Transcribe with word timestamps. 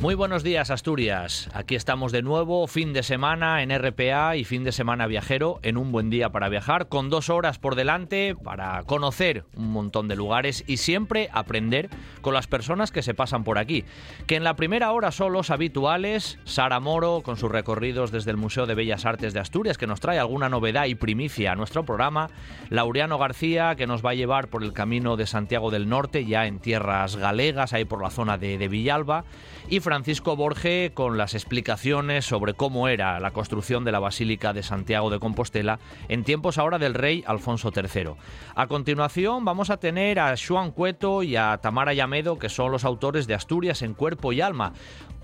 Muy 0.00 0.14
buenos 0.14 0.44
días 0.44 0.70
Asturias, 0.70 1.50
aquí 1.54 1.74
estamos 1.74 2.12
de 2.12 2.22
nuevo, 2.22 2.68
fin 2.68 2.92
de 2.92 3.02
semana 3.02 3.64
en 3.64 3.76
RPA 3.76 4.36
y 4.36 4.44
fin 4.44 4.62
de 4.62 4.70
semana 4.70 5.08
viajero 5.08 5.58
en 5.64 5.76
un 5.76 5.90
buen 5.90 6.08
día 6.08 6.30
para 6.30 6.48
viajar, 6.48 6.86
con 6.86 7.10
dos 7.10 7.30
horas 7.30 7.58
por 7.58 7.74
delante 7.74 8.36
para 8.36 8.84
conocer 8.84 9.44
un 9.56 9.72
montón 9.72 10.06
de 10.06 10.14
lugares 10.14 10.62
y 10.68 10.76
siempre 10.76 11.28
aprender 11.32 11.90
con 12.20 12.32
las 12.32 12.46
personas 12.46 12.92
que 12.92 13.02
se 13.02 13.12
pasan 13.12 13.42
por 13.42 13.58
aquí. 13.58 13.84
Que 14.28 14.36
en 14.36 14.44
la 14.44 14.54
primera 14.54 14.92
hora 14.92 15.10
son 15.10 15.32
los 15.32 15.50
habituales, 15.50 16.38
Sara 16.44 16.78
Moro 16.78 17.22
con 17.24 17.36
sus 17.36 17.50
recorridos 17.50 18.12
desde 18.12 18.30
el 18.30 18.36
Museo 18.36 18.66
de 18.66 18.76
Bellas 18.76 19.04
Artes 19.04 19.34
de 19.34 19.40
Asturias 19.40 19.78
que 19.78 19.88
nos 19.88 19.98
trae 19.98 20.20
alguna 20.20 20.48
novedad 20.48 20.84
y 20.84 20.94
primicia 20.94 21.50
a 21.50 21.56
nuestro 21.56 21.84
programa, 21.84 22.30
Laureano 22.70 23.18
García 23.18 23.74
que 23.74 23.88
nos 23.88 24.06
va 24.06 24.10
a 24.10 24.14
llevar 24.14 24.46
por 24.46 24.62
el 24.62 24.72
camino 24.72 25.16
de 25.16 25.26
Santiago 25.26 25.72
del 25.72 25.88
Norte 25.88 26.24
ya 26.24 26.46
en 26.46 26.60
tierras 26.60 27.16
galegas, 27.16 27.72
ahí 27.72 27.84
por 27.84 28.00
la 28.00 28.10
zona 28.10 28.38
de, 28.38 28.58
de 28.58 28.68
Villalba, 28.68 29.24
y 29.68 29.80
Francisco 29.88 30.36
Borge 30.36 30.90
con 30.92 31.16
las 31.16 31.32
explicaciones 31.32 32.26
sobre 32.26 32.52
cómo 32.52 32.88
era 32.88 33.18
la 33.20 33.30
construcción 33.30 33.86
de 33.86 33.92
la 33.92 34.00
Basílica 34.00 34.52
de 34.52 34.62
Santiago 34.62 35.08
de 35.08 35.18
Compostela 35.18 35.78
en 36.10 36.24
tiempos 36.24 36.58
ahora 36.58 36.78
del 36.78 36.92
rey 36.92 37.24
Alfonso 37.26 37.72
III. 37.74 38.10
A 38.54 38.66
continuación 38.66 39.46
vamos 39.46 39.70
a 39.70 39.78
tener 39.78 40.18
a 40.18 40.34
Juan 40.36 40.72
Cueto 40.72 41.22
y 41.22 41.36
a 41.36 41.56
Tamara 41.62 41.94
Yamedo, 41.94 42.38
que 42.38 42.50
son 42.50 42.70
los 42.70 42.84
autores 42.84 43.26
de 43.26 43.32
Asturias 43.32 43.80
en 43.80 43.94
cuerpo 43.94 44.34
y 44.34 44.42
alma, 44.42 44.74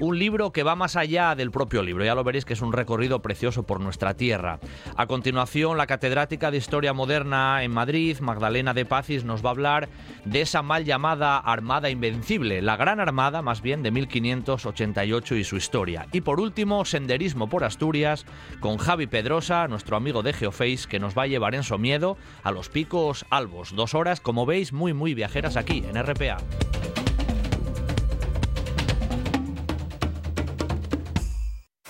un 0.00 0.18
libro 0.18 0.52
que 0.52 0.62
va 0.62 0.74
más 0.74 0.96
allá 0.96 1.34
del 1.34 1.50
propio 1.50 1.82
libro, 1.82 2.04
ya 2.04 2.14
lo 2.14 2.24
veréis 2.24 2.44
que 2.44 2.54
es 2.54 2.62
un 2.62 2.72
recorrido 2.72 3.22
precioso 3.22 3.64
por 3.64 3.80
nuestra 3.80 4.14
tierra. 4.14 4.58
A 4.96 5.06
continuación, 5.06 5.76
la 5.76 5.86
catedrática 5.86 6.50
de 6.50 6.56
Historia 6.56 6.92
Moderna 6.92 7.62
en 7.62 7.70
Madrid, 7.70 8.18
Magdalena 8.20 8.74
de 8.74 8.84
Pazis, 8.84 9.24
nos 9.24 9.44
va 9.44 9.50
a 9.50 9.52
hablar 9.52 9.88
de 10.24 10.40
esa 10.40 10.62
mal 10.62 10.84
llamada 10.84 11.38
Armada 11.38 11.90
Invencible, 11.90 12.62
la 12.62 12.76
Gran 12.76 13.00
Armada 13.00 13.42
más 13.42 13.62
bien 13.62 13.82
de 13.82 13.90
1588 13.90 15.36
y 15.36 15.44
su 15.44 15.56
historia. 15.56 16.06
Y 16.12 16.22
por 16.22 16.40
último, 16.40 16.84
senderismo 16.84 17.48
por 17.48 17.64
Asturias 17.64 18.26
con 18.60 18.78
Javi 18.78 19.06
Pedrosa, 19.06 19.68
nuestro 19.68 19.96
amigo 19.96 20.22
de 20.22 20.32
Geoface, 20.32 20.88
que 20.88 20.98
nos 20.98 21.16
va 21.16 21.22
a 21.22 21.26
llevar 21.26 21.54
en 21.54 21.62
su 21.62 21.78
miedo 21.78 22.16
a 22.42 22.50
los 22.50 22.68
picos 22.68 23.24
albos. 23.30 23.74
Dos 23.74 23.94
horas, 23.94 24.20
como 24.20 24.46
veis, 24.46 24.72
muy 24.72 24.92
muy 24.92 25.14
viajeras 25.14 25.56
aquí 25.56 25.84
en 25.88 26.02
RPA. 26.02 26.38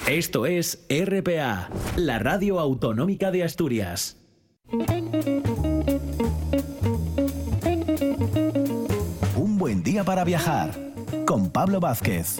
Esto 0.09 0.45
es 0.45 0.85
RPA, 0.91 1.71
la 1.97 2.19
radio 2.19 2.61
autonómica 2.61 3.31
de 3.31 3.43
Asturias. 3.43 4.19
Un 9.35 9.57
buen 9.57 9.83
día 9.83 10.05
para 10.05 10.25
viajar 10.25 10.75
con 11.25 11.51
Pablo 11.51 11.81
Vázquez. 11.81 12.37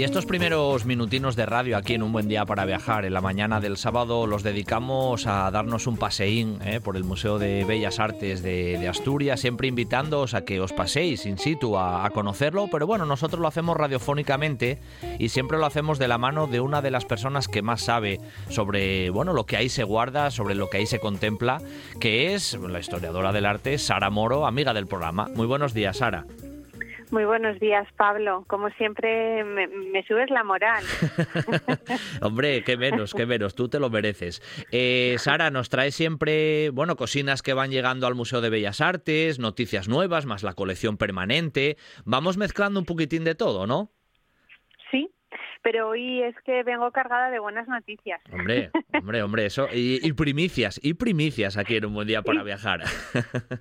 Y 0.00 0.04
estos 0.04 0.24
primeros 0.24 0.86
minutinos 0.86 1.36
de 1.36 1.44
radio 1.44 1.76
aquí 1.76 1.92
en 1.92 2.02
Un 2.02 2.10
Buen 2.10 2.26
Día 2.26 2.46
para 2.46 2.64
Viajar, 2.64 3.04
en 3.04 3.12
la 3.12 3.20
mañana 3.20 3.60
del 3.60 3.76
sábado, 3.76 4.26
los 4.26 4.42
dedicamos 4.42 5.26
a 5.26 5.50
darnos 5.50 5.86
un 5.86 5.98
paseín 5.98 6.58
eh, 6.64 6.80
por 6.80 6.96
el 6.96 7.04
Museo 7.04 7.38
de 7.38 7.66
Bellas 7.66 8.00
Artes 8.00 8.42
de, 8.42 8.88
Asturias, 8.88 9.40
siempre 9.40 9.68
invitándoos 9.68 10.32
a 10.32 10.46
que 10.46 10.58
os 10.58 10.72
paséis 10.72 11.26
in 11.26 11.36
situ 11.36 11.76
a, 11.76 12.06
a, 12.06 12.10
conocerlo, 12.12 12.68
pero 12.72 12.86
bueno, 12.86 13.04
nosotros 13.04 13.42
lo 13.42 13.46
hacemos 13.46 13.76
radiofónicamente 13.76 14.78
y 15.18 15.28
siempre 15.28 15.58
lo 15.58 15.66
hacemos 15.66 15.98
de 15.98 16.08
la 16.08 16.16
mano 16.16 16.46
de 16.46 16.60
una 16.60 16.80
de 16.80 16.90
las 16.90 17.04
personas 17.04 17.46
que 17.46 17.60
más 17.60 17.82
sabe 17.82 18.20
sobre, 18.48 19.10
bueno, 19.10 19.34
lo 19.34 19.44
que 19.44 19.58
ahí 19.58 19.68
se 19.68 19.84
guarda, 19.84 20.30
sobre 20.30 20.54
lo 20.54 20.70
que 20.70 20.78
ahí 20.78 20.86
se 20.86 20.98
contempla, 20.98 21.60
que 22.00 22.32
es 22.32 22.54
la 22.54 22.80
historiadora 22.80 23.32
del 23.32 23.44
arte, 23.44 23.76
Sara 23.76 24.08
Moro, 24.08 24.46
amiga 24.46 24.72
del 24.72 24.86
programa. 24.86 25.28
Muy 25.34 25.46
buenos 25.46 25.74
días, 25.74 25.98
Sara. 25.98 26.24
Muy 27.10 27.24
buenos 27.24 27.58
días, 27.58 27.88
Pablo. 27.96 28.44
Como 28.46 28.70
siempre, 28.70 29.42
me, 29.42 29.66
me 29.66 30.04
subes 30.04 30.30
la 30.30 30.44
moral. 30.44 30.84
Hombre, 32.22 32.62
qué 32.62 32.76
menos, 32.76 33.14
qué 33.14 33.26
menos. 33.26 33.56
Tú 33.56 33.68
te 33.68 33.80
lo 33.80 33.90
mereces. 33.90 34.40
Eh, 34.70 35.16
Sara, 35.18 35.50
nos 35.50 35.70
trae 35.70 35.90
siempre, 35.90 36.70
bueno, 36.70 36.94
cocinas 36.94 37.42
que 37.42 37.52
van 37.52 37.72
llegando 37.72 38.06
al 38.06 38.14
Museo 38.14 38.40
de 38.40 38.50
Bellas 38.50 38.80
Artes, 38.80 39.40
noticias 39.40 39.88
nuevas, 39.88 40.24
más 40.24 40.44
la 40.44 40.54
colección 40.54 40.98
permanente. 40.98 41.76
Vamos 42.04 42.36
mezclando 42.36 42.78
un 42.78 42.86
poquitín 42.86 43.24
de 43.24 43.34
todo, 43.34 43.66
¿no? 43.66 43.90
Sí, 44.92 45.10
pero 45.62 45.88
hoy 45.88 46.22
es 46.22 46.36
que 46.44 46.62
vengo 46.62 46.92
cargada 46.92 47.30
de 47.30 47.40
buenas 47.40 47.66
noticias. 47.66 48.20
Hombre, 48.32 48.70
hombre, 48.94 49.22
hombre, 49.24 49.46
eso. 49.46 49.66
Y, 49.72 49.98
y 50.06 50.12
primicias, 50.12 50.78
y 50.80 50.94
primicias 50.94 51.56
aquí 51.56 51.74
en 51.74 51.86
un 51.86 51.94
buen 51.94 52.06
día 52.06 52.22
para 52.22 52.44
viajar. 52.44 52.82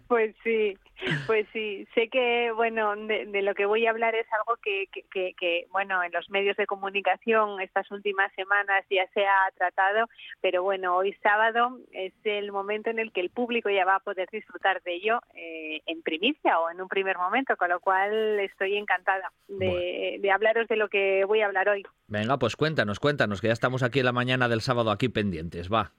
Pues 0.07 0.35
sí, 0.43 0.77
pues 1.27 1.47
sí. 1.53 1.87
Sé 1.93 2.09
que, 2.09 2.51
bueno, 2.55 2.95
de, 2.95 3.25
de 3.25 3.41
lo 3.41 3.53
que 3.55 3.65
voy 3.65 3.85
a 3.85 3.91
hablar 3.91 4.15
es 4.15 4.27
algo 4.33 4.57
que, 4.61 4.87
que, 4.91 5.03
que, 5.11 5.33
que, 5.39 5.67
bueno, 5.71 6.03
en 6.03 6.11
los 6.11 6.29
medios 6.29 6.57
de 6.57 6.65
comunicación 6.65 7.61
estas 7.61 7.89
últimas 7.91 8.31
semanas 8.33 8.85
ya 8.89 9.07
se 9.13 9.25
ha 9.25 9.51
tratado, 9.57 10.07
pero 10.41 10.63
bueno, 10.63 10.95
hoy 10.95 11.13
sábado 11.23 11.77
es 11.91 12.13
el 12.23 12.51
momento 12.51 12.89
en 12.89 12.99
el 12.99 13.11
que 13.11 13.21
el 13.21 13.29
público 13.29 13.69
ya 13.69 13.85
va 13.85 13.95
a 13.95 13.99
poder 13.99 14.27
disfrutar 14.31 14.81
de 14.83 14.95
ello 14.95 15.19
eh, 15.35 15.81
en 15.85 16.01
primicia 16.01 16.59
o 16.59 16.69
en 16.69 16.81
un 16.81 16.87
primer 16.87 17.17
momento, 17.17 17.55
con 17.57 17.69
lo 17.69 17.79
cual 17.79 18.39
estoy 18.39 18.77
encantada 18.77 19.31
de, 19.47 19.67
bueno. 19.67 20.21
de 20.21 20.31
hablaros 20.31 20.67
de 20.67 20.75
lo 20.75 20.89
que 20.89 21.23
voy 21.25 21.41
a 21.41 21.45
hablar 21.45 21.69
hoy. 21.69 21.83
Venga, 22.07 22.37
pues 22.37 22.55
cuéntanos, 22.55 22.99
cuéntanos, 22.99 23.41
que 23.41 23.47
ya 23.47 23.53
estamos 23.53 23.83
aquí 23.83 23.99
en 23.99 24.05
la 24.05 24.11
mañana 24.11 24.47
del 24.49 24.61
sábado 24.61 24.91
aquí 24.91 25.09
pendientes, 25.09 25.71
va. 25.71 25.91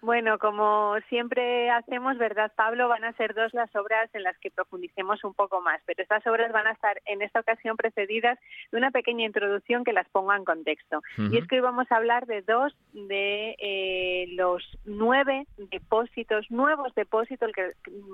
Bueno, 0.00 0.38
como 0.38 0.96
siempre 1.08 1.70
hacemos, 1.70 2.18
¿verdad, 2.18 2.52
Pablo? 2.54 2.88
Van 2.88 3.04
a 3.04 3.12
ser 3.14 3.34
dos 3.34 3.52
las 3.54 3.74
obras 3.74 4.08
en 4.14 4.22
las 4.22 4.36
que 4.38 4.50
profundicemos 4.50 5.24
un 5.24 5.34
poco 5.34 5.60
más, 5.60 5.80
pero 5.86 6.02
estas 6.02 6.26
obras 6.26 6.52
van 6.52 6.66
a 6.66 6.72
estar 6.72 7.00
en 7.06 7.22
esta 7.22 7.40
ocasión 7.40 7.76
precedidas 7.76 8.38
de 8.70 8.78
una 8.78 8.90
pequeña 8.90 9.24
introducción 9.24 9.82
que 9.82 9.92
las 9.92 10.08
ponga 10.10 10.36
en 10.36 10.44
contexto. 10.44 10.98
Uh 11.18 11.22
-huh. 11.22 11.34
Y 11.34 11.38
es 11.38 11.46
que 11.48 11.56
hoy 11.56 11.62
vamos 11.62 11.90
a 11.90 11.96
hablar 11.96 12.26
de 12.26 12.42
dos 12.42 12.76
de 12.92 13.56
eh, 13.58 14.26
los 14.34 14.62
nueve 14.84 15.46
depósitos, 15.56 16.50
nuevos 16.50 16.94
depósitos 16.94 17.50
que, 17.52 17.72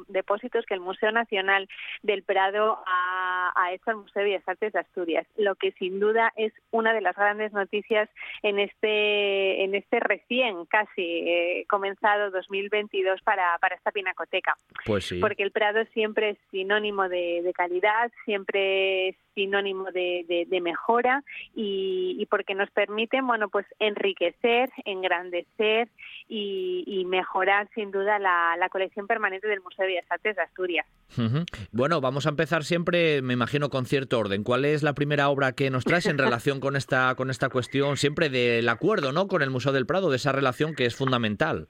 depósitos 0.08 0.64
que 0.66 0.74
el 0.74 0.80
Museo 0.80 1.12
Nacional 1.12 1.68
del 2.02 2.22
Prado 2.22 2.82
ha, 2.86 3.52
ha 3.54 3.72
hecho 3.72 3.90
al 3.90 3.96
Museo 3.96 4.22
de 4.22 4.30
Bellas 4.30 4.48
Artes 4.48 4.72
de 4.72 4.78
Asturias, 4.78 5.26
lo 5.36 5.54
que 5.56 5.72
sin 5.72 6.00
duda 6.00 6.32
es 6.36 6.52
una 6.70 6.92
de 6.92 7.00
las 7.00 7.16
grandes 7.16 7.52
noticias 7.52 8.08
en 8.42 8.58
este, 8.58 9.64
en 9.64 9.74
este 9.74 10.00
recién 10.00 10.64
casi 10.66 11.02
eh, 11.02 11.49
comenzado 11.68 12.30
2022 12.30 13.20
para, 13.22 13.56
para 13.58 13.76
esta 13.76 13.90
pinacoteca. 13.90 14.56
Pues 14.84 15.06
sí. 15.06 15.18
Porque 15.20 15.42
el 15.42 15.52
Prado 15.52 15.84
siempre 15.92 16.30
es 16.30 16.38
sinónimo 16.50 17.08
de, 17.08 17.42
de 17.42 17.52
calidad, 17.52 18.10
siempre 18.24 19.08
es 19.08 19.16
sinónimo 19.34 19.90
de, 19.92 20.24
de, 20.28 20.46
de 20.48 20.60
mejora 20.60 21.22
y, 21.54 22.16
y, 22.18 22.26
porque 22.26 22.54
nos 22.54 22.70
permiten, 22.70 23.26
bueno, 23.26 23.48
pues 23.48 23.66
enriquecer, 23.78 24.70
engrandecer 24.84 25.88
y, 26.28 26.84
y 26.86 27.04
mejorar 27.04 27.68
sin 27.74 27.90
duda 27.90 28.18
la, 28.18 28.56
la, 28.58 28.68
colección 28.68 29.06
permanente 29.06 29.48
del 29.48 29.60
Museo 29.60 29.84
de 29.84 29.92
Bellas 29.92 30.10
Artes 30.10 30.36
de 30.36 30.42
Asturias. 30.42 30.86
Uh 31.16 31.22
-huh. 31.22 31.46
Bueno, 31.72 32.00
vamos 32.00 32.26
a 32.26 32.30
empezar 32.30 32.64
siempre, 32.64 33.22
me 33.22 33.34
imagino, 33.34 33.68
con 33.68 33.86
cierto 33.86 34.18
orden. 34.18 34.44
¿Cuál 34.44 34.64
es 34.64 34.82
la 34.82 34.94
primera 34.94 35.28
obra 35.28 35.52
que 35.52 35.70
nos 35.70 35.84
traes 35.84 36.06
en 36.06 36.18
relación 36.18 36.60
con 36.60 36.76
esta, 36.76 37.14
con 37.14 37.30
esta 37.30 37.48
cuestión, 37.48 37.96
siempre 37.96 38.28
del 38.28 38.68
acuerdo, 38.68 39.12
¿no? 39.12 39.26
Con 39.26 39.42
el 39.42 39.50
Museo 39.50 39.72
del 39.72 39.86
Prado, 39.86 40.10
de 40.10 40.16
esa 40.16 40.32
relación 40.32 40.74
que 40.74 40.86
es 40.86 40.96
fundamental. 40.96 41.68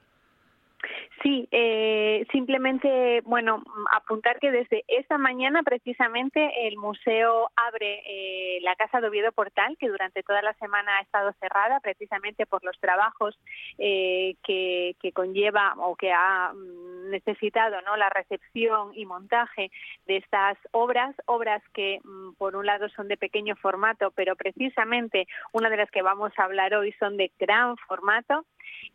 Sí, 1.22 1.46
eh, 1.50 2.26
simplemente, 2.32 3.20
bueno, 3.26 3.62
apuntar 3.93 4.38
que 4.38 4.50
desde 4.50 4.84
esta 4.88 5.19
mañana 5.19 5.62
precisamente 5.62 6.67
el 6.67 6.78
museo 6.78 7.50
abre 7.56 8.02
eh, 8.06 8.61
la 8.62 8.75
Casa 8.75 9.02
de 9.02 9.08
Oviedo 9.08 9.31
Portal, 9.32 9.76
que 9.78 9.90
durante 9.90 10.22
toda 10.22 10.40
la 10.40 10.55
semana 10.55 10.96
ha 10.96 11.02
estado 11.02 11.34
cerrada 11.38 11.81
precisamente 11.81 12.46
por 12.46 12.64
los 12.64 12.78
trabajos 12.81 13.38
eh, 13.76 14.37
que, 14.43 14.96
que, 14.99 15.12
conlleva 15.12 15.75
o 15.76 15.94
que 15.94 16.11
ha 16.11 16.52
mm, 16.55 17.11
necesitado 17.11 17.82
¿no? 17.82 17.99
la 17.99 18.08
recepción 18.08 18.93
y 18.94 19.05
montaje 19.05 19.70
de 20.06 20.16
estas 20.16 20.56
obras, 20.70 21.14
obras 21.26 21.62
que 21.75 22.00
mm, 22.02 22.32
por 22.38 22.56
un 22.56 22.64
lado 22.64 22.88
son 22.88 23.08
de 23.08 23.19
pequeño 23.19 23.56
formato, 23.56 24.11
pero 24.12 24.37
precisamente 24.37 25.26
una 25.52 25.69
de 25.69 25.76
las 25.76 25.90
que 25.90 26.00
vamos 26.00 26.32
a 26.38 26.44
hablar 26.44 26.73
hoy 26.73 26.93
son 26.93 27.19
de 27.19 27.31
gran 27.38 27.76
formato 27.76 28.46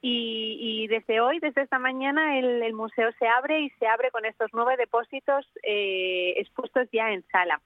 y, 0.01 0.87
desde 0.87 1.19
hoy, 1.19 1.39
desde 1.39 1.63
esta 1.63 1.79
mañana, 1.79 2.37
el, 2.37 2.61
el, 2.61 2.73
museo 2.73 3.09
se 3.17 3.27
abre 3.27 3.61
y 3.61 3.69
se 3.71 3.87
abre 3.87 4.11
con 4.11 4.25
estos 4.25 4.51
nueve 4.53 4.75
depósitos 4.77 5.45
eh, 5.63 6.33
expuestos 6.37 6.87
ya 6.91 7.11
en 7.11 7.23
sala. 7.31 7.59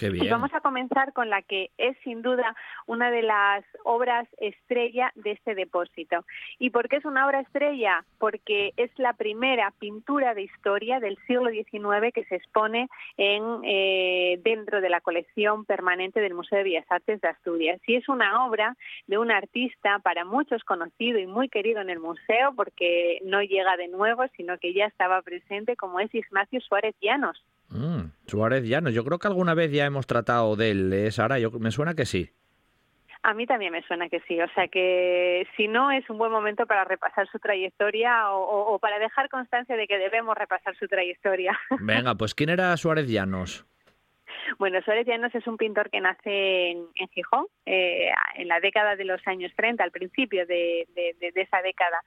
Y 0.00 0.28
vamos 0.28 0.52
a 0.54 0.60
comenzar 0.60 1.12
con 1.12 1.28
la 1.28 1.42
que 1.42 1.70
es 1.76 1.96
sin 2.02 2.22
duda 2.22 2.56
una 2.86 3.10
de 3.10 3.22
las 3.22 3.64
obras 3.84 4.26
estrella 4.38 5.12
de 5.14 5.32
este 5.32 5.54
depósito. 5.54 6.24
¿Y 6.58 6.70
por 6.70 6.88
qué 6.88 6.96
es 6.96 7.04
una 7.04 7.26
obra 7.26 7.40
estrella? 7.40 8.04
Porque 8.18 8.72
es 8.76 8.90
la 8.98 9.12
primera 9.12 9.70
pintura 9.78 10.34
de 10.34 10.42
historia 10.42 10.98
del 10.98 11.18
siglo 11.26 11.50
XIX 11.50 12.12
que 12.14 12.24
se 12.24 12.36
expone 12.36 12.88
en, 13.16 13.42
eh, 13.64 14.40
dentro 14.42 14.80
de 14.80 14.88
la 14.88 15.00
colección 15.00 15.64
permanente 15.66 16.20
del 16.20 16.34
Museo 16.34 16.58
de 16.58 16.64
Bellas 16.64 16.86
Artes 16.88 17.20
de 17.20 17.28
Asturias. 17.28 17.80
Y 17.86 17.96
es 17.96 18.08
una 18.08 18.46
obra 18.46 18.76
de 19.06 19.18
un 19.18 19.30
artista 19.30 19.98
para 19.98 20.24
muchos 20.24 20.64
conocido 20.64 21.18
y 21.18 21.26
muy 21.26 21.48
querido 21.48 21.80
en 21.80 21.90
el 21.90 22.00
museo 22.00 22.54
porque 22.56 23.20
no 23.24 23.42
llega 23.42 23.76
de 23.76 23.88
nuevo, 23.88 24.24
sino 24.36 24.58
que 24.58 24.72
ya 24.72 24.86
estaba 24.86 25.20
presente, 25.22 25.76
como 25.76 26.00
es 26.00 26.12
Ignacio 26.14 26.60
Suárez 26.60 26.94
Llanos. 27.00 27.44
Mm, 27.72 28.12
Suárez 28.26 28.64
Llanos, 28.64 28.92
yo 28.92 29.04
creo 29.04 29.18
que 29.18 29.26
alguna 29.26 29.54
vez 29.54 29.72
ya 29.72 29.86
hemos 29.86 30.06
tratado 30.06 30.56
de 30.56 30.70
él, 30.70 30.92
¿eh, 30.92 31.10
Sara? 31.10 31.38
Yo, 31.38 31.50
me 31.52 31.70
suena 31.70 31.94
que 31.94 32.04
sí. 32.04 32.30
A 33.22 33.34
mí 33.34 33.46
también 33.46 33.72
me 33.72 33.82
suena 33.84 34.08
que 34.08 34.20
sí, 34.26 34.40
o 34.40 34.48
sea 34.52 34.66
que 34.66 35.46
si 35.56 35.68
no 35.68 35.92
es 35.92 36.08
un 36.10 36.18
buen 36.18 36.32
momento 36.32 36.66
para 36.66 36.84
repasar 36.84 37.28
su 37.30 37.38
trayectoria 37.38 38.32
o, 38.32 38.74
o 38.74 38.78
para 38.80 38.98
dejar 38.98 39.28
constancia 39.28 39.76
de 39.76 39.86
que 39.86 39.96
debemos 39.96 40.36
repasar 40.36 40.76
su 40.76 40.88
trayectoria. 40.88 41.56
Venga, 41.80 42.16
pues 42.16 42.34
¿quién 42.34 42.50
era 42.50 42.76
Suárez 42.76 43.08
Llanos? 43.08 43.64
Bueno, 44.58 44.80
Suárez 44.82 45.06
Llanos 45.06 45.34
es 45.34 45.46
un 45.46 45.56
pintor 45.56 45.90
que 45.90 46.00
nace 46.00 46.70
en, 46.70 47.08
Gijón 47.12 47.46
eh, 47.66 48.10
en 48.36 48.48
la 48.48 48.60
década 48.60 48.96
de 48.96 49.04
los 49.04 49.20
años 49.26 49.52
30, 49.56 49.82
al 49.82 49.90
principio 49.90 50.46
de, 50.46 50.86
esa 51.34 51.62
década. 51.62 52.02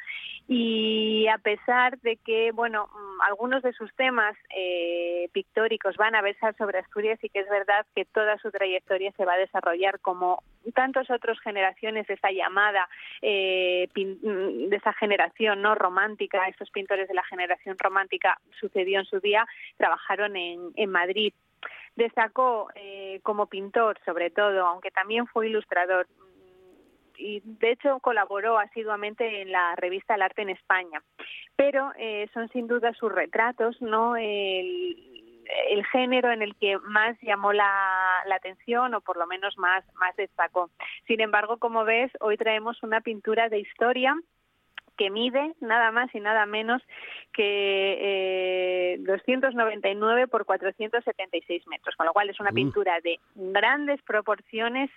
Y 0.47 1.27
a 1.27 1.37
pesar 1.37 1.99
de 1.99 2.17
que, 2.17 2.51
bueno, 2.51 2.87
mm, 2.87 3.21
algunos 3.21 3.63
de 3.63 3.73
sus 3.73 3.93
temas 3.95 4.35
eh, 4.55 5.29
pictóricos 5.33 5.95
van 5.97 6.15
a 6.15 6.21
versar 6.21 6.55
sobre 6.57 6.79
Asturias 6.79 7.19
y 7.23 7.29
que 7.29 7.39
es 7.39 7.49
verdad 7.49 7.85
que 7.95 8.05
toda 8.05 8.37
su 8.37 8.51
trayectoria 8.51 9.11
se 9.13 9.25
va 9.25 9.33
a 9.33 9.37
desarrollar 9.37 9.99
como 9.99 10.43
tantas 10.73 11.09
otras 11.09 11.39
generaciones 11.41 12.07
de 12.07 12.15
esa 12.15 12.31
llamada, 12.31 12.87
eh, 13.21 13.87
mm, 13.95 14.69
de 14.69 14.75
esa 14.75 14.93
generación 14.93 15.61
no 15.61 15.75
romántica, 15.75 16.47
estos 16.47 16.69
pintores 16.71 17.07
de 17.07 17.13
la 17.13 17.23
generación 17.23 17.77
romántica 17.79 18.39
sucedió 18.59 18.99
en 18.99 19.05
su 19.05 19.19
día, 19.19 19.45
trabajaron 19.77 20.35
en, 20.35 20.71
en 20.75 20.89
Madrid 20.89 21.33
Destacó 21.95 22.67
eh, 22.75 23.19
como 23.23 23.47
pintor, 23.47 23.97
sobre 24.05 24.29
todo, 24.29 24.65
aunque 24.65 24.91
también 24.91 25.27
fue 25.27 25.47
ilustrador 25.47 26.07
y 27.17 27.41
de 27.43 27.71
hecho 27.71 27.99
colaboró 27.99 28.57
asiduamente 28.57 29.41
en 29.41 29.51
la 29.51 29.75
revista 29.75 30.15
El 30.15 30.21
Arte 30.21 30.41
en 30.41 30.49
España. 30.49 31.01
Pero 31.55 31.91
eh, 31.97 32.27
son 32.33 32.49
sin 32.49 32.67
duda 32.67 32.93
sus 32.93 33.11
retratos, 33.11 33.81
¿no? 33.81 34.15
El, 34.15 35.11
género 35.91 36.31
en 36.31 36.41
el 36.41 36.55
que 36.55 36.77
más 36.79 37.15
llamó 37.21 37.53
la, 37.53 38.23
la, 38.25 38.35
atención 38.35 38.93
o 38.95 39.01
por 39.01 39.17
lo 39.17 39.27
menos 39.27 39.57
más, 39.57 39.85
más 39.93 40.15
destacó. 40.15 40.71
Sin 41.05 41.21
embargo, 41.21 41.57
como 41.57 41.85
ves, 41.85 42.11
hoy 42.19 42.35
traemos 42.37 42.81
una 42.81 43.01
pintura 43.01 43.47
de 43.47 43.59
historia 43.59 44.15
que 44.97 45.09
mide 45.09 45.53
nada 45.59 45.91
más 45.91 46.13
y 46.13 46.19
nada 46.19 46.45
menos 46.45 46.81
que 47.33 48.97
299 48.99 50.21
eh, 50.21 50.27
por 50.27 50.45
476 50.45 51.67
metros, 51.67 51.95
con 51.95 52.05
lo 52.05 52.13
cual 52.13 52.29
es 52.29 52.39
una 52.39 52.51
pintura 52.51 52.99
de 53.01 53.19
grandes 53.35 54.01
proporciones 54.03 54.89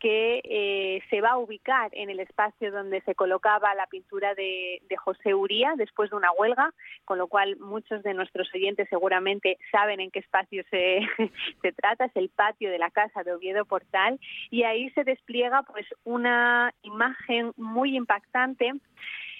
que 0.00 0.40
eh, 0.44 1.02
se 1.08 1.20
va 1.20 1.30
a 1.30 1.38
ubicar 1.38 1.90
en 1.92 2.10
el 2.10 2.20
espacio 2.20 2.72
donde 2.72 3.00
se 3.02 3.14
colocaba 3.14 3.74
la 3.74 3.86
pintura 3.86 4.34
de, 4.34 4.80
José 4.96 5.34
Uría 5.34 5.74
después 5.76 6.10
de 6.10 6.16
una 6.16 6.32
huelga, 6.32 6.72
con 7.04 7.18
lo 7.18 7.26
cual 7.26 7.56
muchos 7.58 8.02
de 8.02 8.14
nuestros 8.14 8.48
oyentes 8.54 8.88
seguramente 8.88 9.58
saben 9.70 10.00
en 10.00 10.10
qué 10.10 10.20
espacio 10.20 10.64
se, 10.70 11.00
se 11.62 11.72
trata, 11.72 12.06
es 12.06 12.16
el 12.16 12.30
patio 12.30 12.70
de 12.70 12.78
la 12.78 12.90
casa 12.90 13.22
de 13.22 13.34
Oviedo 13.34 13.64
Portal, 13.66 14.18
y 14.50 14.62
ahí 14.62 14.90
se 14.90 15.04
despliega 15.04 15.62
pues 15.62 15.86
una 16.04 16.72
imagen 16.82 17.52
muy 17.56 17.96
impactante 17.96 18.72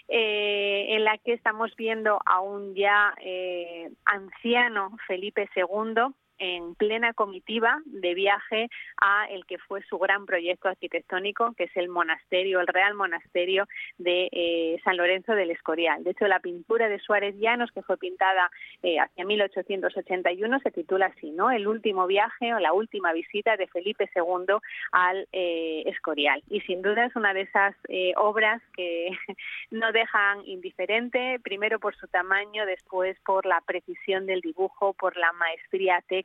eh, 0.08 0.86
en 0.90 1.04
la 1.04 1.18
que 1.18 1.32
estamos 1.32 1.74
viendo 1.76 2.20
a 2.26 2.40
un 2.40 2.74
ya 2.74 3.14
eh, 3.22 3.90
anciano 4.04 4.96
Felipe 5.06 5.48
II 5.56 6.14
en 6.38 6.74
plena 6.74 7.12
comitiva 7.12 7.80
de 7.86 8.14
viaje 8.14 8.68
a 9.00 9.26
el 9.30 9.46
que 9.46 9.58
fue 9.58 9.82
su 9.82 9.98
gran 9.98 10.26
proyecto 10.26 10.68
arquitectónico, 10.68 11.52
que 11.56 11.64
es 11.64 11.76
el 11.76 11.88
monasterio, 11.88 12.60
el 12.60 12.66
Real 12.66 12.94
Monasterio 12.94 13.66
de 13.98 14.28
eh, 14.32 14.80
San 14.84 14.96
Lorenzo 14.96 15.32
del 15.32 15.50
Escorial. 15.50 16.02
De 16.02 16.10
hecho, 16.10 16.26
la 16.26 16.40
pintura 16.40 16.88
de 16.88 16.98
Suárez 16.98 17.36
Llanos, 17.38 17.70
que 17.72 17.82
fue 17.82 17.96
pintada 17.96 18.50
eh, 18.82 18.98
hacia 18.98 19.24
1881, 19.24 20.60
se 20.60 20.70
titula 20.70 21.06
así, 21.06 21.30
¿no? 21.30 21.50
El 21.50 21.66
último 21.66 22.06
viaje 22.06 22.54
o 22.54 22.58
la 22.58 22.72
última 22.72 23.12
visita 23.12 23.56
de 23.56 23.68
Felipe 23.68 24.10
II 24.14 24.56
al 24.92 25.28
eh, 25.32 25.82
Escorial. 25.86 26.42
Y 26.48 26.60
sin 26.62 26.82
duda 26.82 27.06
es 27.06 27.16
una 27.16 27.32
de 27.34 27.42
esas 27.42 27.74
obras 28.16 28.60
que 28.76 29.10
no 29.70 29.92
dejan 29.92 30.42
indiferente, 30.46 31.38
primero 31.42 31.78
por 31.78 31.94
su 31.96 32.08
tamaño, 32.08 32.66
después 32.66 33.18
por 33.20 33.46
la 33.46 33.60
precisión 33.60 34.26
del 34.26 34.40
dibujo, 34.40 34.94
por 34.94 35.16
la 35.16 35.32
maestría 35.32 36.02
técnica 36.08 36.23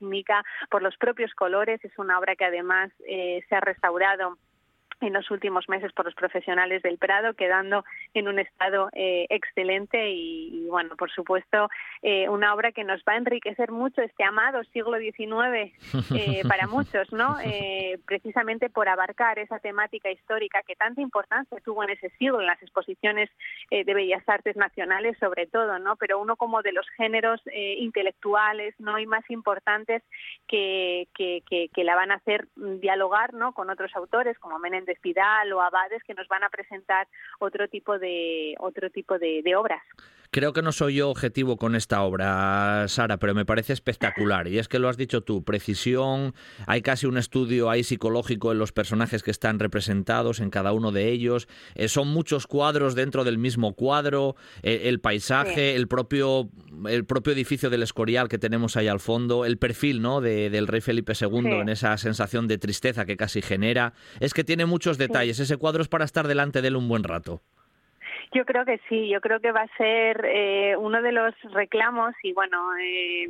por 0.70 0.82
los 0.82 0.98
propios 0.98 1.34
colores. 1.34 1.84
Es 1.84 1.98
una 1.98 2.20
obra 2.20 2.36
que 2.36 2.46
además 2.46 2.92
eh, 3.08 3.42
se 3.48 3.56
ha 3.56 3.62
restaurado 3.62 4.38
en 5.02 5.14
los 5.14 5.30
últimos 5.32 5.68
meses 5.70 5.94
por 5.94 6.06
los 6.06 6.16
profesionales 6.16 6.82
del 6.84 6.98
Prado, 6.98 7.34
quedando 7.34 7.86
en 8.14 8.28
un 8.28 8.40
estado 8.40 8.90
eh, 8.94 9.26
excelente 9.30 10.12
y, 10.12 10.68
bueno, 10.70 10.96
por 10.98 11.12
supuesto, 11.12 11.70
eh, 12.02 12.28
una 12.30 12.54
obra 12.54 12.72
que 12.72 12.84
nos 12.84 13.02
va 13.08 13.14
a 13.14 13.18
enriquecer 13.18 13.72
mucho 13.72 14.02
este 14.02 14.24
amado 14.24 14.64
siglo 14.66 14.98
XIX 14.98 15.74
eh, 16.16 16.42
para 16.48 16.68
muchos, 16.68 17.12
¿no? 17.14 17.38
precisamente 18.06 18.70
por 18.70 18.90
abarcar 18.90 19.40
esa 19.40 19.60
temática 19.60 20.12
histórica 20.12 20.62
que 20.66 20.76
tanta 20.76 21.02
importancia 21.02 21.58
tuvo 21.64 21.84
en 21.84 21.92
ese 21.92 22.10
siglo, 22.12 22.40
en 22.42 22.48
las 22.48 22.62
exposiciones 22.62 23.30
de 23.70 23.94
Bellas 23.94 24.28
Artes 24.28 24.56
nacionales 24.56 25.18
sobre 25.20 25.48
todo, 25.48 25.80
¿no? 25.80 25.96
Pero 25.96 26.20
uno 26.20 26.36
como 26.36 26.62
de 26.62 26.72
los 26.72 26.88
géneros 26.98 27.42
intelectuales, 27.54 28.76
¿no? 28.80 29.00
Y 29.00 29.06
más 29.06 29.28
importantes 29.30 30.04
que, 30.48 31.08
que, 31.16 31.44
que, 31.50 31.70
que 31.74 31.84
la 31.84 31.96
van 31.96 32.12
a 32.12 32.16
hacer 32.16 32.48
dialogar, 32.56 33.34
¿no? 33.34 33.54
Con 33.54 33.70
otros 33.70 33.96
autores 33.96 34.38
como 34.40 34.60
Menéndez 34.60 34.89
de 34.90 35.54
o 35.54 35.62
Abades 35.62 36.04
que 36.04 36.14
nos 36.14 36.28
van 36.28 36.44
a 36.44 36.50
presentar 36.50 37.08
otro 37.40 37.68
tipo 37.68 37.98
de 38.00 38.56
otro 38.60 38.90
tipo 38.90 39.18
de, 39.18 39.44
obras. 39.56 39.82
Creo 40.32 40.54
que 40.54 40.62
no 40.62 40.72
soy 40.72 40.96
yo 40.96 41.10
objetivo 41.10 41.58
con 41.58 41.76
esta 41.76 42.04
obra, 42.04 42.88
Sara, 42.88 43.18
pero 43.18 43.34
me 43.34 43.46
parece 43.46 43.74
espectacular. 43.74 44.48
Y 44.48 44.60
es 44.60 44.68
que 44.68 44.78
lo 44.78 44.88
has 44.88 44.96
dicho 44.96 45.22
tú, 45.22 45.44
precisión, 45.44 46.36
hay 46.68 46.84
casi 46.84 47.08
un 47.08 47.18
estudio 47.18 47.72
ahí 47.72 47.84
psicológico 47.84 48.52
en 48.52 48.60
los 48.60 48.72
personajes 48.72 49.24
que 49.24 49.32
están 49.32 49.58
representados, 49.58 50.40
en 50.40 50.52
cada 50.52 50.72
uno 50.72 50.92
de 50.92 51.10
ellos. 51.10 51.48
Eh, 51.74 51.88
son 51.88 52.10
muchos 52.10 52.46
cuadros 52.46 52.94
dentro 52.94 53.24
del 53.24 53.40
mismo 53.40 53.74
cuadro, 53.74 54.36
eh, 54.62 54.82
el 54.84 55.00
paisaje, 55.00 55.76
el, 55.76 55.88
propio, 55.88 56.50
el 56.88 57.06
propio 57.06 57.34
edificio 57.34 57.72
del 57.72 57.82
Escorial 57.82 58.30
que 58.30 58.38
tenemos 58.38 58.78
ahí 58.78 58.88
al 58.88 59.00
fondo, 59.00 59.46
el 59.46 59.58
perfil 59.58 60.00
¿no? 60.00 60.22
de, 60.22 60.52
del 60.52 60.68
rey 60.68 60.82
Felipe 60.82 61.14
II 61.20 61.60
en 61.60 61.70
esa 61.70 61.98
sensación 61.98 62.48
de 62.48 62.60
tristeza 62.60 63.06
que 63.06 63.18
casi 63.18 63.42
genera. 63.42 63.94
Es 64.20 64.36
que 64.36 64.44
tiene 64.44 64.68
muchos 64.80 64.98
detalles. 64.98 65.38
Ese 65.42 65.58
cuadro 65.58 65.82
es 65.82 65.90
para 65.90 66.06
estar 66.06 66.26
delante 66.26 66.62
de 66.62 66.70
él 66.70 66.78
un 66.78 66.88
buen 66.88 67.04
rato. 67.04 67.42
Yo 68.34 68.46
creo 68.46 68.64
que 68.64 68.80
sí, 68.88 69.10
yo 69.10 69.20
creo 69.20 69.42
que 69.42 69.52
va 69.52 69.64
a 69.64 69.78
ser 69.78 70.24
eh, 70.24 70.78
uno 70.78 71.02
de 71.02 71.12
los 71.12 71.34
reclamos 71.52 72.14
y 72.24 72.32
bueno, 72.32 72.58
eh, 72.78 73.28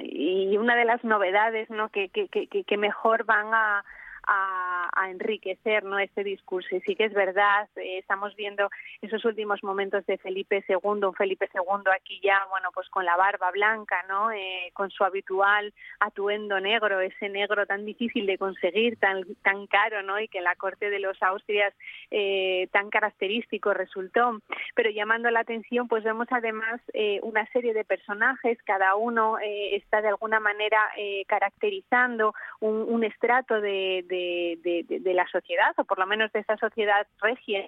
y 0.00 0.56
una 0.58 0.76
de 0.76 0.84
las 0.84 1.02
novedades 1.02 1.68
¿no? 1.70 1.88
que, 1.88 2.08
que, 2.10 2.28
que, 2.28 2.46
que 2.46 2.76
mejor 2.76 3.24
van 3.24 3.52
a, 3.52 3.84
a, 4.26 4.88
enriquecer 5.10 5.84
¿no? 5.84 5.98
este 5.98 6.22
discurso. 6.22 6.76
Y 6.76 6.80
sí 6.82 6.94
que 6.94 7.04
es 7.04 7.12
verdad, 7.12 7.68
eh, 7.76 7.98
estamos 7.98 8.34
viendo 8.36 8.70
esos 9.02 9.24
últimos 9.24 9.62
momentos 9.62 10.06
de 10.06 10.16
Felipe 10.18 10.64
II, 10.68 10.76
un 10.82 11.14
Felipe 11.14 11.48
II 11.52 11.90
aquí 11.94 12.20
ya, 12.22 12.40
bueno, 12.50 12.70
pues 12.72 12.88
con 12.88 13.04
la 13.04 13.16
barba 13.16 13.50
blanca, 13.50 14.04
¿no? 14.08 14.30
Eh, 14.30 14.70
con 14.74 14.90
su 14.90 15.04
habitual 15.04 15.74
atuendo 16.00 16.60
negro, 16.60 17.00
ese 17.00 17.28
negro 17.28 17.66
tan 17.66 17.84
difícil 17.84 18.26
de 18.26 18.38
conseguir, 18.38 18.96
tan, 18.98 19.24
tan 19.42 19.66
caro, 19.66 20.02
¿no? 20.02 20.20
Y 20.20 20.28
que 20.28 20.38
en 20.38 20.44
la 20.44 20.54
corte 20.54 20.88
de 20.88 21.00
los 21.00 21.20
Austrias 21.22 21.74
eh, 22.10 22.68
tan 22.70 22.90
característico 22.90 23.74
resultó. 23.74 24.40
Pero 24.74 24.90
llamando 24.90 25.30
la 25.30 25.40
atención, 25.40 25.88
pues 25.88 26.04
vemos 26.04 26.28
además 26.30 26.80
una 27.22 27.46
serie 27.46 27.74
de 27.74 27.84
personajes, 27.84 28.58
cada 28.64 28.94
uno 28.94 29.38
está 29.40 30.00
de 30.00 30.08
alguna 30.08 30.40
manera 30.40 30.78
caracterizando 31.26 32.34
un, 32.60 33.04
estrato 33.04 33.60
de, 33.60 34.04
la 34.12 35.26
sociedad, 35.28 35.72
o 35.76 35.84
por 35.84 35.98
lo 35.98 36.06
menos 36.06 36.32
de 36.32 36.40
esa 36.40 36.56
sociedad 36.56 37.06
regia 37.20 37.66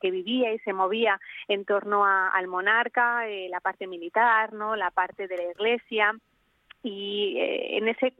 que, 0.00 0.10
vivía 0.10 0.52
y 0.52 0.58
se 0.60 0.72
movía 0.72 1.20
en 1.48 1.64
torno 1.64 2.04
al 2.04 2.46
monarca, 2.46 3.28
eh, 3.28 3.48
la 3.48 3.60
parte 3.60 3.86
militar, 3.86 4.52
no, 4.52 4.76
la 4.76 4.90
parte 4.90 5.28
de 5.28 5.36
la 5.36 5.50
iglesia, 5.52 6.14
y 6.82 7.36
eh, 7.38 7.78
en 7.78 7.88
ese 7.88 8.14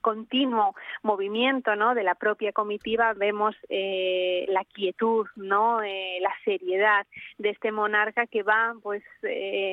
continuo 0.00 0.74
movimiento 1.02 1.74
¿no? 1.74 1.94
de 1.94 2.04
la 2.04 2.14
propia 2.14 2.52
comitiva 2.52 3.12
vemos 3.14 3.56
eh, 3.68 4.44
la 4.48 4.64
quietud, 4.64 5.26
¿no? 5.36 5.82
Eh, 5.82 6.18
la 6.20 6.32
seriedad 6.44 7.06
de 7.38 7.50
este 7.50 7.72
monarca 7.72 8.26
que 8.26 8.42
va, 8.42 8.74
pues 8.82 9.02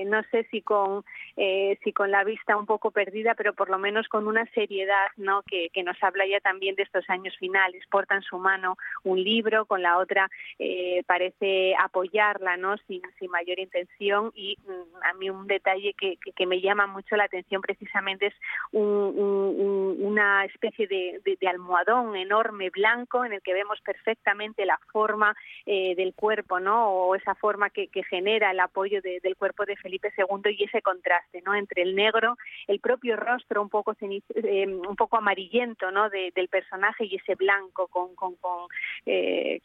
no 0.08 0.24
sé 0.32 0.48
si 0.50 0.62
con, 0.62 1.04
si 1.36 1.94
con 1.94 2.12
la 2.12 2.24
vista 2.24 2.58
un 2.58 2.66
poco 2.66 2.92
perdida, 2.92 3.36
pero 3.36 3.54
por 3.54 3.70
lo 3.70 3.78
menos 3.78 4.08
con 4.08 4.28
una 4.28 4.46
seriedad 4.48 5.08
¿no? 5.18 5.44
que, 5.44 5.70
que 5.70 5.84
nos 5.84 6.02
habla 6.02 6.26
ya 6.26 6.40
también 6.40 6.76
de 6.76 6.84
estos 6.84 7.10
años 7.10 7.36
finales. 7.38 7.84
Porta 7.90 8.16
en 8.16 8.22
su 8.22 8.38
mano 8.38 8.78
un 9.04 9.22
libro, 9.22 9.66
con 9.66 9.82
la 9.82 9.98
otra 9.98 10.30
parece 11.06 11.76
apoyarla 11.78 12.58
¿no? 12.58 12.78
sin, 12.88 13.02
sin 13.20 13.30
mayor 13.30 13.60
intención 13.60 14.32
y 14.34 14.58
mm, 14.66 15.04
a 15.04 15.14
mí 15.14 15.30
un 15.30 15.48
detalle 15.48 15.94
que, 15.94 16.18
que, 16.18 16.32
que 16.32 16.46
me 16.46 16.62
llama 16.62 16.88
mucho 16.88 17.16
la 17.16 17.26
atención 17.26 17.62
precisamente 17.62 18.31
una 18.74 20.46
especie 20.46 20.88
de, 20.88 21.48
almohadón 21.48 22.16
enorme 22.16 22.70
blanco 22.70 23.26
en 23.26 23.34
el 23.34 23.42
que 23.42 23.54
vemos 23.54 23.82
perfectamente 23.82 24.66
la 24.66 24.80
forma 24.92 25.36
eh, 25.66 25.96
del 25.96 26.14
cuerpo, 26.14 26.60
¿no? 26.60 26.90
O 26.90 27.16
esa 27.16 27.36
forma 27.36 27.70
que, 27.70 27.90
genera 28.10 28.52
el 28.52 28.60
apoyo 28.60 29.02
del 29.02 29.36
cuerpo 29.36 29.66
de 29.66 29.76
Felipe 29.76 30.12
II 30.18 30.56
y 30.58 30.64
ese 30.64 30.82
contraste, 30.82 31.42
¿no? 31.46 31.54
Entre 31.54 31.84
el 31.84 31.96
negro, 31.96 32.38
el 32.68 32.80
propio 32.80 33.16
rostro 33.16 33.62
un 33.62 33.70
poco 33.70 33.96
eh, 34.02 34.68
un 34.68 34.96
poco 34.96 35.18
amarillento, 35.18 35.92
¿no? 35.92 36.10
del 36.10 36.48
personaje 36.48 37.06
y 37.06 37.16
ese 37.16 37.36
blanco 37.36 37.88
con 37.88 38.16
con 38.16 38.36
con, 38.36 38.68
eh, 39.06 39.62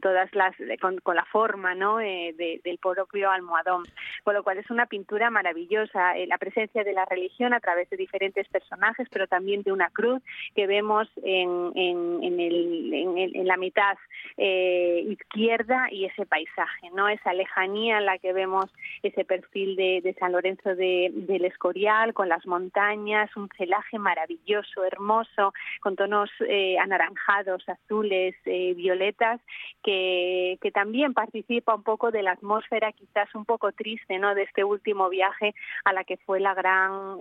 todas 0.00 0.34
las 0.34 0.54
con, 0.80 1.00
la 1.14 1.24
forma, 1.24 1.74
¿no? 1.74 1.98
del 1.98 2.78
propio 2.80 3.30
almohadón. 3.30 3.84
Con 4.22 4.34
lo 4.34 4.42
cual 4.42 4.58
es 4.58 4.70
una 4.70 4.86
pintura 4.86 5.30
maravillosa, 5.30 6.14
la 6.26 6.38
presencia 6.38 6.84
de 6.84 6.92
la 6.92 7.04
religión 7.04 7.54
a 7.54 7.60
través 7.60 7.88
de 7.94 8.02
diferentes 8.02 8.48
personajes, 8.48 9.08
pero 9.10 9.26
también 9.26 9.62
de 9.62 9.72
una 9.72 9.90
cruz 9.90 10.22
que 10.54 10.66
vemos 10.66 11.08
en, 11.22 11.72
en, 11.74 12.40
en, 12.40 13.46
la 13.46 13.56
mitad 13.56 13.96
eh, 14.36 15.04
izquierda 15.06 15.88
y 15.90 16.06
ese 16.06 16.26
paisaje, 16.26 16.90
¿no? 16.94 17.08
Esa 17.08 17.32
lejanía 17.32 17.98
en 17.98 18.06
la 18.06 18.18
que 18.18 18.32
vemos 18.32 18.66
ese 19.02 19.24
perfil 19.24 19.76
de, 19.76 20.16
San 20.18 20.32
Lorenzo 20.32 20.74
de, 20.74 21.10
del 21.12 21.44
Escorial 21.44 22.14
con 22.14 22.28
las 22.28 22.46
montañas, 22.46 23.34
un 23.36 23.48
celaje 23.56 23.98
maravilloso, 23.98 24.84
hermoso, 24.84 25.52
con 25.80 25.96
tonos 25.96 26.30
eh, 26.48 26.76
anaranjados, 26.78 27.68
azules, 27.68 28.34
eh, 28.44 28.74
violetas, 28.74 29.40
que, 29.82 30.58
que 30.60 30.70
también 30.70 31.14
participa 31.14 31.74
un 31.74 31.82
poco 31.82 32.10
de 32.10 32.22
la 32.22 32.32
atmósfera 32.32 32.92
quizás 32.92 33.32
un 33.34 33.44
poco 33.44 33.72
triste, 33.72 34.18
¿no? 34.18 34.34
De 34.34 34.42
este 34.42 34.64
último 34.64 35.08
viaje 35.08 35.54
a 35.84 35.92
la 35.92 36.04
que 36.04 36.16
fue 36.18 36.40
la 36.40 36.54
gran 36.54 37.18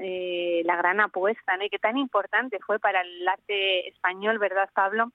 la 0.64 0.76
gran 0.76 1.00
apuesta, 1.00 1.58
¿no? 1.58 1.66
Que 1.70 1.80
tan 1.80 1.98
importante 1.98 2.60
fue 2.66 2.80
para 2.80 3.02
el 3.02 3.28
arte 3.28 3.88
español, 3.90 4.40
¿verdad, 4.40 4.70
Pablo? 4.74 5.12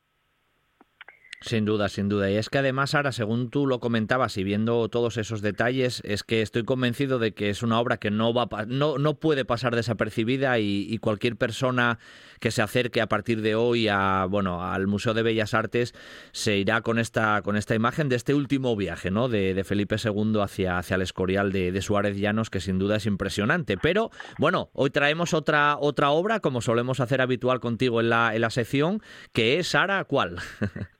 Sin 1.41 1.65
duda, 1.65 1.89
sin 1.89 2.09
duda. 2.09 2.29
Y 2.33 2.37
es 2.37 2.49
que 2.49 2.59
además, 2.59 2.97
ahora, 2.97 3.13
según 3.13 3.49
tú 3.49 3.69
lo 3.69 3.79
comentabas 3.79 4.37
y 4.39 4.43
viendo 4.43 4.89
todos 4.89 5.17
esos 5.19 5.41
detalles, 5.41 6.03
es 6.05 6.25
que 6.25 6.43
estoy 6.43 6.65
convencido 6.65 7.21
de 7.21 7.33
que 7.33 7.49
es 7.49 7.63
una 7.63 7.79
obra 7.79 7.99
que 7.99 8.11
no, 8.11 8.35
va, 8.35 8.49
no, 8.67 8.99
no 8.99 9.21
puede 9.21 9.45
pasar 9.45 9.77
desapercibida 9.77 10.59
y, 10.59 10.99
cualquier 10.99 11.37
persona 11.37 12.01
que 12.41 12.51
se 12.51 12.61
acerque 12.61 13.01
a 13.01 13.07
partir 13.07 13.41
de 13.41 13.55
hoy 13.55 13.87
a, 13.87 14.27
bueno, 14.29 14.65
al 14.65 14.89
Museo 14.89 15.15
de 15.15 15.23
Bellas 15.23 15.55
Artes 15.55 15.95
se 16.33 16.57
irá 16.57 16.81
con 16.81 16.99
esta, 16.99 17.41
con 17.43 17.57
esta 17.57 17.77
imagen 17.77 18.09
de 18.09 18.17
este 18.17 18.35
último 18.35 18.75
viaje 18.75 19.13
¿no? 19.13 19.29
de, 19.29 19.63
Felipe 19.63 19.95
II 20.03 20.41
hacia, 20.43 20.79
hacia 20.79 20.97
el 20.97 21.03
Escorial 21.03 21.53
de, 21.53 21.71
de, 21.71 21.83
Suárez 21.83 22.17
Llanos, 22.17 22.51
que 22.51 22.59
sin 22.59 22.81
duda 22.81 22.97
es 22.97 23.07
impresionante. 23.07 23.77
Pero, 23.77 24.11
bueno, 24.39 24.71
hoy 24.73 24.91
traemos 24.91 25.35
otra, 25.35 25.77
otra 25.79 26.11
obra, 26.11 26.41
como 26.41 26.61
solemos 26.61 26.99
hacer 26.99 27.21
habitual 27.21 27.61
contigo 27.61 28.01
en 28.01 28.11
la, 28.11 28.35
en 28.35 28.41
la 28.41 28.51
sección, 28.51 29.01
que 29.33 29.61
es, 29.61 29.69
Sara, 29.69 30.03
¿cuál? 30.03 30.39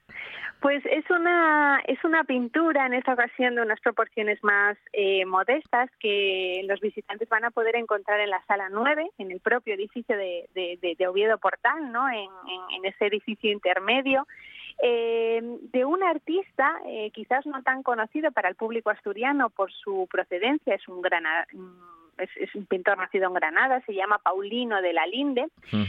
Pues 0.61 0.85
es 0.87 1.09
una, 1.09 1.81
es 1.87 2.03
una 2.03 2.25
pintura 2.25 2.87
en 2.87 2.95
esta 2.95 3.13
ocasión 3.13 3.55
de 3.55 3.63
unas 3.63 3.81
proporciones 3.81 4.43
más 4.43 4.77
eh, 4.93 5.25
modestas 5.25 5.89
que 6.01 6.63
los 6.67 6.81
visitantes 6.81 7.29
van 7.29 7.45
a 7.45 7.53
poder 7.53 7.77
encontrar 7.77 8.19
en 8.19 8.31
la 8.31 8.43
sala 8.47 8.69
9, 8.69 9.09
en 9.19 9.31
el 9.31 9.39
propio 9.39 9.75
edificio 9.75 10.17
de, 10.17 10.49
de, 10.55 11.07
Oviedo 11.07 11.39
Portal, 11.39 11.93
¿no? 11.93 12.09
en, 12.09 12.29
en, 12.71 12.85
ese 12.85 13.07
edificio 13.07 13.53
intermedio. 13.53 14.27
Eh, 14.83 15.41
de 15.73 15.85
un 15.85 16.03
artista 16.03 16.81
eh, 16.87 17.11
quizás 17.13 17.47
no 17.47 17.63
tan 17.63 17.83
conocido 17.83 18.31
para 18.33 18.49
el 18.49 18.55
público 18.55 18.91
asturiano 18.91 19.51
por 19.51 19.73
su 19.73 20.09
procedencia, 20.11 20.75
es 20.75 20.87
un 20.89 21.03
gran 21.03 21.25
es, 22.19 22.55
un 22.55 22.67
pintor 22.67 22.99
nacido 22.99 23.29
en 23.29 23.35
Granada, 23.35 23.81
se 23.87 23.95
llama 23.95 24.19
Paulino 24.19 24.81
de 24.83 24.93
la 24.93 25.07
Linde, 25.07 25.47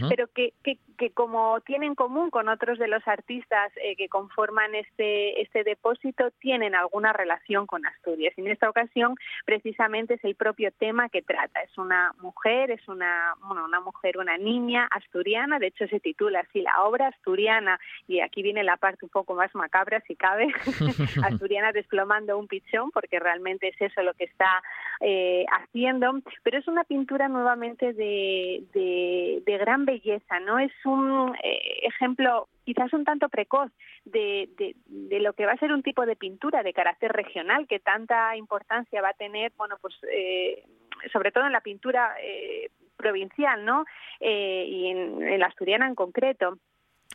pero 0.07 0.27
que, 0.27 0.53
que, 0.63 0.77
que, 0.97 1.11
como 1.11 1.59
tiene 1.61 1.85
en 1.85 1.95
común 1.95 2.29
con 2.29 2.49
otros 2.49 2.77
de 2.77 2.87
los 2.87 3.07
artistas 3.07 3.71
eh, 3.77 3.95
que 3.95 4.09
conforman 4.09 4.75
este, 4.75 5.41
este 5.41 5.63
depósito, 5.63 6.31
tienen 6.39 6.75
alguna 6.75 7.13
relación 7.13 7.65
con 7.65 7.85
Asturias. 7.85 8.33
Y 8.37 8.41
en 8.41 8.51
esta 8.51 8.69
ocasión, 8.69 9.15
precisamente, 9.45 10.15
es 10.15 10.23
el 10.23 10.35
propio 10.35 10.71
tema 10.71 11.09
que 11.09 11.21
trata. 11.21 11.61
Es 11.61 11.77
una 11.77 12.13
mujer, 12.19 12.71
es 12.71 12.87
una, 12.87 13.33
bueno, 13.45 13.65
una 13.65 13.79
mujer, 13.79 14.17
una 14.17 14.37
niña 14.37 14.87
asturiana, 14.91 15.59
de 15.59 15.67
hecho 15.67 15.87
se 15.87 15.99
titula 15.99 16.41
así, 16.41 16.61
la 16.61 16.83
obra 16.83 17.07
asturiana, 17.07 17.79
y 18.07 18.19
aquí 18.19 18.41
viene 18.41 18.63
la 18.63 18.77
parte 18.77 19.05
un 19.05 19.09
poco 19.09 19.35
más 19.35 19.53
macabra, 19.55 20.01
si 20.01 20.15
cabe, 20.15 20.47
asturiana 21.23 21.71
desplomando 21.71 22.37
un 22.37 22.47
pichón, 22.47 22.91
porque 22.91 23.19
realmente 23.19 23.69
es 23.69 23.81
eso 23.81 24.01
lo 24.03 24.13
que 24.13 24.25
está 24.25 24.61
eh, 25.01 25.45
haciendo 25.51 26.18
pero 26.43 26.57
es 26.57 26.67
una 26.67 26.83
pintura 26.83 27.27
nuevamente 27.27 27.93
de, 27.93 29.43
gran 29.45 29.85
belleza, 29.85 30.39
¿no? 30.39 30.57
Es 30.59 30.71
un 30.85 31.35
eh, 31.43 31.79
ejemplo 31.83 32.47
quizás 32.63 32.93
un 32.93 33.03
tanto 33.03 33.29
precoz 33.29 33.71
de, 34.05 34.47
lo 34.87 35.33
que 35.33 35.45
va 35.45 35.53
a 35.53 35.57
ser 35.57 35.73
un 35.73 35.83
tipo 35.83 36.05
de 36.05 36.15
pintura 36.15 36.63
de 36.63 36.73
carácter 36.73 37.11
regional 37.11 37.67
que 37.67 37.79
tanta 37.79 38.35
importancia 38.37 39.01
va 39.01 39.09
a 39.09 39.13
tener, 39.13 39.51
bueno, 39.57 39.77
pues 39.81 39.95
eh, 40.11 40.63
sobre 41.11 41.31
todo 41.31 41.45
en 41.45 41.51
la 41.51 41.61
pintura 41.61 42.15
eh, 42.21 42.69
provincial, 42.95 43.65
¿no? 43.65 43.85
y 44.21 44.87
en 44.87 45.39
la 45.39 45.47
asturiana 45.47 45.87
en 45.87 45.95
concreto 45.95 46.57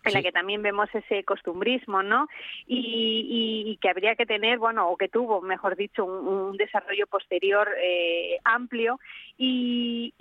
en 0.03 0.13
la 0.13 0.23
que 0.23 0.33
también 0.33 0.63
vemos 0.63 0.89
ese 0.95 1.25
costumbrismo, 1.25 2.03
¿no? 2.03 2.29
Y, 2.67 3.79
que 3.81 3.89
habría 3.89 4.15
que 4.15 4.27
tener, 4.27 4.59
bueno, 4.59 4.89
o 4.89 4.97
que 4.97 5.09
tuvo, 5.09 5.41
mejor 5.41 5.77
dicho, 5.77 6.05
un, 6.05 6.57
desarrollo 6.57 7.07
posterior 7.07 7.69
eh, 7.83 8.39
amplio. 8.45 9.01
Y, 9.37 10.13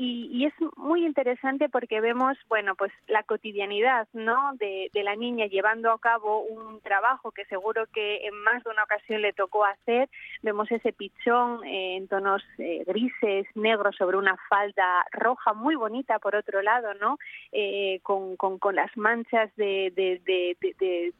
es 0.45 0.53
muy 0.75 1.05
interesante 1.05 1.69
porque 1.69 2.01
vemos, 2.01 2.37
bueno, 2.49 2.75
pues 2.75 2.91
la 3.07 3.23
cotidianidad, 3.23 4.07
¿no? 4.11 4.53
De, 4.55 4.89
la 5.03 5.15
niña 5.15 5.47
llevando 5.47 5.91
a 5.91 5.99
cabo 5.99 6.41
un 6.41 6.79
trabajo 6.81 7.31
que 7.31 7.45
seguro 7.45 7.85
que 7.93 8.25
en 8.25 8.35
más 8.43 8.63
de 8.63 8.69
una 8.69 8.83
ocasión 8.83 9.21
le 9.21 9.33
tocó 9.33 9.65
hacer. 9.65 10.09
Vemos 10.41 10.71
ese 10.71 10.93
pichón 10.93 11.63
eh, 11.65 11.97
en 11.97 12.07
tonos 12.07 12.41
eh, 12.57 12.83
grises, 12.85 13.47
negros 13.55 13.95
sobre 13.97 14.17
una 14.17 14.37
falda 14.49 15.05
roja 15.11 15.53
muy 15.53 15.75
bonita, 15.75 16.19
por 16.19 16.35
otro 16.35 16.61
lado, 16.61 16.93
¿no? 16.95 17.17
con, 18.01 18.35
con, 18.35 18.59
con 18.59 18.75
las 18.75 18.95
manchas 18.97 19.53
de 19.55 19.62
de, 19.63 20.21
de, 20.25 20.55
de, 20.61 20.75
de, 20.79 21.13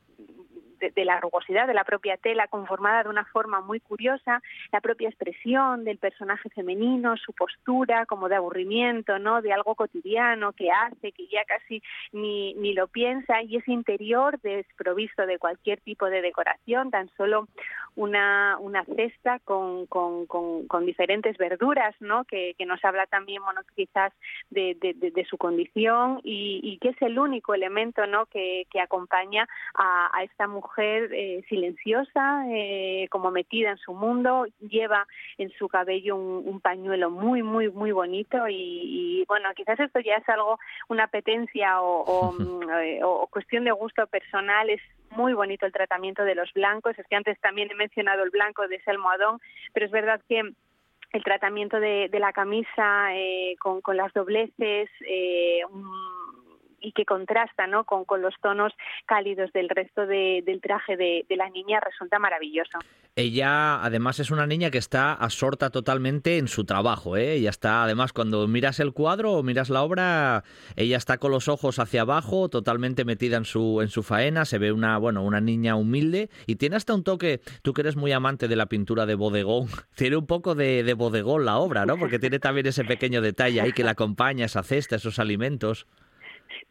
la 0.96 1.20
rugosidad 1.20 1.68
de 1.68 1.74
la 1.74 1.84
propia 1.84 2.18
tela 2.18 2.48
conformada 2.48 3.04
de 3.04 3.10
una 3.10 3.26
forma 3.26 3.62
muy 3.62 3.80
curiosa, 3.80 4.42
la 4.72 4.82
propia 4.82 5.10
expresión 5.10 5.84
del 5.84 5.98
personaje 5.98 6.50
femenino, 6.50 7.18
su 7.18 7.34
postura 7.34 8.06
como 8.06 8.30
de 8.30 8.36
aburrimiento, 8.36 9.20
¿no? 9.20 9.42
De 9.42 9.54
algo 9.54 9.76
cotidiano 9.76 10.54
que 10.54 10.72
hace, 10.72 11.12
que 11.12 11.28
ya 11.28 11.44
casi 11.46 11.82
ni, 12.12 12.54
ni 12.56 12.74
lo 12.74 12.88
piensa 12.88 13.42
y 13.42 13.58
ese 13.58 13.72
interior 13.72 14.40
desprovisto 14.42 15.26
de 15.26 15.40
cualquier 15.40 15.80
tipo 15.82 16.08
de 16.08 16.22
decoración, 16.22 16.92
tan 16.92 17.10
solo 17.16 17.48
una, 17.96 18.58
una 18.60 18.84
cesta 18.86 19.40
con, 19.40 19.86
con, 19.86 20.26
con, 20.26 20.86
diferentes 20.86 21.38
verduras, 21.38 21.96
¿no? 22.00 22.26
Que, 22.26 22.56
que, 22.58 22.66
nos 22.66 22.84
habla 22.84 23.06
también, 23.06 23.44
bueno, 23.44 23.62
quizás 23.76 24.12
de, 24.50 24.76
de, 24.80 25.26
su 25.26 25.38
condición 25.38 26.20
y, 26.24 26.60
y, 26.64 26.78
que 26.80 26.90
es 26.90 27.02
el 27.02 27.20
único 27.20 27.54
elemento, 27.54 28.06
¿no? 28.08 28.26
Que, 28.26 28.66
que 28.72 28.82
acompaña 28.82 29.48
a, 29.76 30.10
a 30.18 30.24
esta 30.24 30.48
mujer 30.48 30.73
mujer 30.74 31.14
eh, 31.14 31.44
silenciosa, 31.50 32.46
eh, 32.50 33.08
como 33.12 33.30
metida 33.30 33.70
en 33.70 33.78
su 33.78 33.94
mundo, 33.94 34.48
lleva 34.60 35.06
en 35.38 35.52
su 35.52 35.68
cabello 35.68 36.16
un, 36.16 36.60
pañuelo 36.62 37.12
muy, 37.12 37.44
muy, 37.44 37.70
muy 37.70 37.92
bonito 37.92 38.48
y, 38.48 39.24
bueno, 39.28 39.50
quizás 39.56 39.80
esto 39.80 40.00
ya 40.00 40.16
es 40.16 40.30
algo, 40.30 40.58
una 40.88 41.04
apetencia 41.04 41.76
mm, 42.40 42.70
eh, 42.82 43.00
o, 43.04 43.28
cuestión 43.28 43.66
de 43.66 43.72
gusto 43.72 44.08
personal, 44.08 44.70
es 44.70 44.82
muy 45.12 45.34
bonito 45.34 45.66
el 45.66 45.72
tratamiento 45.72 46.24
de 46.24 46.36
los 46.36 46.52
blancos, 46.54 46.98
es 46.98 47.06
que 47.08 47.16
antes 47.16 47.40
también 47.40 47.70
he 47.70 47.76
mencionado 47.76 48.24
el 48.24 48.32
blanco 48.32 48.68
de 48.68 48.78
ese 48.78 48.90
almohadón, 48.90 49.40
pero 49.74 49.86
es 49.86 49.92
verdad 49.92 50.22
que 50.28 50.40
el 50.40 51.24
tratamiento 51.24 51.80
de, 51.80 52.10
la 52.14 52.34
camisa 52.34 53.10
con, 53.60 53.96
las 53.96 54.12
dobleces, 54.14 54.90
que 56.92 57.06
contrasta 57.06 57.68
¿no? 57.68 57.86
con, 57.86 58.06
con, 58.06 58.22
los 58.22 58.34
tonos 58.42 58.74
cálidos 59.06 59.52
del 59.54 59.70
resto 59.70 60.06
del 60.06 60.62
traje 60.62 60.98
de, 60.98 61.26
la 61.30 61.50
niña 61.50 61.80
resulta 61.80 62.20
maravilloso. 62.20 62.78
Ella 63.16 63.84
además 63.84 64.20
es 64.20 64.32
una 64.32 64.48
niña 64.48 64.72
que 64.72 64.78
está 64.78 65.14
absorta 65.14 65.70
totalmente 65.70 66.38
en 66.38 66.48
su 66.48 66.66
trabajo. 66.66 67.18
¿eh? 67.18 67.34
Ella 67.34 67.50
está, 67.50 67.84
además, 67.84 68.14
cuando 68.14 68.48
miras 68.48 68.80
el 68.80 68.94
cuadro 68.94 69.34
o 69.34 69.44
miras 69.44 69.70
la 69.70 69.84
obra, 69.84 70.44
ella 70.76 70.98
está 70.98 71.18
con 71.18 71.32
los 71.32 71.48
ojos 71.48 71.80
hacia 71.80 72.02
abajo, 72.02 72.50
totalmente 72.50 73.06
metida 73.06 73.38
en 73.38 73.46
su, 73.46 73.82
en 73.82 73.90
su 73.90 74.04
faena. 74.04 74.46
Se 74.46 74.58
ve 74.58 74.72
una, 74.72 74.98
bueno, 74.98 75.24
una 75.24 75.42
niña 75.42 75.76
humilde 75.76 76.30
y 76.48 76.56
tiene 76.56 76.76
hasta 76.76 76.94
un 76.94 77.04
toque, 77.04 77.42
tú 77.62 77.74
que 77.74 77.82
eres 77.82 77.96
muy 77.96 78.12
amante 78.12 78.48
de 78.48 78.56
la 78.56 78.66
pintura 78.66 79.06
de 79.06 79.16
bodegón, 79.16 79.68
tiene 79.96 80.18
un 80.18 80.28
poco 80.28 80.56
de, 80.56 80.84
de 80.84 80.94
bodegón 80.94 81.46
la 81.46 81.58
obra, 81.58 81.86
¿no? 81.86 81.98
Porque 81.98 82.20
tiene 82.20 82.40
también 82.40 82.68
ese 82.68 82.84
pequeño 82.84 83.22
detalle 83.22 83.62
ahí 83.62 83.74
que 83.74 83.84
la 83.84 83.92
acompaña, 83.92 84.46
esa 84.46 84.64
cesta, 84.64 84.96
esos 84.96 85.20
alimentos. 85.20 85.88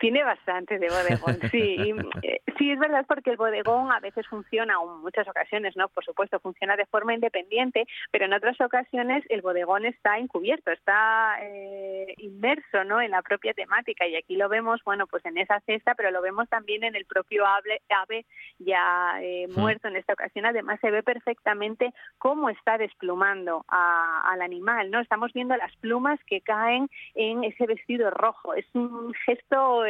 Tiene 0.02 0.24
bastante 0.24 0.80
de 0.80 0.88
bodegón, 0.88 1.38
sí. 1.52 1.76
Eh, 2.22 2.40
sí, 2.58 2.70
es 2.70 2.78
verdad 2.78 3.04
porque 3.08 3.30
el 3.30 3.36
bodegón 3.36 3.90
a 3.90 4.00
veces 4.00 4.26
funciona, 4.26 4.74
en 4.82 5.00
muchas 5.00 5.26
ocasiones, 5.28 5.76
¿no? 5.76 5.88
Por 5.88 6.04
supuesto, 6.04 6.38
funciona 6.40 6.76
de 6.76 6.86
forma 6.86 7.14
independiente, 7.14 7.86
pero 8.10 8.24
en 8.24 8.32
otras 8.32 8.60
ocasiones 8.60 9.24
el 9.28 9.42
bodegón 9.42 9.84
está 9.86 10.18
encubierto, 10.18 10.70
está 10.70 11.36
eh, 11.42 12.14
inmerso, 12.18 12.84
¿no? 12.84 13.00
En 13.00 13.12
la 13.12 13.22
propia 13.22 13.54
temática 13.54 14.06
y 14.06 14.16
aquí 14.16 14.36
lo 14.36 14.48
vemos, 14.48 14.80
bueno, 14.84 15.06
pues 15.06 15.24
en 15.24 15.38
esa 15.38 15.60
cesta, 15.60 15.94
pero 15.94 16.10
lo 16.10 16.22
vemos 16.22 16.48
también 16.48 16.84
en 16.84 16.96
el 16.96 17.06
propio 17.06 17.46
ave, 17.46 17.80
ave 17.88 18.24
ya 18.58 19.20
eh, 19.20 19.46
muerto 19.56 19.88
en 19.88 19.96
esta 19.96 20.12
ocasión. 20.12 20.46
Además 20.46 20.80
se 20.80 20.90
ve 20.90 21.02
perfectamente 21.02 21.92
cómo 22.18 22.48
está 22.50 22.78
desplumando 22.78 23.64
al 23.68 24.42
animal, 24.42 24.90
¿no? 24.90 25.00
Estamos 25.00 25.32
viendo 25.32 25.56
las 25.56 25.74
plumas 25.76 26.18
que 26.24 26.40
caen 26.40 26.88
en 27.14 27.44
ese 27.44 27.66
vestido 27.66 28.10
rojo. 28.10 28.54
Es 28.54 28.66
un 28.74 29.12
gesto 29.26 29.84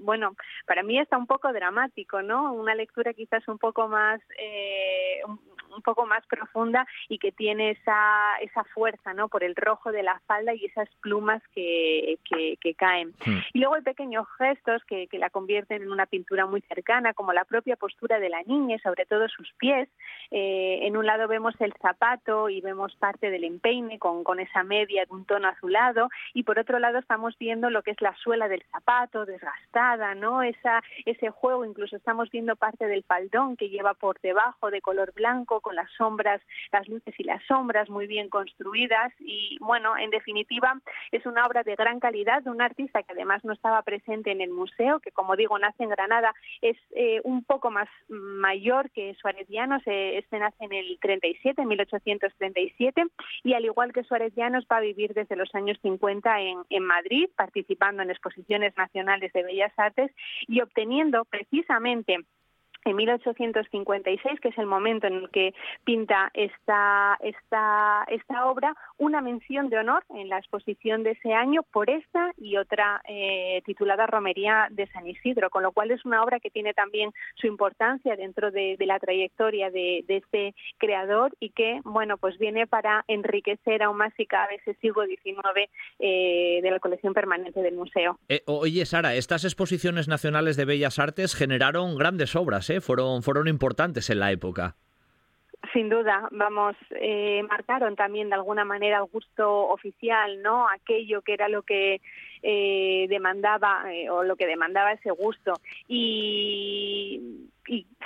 bueno, 0.00 0.34
para 0.66 0.82
mí 0.82 0.98
está 0.98 1.16
un 1.16 1.26
poco 1.26 1.52
dramático, 1.52 2.22
¿no? 2.22 2.52
Una 2.52 2.74
lectura 2.74 3.14
quizás 3.14 3.46
un 3.48 3.58
poco 3.58 3.88
más, 3.88 4.20
eh, 4.38 5.20
un 5.76 5.82
poco 5.82 6.06
más 6.06 6.26
profunda 6.26 6.86
y 7.08 7.18
que 7.18 7.32
tiene 7.32 7.70
esa, 7.70 8.36
esa 8.40 8.64
fuerza, 8.64 9.14
¿no? 9.14 9.28
Por 9.28 9.44
el 9.44 9.54
rojo 9.54 9.92
de 9.92 10.02
la 10.02 10.20
falda 10.26 10.54
y 10.54 10.64
esas 10.64 10.88
plumas 11.00 11.42
que, 11.54 12.18
que, 12.24 12.74
caen. 12.74 13.14
Hmm. 13.24 13.38
Y 13.52 13.60
luego 13.60 13.76
hay 13.76 13.82
pequeños 13.82 14.26
gestos 14.36 14.82
que, 14.84 15.06
que, 15.06 15.18
la 15.18 15.30
convierten 15.30 15.82
en 15.82 15.90
una 15.90 16.06
pintura 16.06 16.46
muy 16.46 16.60
cercana, 16.62 17.14
como 17.14 17.32
la 17.32 17.44
propia 17.44 17.76
postura 17.76 18.18
de 18.18 18.28
la 18.28 18.42
niña, 18.42 18.78
sobre 18.82 19.06
todo 19.06 19.28
sus 19.28 19.52
pies. 19.54 19.88
Eh, 20.30 20.80
en 20.82 20.96
un 20.96 21.06
lado 21.06 21.28
vemos 21.28 21.54
el 21.60 21.72
zapato 21.80 22.48
y 22.48 22.60
vemos 22.60 22.94
parte 22.96 23.30
del 23.30 23.44
empeine 23.44 23.98
con, 23.98 24.24
con 24.24 24.40
esa 24.40 24.62
media 24.62 25.04
de 25.06 25.14
un 25.14 25.24
tono 25.24 25.48
azulado 25.48 26.08
y 26.34 26.42
por 26.42 26.58
otro 26.58 26.78
lado 26.78 26.98
estamos 26.98 27.36
viendo 27.38 27.70
lo 27.70 27.82
que 27.82 27.92
es 27.92 28.00
la 28.00 28.14
suela 28.16 28.48
del 28.48 28.64
zapato 28.72 29.24
desgastada, 29.24 30.14
¿no? 30.14 30.42
Esa, 30.42 30.82
ese 31.04 31.30
juego, 31.30 31.64
incluso 31.64 31.96
estamos 31.96 32.30
viendo 32.30 32.56
parte 32.56 32.86
del 32.86 33.04
faldón 33.04 33.56
que 33.56 33.68
lleva 33.68 33.94
por 33.94 34.20
debajo 34.20 34.70
de 34.70 34.80
color 34.80 35.12
blanco 35.14 35.60
con 35.66 35.74
las 35.74 35.90
sombras, 35.98 36.40
las 36.70 36.86
luces 36.86 37.12
y 37.18 37.24
las 37.24 37.42
sombras 37.46 37.90
muy 37.90 38.06
bien 38.06 38.28
construidas. 38.28 39.12
Y 39.18 39.58
bueno, 39.60 39.98
en 39.98 40.10
definitiva 40.10 40.80
es 41.10 41.26
una 41.26 41.44
obra 41.44 41.64
de 41.64 41.74
gran 41.74 41.98
calidad 41.98 42.40
de 42.44 42.50
un 42.50 42.62
artista 42.62 43.02
que 43.02 43.14
además 43.14 43.44
no 43.44 43.52
estaba 43.52 43.82
presente 43.82 44.30
en 44.30 44.40
el 44.40 44.50
museo, 44.50 45.00
que 45.00 45.10
como 45.10 45.34
digo 45.34 45.58
nace 45.58 45.82
en 45.82 45.88
Granada, 45.90 46.32
es 46.62 46.76
eh, 46.94 47.20
un 47.24 47.42
poco 47.42 47.72
más 47.72 47.88
mayor 48.06 48.92
que 48.92 49.16
Suárez 49.20 49.48
Llanos, 49.48 49.82
eh, 49.86 50.18
este 50.18 50.38
nace 50.38 50.64
en 50.64 50.72
el 50.72 50.98
37, 51.00 51.64
1837 51.64 53.02
y 53.42 53.54
al 53.54 53.64
igual 53.64 53.92
que 53.92 54.04
Suárez 54.04 54.32
Llanos 54.36 54.68
va 54.70 54.76
a 54.76 54.82
vivir 54.82 55.14
desde 55.14 55.34
los 55.34 55.52
años 55.52 55.80
50 55.82 56.42
en, 56.42 56.58
en 56.70 56.84
Madrid, 56.84 57.28
participando 57.34 58.04
en 58.04 58.10
exposiciones 58.10 58.72
nacionales 58.76 59.32
de 59.32 59.42
Bellas 59.42 59.72
Artes 59.76 60.12
y 60.46 60.60
obteniendo 60.60 61.24
precisamente 61.24 62.20
en 62.86 62.96
1856, 62.96 64.40
que 64.40 64.48
es 64.48 64.58
el 64.58 64.66
momento 64.66 65.06
en 65.06 65.14
el 65.14 65.30
que 65.30 65.54
pinta 65.84 66.30
esta, 66.34 67.16
esta, 67.20 68.04
esta 68.08 68.46
obra, 68.46 68.74
una 68.98 69.20
mención 69.20 69.68
de 69.68 69.78
honor 69.78 70.04
en 70.14 70.28
la 70.28 70.38
exposición 70.38 71.02
de 71.02 71.12
ese 71.12 71.32
año 71.34 71.62
por 71.62 71.90
esta 71.90 72.32
y 72.38 72.56
otra 72.56 73.02
eh, 73.08 73.62
titulada 73.64 74.06
Romería 74.06 74.68
de 74.70 74.86
San 74.88 75.06
Isidro, 75.06 75.50
con 75.50 75.62
lo 75.62 75.72
cual 75.72 75.90
es 75.90 76.04
una 76.04 76.22
obra 76.22 76.40
que 76.40 76.50
tiene 76.50 76.74
también 76.74 77.12
su 77.34 77.46
importancia 77.46 78.16
dentro 78.16 78.50
de, 78.50 78.76
la 78.86 78.98
trayectoria 79.00 79.70
de, 79.70 80.04
este 80.06 80.54
creador 80.78 81.34
y 81.40 81.50
que, 81.50 81.80
bueno, 81.84 82.16
pues 82.18 82.38
viene 82.38 82.66
para 82.66 83.04
enriquecer 83.08 83.82
aún 83.82 83.96
más 83.96 84.12
y 84.18 84.26
cada 84.26 84.46
vez 84.46 84.60
ese 84.62 84.78
siglo 84.80 85.04
XIX 85.04 85.68
eh, 85.98 86.60
de 86.62 86.70
la 86.70 86.78
colección 86.78 87.12
permanente 87.12 87.60
del 87.60 87.74
museo. 87.74 88.18
Eh, 88.28 88.42
oye, 88.46 88.86
Sara, 88.86 89.14
estas 89.14 89.44
exposiciones 89.44 90.08
nacionales 90.08 90.56
de 90.56 90.64
Bellas 90.64 90.98
Artes 90.98 91.34
generaron 91.34 91.96
grandes 91.96 92.36
obras, 92.36 92.70
¿eh? 92.70 92.75
Fueron, 92.80 93.22
fueron 93.22 93.48
importantes 93.48 94.10
en 94.10 94.20
la 94.20 94.32
época. 94.32 94.76
Sin 95.72 95.88
duda, 95.88 96.28
vamos, 96.30 96.76
eh, 96.90 97.42
marcaron 97.48 97.96
también 97.96 98.28
de 98.28 98.34
alguna 98.36 98.64
manera 98.64 98.98
el 98.98 99.04
gusto 99.04 99.68
oficial, 99.68 100.40
¿no? 100.42 100.68
Aquello 100.68 101.22
que 101.22 101.34
era 101.34 101.48
lo 101.48 101.62
que 101.62 102.00
eh, 102.48 103.06
demandaba 103.08 103.92
eh, 103.92 104.08
o 104.08 104.22
lo 104.22 104.36
que 104.36 104.46
demandaba 104.46 104.92
ese 104.92 105.10
gusto 105.10 105.54
y, 105.88 107.50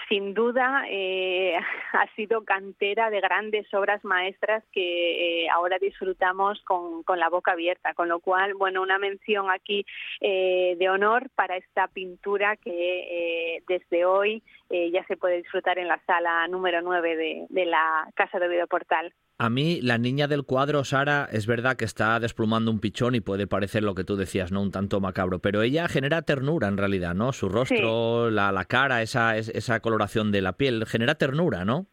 sin 0.09 0.33
duda 0.33 0.85
eh, 0.89 1.59
ha 1.93 2.07
sido 2.17 2.43
cantera 2.47 3.11
de 3.11 3.21
grandes 3.21 3.67
obras 3.75 4.03
maestras 4.03 4.65
que 4.73 5.47
ahora 5.53 5.77
disfrutamos 5.79 6.59
con, 6.63 7.05
la 7.19 7.29
boca 7.29 7.53
abierta, 7.53 7.93
con 7.93 8.09
lo 8.09 8.21
cual, 8.21 8.55
bueno, 8.55 8.81
una 8.81 8.99
mención 8.99 9.51
aquí 9.51 9.85
de 10.23 10.89
honor 10.89 11.29
para 11.35 11.59
esta 11.59 11.89
pintura 11.89 12.57
que 12.57 13.63
desde 13.69 14.07
hoy 14.07 14.43
ya 14.71 15.05
se 15.05 15.19
puede 15.19 15.37
disfrutar 15.37 15.79
en 15.79 15.89
la 15.89 16.01
sala 16.07 16.49
número 16.49 16.81
9 16.81 17.17
de, 17.17 17.47
de 17.51 17.67
la 17.67 18.09
Casa 18.15 18.39
de 18.39 18.47
Oviedo 18.47 18.67
Portal. 18.69 19.13
A 19.43 19.49
mí, 19.49 19.81
la 19.81 19.97
niña 19.97 20.29
del 20.29 20.45
cuadro, 20.45 20.85
Sara, 20.85 21.27
es 21.33 21.47
verdad 21.47 21.79
que 21.79 21.87
está 21.87 22.21
desplumando 22.21 22.71
un 22.71 22.79
pichón 22.79 23.15
y 23.15 23.21
puede 23.21 23.47
parecer 23.47 23.83
lo 23.83 23.95
que 23.95 24.05
tú 24.05 24.17
decías, 24.17 24.53
¿no? 24.53 24.61
Un 24.61 24.71
tanto 24.71 25.01
macabro, 25.01 25.39
pero 25.39 25.63
ella 25.63 25.89
genera 25.89 26.21
ternura 26.21 26.69
en 26.69 26.77
realidad, 26.77 27.15
¿no? 27.15 27.33
Su 27.33 27.49
rostro, 27.49 28.29
la, 28.29 28.53
la, 28.53 28.67
cara, 28.67 29.01
esa, 29.01 29.39
esa 29.39 29.81
coloración 29.81 30.31
de 30.31 30.43
la 30.43 30.59
piel, 30.59 30.85
genera 30.85 31.15
ternura, 31.15 31.65
¿no? 31.65 31.87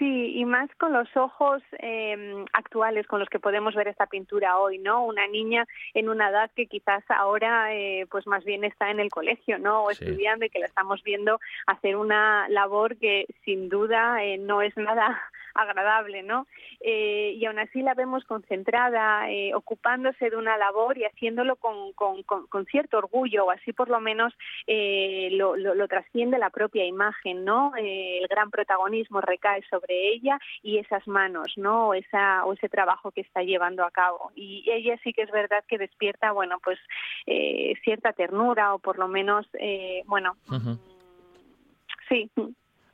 Sí, 0.00 0.32
y 0.34 0.46
más 0.46 0.70
con 0.76 0.94
los 0.94 1.14
ojos 1.14 1.62
eh, 1.78 2.46
actuales 2.54 3.06
con 3.06 3.20
los 3.20 3.28
que 3.28 3.38
podemos 3.38 3.74
ver 3.74 3.86
esta 3.86 4.06
pintura 4.06 4.56
hoy, 4.56 4.78
¿no? 4.78 5.04
Una 5.04 5.26
niña 5.26 5.66
en 5.92 6.08
una 6.08 6.30
edad 6.30 6.50
que 6.56 6.68
quizás 6.68 7.04
ahora, 7.10 7.74
eh, 7.74 8.06
pues 8.10 8.26
más 8.26 8.42
bien 8.42 8.64
está 8.64 8.90
en 8.90 8.98
el 8.98 9.10
colegio, 9.10 9.58
¿no? 9.58 9.82
O 9.82 9.90
estudiando 9.90 10.46
y 10.46 10.48
que 10.48 10.58
la 10.58 10.64
estamos 10.64 11.02
viendo 11.02 11.38
hacer 11.66 11.96
una 11.96 12.48
labor 12.48 12.96
que 12.96 13.26
sin 13.44 13.68
duda 13.68 14.24
eh, 14.24 14.38
no 14.38 14.62
es 14.62 14.74
nada 14.78 15.20
agradable, 15.54 16.22
¿no? 16.22 16.46
Eh, 16.80 17.34
y 17.36 17.44
aún 17.44 17.58
así 17.58 17.82
la 17.82 17.92
vemos 17.92 18.24
concentrada, 18.24 19.26
ocupándose 19.54 20.30
de 20.30 20.36
una 20.36 20.56
labor 20.56 20.96
y 20.96 21.04
haciéndolo 21.04 21.56
con, 21.56 21.92
con, 21.92 22.22
con, 22.22 22.64
cierto 22.66 22.96
orgullo, 22.96 23.44
o 23.44 23.50
así 23.50 23.74
por 23.74 23.90
lo 23.90 24.00
menos 24.00 24.32
lo, 24.66 25.56
lo, 25.56 25.88
trasciende 25.88 26.38
la 26.38 26.48
propia 26.48 26.86
imagen, 26.86 27.44
¿no? 27.44 27.72
el 27.76 28.26
gran 28.28 28.50
protagonismo 28.50 29.20
recae 29.20 29.62
sobre 29.68 29.89
ella 29.94 30.38
y 30.62 30.78
esas 30.78 31.06
manos, 31.06 31.52
¿no? 31.56 31.88
O, 31.88 31.94
esa, 31.94 32.44
o 32.44 32.52
ese 32.52 32.68
trabajo 32.68 33.10
que 33.10 33.22
está 33.22 33.42
llevando 33.42 33.84
a 33.84 33.90
cabo. 33.90 34.32
Y 34.34 34.64
ella 34.70 34.98
sí 35.02 35.12
que 35.12 35.22
es 35.22 35.30
verdad 35.30 35.64
que 35.68 35.78
despierta, 35.78 36.32
bueno, 36.32 36.58
pues 36.62 36.78
cierta 37.84 38.12
ternura 38.12 38.74
o 38.74 38.78
por 38.78 38.98
lo 38.98 39.08
menos, 39.08 39.46
bueno, 40.06 40.36
sí 42.08 42.30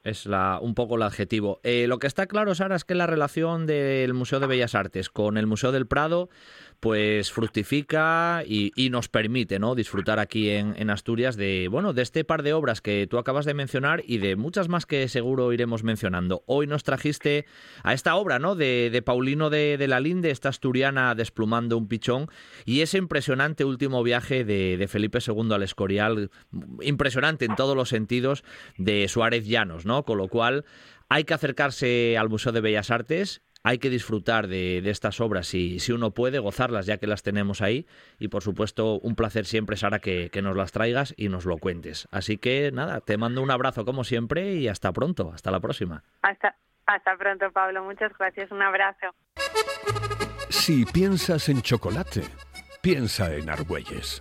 es 0.07 0.27
la, 0.27 0.59
un 0.63 0.75
poco 0.75 0.97
el 0.97 1.03
adjetivo. 1.03 1.61
Eh, 1.63 1.87
lo 1.89 1.99
que 1.99 2.07
está 2.07 2.27
claro, 2.27 2.55
Sara, 2.55 2.77
es 2.77 2.85
que 2.85 2.95
la 2.95 3.07
relación 3.07 3.67
del 3.67 4.15
Museo 4.15 4.41
de 4.41 4.47
Bellas 4.47 4.75
Artes 4.75 5.11
con 5.11 5.37
el 5.37 5.47
Museo 5.47 5.73
del 5.73 5.87
Prado 5.87 6.29
pues 6.81 7.33
fructifica 7.33 8.43
y, 8.47 8.73
nos 8.91 9.09
permite 9.09 9.59
¿no? 9.59 9.75
disfrutar 9.75 10.19
aquí 10.19 10.51
en, 10.51 10.91
Asturias 10.91 11.37
de, 11.37 11.69
bueno, 11.69 11.93
de 11.93 12.03
este 12.03 12.25
par 12.25 12.43
de 12.43 12.53
obras 12.53 12.81
que 12.81 13.07
tú 13.11 13.19
acabas 13.19 13.45
de 13.45 13.55
mencionar 13.55 14.03
y 14.07 14.19
de 14.19 14.37
muchas 14.37 14.69
más 14.69 14.87
que 14.87 15.09
seguro 15.09 15.53
iremos 15.53 15.83
mencionando. 15.83 16.45
Hoy 16.47 16.67
nos 16.67 16.85
trajiste 16.85 17.47
a 17.83 17.93
esta 17.93 18.15
obra 18.15 18.39
¿no? 18.39 18.55
de, 18.55 19.03
Paulino 19.05 19.51
de, 19.51 19.85
la 19.89 20.01
Linde, 20.01 20.31
esta 20.31 20.51
asturiana 20.51 21.15
desplumando 21.15 21.77
un 21.77 21.89
pichón, 21.89 22.29
y 22.65 22.83
ese 22.83 22.99
impresionante 22.99 23.65
último 23.65 24.03
viaje 24.03 24.45
de, 24.45 24.87
Felipe 24.89 25.19
II 25.27 25.53
al 25.53 25.63
Escorial, 25.63 26.31
impresionante 26.83 27.45
en 27.45 27.57
todos 27.57 27.77
los 27.77 27.89
sentidos, 27.89 28.45
de 28.79 29.09
Suárez 29.09 29.47
Llanos, 29.47 29.87
¿no? 29.87 29.96
Con 30.05 30.19
lo 30.19 30.29
cual 30.29 30.65
hay 31.09 31.25
que 31.25 31.35
acercarse 31.35 32.17
al 32.19 32.29
Museo 32.29 32.53
de 32.53 32.61
Bellas 32.61 32.91
Artes 32.91 33.43
hay 33.67 33.79
que 33.79 33.91
disfrutar 33.91 34.47
de, 34.47 34.79
estas 34.89 35.21
obras 35.21 35.49
si, 35.49 35.81
si 35.81 35.91
uno 35.91 36.13
puede, 36.13 36.39
gozarlas 36.39 36.87
ya 36.87 36.99
que 36.99 37.09
las 37.09 37.25
tenemos 37.25 37.63
ahí. 37.63 37.85
Y 38.21 38.29
por 38.29 38.45
supuesto, 38.45 39.01
un 39.01 39.17
placer 39.17 39.45
siempre, 39.45 39.77
Sara, 39.77 39.99
que, 39.99 40.31
que 40.31 40.41
nos 40.41 40.57
las 40.57 40.71
traigas 40.71 41.15
y 41.17 41.29
nos 41.29 41.47
lo 41.47 41.59
cuentes. 41.59 42.07
Así 42.13 42.39
que 42.39 42.71
nada, 42.73 43.01
te 43.01 43.17
mando 43.17 43.43
un 43.43 43.51
abrazo 43.51 43.85
como 43.85 44.05
siempre 44.05 44.55
y 44.55 44.69
hasta 44.69 44.93
pronto. 44.93 45.33
Hasta 45.35 45.51
la 45.51 45.59
próxima. 45.59 46.05
Hasta, 46.23 46.57
hasta 46.87 47.17
pronto, 47.17 47.51
Pablo. 47.51 47.83
Muchas 47.83 48.17
gracias. 48.17 48.53
Un 48.53 48.63
abrazo. 48.63 49.09
Si 50.49 50.85
piensas 50.85 51.49
en 51.49 51.61
chocolate, 51.61 52.23
piensa 52.83 53.35
en 53.35 53.51
Argüelles. 53.51 54.21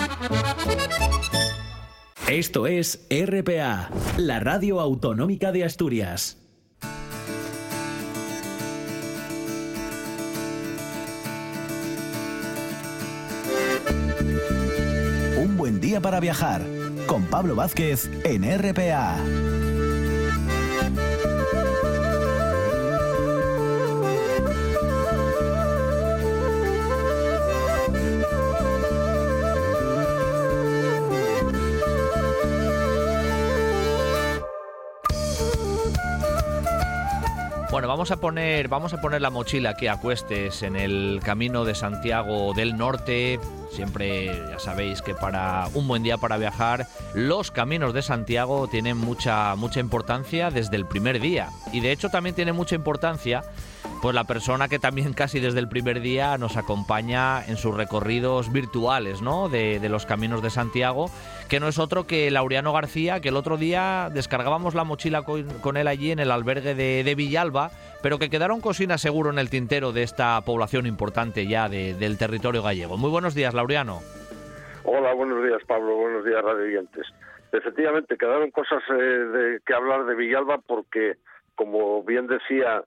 Esto 2.29 2.65
es 2.65 3.07
RPA, 3.09 3.89
la 4.17 4.39
radio 4.39 4.79
autonómica 4.79 5.51
de 5.51 5.65
Asturias. 5.65 6.37
Un 15.37 15.57
buen 15.57 15.81
día 15.81 15.99
para 15.99 16.19
viajar 16.21 16.61
con 17.07 17.25
Pablo 17.25 17.55
Vázquez 17.55 18.09
en 18.23 18.43
RPA. 18.43 19.17
Bueno, 37.71 37.87
vamos 37.87 38.11
a 38.11 38.17
poner, 38.17 38.67
vamos 38.67 38.93
a 38.93 38.99
poner 38.99 39.21
la 39.21 39.29
mochila 39.29 39.75
que 39.75 39.89
acuestes 39.89 40.61
en 40.61 40.75
el 40.75 41.21
camino 41.23 41.63
de 41.63 41.73
Santiago 41.73 42.53
del 42.53 42.75
Norte. 42.75 43.39
Siempre 43.71 44.25
ya 44.49 44.59
sabéis 44.59 45.01
que 45.01 45.15
para 45.15 45.69
un 45.73 45.87
buen 45.87 46.03
día 46.03 46.17
para 46.17 46.35
viajar, 46.35 46.87
los 47.13 47.49
caminos 47.49 47.93
de 47.93 48.01
Santiago 48.01 48.67
tienen 48.67 48.97
mucha, 48.97 49.55
mucha 49.55 49.79
importancia 49.79 50.51
desde 50.51 50.75
el 50.75 50.85
primer 50.85 51.21
día. 51.21 51.47
Y 51.71 51.79
de 51.79 51.93
hecho 51.93 52.09
también 52.09 52.35
tiene 52.35 52.51
mucha 52.51 52.75
importancia 52.75 53.41
pues 54.01 54.15
la 54.15 54.23
persona 54.23 54.67
que 54.67 54.79
también 54.79 55.13
casi 55.15 55.39
desde 55.39 55.59
el 55.59 55.69
primer 55.69 56.01
día 56.01 56.37
nos 56.37 56.57
acompaña 56.57 57.45
en 57.45 57.57
sus 57.57 57.75
recorridos 57.75 58.51
virtuales, 58.51 59.21
¿no? 59.21 59.47
De, 59.47 59.79
los 59.89 60.05
caminos 60.05 60.41
de 60.41 60.49
Santiago, 60.49 61.07
que 61.49 61.59
no 61.59 61.67
es 61.67 61.77
otro 61.77 62.07
que 62.07 62.31
Laureano 62.31 62.71
García, 62.71 63.19
que 63.19 63.29
el 63.29 63.35
otro 63.35 63.57
día 63.57 64.09
descargábamos 64.13 64.73
la 64.73 64.85
mochila 64.85 65.23
con, 65.23 65.77
él 65.77 65.87
allí 65.87 66.11
en 66.11 66.19
el 66.19 66.31
albergue 66.31 66.75
de, 66.75 67.15
Villalba, 67.15 67.71
pero 68.01 68.19
que 68.19 68.29
quedaron 68.29 68.61
cocinas 68.61 69.01
seguro 69.01 69.29
en 69.29 69.37
el 69.37 69.49
tintero 69.49 69.91
de 69.91 70.03
esta 70.03 70.39
población 70.45 70.85
importante 70.85 71.45
ya 71.47 71.67
del 71.67 72.17
territorio 72.17 72.63
gallego. 72.63 72.97
Muy 72.97 73.09
buenos 73.09 73.35
días, 73.35 73.53
Laureano. 73.53 73.99
Hola, 74.83 75.13
buenos 75.13 75.43
días, 75.43 75.61
Pablo. 75.67 75.95
Buenos 75.95 76.23
días, 76.23 76.41
radioyentes. 76.41 77.05
Efectivamente, 77.51 78.17
quedaron 78.17 78.49
cosas 78.51 78.81
eh, 78.89 78.93
de, 78.93 79.59
que 79.65 79.73
hablar 79.73 80.05
de 80.05 80.15
Villalba 80.15 80.59
porque, 80.65 81.17
como 81.55 82.01
bien 82.03 82.27
decía 82.27 82.83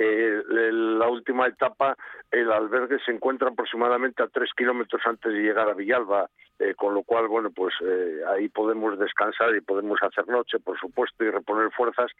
eh, 0.00 0.42
la 0.72 1.08
última 1.08 1.46
etapa, 1.46 1.96
el 2.30 2.52
albergue 2.52 2.98
se 3.04 3.12
encuentra 3.12 3.48
aproximadamente 3.48 4.22
a 4.22 4.28
tres 4.28 4.50
kilómetros 4.56 5.02
antes 5.04 5.32
de 5.32 5.40
llegar 5.40 5.68
a 5.68 5.74
Villalba, 5.74 6.28
eh, 6.58 6.74
con 6.74 6.94
lo 6.94 7.02
cual, 7.02 7.26
bueno, 7.26 7.50
pues 7.50 7.74
eh, 7.82 8.20
ahí 8.28 8.48
podemos 8.48 8.98
descansar 8.98 9.54
y 9.56 9.60
podemos 9.60 9.98
hacer 10.02 10.28
noche, 10.28 10.58
por 10.60 10.78
supuesto, 10.78 11.24
y 11.24 11.30
reponer 11.30 11.72
fuerzas, 11.72 12.12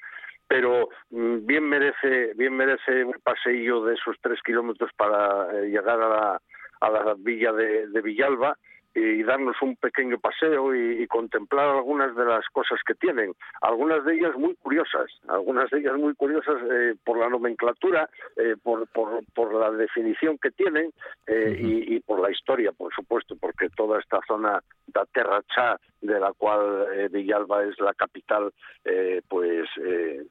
pero 0.48 0.88
mm, 1.10 1.46
bien 1.46 1.68
merece, 1.68 2.32
bien 2.34 2.56
merece 2.56 3.04
un 3.04 3.16
paseillo 3.22 3.84
de 3.84 3.94
esos 3.94 4.16
tres 4.20 4.40
kilómetros 4.42 4.90
para 4.96 5.52
llegar 5.62 6.00
a 6.00 6.08
la, 6.08 6.42
a 6.80 6.90
la 6.90 7.14
villa 7.16 7.52
de 7.52 8.00
Villalba 8.02 8.56
y 8.98 9.22
darnos 9.22 9.56
un 9.62 9.76
pequeño 9.76 10.18
paseo 10.18 10.74
y, 10.74 11.06
contemplar 11.08 11.68
algunas 11.68 12.14
de 12.14 12.24
las 12.24 12.44
cosas 12.52 12.78
que 12.86 12.94
tienen, 12.94 13.32
algunas 13.62 14.04
de 14.04 14.14
ellas 14.14 14.36
muy 14.36 14.54
curiosas, 14.56 15.10
algunas 15.28 15.70
de 15.70 15.78
ellas 15.78 15.96
muy 15.96 16.14
curiosas 16.14 16.56
eh, 16.70 16.94
por 17.04 17.18
la 17.18 17.28
nomenclatura, 17.28 18.08
eh, 18.36 18.56
por, 18.62 18.86
por, 18.88 19.24
por, 19.34 19.54
la 19.54 19.70
definición 19.70 20.36
que 20.38 20.50
tienen 20.50 20.92
eh, 21.26 21.56
y, 21.58 22.00
por 22.00 22.20
la 22.20 22.30
historia, 22.30 22.72
por 22.72 22.92
supuesto, 22.94 23.36
porque 23.40 23.68
toda 23.70 23.98
esta 24.00 24.20
zona 24.26 24.62
da 24.86 25.04
Terra 25.06 25.40
Chá, 25.54 25.78
de 26.00 26.20
la 26.20 26.32
cual 26.32 26.86
Villalba 27.10 27.64
es 27.64 27.78
la 27.80 27.92
capital, 27.92 28.52
pues 29.28 29.68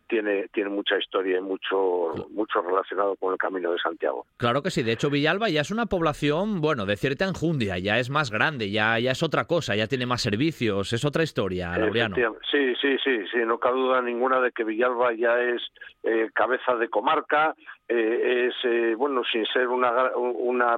tiene, 0.07 0.47
tiene 0.53 0.69
mucha 0.69 0.97
historia 0.97 1.37
y 1.37 1.41
mucho, 1.41 2.27
mucho 2.31 2.61
relacionado 2.61 3.15
con 3.17 3.33
el 3.33 3.37
Camino 3.37 3.73
de 3.73 3.77
Santiago. 3.79 4.25
Claro 4.37 4.63
que 4.63 4.71
sí, 4.71 4.81
de 4.81 4.93
hecho 4.93 5.09
Villalba 5.09 5.49
ya 5.49 5.61
es 5.61 5.69
una 5.69 5.87
población, 5.87 6.61
bueno, 6.61 6.85
de 6.85 6.95
cierta 6.95 7.25
enjundia, 7.25 7.77
ya 7.79 7.99
es 7.99 8.09
más 8.09 8.31
grande 8.31 8.56
ya, 8.59 8.99
ya 8.99 9.11
es 9.11 9.23
otra 9.23 9.45
cosa, 9.45 9.75
ya 9.75 9.87
tiene 9.87 10.05
más 10.05 10.21
servicios, 10.21 10.91
es 10.93 11.05
otra 11.05 11.23
historia, 11.23 11.77
Laureano. 11.77 12.15
Sí, 12.49 12.73
sí, 12.81 12.97
sí, 13.03 13.19
sí, 13.31 13.37
no 13.45 13.57
cabe 13.59 13.77
duda 13.77 14.01
ninguna 14.01 14.39
de 14.41 14.51
que 14.51 14.63
Villalba 14.63 15.13
ya 15.13 15.39
es 15.39 15.61
eh, 16.03 16.29
cabeza 16.33 16.75
de 16.75 16.89
comarca, 16.89 17.53
eh, 17.87 18.47
es, 18.49 18.55
eh, 18.63 18.95
bueno, 18.95 19.21
sin 19.31 19.45
ser 19.45 19.67
una, 19.67 20.15
una 20.15 20.77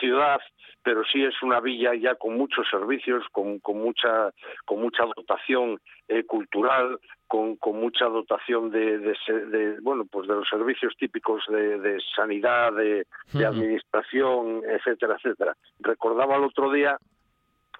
ciudad 0.00 0.40
pero 0.86 1.02
sí 1.02 1.20
es 1.24 1.34
una 1.42 1.58
villa 1.58 1.96
ya 1.96 2.14
con 2.14 2.36
muchos 2.36 2.64
servicios, 2.70 3.24
con, 3.32 3.58
con 3.58 3.78
mucha 3.78 4.30
con 4.64 4.80
mucha 4.80 5.02
dotación 5.16 5.80
cultural, 6.28 7.00
con, 7.26 7.56
con, 7.56 7.80
mucha 7.80 8.04
dotación 8.04 8.70
de, 8.70 8.98
de, 8.98 9.80
bueno 9.80 10.04
pues 10.08 10.28
de 10.28 10.34
los 10.34 10.48
servicios 10.48 10.94
típicos 10.96 11.42
de, 11.48 11.98
sanidad, 12.14 12.72
de, 12.72 13.04
administración, 13.44 14.62
etcétera, 14.64 15.16
etcétera. 15.16 15.56
Recordaba 15.80 16.36
el 16.36 16.44
otro 16.44 16.70
día 16.70 16.96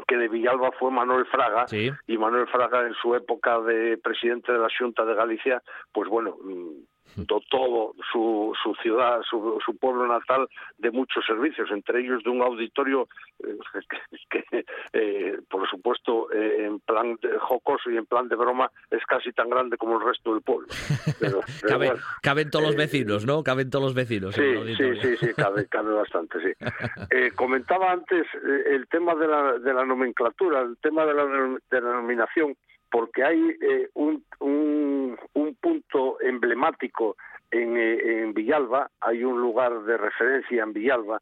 que 0.09 0.17
de 0.17 0.27
Villalba 0.27 0.73
fue 0.73 0.91
Manuel 0.91 1.27
Fraga 1.27 1.67
y 1.71 2.19
Manuel 2.19 2.49
Fraga 2.49 2.89
en 2.89 2.95
su 2.95 3.15
época 3.15 3.61
de 3.61 3.99
presidente 3.99 4.51
de 4.51 4.59
la 4.59 4.69
Junta 4.77 5.05
de 5.05 5.15
Galicia, 5.15 5.63
pues 5.93 6.09
bueno, 6.09 6.37
mm, 6.43 6.96
dotó 7.17 7.95
su, 8.13 8.53
su 8.63 8.75
ciudad, 8.83 9.21
su, 9.29 9.59
su, 9.65 9.77
pueblo 9.77 10.07
natal 10.07 10.49
de 10.79 10.91
muchos 10.91 11.25
servicios, 11.25 11.71
entre 11.71 12.01
ellos 12.01 12.23
de 12.23 12.31
un 12.31 12.43
auditorio 12.43 13.09
eh, 13.45 13.57
que, 14.31 14.65
eh, 14.93 15.39
por 15.49 15.69
supuesto, 15.69 16.31
eh, 16.33 16.67
en 16.67 16.81
plan 16.81 17.19
de 17.23 17.39
jocoso 17.39 17.91
y 17.91 17.97
en 17.97 18.07
plan 18.07 18.29
de 18.29 18.37
broma, 18.37 18.71
es 18.91 19.05
casi 19.07 19.33
tan 19.33 19.51
grande 19.51 19.77
como 19.77 19.99
el 19.99 20.07
resto 20.07 20.33
del 20.33 20.43
pueblo. 20.43 20.69
caben 22.23 22.51
todos 22.51 22.65
los 22.65 22.77
vecinos, 22.77 23.25
¿no? 23.25 23.43
Caben 23.43 23.71
todos 23.71 23.85
los 23.85 23.95
vecinos. 23.95 24.35
Sí, 24.35 24.75
sí, 24.77 25.01
sí, 25.01 25.17
sí, 25.17 25.35
cabe, 25.35 25.67
cabe 25.67 25.93
bastante, 25.93 26.39
sí. 26.41 26.53
comentaba 27.37 27.93
antes 27.93 28.27
el 28.67 28.87
tema 28.89 29.15
de 29.15 29.27
la, 29.27 29.59
de 29.59 29.73
la 29.73 29.85
nomenclatura, 29.85 30.61
el 30.61 30.77
tema 30.79 31.05
de 31.07 31.15
la 31.15 31.59
denominación 31.71 32.57
porque 32.91 33.25
hay 33.25 33.57
eh, 33.61 33.89
un, 33.95 34.25
un, 34.41 35.57
punto 35.61 36.21
emblemático 36.21 37.17
en, 37.51 37.77
eh, 37.77 38.23
en 38.23 38.35
Villalba, 38.35 38.91
hay 39.01 39.25
un 39.25 39.41
lugar 39.41 39.83
de 39.83 39.97
referencia 39.97 40.63
en 40.63 40.73
Villalba, 40.73 41.21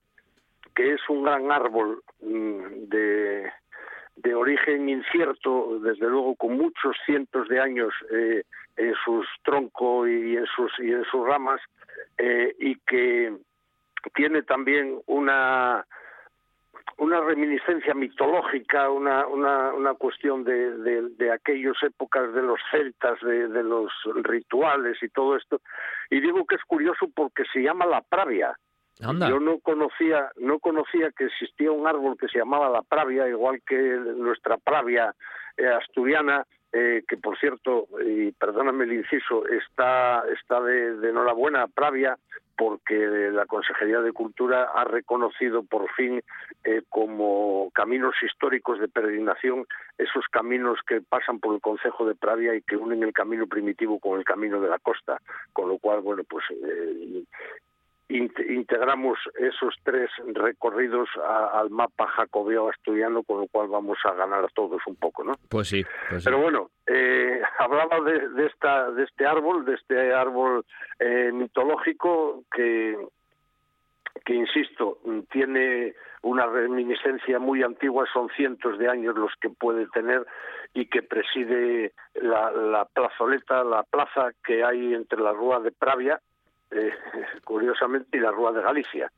que 0.74 0.94
es 0.94 1.00
un 1.09 1.24
gran 1.24 1.50
árbol 1.50 2.03
mm, 2.20 2.88
de, 2.88 3.50
origen 4.35 4.88
incierto, 4.88 5.79
desde 5.81 6.09
luego 6.09 6.35
con 6.35 6.57
muchos 6.57 6.96
cientos 7.07 7.48
de 7.48 7.61
años 7.61 7.92
eh, 8.11 8.42
en 8.77 8.94
sus 9.05 9.27
troncos 9.42 10.09
y 10.09 10.37
en 10.37 10.46
sus 10.46 11.27
ramas, 11.27 11.61
y 12.59 12.77
que 12.87 13.33
tiene 14.14 14.42
también 14.42 15.00
una 15.07 15.87
una 16.99 17.21
reminiscencia 17.21 17.95
mitológica, 17.95 18.91
una, 18.91 19.27
una, 19.27 19.73
una 19.73 19.95
cuestión 19.95 20.45
de, 20.45 20.79
de, 20.79 21.03
de 21.11 21.33
aquellas 21.33 21.77
épocas 21.83 22.33
de 22.33 22.43
los 22.43 22.61
celtas, 22.71 23.21
de, 23.21 23.49
de, 23.49 23.63
los 23.63 23.91
rituales 24.23 25.03
y 25.03 25.09
todo 25.09 25.37
esto. 25.37 25.61
Y 26.11 26.21
digo 26.21 26.45
que 26.47 26.57
es 26.57 26.65
curioso 26.65 27.07
porque 27.15 27.45
se 27.53 27.61
llama 27.61 27.87
la 27.87 28.03
pravia. 28.03 28.57
Yo 29.01 29.41
no 29.41 29.59
conocía, 29.59 30.31
no 30.37 30.61
conocía 30.61 31.11
que 31.11 31.25
existía 31.25 31.73
un 31.73 31.87
árbol 31.87 32.17
que 32.17 32.29
se 32.29 32.39
llamaba 32.39 32.71
la 32.71 32.83
pravia, 32.83 33.29
igual 33.29 33.61
que 33.67 33.77
nuestra 33.77 34.57
pravia 34.57 35.13
eh, 35.57 35.67
asturiana, 35.67 36.47
eh, 36.75 37.05
que 37.07 37.17
por 37.17 37.39
cierto, 37.39 37.87
y 38.05 38.33
perdóname 38.33 38.85
el 38.85 38.95
inciso, 38.95 39.47
está, 39.47 40.25
está 40.41 40.61
de, 40.61 40.97
de 40.97 41.11
enhorabuena 41.11 41.69
Pravia, 41.69 42.19
porque 42.57 42.95
la 43.33 43.47
Consejería 43.47 44.01
de 44.01 44.13
Cultura 44.13 44.71
ha 44.75 44.85
reconocido 44.85 45.63
por 45.63 45.91
fin 45.95 46.23
eh, 46.65 46.83
como 46.89 47.71
caminos 47.75 48.15
históricos 48.23 48.79
de 48.81 48.89
peregrinación 48.89 49.67
esos 49.99 50.27
caminos 50.31 50.79
que 50.87 51.01
pasan 51.01 51.41
por 51.41 51.55
el 51.55 51.61
Concejo 51.61 52.07
de 52.07 52.15
Pravia 52.15 52.55
y 52.55 52.63
que 52.63 52.77
unen 52.77 53.03
el 53.03 53.13
camino 53.13 53.47
primitivo 53.47 53.99
con 53.99 54.19
el 54.19 54.25
camino 54.25 54.61
de 54.61 54.69
la 54.69 54.79
costa, 54.79 55.21
con 55.53 55.69
lo 55.69 55.79
cual, 55.79 56.01
bueno, 56.01 56.23
pues 56.29 56.45
eh, 56.51 57.25
integramos 58.09 59.19
esos 59.38 59.75
tres 59.83 60.11
recorridos 60.35 61.09
al 61.27 61.71
mapa 61.71 62.07
jacobeo 62.09 62.69
asturiano, 62.69 63.23
con 63.23 63.40
lo 63.40 63.47
cual 63.47 63.69
vamos 63.69 63.99
a 64.05 64.12
ganar 64.12 64.45
a 64.45 64.49
todos 64.49 64.81
un 64.87 64.97
poco, 64.97 65.25
¿no? 65.25 65.35
Pues 65.49 65.69
sí. 65.69 65.85
Pues 66.11 66.25
Pero 66.25 66.38
bueno, 66.38 66.71
eh, 66.87 67.40
hablaba 67.59 68.01
de, 68.01 68.47
esta, 68.47 68.90
de 68.90 69.05
este 69.05 69.27
árbol, 69.27 69.64
de 69.64 69.75
este 69.75 70.12
árbol 70.12 70.64
eh, 70.99 71.31
mitológico 71.33 72.45
que, 72.55 72.97
que, 74.25 74.35
insisto, 74.35 74.99
tiene 75.31 75.95
una 76.23 76.47
reminiscencia 76.47 77.38
muy 77.38 77.62
antigua, 77.62 78.07
son 78.12 78.29
cientos 78.37 78.79
de 78.79 78.88
años 78.88 79.17
los 79.17 79.33
que 79.40 79.49
puede 79.49 79.87
tener 79.88 80.27
y 80.75 80.87
que 80.87 81.03
preside 81.03 81.93
la, 82.14 82.51
la 82.51 82.85
plazoleta, 82.85 83.64
la 83.64 83.83
plaza 83.83 84.33
que 84.45 84.62
hay 84.62 84.95
entre 84.95 85.21
la 85.21 85.33
Rúa 85.33 85.61
de 85.61 85.73
Pravia, 85.73 86.21
eh, 86.70 86.92
curiosamente, 87.44 88.16
y 88.16 88.20
la 88.20 88.31
Rúa 88.31 88.53
de 88.53 88.62
Galicia. 88.62 89.11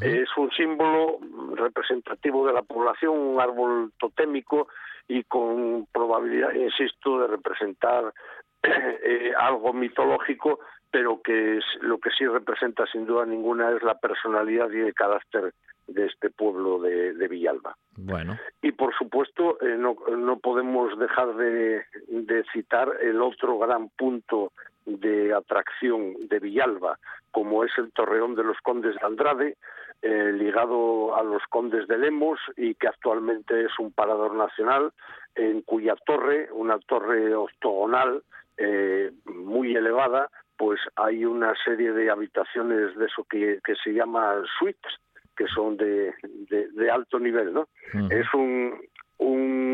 Es 0.00 0.28
un 0.36 0.50
símbolo 0.52 1.18
representativo 1.56 2.46
de 2.46 2.52
la 2.52 2.62
población, 2.62 3.18
un 3.18 3.40
árbol 3.40 3.92
totémico 3.98 4.68
y 5.08 5.24
con 5.24 5.86
probabilidad, 5.90 6.52
insisto, 6.52 7.18
de 7.20 7.26
representar 7.26 8.12
eh, 8.62 9.32
algo 9.36 9.72
mitológico, 9.72 10.60
pero 10.90 11.20
que 11.22 11.56
es, 11.58 11.64
lo 11.80 11.98
que 11.98 12.10
sí 12.10 12.24
representa 12.26 12.86
sin 12.86 13.06
duda 13.06 13.26
ninguna 13.26 13.70
es 13.72 13.82
la 13.82 13.98
personalidad 13.98 14.70
y 14.70 14.78
el 14.78 14.94
carácter 14.94 15.52
de 15.88 16.06
este 16.06 16.30
pueblo 16.30 16.78
de, 16.78 17.28
Villalba. 17.28 17.76
Bueno. 17.96 18.38
Y 18.62 18.72
por 18.72 18.94
supuesto 18.96 19.58
eh, 19.60 19.76
no, 19.76 19.96
no 20.16 20.38
podemos 20.38 20.96
dejar 20.98 21.34
de, 21.34 21.82
de 22.06 22.44
citar 22.52 22.88
el 23.00 23.20
otro 23.20 23.58
gran 23.58 23.88
punto 23.88 24.52
de 24.98 25.34
atracción 25.34 26.14
de 26.28 26.38
Villalba, 26.38 26.98
como 27.30 27.64
es 27.64 27.70
el 27.78 27.92
Torreón 27.92 28.34
de 28.34 28.44
los 28.44 28.58
Condes 28.58 28.94
de 28.96 29.06
Andrade, 29.06 29.56
eh, 30.02 30.32
ligado 30.32 31.14
a 31.16 31.22
los 31.22 31.42
Condes 31.48 31.86
de 31.86 31.98
Lemos 31.98 32.40
y 32.56 32.74
que 32.74 32.88
actualmente 32.88 33.64
es 33.64 33.78
un 33.78 33.92
parador 33.92 34.34
nacional, 34.34 34.92
en 35.34 35.62
cuya 35.62 35.94
torre, 36.06 36.48
una 36.52 36.78
torre 36.78 37.34
octogonal 37.34 38.22
eh, 38.56 39.12
muy 39.26 39.76
elevada, 39.76 40.30
pues 40.56 40.80
hay 40.96 41.24
una 41.24 41.54
serie 41.64 41.92
de 41.92 42.10
habitaciones 42.10 42.96
de 42.96 43.06
eso 43.06 43.24
que, 43.24 43.60
que 43.64 43.74
se 43.76 43.92
llama 43.92 44.42
suites, 44.58 44.92
que 45.36 45.46
son 45.46 45.76
de, 45.76 46.12
de, 46.50 46.90
alto 46.90 47.18
nivel, 47.18 47.54
¿no? 47.54 47.68
Es 48.10 48.26
un 48.34 48.78
un 49.20 49.69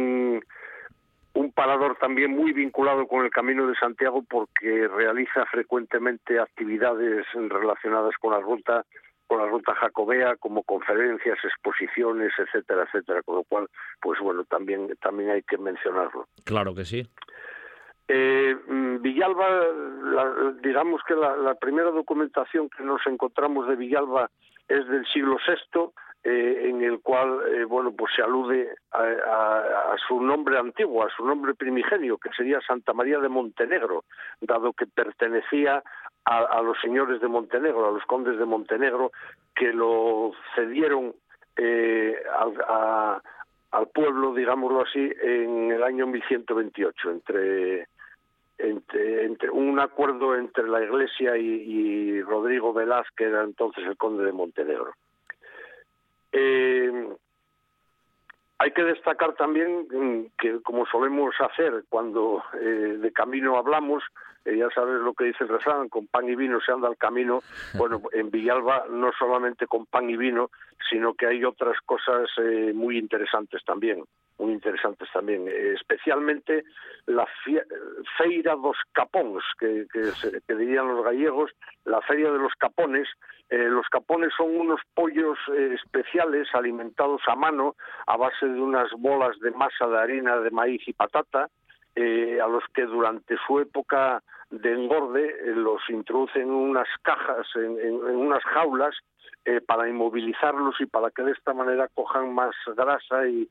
parador 1.57 1.97
también 1.99 2.31
muy 2.31 2.53
vinculado 2.53 3.09
con 3.09 3.25
el 3.25 3.31
Camino 3.31 3.67
de 3.67 3.75
Santiago 3.77 4.23
porque 4.29 4.87
realiza 4.89 5.47
frecuentemente 5.47 6.39
actividades 6.39 7.27
relacionadas 7.35 8.15
con 8.21 8.33
la 8.33 8.41
ruta 8.41 8.85
con 9.27 9.39
la 9.39 9.47
ruta 9.49 9.75
jacobea 9.75 10.37
como 10.37 10.63
conferencias, 10.63 11.37
exposiciones, 11.43 12.31
etcétera, 12.39 12.85
etcétera, 12.85 13.23
con 13.23 13.37
lo 13.37 13.43
cual 13.43 13.67
pues 14.01 14.21
bueno, 14.21 14.45
también 14.45 14.89
también 15.03 15.31
hay 15.31 15.43
que 15.43 15.59
mencionarlo. 15.59 16.29
Claro 16.45 16.75
que 16.75 16.85
sí. 16.85 17.03
Eh, 18.07 18.55
mm, 18.69 19.03
Villalba, 19.03 19.49
digamos 20.63 21.01
que 21.09 21.15
la, 21.15 21.37
la 21.37 21.55
primera 21.57 21.91
documentación 21.91 22.69
que 22.69 22.85
nos 22.85 23.05
encontramos 23.07 23.67
de 23.67 23.75
Villalba 23.75 24.31
es 24.69 24.87
del 24.87 25.05
siglo 25.07 25.39
VI 25.45 25.91
eh, 26.29 26.71
en 26.71 26.83
el 26.83 26.99
cual 27.03 27.39
eh, 27.55 27.63
bueno 27.63 27.93
pues 27.93 28.13
se 28.17 28.21
alude 28.21 28.75
a, 28.91 29.95
su 30.09 30.21
nombre 30.21 30.59
antiguo, 30.59 31.05
a 31.05 31.11
su 31.17 31.25
nombre 31.25 31.55
primigenio, 31.55 32.19
que 32.19 32.31
sería 32.31 32.61
Santa 32.67 32.93
María 32.93 33.21
de 33.21 33.29
Montenegro, 33.29 34.03
dado 34.41 34.73
que 34.73 34.87
pertenecía 34.89 35.85
a, 36.25 36.63
los 36.63 36.81
señores 36.81 37.21
de 37.21 37.29
Montenegro, 37.29 37.87
a 37.87 37.93
los 37.93 38.03
condes 38.07 38.37
de 38.41 38.45
Montenegro, 38.45 39.13
que 39.55 39.73
lo 39.73 40.33
cedieron 40.57 41.15
eh, 41.57 42.17
al, 43.71 43.87
pueblo, 43.95 44.35
digámoslo 44.35 44.83
así, 44.83 45.09
en 45.23 45.71
el 45.71 45.85
año 45.85 46.09
1128, 46.09 47.11
entre 48.59 49.51
un 49.53 49.79
acuerdo 49.79 50.35
entre 50.35 50.67
la 50.67 50.83
Iglesia 50.83 51.37
y, 51.37 51.47
y 51.47 52.23
Rodrigo 52.23 52.73
Velázquez, 52.73 53.15
que 53.17 53.25
era 53.27 53.45
entonces 53.45 53.85
el 53.87 53.97
conde 53.97 54.25
de 54.25 54.33
Montenegro. 54.33 54.93
Eh, 56.39 57.09
hay 58.59 58.71
que 58.73 58.83
destacar 58.83 59.35
también 59.35 60.31
que, 60.39 60.61
como 60.63 60.87
solemos 60.87 61.35
hacer 61.41 61.85
cuando 61.89 62.43
eh, 62.61 62.99
de 63.01 63.13
camino 63.13 63.57
hablamos, 63.57 64.03
eh, 64.45 64.57
ya 64.57 64.69
sabes 64.75 65.01
lo 65.01 65.13
que 65.15 65.25
dice 65.25 65.45
el 65.45 65.49
refrán, 65.49 65.89
con 65.89 66.07
pan 66.07 66.29
y 66.29 66.37
vino 66.37 66.61
se 66.61 66.73
anda 66.73 66.89
al 66.89 66.97
camino. 66.97 67.41
Bueno, 67.75 68.01
en 68.13 68.31
Villalba 68.31 68.87
no 68.91 69.13
solamente 69.19 69.67
con 69.67 69.87
pan 69.87 70.09
y 70.09 70.17
vino, 70.17 70.51
sino 70.89 71.15
que 71.15 71.27
hay 71.27 71.45
otras 71.45 71.79
cosas 71.85 72.29
eh, 72.39 72.73
muy 72.75 72.99
interesantes 72.99 73.63
también, 73.65 74.05
muy 74.39 74.53
interesantes 74.53 75.09
también, 75.13 75.49
especialmente 75.49 76.65
la 77.07 77.27
Feira 78.19 78.55
dos 78.57 78.77
Capóns, 78.93 79.45
que, 79.59 79.87
que 79.93 80.55
dirían 80.55 80.89
los 80.89 81.05
gallegos, 81.05 81.51
la 81.85 82.01
Feria 82.03 82.31
de 82.31 82.39
los 82.39 82.53
Capones, 82.55 83.09
eh, 83.49 83.69
los 83.69 83.87
capones 83.89 84.33
son 84.37 84.57
unos 84.57 84.81
pollos 84.95 85.39
eh, 85.55 85.77
especiales 85.81 86.49
alimentados 86.53 87.23
a 87.29 87.37
mano 87.37 87.77
a 88.09 88.17
base 88.17 88.45
de 88.47 88.61
unas 88.61 88.91
bolas 88.99 89.39
de 89.39 89.53
masa 89.53 89.87
de 89.87 89.99
harina 89.99 90.41
de 90.41 90.51
maíz 90.51 90.83
y 90.89 90.93
patata, 90.93 91.49
eh, 91.95 92.41
a 92.43 92.49
los 92.49 92.65
que 92.75 92.83
durante 92.83 93.37
su 93.47 93.61
época 93.61 94.23
de 94.51 94.73
engorde 94.73 95.35
los 95.55 95.81
introducen 95.89 96.43
en 96.43 96.51
unas 96.51 96.89
cajas, 97.03 97.47
en, 97.57 97.95
unas 97.95 98.43
jaulas, 98.45 98.95
para 99.67 99.89
inmovilizarlos 99.89 100.81
y 100.81 100.87
para 100.87 101.11
que 101.13 101.23
de 101.23 101.31
esta 101.31 101.55
manera 101.55 101.89
cojan 101.95 102.35
más 102.35 102.55
grasa 102.77 103.29
y, 103.29 103.49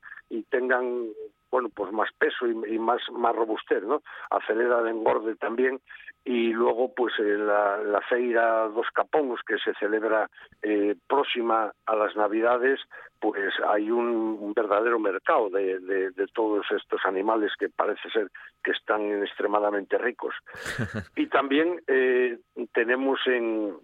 tengan 0.50 1.08
bueno 1.56 1.70
pues 1.70 1.90
más 1.94 2.10
peso 2.18 2.46
y, 2.48 2.78
más 2.80 3.02
más 3.14 3.34
robustez 3.34 3.82
no 3.82 4.02
acelera 4.30 4.80
el 4.82 4.88
engorde 4.88 5.36
también. 5.36 5.80
Y 6.26 6.52
luego 6.52 6.94
pues 6.94 7.14
eh, 7.20 7.38
la, 7.38 7.78
la, 7.78 8.02
feira 8.02 8.68
dos 8.68 8.88
Capóns 8.94 9.40
que 9.48 9.58
se 9.60 9.74
celebra 9.76 10.30
eh, 10.62 10.96
próxima 11.08 11.72
a 11.86 11.96
las 11.96 12.14
Navidades 12.18 12.82
pues 13.22 13.54
hay 13.70 13.90
un, 13.90 14.54
verdadero 14.54 15.00
mercado 15.00 15.50
de, 15.50 15.80
de, 15.80 16.28
todos 16.34 16.66
estos 16.72 17.00
animales 17.06 17.54
que 17.58 17.70
parece 17.70 18.10
ser 18.10 18.30
que 18.62 18.72
están 18.72 19.02
extremadamente 19.24 19.98
ricos. 19.98 20.36
Y 21.16 21.28
también 21.28 21.82
eh, 21.88 22.38
tenemos 22.74 23.20
en 23.28 23.76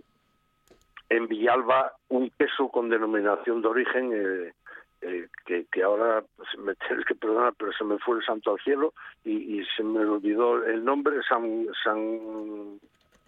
en 1.12 1.28
Villalba 1.28 1.94
un 2.08 2.30
queso 2.40 2.70
con 2.70 2.90
denominación 2.90 3.62
de 3.62 3.68
origen 3.68 4.12
eh, 4.14 4.54
eh, 5.02 5.28
que, 5.46 5.66
que, 5.72 5.84
ahora 5.84 6.24
pues, 6.36 6.50
me 6.60 6.76
tienes 6.88 7.06
que 7.06 7.16
perdonar, 7.16 7.54
pero 7.58 7.72
se 7.74 7.84
me 7.84 7.98
fue 8.00 8.18
el 8.18 8.26
santo 8.26 8.52
al 8.52 8.60
cielo 8.60 8.94
y, 9.24 9.60
y 9.60 9.66
se 9.76 9.84
me 9.84 10.00
olvidó 10.00 10.64
el 10.66 10.84
nombre, 10.84 11.18
San, 11.28 11.68
San 11.84 12.80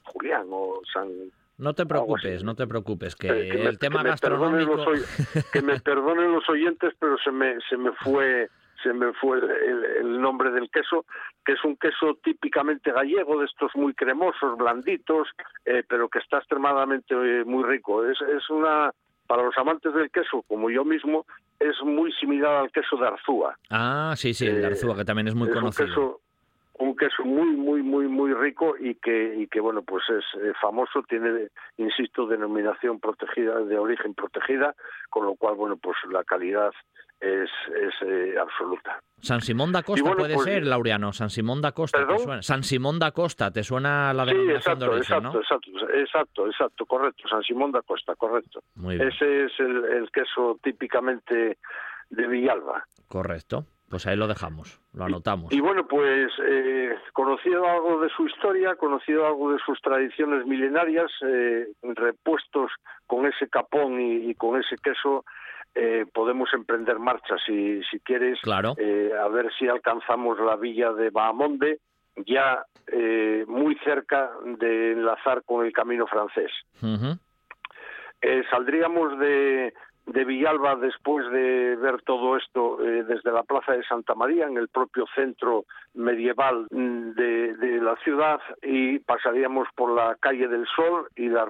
Julián 0.04 0.48
o 0.50 0.82
San... 0.92 1.10
No 1.58 1.74
te 1.74 1.86
preocupes, 1.86 2.44
no 2.44 2.56
te 2.56 2.68
preocupes, 2.68 3.16
que, 3.16 3.28
el 3.28 3.78
tema 3.78 4.04
gastronómico... 4.04 4.86
que 5.52 5.62
me 5.62 5.80
perdonen 5.82 6.32
los 6.32 6.48
oyentes, 6.50 6.94
pero 7.00 7.18
se 7.18 7.32
me, 7.32 7.58
se 7.70 7.78
me 7.78 7.92
fue 7.94 8.50
se 8.84 8.94
me 8.94 9.14
fue 9.14 9.40
el, 9.40 10.22
nombre 10.22 10.52
del 10.52 10.70
queso, 10.70 11.06
que 11.46 11.54
es 11.54 11.64
un 11.64 11.78
queso 11.78 12.18
típicamente 12.22 12.92
gallego, 12.92 13.40
de 13.40 13.46
estos 13.46 13.72
muy 13.76 13.94
cremosos, 13.94 14.58
blanditos, 14.58 15.30
eh, 15.66 15.84
pero 15.88 16.10
que 16.10 16.20
está 16.20 16.40
extremadamente 16.40 17.16
eh, 17.16 17.46
muy 17.46 17.64
rico. 17.64 18.06
Es, 18.06 18.20
es 18.22 18.50
una 18.50 18.92
para 19.34 19.48
los 19.48 19.58
amantes 19.58 19.92
del 19.96 20.12
queso, 20.12 20.44
como 20.48 20.70
yo 20.70 20.86
mismo, 20.86 21.26
es 21.60 21.74
muy 21.84 22.12
similar 22.12 22.54
al 22.54 22.72
queso 22.72 22.96
de 22.98 23.08
Arzúa. 23.08 23.58
Ah, 23.72 24.14
sí, 24.16 24.32
sí, 24.32 24.46
el 24.46 24.62
de 24.62 24.68
Arzúa, 24.68 24.96
que 24.96 25.06
también 25.06 25.28
es 25.28 25.34
muy 25.34 25.50
conocido. 25.50 25.88
Un 25.88 25.90
queso, 25.90 26.22
un 26.80 26.96
queso 26.96 27.24
muy, 27.24 27.56
muy, 27.56 27.84
muy, 27.84 28.08
muy 28.08 28.34
rico 28.34 28.76
y 28.80 28.96
que, 28.96 29.36
y 29.38 29.48
que 29.48 29.60
bueno, 29.60 29.84
pues 29.84 30.04
es 30.10 30.26
eh, 30.42 30.54
famoso, 30.60 31.04
tiene, 31.08 31.50
insisto, 31.78 32.26
denominación 32.26 33.00
protegida, 33.00 33.60
de 33.60 33.78
origen 33.78 34.14
protegida, 34.14 34.76
con 35.10 35.26
lo 35.26 35.36
cual, 35.36 35.56
bueno, 35.56 35.78
pues 35.78 35.98
la 36.12 36.24
calidad 36.24 36.72
es, 37.20 37.50
es 37.70 37.94
eh, 38.02 38.36
absoluta. 38.40 39.00
San 39.22 39.40
Simón 39.42 39.72
da 39.72 39.84
Costa 39.84 40.14
puede 40.16 40.34
pues, 40.34 40.46
ser, 40.46 40.68
Laureano. 40.68 41.14
San 41.14 41.30
Simón 41.30 41.62
da 41.62 41.72
Costa, 41.72 42.06
¿te 42.06 42.18
suena? 42.18 42.42
San 42.42 42.64
Simón 42.64 43.00
da 43.00 43.12
Costa, 43.12 43.52
¿te 43.52 43.64
suena 43.64 44.14
la 44.14 44.26
denominación 44.26 44.80
de 44.80 44.86
origen, 44.86 45.18
exacto, 45.18 45.40
exacto, 45.40 45.90
exacto, 45.94 46.48
exacto, 46.48 46.86
correcto. 46.86 47.28
San 47.30 47.42
Simón 47.44 47.72
da 47.72 47.82
Costa, 47.84 48.16
correcto. 48.16 48.62
Ese 48.90 49.46
es 49.46 49.52
el, 49.60 50.10
queso 50.12 50.60
típicamente 50.62 51.58
de 52.10 52.28
Villalba. 52.28 52.84
Correcto. 53.08 53.66
Pues 53.94 54.08
ahí 54.08 54.16
lo 54.18 54.28
dejamos, 54.28 54.82
lo 54.94 55.04
anotamos. 55.04 55.54
Y, 55.54 55.60
bueno, 55.60 55.86
pues 55.88 56.32
eh, 56.44 56.96
conocido 57.14 57.70
algo 57.70 58.02
de 58.02 58.10
su 58.10 58.26
historia, 58.26 58.74
conocido 58.74 59.28
algo 59.28 59.52
de 59.52 59.60
sus 59.64 59.80
tradiciones 59.82 60.48
milenarias, 60.48 61.12
eh, 61.22 61.68
repuestos 61.84 62.72
con 63.06 63.28
ese 63.28 63.48
capón 63.50 64.02
y 64.02 64.34
con 64.34 64.60
ese 64.60 64.78
queso, 64.78 65.24
eh, 65.76 66.08
podemos 66.12 66.52
emprender 66.56 66.98
marcha 66.98 67.36
si, 67.46 67.84
si 67.84 68.00
quieres, 68.00 68.40
eh, 68.80 69.12
a 69.20 69.28
ver 69.28 69.52
si 69.60 69.68
alcanzamos 69.68 70.40
la 70.40 70.56
villa 70.56 70.92
de 70.92 71.12
Bahamonde, 71.12 71.78
ya 72.26 72.66
muy 73.46 73.76
cerca 73.84 74.32
de 74.58 74.94
enlazar 74.94 75.44
con 75.44 75.68
el 75.68 75.72
camino 75.72 76.08
francés. 76.08 76.50
Saldríamos 78.50 79.20
de, 79.20 79.72
de 80.06 80.26
Villalba 80.26 80.76
después 80.76 81.30
de 81.32 81.76
ver 81.78 82.02
todo 82.02 82.38
esto 82.38 82.84
eh, 82.84 83.04
desde 83.04 83.32
la 83.32 83.44
Plaza 83.44 83.74
de 83.74 83.84
Santa 83.84 84.16
María, 84.16 84.46
en 84.46 84.58
el 84.58 84.68
propio 84.68 85.06
centro 85.16 85.66
medieval 85.94 86.68
mm, 86.72 87.12
de, 87.12 87.80
la 87.82 87.96
ciudad, 87.98 88.40
y 88.62 89.00
pasaríamos 89.00 89.68
por 89.76 89.92
la 89.92 90.16
calle 90.20 90.48
del 90.48 90.66
Sol 90.76 91.08
y 91.16 91.30
la, 91.30 91.46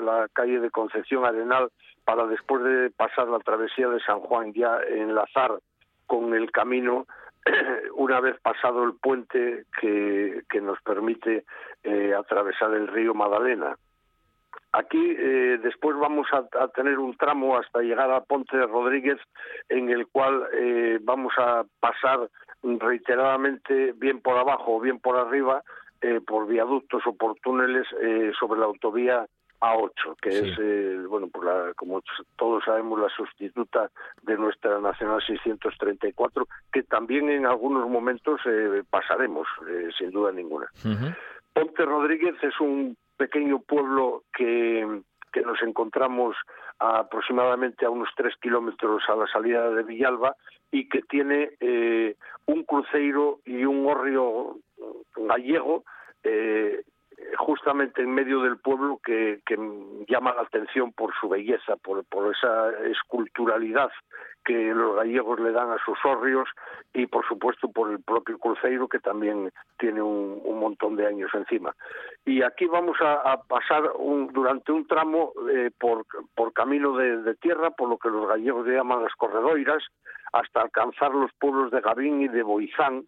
la 0.00 0.28
calle 0.32 0.60
de 0.60 0.70
Concepción 0.70 1.24
Arenal 1.24 1.70
para 2.04 2.26
después 2.26 2.62
de 2.64 2.90
pasar 2.90 3.28
la 3.28 3.38
travesía 3.38 3.88
de 3.88 4.00
San 4.00 4.20
Juan 4.20 4.52
ya 4.52 4.78
enlazar 4.88 5.58
con 6.06 6.34
el 6.34 6.50
camino 6.50 7.06
una 7.96 8.20
vez 8.20 8.38
pasado 8.40 8.84
el 8.84 8.94
puente 8.94 9.64
que, 9.80 10.42
nos 10.60 10.80
permite 10.82 11.44
eh, 11.82 12.14
atravesar 12.14 12.72
el 12.74 12.88
río 12.88 13.14
Magdalena. 13.14 13.76
Aquí 14.72 15.16
eh, 15.18 15.58
después 15.62 15.96
vamos 15.98 16.26
a, 16.32 16.48
a, 16.62 16.68
tener 16.68 16.98
un 16.98 17.14
tramo 17.16 17.58
hasta 17.58 17.80
llegar 17.80 18.10
a 18.10 18.22
Ponte 18.22 18.56
de 18.56 18.66
Rodríguez 18.66 19.18
en 19.68 19.90
el 19.90 20.06
cual 20.06 20.46
eh, 20.54 20.98
vamos 21.02 21.34
a 21.36 21.64
pasar 21.78 22.30
reiteradamente 22.62 23.92
bien 23.92 24.20
por 24.20 24.38
abajo 24.38 24.76
o 24.76 24.80
bien 24.80 24.98
por 24.98 25.16
arriba 25.18 25.62
eh, 26.00 26.20
por 26.26 26.46
viaductos 26.46 27.02
o 27.06 27.14
por 27.14 27.34
túneles 27.40 27.86
sobre 28.38 28.60
la 28.60 28.66
autovía 28.66 29.26
a8, 29.60 30.16
que 30.20 30.32
sí. 30.32 30.48
es, 30.48 31.06
bueno, 31.06 31.28
pues 31.32 31.44
la, 31.44 31.72
como 31.76 32.02
todos 32.36 32.64
sabemos, 32.64 32.98
la 32.98 33.08
sustituta 33.10 33.90
de 34.22 34.36
nuestra 34.36 34.80
Nacional 34.80 35.22
634, 35.24 36.48
que 36.72 36.82
también 36.82 37.28
en 37.28 37.46
algunos 37.46 37.88
momentos 37.88 38.40
pasaremos, 38.90 39.46
sin 39.96 40.10
duda 40.10 40.32
ninguna. 40.32 40.66
Uh 40.84 40.88
-huh. 40.88 41.16
Ponte 41.52 41.84
Rodríguez 41.84 42.34
es 42.42 42.58
un 42.60 42.96
pequeño 43.22 43.60
pueblo 43.60 44.24
que, 44.36 45.02
que 45.32 45.42
nos 45.42 45.62
encontramos 45.62 46.34
a 46.80 46.98
aproximadamente 46.98 47.86
a 47.86 47.90
unos 47.90 48.08
tres 48.16 48.34
kilómetros 48.42 49.04
a 49.08 49.14
la 49.14 49.28
salida 49.28 49.70
de 49.70 49.84
Villalba 49.84 50.34
y 50.72 50.88
que 50.88 51.02
tiene 51.02 51.50
eh, 51.60 52.16
un 52.46 52.64
cruceiro 52.64 53.38
y 53.44 53.64
un 53.64 53.86
hórreo 53.86 54.56
gallego 55.14 55.84
eh, 56.24 56.82
justamente 57.38 58.02
en 58.02 58.14
medio 58.14 58.40
del 58.40 58.58
pueblo 58.58 59.00
que, 59.04 59.40
llama 60.08 60.34
la 60.34 60.42
atención 60.42 60.92
por 60.92 61.12
su 61.20 61.28
belleza, 61.28 61.76
por, 61.76 62.04
esa 62.32 62.70
esculturalidad 62.86 63.90
que 64.44 64.74
los 64.74 64.96
gallegos 64.96 65.38
le 65.38 65.52
dan 65.52 65.70
a 65.70 65.78
sus 65.84 65.96
hórreos 66.04 66.48
y 66.92 67.06
por 67.06 67.26
supuesto 67.26 67.70
por 67.70 67.92
el 67.92 68.02
propio 68.02 68.38
cruceiro 68.38 68.88
que 68.88 68.98
también 68.98 69.52
tiene 69.78 70.02
un, 70.02 70.42
montón 70.58 70.96
de 70.96 71.06
años 71.06 71.30
encima. 71.34 71.74
Y 72.24 72.42
aquí 72.42 72.66
vamos 72.66 72.96
a, 73.00 73.42
pasar 73.48 73.82
durante 74.32 74.70
un 74.70 74.86
tramo 74.86 75.32
eh, 75.50 75.70
por, 75.78 76.04
camino 76.52 76.96
de, 76.96 77.22
de, 77.22 77.34
tierra, 77.34 77.70
por 77.70 77.88
lo 77.88 77.98
que 77.98 78.08
los 78.08 78.28
gallegos 78.28 78.66
llaman 78.66 79.02
las 79.02 79.14
corredoiras, 79.14 79.82
hasta 80.32 80.62
alcanzar 80.62 81.12
los 81.12 81.32
pueblos 81.34 81.70
de 81.72 81.80
Gavín 81.80 82.22
y 82.22 82.28
de 82.28 82.42
Boizán, 82.42 83.04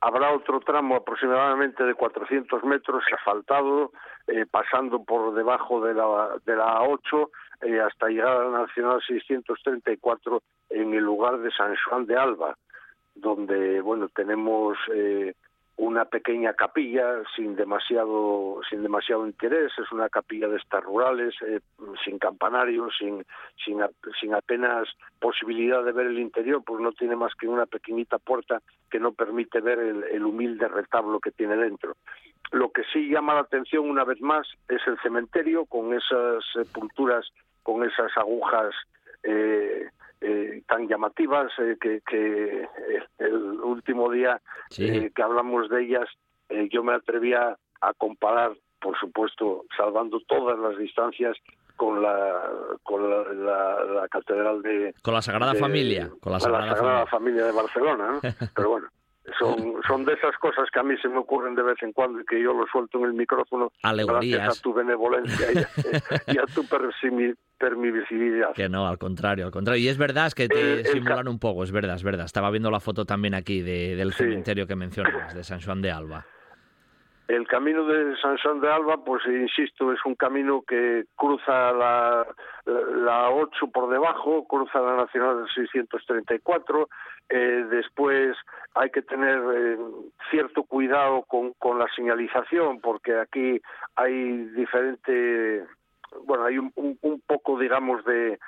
habrá 0.00 0.32
otro 0.32 0.60
tramo 0.60 0.96
aproximadamente 0.96 1.84
de 1.84 1.94
400 1.94 2.62
metros 2.64 3.04
asfaltado, 3.12 3.92
eh, 4.26 4.44
pasando 4.50 5.02
por 5.04 5.34
debajo 5.34 5.80
de 5.84 5.94
la, 5.94 6.36
de 6.44 6.56
la 6.56 6.80
A8 6.80 7.28
eh, 7.62 7.80
hasta 7.80 8.08
llegar 8.08 8.36
a 8.36 8.44
la 8.48 8.58
Nacional 8.62 9.00
634 9.06 10.42
en 10.70 10.94
el 10.94 11.04
lugar 11.04 11.38
de 11.38 11.50
San 11.50 11.74
Juan 11.88 12.06
de 12.06 12.16
Alba, 12.16 12.56
donde 13.14 13.80
bueno 13.80 14.08
tenemos 14.08 14.76
eh, 14.92 15.34
una 15.76 16.04
pequeña 16.06 16.54
capilla 16.54 17.22
sin 17.34 17.54
demasiado 17.54 18.60
sin 18.68 18.82
demasiado 18.82 19.26
interés. 19.26 19.72
Es 19.78 19.90
una 19.92 20.08
capilla 20.08 20.48
de 20.48 20.56
estas 20.56 20.82
rurales 20.84 21.34
sin 22.04 22.18
campanario 22.18 22.88
sin, 22.98 23.24
sin 23.64 23.78
sin 24.20 24.34
apenas 24.34 24.88
posibilidad 25.18 25.82
de 25.84 25.92
ver 25.92 26.06
el 26.06 26.18
interior 26.18 26.62
pues 26.64 26.80
no 26.80 26.92
tiene 26.92 27.16
más 27.16 27.34
que 27.34 27.46
una 27.46 27.66
pequeñita 27.66 28.18
puerta 28.18 28.60
que 28.90 29.00
no 29.00 29.12
permite 29.12 29.60
ver 29.60 29.78
el, 29.78 30.04
el 30.04 30.24
humilde 30.24 30.68
retablo 30.68 31.20
que 31.20 31.30
tiene 31.30 31.56
dentro 31.56 31.96
lo 32.52 32.70
que 32.70 32.82
sí 32.92 33.08
llama 33.08 33.34
la 33.34 33.40
atención 33.40 33.88
una 33.88 34.04
vez 34.04 34.20
más 34.20 34.46
es 34.68 34.80
el 34.86 34.98
cementerio 35.00 35.66
con 35.66 35.94
esas 35.94 36.44
sepulturas 36.52 37.26
con 37.62 37.84
esas 37.84 38.16
agujas 38.16 38.74
eh, 39.22 39.88
eh, 40.20 40.62
tan 40.66 40.88
llamativas 40.88 41.52
eh, 41.58 41.76
que, 41.80 42.00
que 42.06 42.68
el 43.18 43.34
último 43.34 44.10
día 44.10 44.40
sí. 44.70 45.10
Que 45.10 45.22
hablamos 45.22 45.68
de 45.68 45.82
ellas 45.82 46.08
yo 46.70 46.84
me 46.84 46.94
atrevía 46.94 47.56
a 47.80 47.94
comparar 47.94 48.52
por 48.80 48.96
supuesto 48.98 49.64
salvando 49.76 50.20
todas 50.20 50.58
las 50.58 50.78
distancias 50.78 51.36
con 51.76 52.02
la 52.02 52.42
con 52.82 53.08
la, 53.08 53.22
la, 53.32 53.84
la 53.84 54.08
catedral 54.08 54.62
de 54.62 54.94
con 55.02 55.14
la 55.14 55.22
Sagrada 55.22 55.52
de, 55.52 55.58
Familia 55.58 56.10
con 56.20 56.32
la 56.32 56.40
Sagrada, 56.40 56.66
la 56.66 56.76
Sagrada 56.76 57.06
Familia. 57.06 57.16
Familia 57.16 57.44
de 57.44 57.52
Barcelona 57.52 58.12
¿no? 58.12 58.20
pero 58.54 58.70
bueno 58.70 58.88
son, 59.38 59.74
son 59.86 60.04
de 60.04 60.12
esas 60.14 60.36
cosas 60.38 60.68
que 60.72 60.78
a 60.78 60.82
mí 60.82 60.94
se 61.02 61.08
me 61.08 61.18
ocurren 61.18 61.54
de 61.54 61.62
vez 61.62 61.82
en 61.82 61.92
cuando 61.92 62.20
y 62.20 62.24
que 62.24 62.40
yo 62.40 62.52
lo 62.52 62.66
suelto 62.66 62.98
en 62.98 63.06
el 63.06 63.12
micrófono 63.14 63.72
Alegorías. 63.82 64.38
gracias 64.38 64.58
a 64.58 64.62
tu 64.62 64.72
benevolencia 64.72 65.52
y 65.52 65.58
a, 65.58 65.68
y 66.32 66.38
a 66.38 66.44
tu 66.46 66.64
permisividad. 67.58 68.52
Que 68.54 68.68
no, 68.68 68.86
al 68.86 68.98
contrario, 68.98 69.46
al 69.46 69.50
contrario. 69.50 69.82
Y 69.82 69.88
es 69.88 69.98
verdad, 69.98 70.28
es 70.28 70.34
que 70.34 70.48
te 70.48 70.80
el, 70.80 70.86
simulan 70.86 71.28
un 71.28 71.38
poco, 71.38 71.64
es 71.64 71.72
verdad, 71.72 71.96
es 71.96 72.04
verdad. 72.04 72.26
Estaba 72.26 72.50
viendo 72.50 72.70
la 72.70 72.80
foto 72.80 73.04
también 73.04 73.34
aquí 73.34 73.62
de, 73.62 73.96
del 73.96 74.12
sí. 74.12 74.18
cementerio 74.18 74.66
que 74.66 74.76
mencionas, 74.76 75.34
de 75.34 75.42
San 75.42 75.60
Juan 75.60 75.82
de 75.82 75.90
Alba. 75.90 76.26
El 77.28 77.48
camino 77.48 77.84
de 77.84 78.16
San 78.18 78.38
Juan 78.38 78.60
de 78.60 78.70
Alba, 78.70 78.98
pues 79.04 79.24
insisto, 79.26 79.92
es 79.92 79.98
un 80.04 80.14
camino 80.14 80.62
que 80.62 81.06
cruza 81.16 81.72
la, 81.72 82.24
la 82.64 83.30
8 83.30 83.66
por 83.72 83.90
debajo, 83.90 84.46
cruza 84.46 84.80
la 84.80 84.94
Nacional 84.94 85.44
634, 85.52 86.88
eh, 87.28 87.66
después 87.68 88.36
hay 88.74 88.90
que 88.90 89.02
tener 89.02 89.40
eh, 89.56 89.76
cierto 90.30 90.62
cuidado 90.62 91.24
con, 91.24 91.52
la 91.76 91.88
señalización, 91.96 92.80
porque 92.80 93.18
aquí 93.18 93.60
hay 93.96 94.44
diferente, 94.50 95.66
bueno, 96.26 96.44
hay 96.44 96.58
un, 96.58 96.72
poco, 97.26 97.58
digamos, 97.58 98.04
de, 98.04 98.38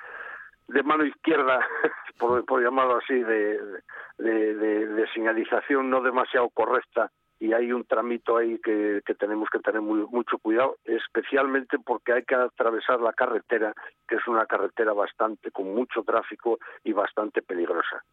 mano 0.85 1.03
izquierda, 1.03 1.59
por, 2.17 2.63
llamarlo 2.63 2.99
así, 2.99 3.21
de 3.21 5.05
señalización 5.13 5.89
no 5.89 6.01
demasiado 6.01 6.47
correcta 6.47 7.11
y 7.39 7.53
hay 7.53 7.71
un 7.71 7.85
tramito 7.85 8.37
ahí 8.37 8.59
que, 8.59 9.01
que 9.05 9.15
tenemos 9.15 9.49
que 9.49 9.59
tener 9.59 9.81
mucho 9.81 10.37
cuidado, 10.39 10.77
especialmente 10.83 11.77
porque 11.79 12.13
hay 12.13 12.23
que 12.23 12.35
atravesar 12.35 12.99
la 12.99 13.13
carretera, 13.13 13.73
que 14.07 14.15
es 14.15 14.27
una 14.27 14.45
carretera 14.45 14.93
bastante 14.93 15.51
con 15.51 15.73
mucho 15.73 16.03
tráfico 16.03 16.59
y 16.83 16.91
bastante 16.91 17.41
peligrosa. 17.41 18.03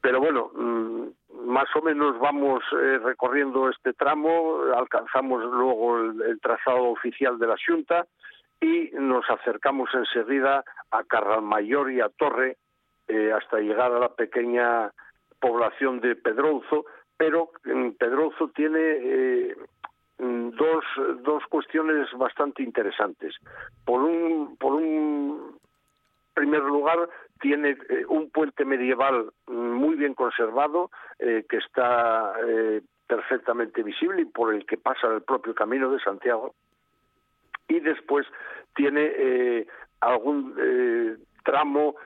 Pero 0.00 0.20
bueno, 0.20 0.50
mmm, 0.54 1.06
más 1.46 1.68
o 1.74 1.82
menos 1.82 2.18
vamos 2.18 2.62
eh, 2.72 2.98
recorriendo 3.02 3.68
este 3.70 3.94
tramo, 3.94 4.60
alcanzamos 4.76 5.42
luego 5.44 5.98
el, 5.98 6.22
el, 6.22 6.40
trazado 6.40 6.84
oficial 6.90 7.38
de 7.38 7.46
la 7.46 7.56
Junta 7.66 8.06
y 8.60 8.90
nos 8.92 9.28
acercamos 9.30 9.88
enseguida 9.94 10.62
a 10.90 11.04
Carralmayor 11.04 11.90
y 11.90 12.00
a 12.00 12.08
Torre 12.10 12.58
eh, 13.08 13.32
hasta 13.32 13.58
llegar 13.58 13.92
a 13.92 13.98
la 13.98 14.14
pequeña 14.14 14.92
población 15.40 16.00
de 16.00 16.16
Pedrouzo, 16.16 16.84
pero 17.18 17.50
Pedrozo 17.98 18.48
tiene 18.54 18.78
eh, 18.80 19.56
dos, 20.18 20.84
dos 21.22 21.42
cuestiones 21.50 22.08
bastante 22.16 22.62
interesantes. 22.62 23.34
Por 23.84 24.02
un, 24.02 24.56
por 24.56 24.74
un 24.74 25.58
primer 26.32 26.62
lugar, 26.62 27.10
tiene 27.40 27.70
eh, 27.70 28.06
un 28.08 28.30
puente 28.30 28.64
medieval 28.64 29.30
muy 29.48 29.96
bien 29.96 30.14
conservado 30.14 30.90
eh, 31.18 31.44
que 31.48 31.56
está 31.58 32.34
perfectamente 33.08 33.82
visible 33.82 34.22
y 34.22 34.26
por 34.26 34.54
el 34.54 34.64
que 34.64 34.76
pasa 34.76 35.08
el 35.08 35.22
propio 35.22 35.54
camino 35.54 35.90
de 35.90 36.00
Santiago. 36.00 36.54
Y 37.66 37.80
después 37.80 38.26
tiene 38.76 39.66
algún 40.00 40.54
tramo 41.42 41.96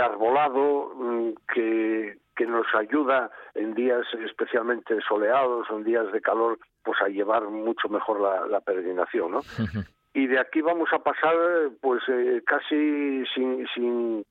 arbolado 0.00 0.92
mm, 0.94 1.30
que, 1.54 2.18
que 2.38 2.46
nos 2.46 2.72
ayuda 2.72 3.30
en 3.54 3.74
días 3.74 4.06
especialmente 4.24 4.96
soleados, 5.08 5.66
en 5.70 5.82
días 5.82 6.10
de 6.12 6.20
calor, 6.20 6.56
pues 6.84 6.96
a 7.02 7.08
llevar 7.08 7.42
mucho 7.48 7.88
mejor 7.88 8.20
la, 8.20 8.46
la 8.46 8.60
peregrinación, 8.60 9.32
¿no? 9.32 9.40
y 10.14 10.26
de 10.28 10.38
aquí 10.38 10.60
vamos 10.60 10.88
a 10.92 11.00
pasar, 11.00 11.34
pues 11.80 12.00
eh, 12.08 12.40
casi 12.46 13.24
sin, 13.34 13.66
sin 13.74 14.24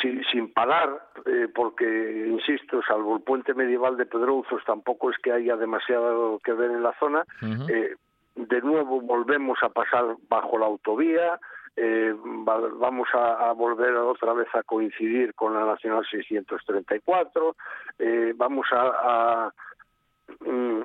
sin, 0.00 0.24
sin 0.32 0.52
parar, 0.52 0.88
eh, 1.26 1.48
porque, 1.54 2.26
insisto, 2.28 2.80
salvo 2.88 3.16
el 3.16 3.22
puente 3.22 3.54
medieval 3.54 3.96
de 3.96 4.06
Pedrouzos, 4.06 4.64
tampoco 4.64 5.10
es 5.10 5.18
que 5.18 5.32
haya 5.32 5.54
demasiado 5.56 6.40
que 6.42 6.52
ver 6.54 6.70
en 6.70 6.82
la 6.82 6.94
zona. 6.98 7.24
Uh 7.42 7.46
-huh. 7.46 7.70
eh, 7.70 7.96
de 8.36 8.60
nuevo 8.62 9.00
volvemos 9.02 9.58
a 9.62 9.68
pasar 9.68 10.16
bajo 10.28 10.58
la 10.58 10.66
autovía, 10.66 11.38
eh, 11.76 12.14
va, 12.48 12.58
vamos 12.58 13.08
a, 13.12 13.52
volver 13.52 13.94
otra 13.96 14.32
vez 14.32 14.48
a 14.54 14.62
coincidir 14.62 15.34
con 15.34 15.52
la 15.52 15.66
Nacional 15.66 16.06
634, 16.10 17.54
eh, 17.98 18.32
vamos 18.34 18.66
a, 18.72 19.52
mm, 20.40 20.80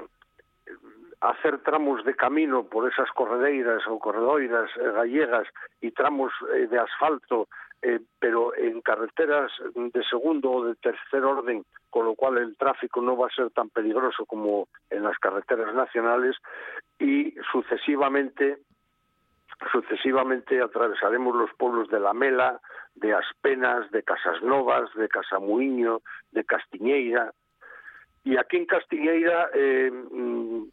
hacer 1.22 1.60
tramos 1.60 2.04
de 2.04 2.14
camino 2.16 2.66
por 2.66 2.92
esas 2.92 3.10
corredeiras 3.12 3.82
o 3.88 4.00
corredoiras 4.00 4.70
eh, 4.76 4.92
gallegas 4.92 5.48
y 5.80 5.92
tramos 5.92 6.34
de 6.70 6.78
asfalto, 6.78 7.48
pero 8.20 8.56
en 8.56 8.82
carreteras 8.82 9.52
de 9.74 10.04
segundo 10.04 10.52
o 10.52 10.66
de 10.66 10.76
tercer 10.76 11.24
orden, 11.24 11.64
con 11.90 12.06
lo 12.06 12.16
cual 12.16 12.38
el 12.38 12.56
tráfico 12.58 13.02
no 13.02 13.18
va 13.18 13.28
a 13.28 13.36
ser 13.36 13.50
tan 13.52 13.70
peligroso 13.70 14.26
como 14.26 14.68
en 14.90 15.04
las 15.04 15.18
carreteras 15.18 15.74
nacionales 15.74 16.36
y 17.00 17.34
sucesivamente 17.52 18.60
sucesivamente 19.72 20.62
atravesaremos 20.62 21.36
los 21.36 21.54
pueblos 21.54 21.90
de 21.90 22.00
La 22.00 22.14
Mela, 22.14 22.60
de 22.96 23.14
Aspenas, 23.14 23.90
de 23.92 24.04
Casas 24.04 24.42
Novas, 24.42 24.94
de 24.96 25.08
Casamuiño, 25.08 26.02
de 26.32 26.44
Castiñeira. 26.44 27.34
Y 28.24 28.38
aquí 28.38 28.58
en 28.58 28.66
Castiñeira 28.66 29.50
eh, 29.54 29.92
mm, 29.92 30.64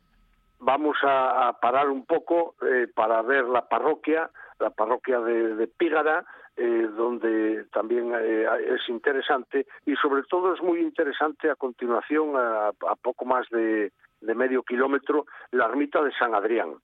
vamos 0.60 0.96
a, 1.02 1.56
parar 1.60 1.88
un 1.88 2.04
poco 2.04 2.54
eh, 2.62 2.88
para 2.94 3.22
ver 3.22 3.44
la 3.44 3.68
parroquia, 3.68 4.30
la 4.58 4.70
parroquia 4.70 5.20
de, 5.20 5.66
Pígara, 5.68 6.24
eh, 6.56 6.88
donde 6.96 7.66
también 7.72 8.12
es 8.14 8.88
interesante 8.88 9.66
y 9.86 9.94
sobre 9.96 10.24
todo 10.24 10.54
es 10.54 10.60
muy 10.60 10.80
interesante 10.80 11.48
a 11.48 11.54
continuación, 11.54 12.34
a, 12.36 12.72
poco 13.00 13.24
más 13.24 13.48
de, 13.50 13.92
medio 14.20 14.62
kilómetro, 14.64 15.26
la 15.52 15.66
ermita 15.66 16.02
de 16.02 16.12
San 16.18 16.34
Adrián. 16.34 16.74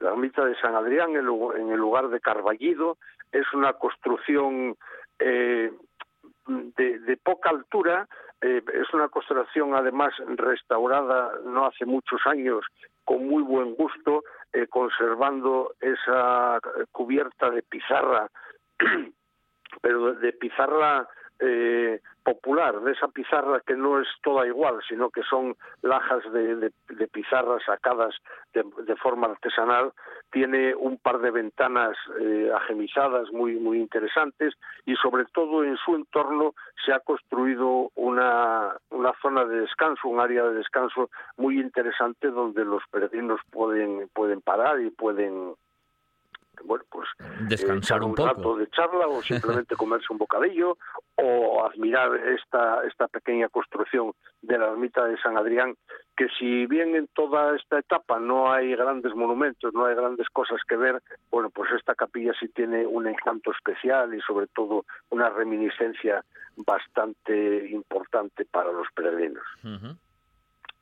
La 0.00 0.10
ermita 0.10 0.44
de 0.44 0.54
San 0.56 0.74
Adrián, 0.74 1.10
en 1.10 1.70
el 1.70 1.78
lugar 1.78 2.08
de 2.08 2.20
Carballido, 2.20 2.98
es 3.32 3.44
una 3.52 3.74
construcción 3.74 4.76
de, 5.18 5.70
de, 6.46 7.16
poca 7.22 7.50
altura, 7.50 8.08
es 8.40 8.94
una 8.94 9.08
construcción 9.08 9.74
además 9.74 10.14
restaurada 10.36 11.32
no 11.44 11.66
hace 11.66 11.84
muchos 11.84 12.20
años 12.26 12.64
con 13.04 13.26
muy 13.26 13.42
buen 13.42 13.74
gusto, 13.74 14.22
eh, 14.52 14.66
conservando 14.68 15.74
esa 15.80 16.60
cubierta 16.92 17.50
de 17.50 17.62
pizarra, 17.62 18.28
pero 19.82 20.14
de 20.14 20.32
pizarra 20.32 21.08
eh, 21.40 22.00
popular, 22.22 22.80
de 22.80 22.92
esa 22.92 23.08
pizarra 23.08 23.60
que 23.66 23.74
no 23.74 24.00
es 24.00 24.06
toda 24.22 24.46
igual, 24.46 24.80
sino 24.88 25.10
que 25.10 25.22
son 25.22 25.56
lajas 25.82 26.22
de, 26.32 26.70
pizarra 27.12 27.58
sacadas 27.64 28.14
de, 28.52 28.96
forma 28.96 29.28
artesanal, 29.28 29.92
tiene 30.30 30.74
un 30.74 30.98
par 30.98 31.20
de 31.20 31.30
ventanas 31.30 31.96
eh, 32.20 32.50
agemizadas 32.54 33.32
muy, 33.32 33.54
muy 33.56 33.78
interesantes 33.78 34.54
y 34.84 34.94
sobre 34.96 35.24
todo 35.32 35.64
en 35.64 35.76
su 35.78 35.96
entorno 35.96 36.54
se 36.84 36.92
ha 36.92 37.00
construido 37.00 37.90
una, 37.94 38.76
una 38.90 39.12
zona 39.22 39.44
de 39.44 39.62
descanso, 39.62 40.08
un 40.08 40.20
área 40.20 40.44
de 40.44 40.54
descanso 40.54 41.10
muy 41.36 41.58
interesante 41.58 42.28
donde 42.28 42.64
los 42.64 42.82
peregrinos 42.90 43.40
pueden, 43.50 44.08
pueden 44.12 44.40
parar 44.40 44.80
y 44.80 44.90
pueden 44.90 45.54
bueno, 46.64 46.84
pues 46.90 47.08
descansar 47.48 48.02
un, 48.02 48.16
rato 48.16 48.56
de 48.56 48.68
charla 48.70 49.06
o 49.06 49.22
simplemente 49.22 49.76
comerse 49.76 50.06
un 50.10 50.18
bocadillo 50.18 50.76
o 51.16 51.64
admirar 51.64 52.14
esta 52.16 52.84
esta 52.86 53.08
pequeña 53.08 53.48
construcción 53.48 54.12
de 54.42 54.58
la 54.58 54.68
ermita 54.68 55.04
de 55.04 55.18
San 55.18 55.36
Adrián 55.36 55.76
que 56.20 56.28
si 56.38 56.66
bien 56.66 56.94
en 56.96 57.08
toda 57.14 57.56
esta 57.56 57.78
etapa 57.78 58.20
no 58.20 58.52
hay 58.52 58.76
grandes 58.76 59.14
monumentos, 59.14 59.72
no 59.72 59.86
hay 59.86 59.94
grandes 59.94 60.28
cosas 60.28 60.60
que 60.68 60.76
ver, 60.76 61.02
bueno, 61.30 61.48
pues 61.48 61.70
esta 61.72 61.94
capilla 61.94 62.34
sí 62.38 62.48
tiene 62.48 62.86
un 62.86 63.06
encanto 63.06 63.50
especial 63.52 64.14
y 64.14 64.20
sobre 64.20 64.46
todo 64.48 64.84
una 65.08 65.30
reminiscencia 65.30 66.22
bastante 66.56 67.70
importante 67.70 68.44
para 68.44 68.70
los 68.70 68.86
peregrinos. 68.94 69.44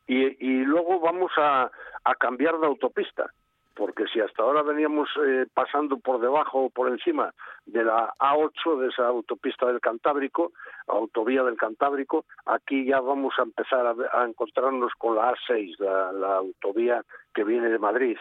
y, 0.08 0.44
y, 0.44 0.64
luego 0.64 0.98
vamos 0.98 1.30
a, 1.36 1.70
a 2.02 2.14
cambiar 2.16 2.58
de 2.58 2.66
autopista 2.66 3.30
porque 3.78 4.06
si 4.12 4.18
hasta 4.18 4.42
ahora 4.42 4.62
veníamos 4.62 5.08
eh, 5.24 5.46
pasando 5.54 5.98
por 5.98 6.20
debajo 6.20 6.64
o 6.64 6.70
por 6.70 6.88
encima 6.88 7.32
de 7.64 7.84
la 7.84 8.12
A8, 8.18 8.80
de 8.80 8.88
esa 8.88 9.06
autopista 9.06 9.66
del 9.66 9.80
Cantábrico, 9.80 10.50
autovía 10.88 11.44
del 11.44 11.56
Cantábrico, 11.56 12.24
aquí 12.44 12.84
ya 12.84 13.00
vamos 13.00 13.34
a 13.38 13.42
empezar 13.42 13.86
a, 13.86 14.24
encontrarnos 14.24 14.92
con 14.98 15.14
la 15.14 15.32
A6, 15.32 15.78
la, 15.78 16.36
autovía 16.38 17.04
que 17.32 17.44
viene 17.44 17.68
de 17.68 17.78
Madrid 17.78 18.18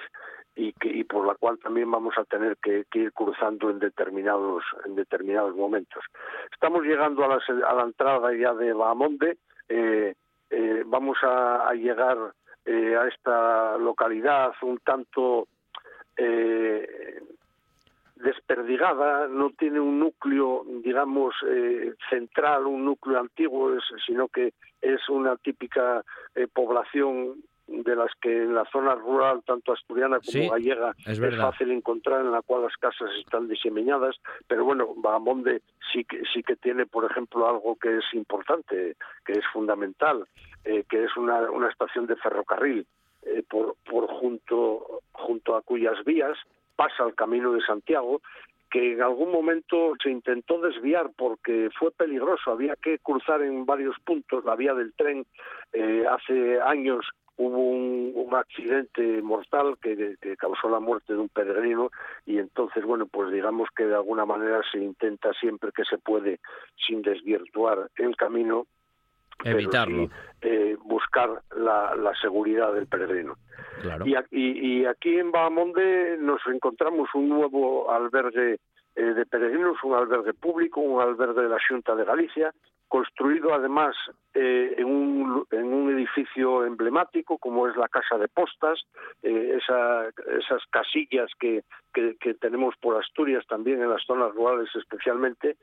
y, 0.56 1.04
por 1.06 1.26
la 1.26 1.34
cual 1.34 1.58
también 1.58 1.90
vamos 1.90 2.14
a 2.18 2.24
tener 2.26 2.58
que, 2.58 2.86
ir 2.94 3.12
cruzando 3.14 3.72
en 3.72 3.80
determinados, 3.80 4.64
en 4.86 4.96
determinados 4.96 5.56
momentos. 5.56 6.04
Estamos 6.52 6.84
llegando 6.84 7.26
a 7.26 7.30
la, 7.30 7.40
a 7.68 7.74
la 7.74 7.84
entrada 7.84 8.32
ya 8.36 8.54
de 8.54 8.74
Bahamonde, 8.74 9.38
eh, 9.70 10.14
eh, 10.52 10.84
vamos 10.86 11.18
a 11.24 11.74
llegar 11.74 12.18
eh, 12.68 12.98
a 12.98 13.08
esta 13.08 13.78
localidad 13.78 14.52
un 14.62 14.78
tanto 14.80 15.48
eh, 16.18 17.24
desperdigada, 18.16 19.28
no 19.30 19.52
tiene 19.52 19.80
un 19.80 20.00
núcleo, 20.00 20.66
digamos, 20.84 21.34
eh, 21.48 21.94
central, 22.10 22.68
un 22.68 22.84
núcleo 22.84 23.20
antiguo, 23.20 23.72
sino 24.06 24.28
que 24.28 24.54
es 24.82 25.08
una 25.08 25.38
típica 25.38 26.04
población 26.54 27.42
de 27.68 27.96
las 27.96 28.12
que 28.22 28.44
en 28.44 28.56
la 28.56 28.66
zona 28.72 28.96
rural, 28.96 29.44
tanto 29.46 29.74
asturiana 29.74 30.20
como 30.20 30.52
gallega, 30.52 30.96
es, 31.06 31.20
fácil 31.38 31.72
encontrar, 31.72 32.22
en 32.22 32.32
la 32.32 32.42
cual 32.42 32.64
las 32.64 32.76
casas 32.78 33.10
están 33.20 33.48
diseminadas, 33.48 34.16
pero 34.48 34.64
bueno, 34.64 34.94
Bahamonde 34.96 35.62
sí 35.92 36.04
que, 36.06 36.24
sí 36.34 36.44
que 36.44 36.56
tiene, 36.56 36.86
por 36.86 37.10
ejemplo, 37.10 37.48
algo 37.48 37.76
que 37.76 37.98
es 37.98 38.06
importante, 38.14 38.96
que 39.26 39.34
es 39.34 39.46
fundamental, 39.52 40.26
eh, 40.64 40.86
que 40.90 41.04
es 41.04 41.16
una, 41.18 41.52
una 41.52 41.70
estación 41.70 42.08
de 42.08 42.16
ferrocarril, 42.16 42.86
eh, 43.24 43.44
por, 43.50 43.76
por 43.90 44.08
junto, 44.08 45.02
junto 45.12 45.56
a 45.56 45.62
cuyas 45.62 46.04
vías 46.06 46.38
pasa 46.76 47.04
el 47.06 47.16
Camino 47.16 47.52
de 47.52 47.62
Santiago, 47.62 48.22
que 48.70 48.94
en 48.94 49.02
algún 49.02 49.32
momento 49.32 49.94
se 50.02 50.10
intentó 50.10 50.60
desviar 50.60 51.12
porque 51.16 51.70
fue 51.78 51.92
peligroso, 51.92 52.52
había 52.52 52.76
que 52.76 53.00
cruzar 53.00 53.42
en 53.42 53.66
varios 53.66 53.96
puntos 54.06 54.44
la 54.46 54.56
vía 54.56 54.74
del 54.74 54.94
tren. 54.94 55.26
Eh, 55.74 56.06
hace 56.10 56.60
años 56.62 57.06
hubo 57.38 57.58
un, 57.58 58.36
accidente 58.36 59.22
mortal 59.22 59.78
que, 59.82 60.18
causó 60.38 60.70
la 60.70 60.80
muerte 60.80 61.14
de 61.14 61.20
un 61.20 61.30
peregrino 61.30 61.90
y 62.26 62.38
entonces, 62.38 62.84
bueno, 62.84 63.08
pues 63.08 63.32
digamos 63.32 63.70
que 63.76 63.86
de 63.86 63.96
alguna 63.96 64.26
manera 64.26 64.62
se 64.72 64.80
intenta 64.80 65.34
siempre 65.34 65.72
que 65.72 65.84
se 65.86 65.98
puede, 65.98 66.40
sin 66.86 67.02
desvirtuar 67.02 67.90
el 67.96 68.16
camino, 68.16 68.68
evitarlo, 69.44 70.10
eh, 70.42 70.78
buscar 70.84 71.42
la, 71.56 72.14
seguridad 72.22 72.74
del 72.74 72.88
peregrino. 72.88 73.38
Y, 74.32 74.86
aquí 74.86 75.18
en 75.18 75.32
Bahamonde 75.32 76.18
nos 76.20 76.42
encontramos 76.48 77.10
un 77.16 77.30
nuevo 77.30 77.92
albergue 77.92 78.60
eh, 78.96 79.02
de 79.02 79.26
peregrinos, 79.26 79.78
un 79.84 79.96
albergue 79.96 80.34
público, 80.34 80.82
un 80.82 81.02
albergue 81.02 81.42
de 81.44 81.50
la 81.50 81.60
Junta 81.68 81.96
de 81.96 82.06
Galicia, 82.06 82.54
construido 82.88 83.54
además 83.54 83.96
eh, 84.34 84.76
en, 84.78 84.86
un, 84.86 85.46
en, 85.52 85.74
un, 85.74 85.92
edificio 85.92 86.66
emblemático 86.66 87.38
como 87.38 87.68
es 87.68 87.76
la 87.76 87.88
Casa 87.88 88.18
de 88.18 88.28
Postas, 88.28 88.80
eh, 89.24 89.58
esas 89.58 90.62
casillas 90.70 91.30
que, 91.40 91.64
que, 91.94 92.34
tenemos 92.36 92.76
por 92.80 92.98
Asturias 92.98 93.46
también 93.48 93.82
en 93.82 93.90
las 93.90 94.04
zonas 94.04 94.34
rurales 94.34 94.70
especialmente, 94.76 95.58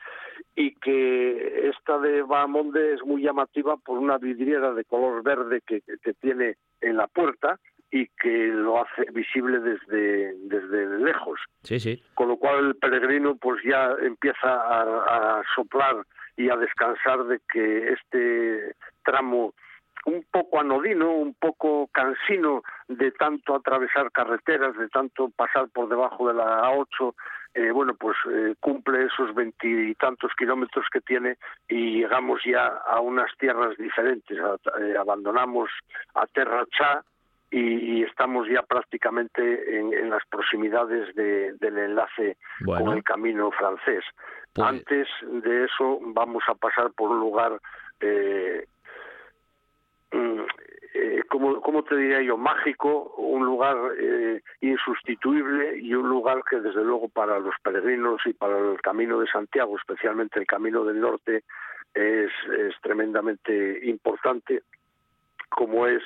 y 0.54 0.74
que 0.74 1.70
esta 1.70 1.98
de 1.98 2.22
Bahamonde 2.22 2.94
es 2.94 3.04
muy 3.04 3.22
llamativa 3.22 3.76
por 3.76 3.98
una 3.98 4.18
vidriera 4.18 4.72
de 4.72 4.84
color 4.84 5.22
verde 5.22 5.60
que, 5.66 5.82
que 5.82 6.14
tiene 6.14 6.56
en 6.80 6.96
la 6.96 7.06
puerta, 7.06 7.58
y 7.94 8.08
que 8.20 8.48
lo 8.48 8.82
hace 8.82 9.08
visible 9.12 9.60
desde, 9.60 10.34
desde 10.48 10.98
lejos. 10.98 11.38
Sí, 11.62 11.78
sí. 11.78 12.02
Con 12.14 12.26
lo 12.26 12.36
cual 12.38 12.66
el 12.66 12.74
peregrino 12.74 13.36
pues 13.36 13.62
ya 13.64 13.94
empieza 14.02 14.48
a, 14.48 15.38
a 15.38 15.42
soplar 15.54 16.04
y 16.36 16.50
a 16.50 16.56
descansar 16.56 17.24
de 17.24 17.40
que 17.52 17.92
este 17.92 18.74
tramo 19.04 19.54
un 20.06 20.24
poco 20.30 20.60
anodino, 20.60 21.12
un 21.12 21.34
poco 21.34 21.88
cansino 21.92 22.62
de 22.88 23.10
tanto 23.12 23.54
atravesar 23.54 24.10
carreteras, 24.12 24.76
de 24.76 24.88
tanto 24.88 25.30
pasar 25.30 25.68
por 25.68 25.88
debajo 25.88 26.28
de 26.28 26.34
la 26.34 26.68
A8, 26.68 27.14
eh, 27.54 27.70
bueno, 27.70 27.94
pues 27.94 28.16
eh, 28.30 28.54
cumple 28.60 29.04
esos 29.04 29.34
veintitantos 29.34 30.32
kilómetros 30.36 30.86
que 30.92 31.00
tiene 31.00 31.38
y 31.68 32.00
llegamos 32.00 32.40
ya 32.44 32.66
a 32.66 33.00
unas 33.00 33.30
tierras 33.38 33.76
diferentes. 33.78 34.36
Eh, 34.36 34.94
abandonamos 34.98 35.70
a 36.14 36.26
Terra 36.26 36.64
Chá 36.76 37.04
y, 37.56 38.02
estamos 38.02 38.48
ya 38.48 38.62
prácticamente 38.62 39.78
en, 39.78 40.10
las 40.10 40.24
proximidades 40.28 41.14
del 41.14 41.78
enlace 41.78 42.36
con 42.64 42.92
el 42.92 43.02
camino 43.04 43.50
francés. 43.52 44.04
Pues 44.52 44.68
Antes 44.68 45.08
de 45.22 45.64
eso 45.64 45.98
vamos 46.02 46.42
a 46.48 46.54
pasar 46.54 46.92
por 46.92 47.10
un 47.10 47.20
lugar, 47.20 47.60
eh, 48.00 48.66
mm, 50.12 50.40
eh 50.94 51.22
como, 51.28 51.82
te 51.84 51.96
diría 51.96 52.22
yo, 52.22 52.36
mágico, 52.36 53.14
un 53.16 53.44
lugar 53.44 53.76
eh, 53.98 54.40
insustituible 54.60 55.78
y 55.78 55.94
un 55.94 56.08
lugar 56.08 56.42
que 56.48 56.60
desde 56.60 56.84
luego 56.84 57.08
para 57.08 57.38
los 57.38 57.54
peregrinos 57.62 58.20
y 58.26 58.32
para 58.32 58.58
el 58.58 58.80
Camino 58.80 59.18
de 59.20 59.26
Santiago, 59.28 59.76
especialmente 59.76 60.38
el 60.38 60.46
Camino 60.46 60.84
del 60.84 61.00
Norte, 61.00 61.44
es, 61.94 62.30
es 62.58 62.74
tremendamente 62.80 63.80
importante, 63.86 64.62
como 65.48 65.86
es 65.86 66.02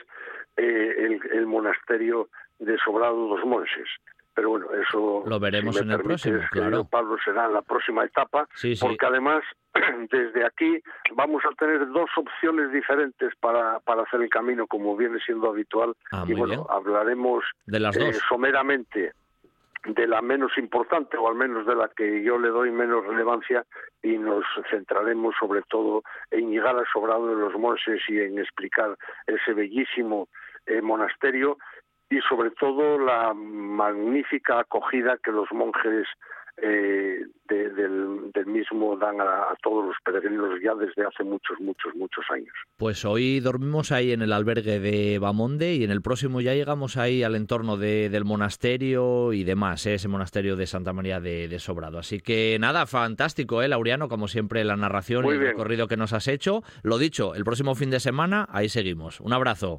eh, 0.58 1.20
el, 1.32 1.46
monasterio 1.46 2.28
de 2.58 2.76
Sobrado 2.78 3.28
dos 3.28 3.44
Monses. 3.44 3.88
Pero 4.34 4.50
bueno, 4.50 4.66
eso 4.72 5.24
lo 5.26 5.40
veremos 5.40 5.80
en 5.80 5.90
el 5.90 6.00
próximo, 6.00 6.40
claro. 6.50 6.84
Pablo 6.84 7.16
será 7.24 7.46
en 7.46 7.54
la 7.54 7.62
próxima 7.62 8.04
etapa, 8.04 8.48
porque 8.80 9.06
además 9.06 9.42
desde 10.12 10.44
aquí 10.44 10.80
vamos 11.14 11.42
a 11.44 11.54
tener 11.56 11.88
dos 11.88 12.10
opciones 12.16 12.70
diferentes 12.72 13.34
para, 13.40 13.80
para 13.80 14.02
hacer 14.02 14.22
el 14.22 14.28
camino, 14.28 14.66
como 14.66 14.96
viene 14.96 15.18
siendo 15.24 15.48
habitual. 15.48 15.94
Ah, 16.12 16.24
y 16.26 16.34
bueno, 16.34 16.66
hablaremos 16.70 17.44
de 17.66 17.80
las 17.80 17.98
dos. 17.98 18.20
someramente 18.28 19.12
de 19.84 20.06
la 20.06 20.20
menos 20.22 20.56
importante 20.58 21.16
o 21.16 21.28
al 21.28 21.34
menos 21.34 21.66
de 21.66 21.74
la 21.74 21.88
que 21.88 22.22
yo 22.22 22.38
le 22.38 22.48
doy 22.48 22.70
menos 22.70 23.06
relevancia 23.06 23.64
y 24.02 24.18
nos 24.18 24.44
centraremos 24.70 25.34
sobre 25.38 25.62
todo 25.62 26.02
en 26.30 26.50
llegar 26.50 26.76
al 26.76 26.86
sobrado 26.92 27.28
de 27.28 27.36
los 27.36 27.54
monses 27.54 28.00
y 28.08 28.18
en 28.18 28.38
explicar 28.38 28.96
ese 29.26 29.52
bellísimo 29.52 30.28
eh, 30.68 30.82
monasterio 30.82 31.58
y 32.10 32.20
sobre 32.28 32.50
todo 32.52 32.98
la 32.98 33.34
magnífica 33.34 34.60
acogida 34.60 35.18
que 35.22 35.30
los 35.30 35.50
monjes 35.52 36.06
eh, 36.60 37.20
del, 37.48 38.46
mismo 38.46 38.96
dan 38.96 39.20
a, 39.20 39.54
todos 39.62 39.86
los 39.86 39.96
peregrinos 40.04 40.58
ya 40.62 40.74
desde 40.74 41.06
hace 41.06 41.22
muchos, 41.22 41.60
muchos, 41.60 41.94
muchos 41.94 42.24
años. 42.30 42.52
Pues 42.76 43.04
hoy 43.04 43.40
dormimos 43.40 43.92
ahí 43.92 44.12
en 44.12 44.22
el 44.22 44.32
albergue 44.32 44.80
de 44.80 45.18
Bamonde 45.18 45.74
y 45.74 45.84
en 45.84 45.90
el 45.90 46.02
próximo 46.02 46.40
ya 46.40 46.54
llegamos 46.54 46.96
ahí 46.96 47.22
al 47.22 47.36
entorno 47.36 47.76
del 47.76 48.24
monasterio 48.24 49.32
y 49.32 49.44
demás, 49.44 49.86
¿eh? 49.86 49.94
ese 49.94 50.08
monasterio 50.08 50.56
de 50.56 50.66
Santa 50.66 50.92
María 50.92 51.20
de, 51.20 51.58
Sobrado. 51.58 51.98
Así 51.98 52.20
que 52.20 52.56
nada, 52.58 52.86
fantástico, 52.86 53.62
¿eh, 53.62 53.68
Laureano? 53.68 54.08
Como 54.08 54.28
siempre, 54.28 54.64
la 54.64 54.76
narración 54.76 55.26
y 55.26 55.30
el 55.30 55.40
recorrido 55.40 55.88
que 55.88 55.96
nos 55.96 56.12
has 56.12 56.26
hecho. 56.26 56.62
Lo 56.82 56.98
dicho, 56.98 57.34
el 57.34 57.44
próximo 57.44 57.74
fin 57.74 57.90
de 57.90 58.00
semana, 58.00 58.46
ahí 58.50 58.68
seguimos. 58.68 59.20
Un 59.20 59.32
abrazo. 59.32 59.78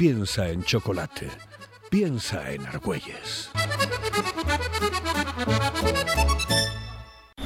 Piensa 0.00 0.48
en 0.48 0.62
chocolate. 0.62 1.28
Piensa 1.90 2.50
en 2.50 2.64
Argüelles. 2.64 3.50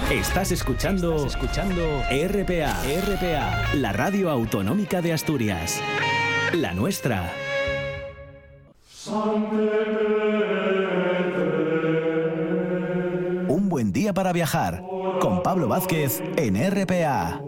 Estás 0.08 0.52
escuchando, 0.52 1.26
escuchando 1.26 1.82
RPA, 2.08 2.80
RPA, 2.84 3.74
la 3.74 3.92
radio 3.92 4.30
autonómica 4.30 5.02
de 5.02 5.12
Asturias. 5.12 5.82
La 6.52 6.72
nuestra. 6.74 7.32
Un 13.48 13.68
buen 13.68 13.92
día 13.92 14.14
para 14.14 14.32
viajar 14.32 14.80
con 15.20 15.42
Pablo 15.42 15.66
Vázquez 15.66 16.22
en 16.36 16.54
RPA. 16.54 17.42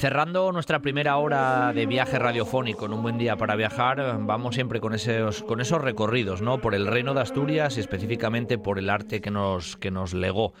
Cerrando 0.00 0.50
nuestra 0.50 0.78
primera 0.78 1.18
hora 1.18 1.74
de 1.74 1.84
viaje 1.84 2.18
radiofónico 2.18 2.86
en 2.86 2.94
un 2.94 3.02
buen 3.02 3.18
día 3.18 3.36
para 3.36 3.54
viajar, 3.54 4.16
vamos 4.20 4.54
siempre 4.54 4.80
con 4.80 4.94
esos, 4.94 5.42
con 5.42 5.60
esos 5.60 5.82
recorridos, 5.82 6.40
¿no? 6.40 6.58
Por 6.58 6.74
el 6.74 6.86
reino 6.86 7.12
de 7.12 7.20
Asturias 7.20 7.76
y 7.76 7.80
específicamente 7.80 8.56
por 8.56 8.78
el 8.78 8.88
arte 8.88 9.20
que 9.20 9.30
nos, 9.30 9.76
legó. 10.14 10.54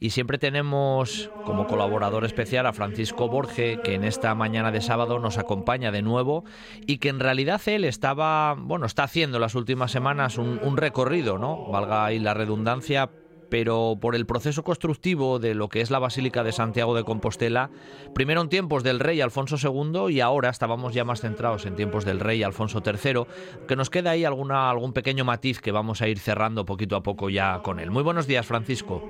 Y 0.00 0.10
siempre 0.10 0.38
tenemos 0.38 1.30
como 1.44 1.66
colaborador 1.66 2.24
especial 2.24 2.64
a 2.64 2.72
Francisco 2.72 3.28
Borge, 3.28 3.80
que 3.84 3.92
en 3.92 4.02
esta 4.02 4.34
mañana 4.34 4.72
de 4.72 4.80
sábado 4.80 5.18
nos 5.18 5.36
acompaña 5.36 5.92
de 5.92 6.00
nuevo 6.00 6.46
y 6.86 6.96
que 6.96 7.10
en 7.10 7.20
realidad 7.20 7.60
él 7.66 7.84
estaba, 7.84 8.54
bueno, 8.54 8.86
está 8.86 9.02
haciendo 9.02 9.38
las 9.38 9.54
últimas 9.54 9.90
semanas 9.90 10.38
un, 10.38 10.58
un 10.62 10.78
recorrido, 10.78 11.36
¿no? 11.36 11.66
Valga 11.66 12.06
ahí 12.06 12.18
la 12.18 12.32
redundancia, 12.32 13.10
pero 13.50 13.94
por 14.00 14.14
el 14.14 14.26
proceso 14.26 14.62
constructivo 14.62 15.38
de 15.38 15.54
lo 15.54 15.68
que 15.68 15.80
es 15.80 15.90
la 15.90 15.98
Basílica 15.98 16.42
de 16.42 16.52
Santiago 16.52 16.94
de 16.94 17.04
Compostela, 17.04 17.70
primero 18.14 18.40
en 18.40 18.48
tiempos 18.48 18.82
del 18.82 19.00
rey 19.00 19.20
Alfonso 19.20 19.56
II 19.62 20.12
y 20.12 20.20
ahora 20.20 20.50
estábamos 20.50 20.94
ya 20.94 21.04
más 21.04 21.20
centrados 21.20 21.66
en 21.66 21.76
tiempos 21.76 22.04
del 22.04 22.20
rey 22.20 22.42
Alfonso 22.42 22.82
III, 22.84 23.24
que 23.66 23.76
nos 23.76 23.90
queda 23.90 24.10
ahí 24.10 24.24
alguna, 24.24 24.70
algún 24.70 24.92
pequeño 24.92 25.24
matiz 25.24 25.60
que 25.60 25.72
vamos 25.72 26.02
a 26.02 26.08
ir 26.08 26.18
cerrando 26.18 26.64
poquito 26.64 26.96
a 26.96 27.02
poco 27.02 27.30
ya 27.30 27.60
con 27.62 27.80
él. 27.80 27.90
Muy 27.90 28.02
buenos 28.02 28.26
días, 28.26 28.46
Francisco. 28.46 29.02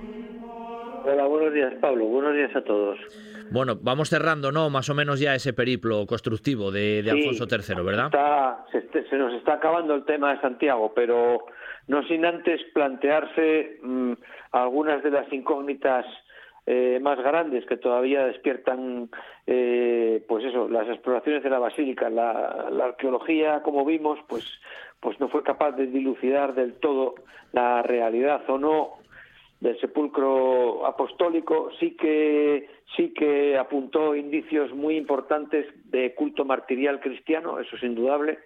Hola, 1.05 1.26
buenos 1.26 1.55
días, 1.55 1.72
Pablo. 1.80 2.05
Buenos 2.07 2.34
días 2.34 2.55
a 2.57 2.62
todos. 2.62 2.99
Bueno, 3.51 3.78
vamos 3.80 4.09
cerrando, 4.09 4.51
¿no? 4.51 4.70
Más 4.70 4.91
o 4.91 4.95
menos 4.95 5.20
ya 5.20 5.34
ese 5.34 5.53
periplo 5.53 6.05
constructivo 6.07 6.72
de, 6.72 7.05
Alfonso 7.09 7.47
III, 7.49 7.84
¿verdad? 7.84 8.11
se, 8.72 9.09
se, 9.09 9.16
nos 9.16 9.32
está 9.34 9.55
acabando 9.55 9.95
el 9.95 10.05
tema 10.05 10.34
de 10.34 10.41
Santiago, 10.41 10.93
pero 10.95 11.47
no 11.89 12.03
sin 12.05 12.24
antes 12.24 12.62
plantearse 12.74 13.78
mm, 13.82 14.12
algunas 14.53 15.03
de 15.03 15.11
las 15.11 15.32
incógnitas 15.32 16.05
eh, 16.68 16.99
más 17.01 17.16
grandes 17.18 17.64
que 17.66 17.76
todavía 17.76 18.26
despiertan, 18.26 19.09
eh, 19.47 20.24
pues 20.26 20.45
eso, 20.45 20.68
las 20.68 20.89
exploraciones 20.89 21.45
de 21.45 21.51
la 21.51 21.61
basílica, 21.61 22.11
la, 22.11 22.66
arqueología, 22.82 23.62
como 23.62 23.84
vimos, 23.84 24.18
pues, 24.26 24.45
pues 24.99 25.18
no 25.20 25.28
fue 25.28 25.45
capaz 25.45 25.72
de 25.72 25.87
dilucidar 25.87 26.55
del 26.55 26.74
todo 26.74 27.14
la 27.53 27.82
realidad 27.82 28.43
o 28.49 28.59
no 28.59 28.95
del 29.61 29.78
sepulcro 29.80 30.84
apostólico, 30.87 31.70
sí 31.78 31.93
que 31.93 32.68
sí 32.97 33.14
que 33.14 33.57
apuntó 33.57 34.16
indicios 34.16 34.74
muy 34.74 34.97
importantes 34.97 35.66
de 35.84 36.14
culto 36.14 36.45
martirial 36.45 36.99
cristiano, 37.01 37.61
eso 37.61 37.76
es 37.76 37.82
indudable, 37.84 38.39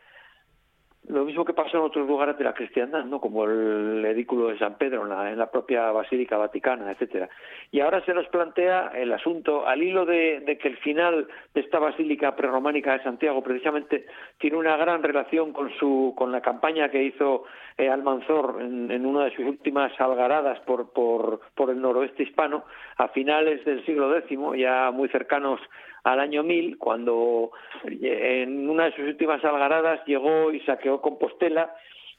lo 1.08 1.24
mismo 1.24 1.44
que 1.44 1.54
pasó 1.54 1.78
en 1.78 1.84
otros 1.84 2.06
lugares 2.06 2.36
de 2.38 2.44
la 2.44 2.52
cristiandad, 2.52 3.04
¿no? 3.04 3.20
como 3.20 3.44
el 3.44 4.04
edículo 4.04 4.48
de 4.48 4.58
San 4.58 4.76
Pedro 4.76 5.02
en 5.02 5.38
la, 5.38 5.50
propia 5.50 5.90
Basílica 5.92 6.36
Vaticana, 6.36 6.92
etcétera. 6.92 7.28
Y 7.72 7.80
ahora 7.80 8.04
se 8.04 8.14
nos 8.14 8.28
plantea 8.28 8.92
el 8.94 9.12
asunto, 9.12 9.66
al 9.66 9.82
hilo 9.82 10.04
de, 10.04 10.58
que 10.60 10.68
el 10.68 10.76
final 10.78 11.26
de 11.54 11.60
esta 11.62 11.78
Basílica 11.78 12.36
prerrománica 12.36 12.92
de 12.92 13.02
Santiago 13.02 13.42
precisamente 13.42 14.06
tiene 14.38 14.56
una 14.56 14.76
gran 14.76 15.02
relación 15.02 15.52
con, 15.52 15.72
su, 15.78 16.14
con 16.16 16.32
la 16.32 16.42
campaña 16.42 16.90
que 16.90 17.02
hizo 17.02 17.44
eh, 17.78 17.88
Almanzor 17.88 18.58
en, 18.60 19.04
una 19.06 19.24
de 19.24 19.34
sus 19.34 19.46
últimas 19.46 19.98
algaradas 20.00 20.60
por, 20.60 20.92
por, 20.92 21.40
por 21.54 21.70
el 21.70 21.80
noroeste 21.80 22.24
hispano, 22.24 22.64
a 22.98 23.08
finales 23.08 23.64
del 23.64 23.84
siglo 23.86 24.14
X, 24.16 24.38
ya 24.56 24.90
muy 24.92 25.08
cercanos 25.08 25.60
al 26.04 26.20
año 26.20 26.42
1000, 26.42 26.78
cuando 26.78 27.50
en 27.84 28.68
una 28.68 28.84
de 28.84 28.92
sus 28.92 29.04
últimas 29.04 29.44
algaradas 29.44 30.04
llegó 30.06 30.52
y 30.52 30.60
saqueó 30.60 31.00
Compostela 31.00 31.74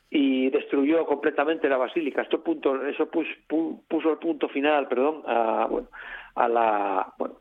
y 0.09 0.49
destruyó 0.49 1.05
completamente 1.05 1.69
la 1.69 1.77
basílica. 1.77 2.21
Esto 2.21 2.43
punto, 2.43 2.85
eso 2.85 3.09
puso, 3.09 4.11
el 4.11 4.17
punto 4.17 4.49
final, 4.49 4.87
perdón, 4.87 5.23
a, 5.25 5.67
bueno, 5.69 5.87
a 6.35 6.47
la 6.49 7.13
bueno, 7.17 7.35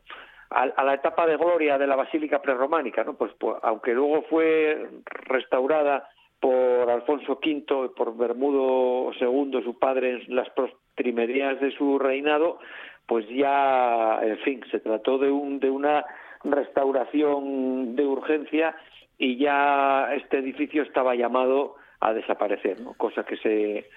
a, 0.51 0.83
la 0.83 0.93
etapa 0.93 1.25
de 1.25 1.37
gloria 1.37 1.77
de 1.77 1.87
la 1.87 1.95
basílica 1.95 2.41
prerrománica, 2.41 3.03
¿no? 3.03 3.15
Pues, 3.15 3.31
pues, 3.39 3.57
aunque 3.61 3.93
luego 3.93 4.23
fue 4.23 4.89
restaurada 5.05 6.09
por 6.39 6.89
Alfonso 6.89 7.39
V 7.43 7.85
y 7.85 7.89
por 7.95 8.17
Bermudo 8.17 9.11
II, 9.19 9.63
su 9.63 9.77
padre, 9.77 10.23
en 10.27 10.35
las 10.35 10.49
primerías 10.95 11.59
de 11.61 11.71
su 11.71 11.99
reinado, 11.99 12.59
pues 13.05 13.27
ya, 13.29 14.19
en 14.21 14.37
fin, 14.39 14.61
se 14.71 14.79
trató 14.79 15.17
de, 15.17 15.29
un, 15.31 15.59
de 15.59 15.69
una 15.69 16.05
restauración 16.43 17.95
de 17.95 18.05
urgencia 18.05 18.75
y 19.17 19.37
ya 19.37 20.13
este 20.15 20.39
edificio 20.39 20.83
estaba 20.83 21.15
llamado 21.15 21.75
a 21.99 22.13
desaparecer, 22.13 22.79
¿no? 22.81 22.93
cosa 22.93 23.23
que 23.23 23.37
se 23.37 23.87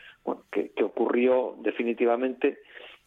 que, 0.51 0.85
ocurrió 0.85 1.55
definitivamente 1.59 2.59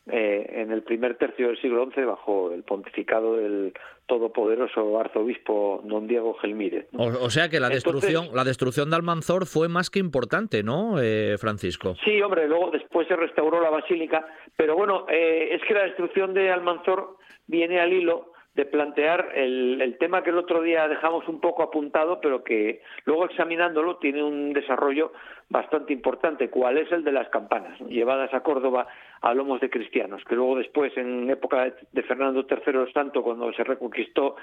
eh, 0.08 0.62
en 0.62 0.72
el 0.72 0.84
primer 0.84 1.18
tercio 1.18 1.48
del 1.48 1.62
siglo 1.62 1.88
XI 1.92 2.02
bajo 2.02 2.52
el 2.52 2.64
pontificado 2.64 3.36
del 3.36 3.74
todopoderoso 4.08 5.00
arzobispo 5.00 5.82
don 5.84 6.08
Diego 6.08 6.34
Gelmírez. 6.36 6.88
O, 6.94 7.30
sea 7.30 7.50
que 7.50 7.60
la 7.60 7.70
destrucción 7.70 8.30
la 8.34 8.46
destrucción 8.46 8.90
de 8.90 8.96
Almanzor 8.96 9.46
fue 9.46 9.68
más 9.68 9.90
que 9.90 10.00
importante, 10.00 10.64
¿no, 10.64 11.00
eh, 11.02 11.38
Francisco? 11.38 11.96
Sí, 12.06 12.22
hombre, 12.22 12.48
luego 12.48 12.72
después 12.72 13.08
se 13.08 13.16
restauró 13.16 13.62
la 13.62 13.70
basílica, 13.70 14.26
pero 14.56 14.76
bueno, 14.76 15.06
eh, 15.10 15.50
es 15.52 15.62
que 15.68 15.74
la 15.74 15.84
destrucción 15.84 16.34
de 16.34 16.52
Almanzor 16.52 17.18
viene 17.48 17.80
al 17.80 17.92
hilo 17.92 18.32
de 18.58 18.66
plantear 18.66 19.34
el, 19.36 19.80
el, 19.84 20.00
tema 20.00 20.24
que 20.24 20.32
el 20.32 20.38
otro 20.40 20.64
día 20.64 20.88
dejamos 20.88 21.28
un 21.28 21.40
poco 21.40 21.62
apuntado, 21.62 22.20
pero 22.20 22.44
que 22.44 22.82
luego 23.06 23.26
examinándolo 23.26 23.98
tiene 23.98 24.24
un 24.24 24.52
desarrollo 24.52 25.14
bastante 25.48 25.94
importante, 25.94 26.50
cuál 26.50 26.80
es 26.80 26.92
el 26.92 27.04
de 27.04 27.12
las 27.12 27.30
campanas, 27.30 27.80
llevadas 27.82 28.34
a 28.34 28.42
Córdoba 28.42 28.88
a 29.22 29.34
lomos 29.36 29.62
de 29.62 29.70
cristianos, 29.70 30.24
que 30.26 30.36
luego 30.36 30.58
después, 30.58 30.92
en 30.98 31.30
época 31.30 31.72
de 31.92 32.04
Fernando 32.04 32.48
III 32.50 32.92
Santo, 32.92 33.22
cuando 33.22 33.54
se 33.54 33.64
reconquistó 33.64 34.36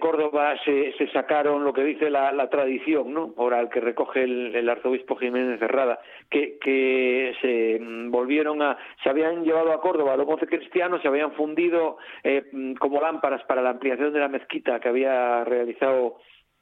Córdoba 0.00 0.54
se, 0.64 0.94
sacaron 1.12 1.62
lo 1.62 1.74
que 1.74 1.84
dice 1.84 2.08
la, 2.08 2.48
tradición 2.48 3.12
¿no? 3.12 3.34
oral 3.36 3.68
que 3.68 3.80
recoge 3.80 4.24
el, 4.24 4.68
arzobispo 4.68 5.16
Jiménez 5.16 5.58
Cerrada, 5.58 6.00
que, 6.30 6.58
que 6.58 7.34
se 7.42 7.78
mm, 7.78 8.10
volvieron 8.10 8.62
a, 8.62 8.78
se 9.02 9.10
habían 9.10 9.44
llevado 9.44 9.72
a 9.72 9.80
Córdoba 9.80 10.16
los 10.16 10.26
once 10.26 10.46
cristianos, 10.46 11.02
se 11.02 11.08
habían 11.08 11.32
fundido 11.32 11.98
eh, 12.24 12.44
mm, 12.50 12.74
como 12.74 13.00
lámparas 13.00 13.42
para 13.44 13.60
la 13.60 13.70
ampliación 13.70 14.12
de 14.12 14.20
la 14.20 14.28
mezquita 14.28 14.80
que 14.80 14.88
había 14.88 15.44
realizado 15.44 16.16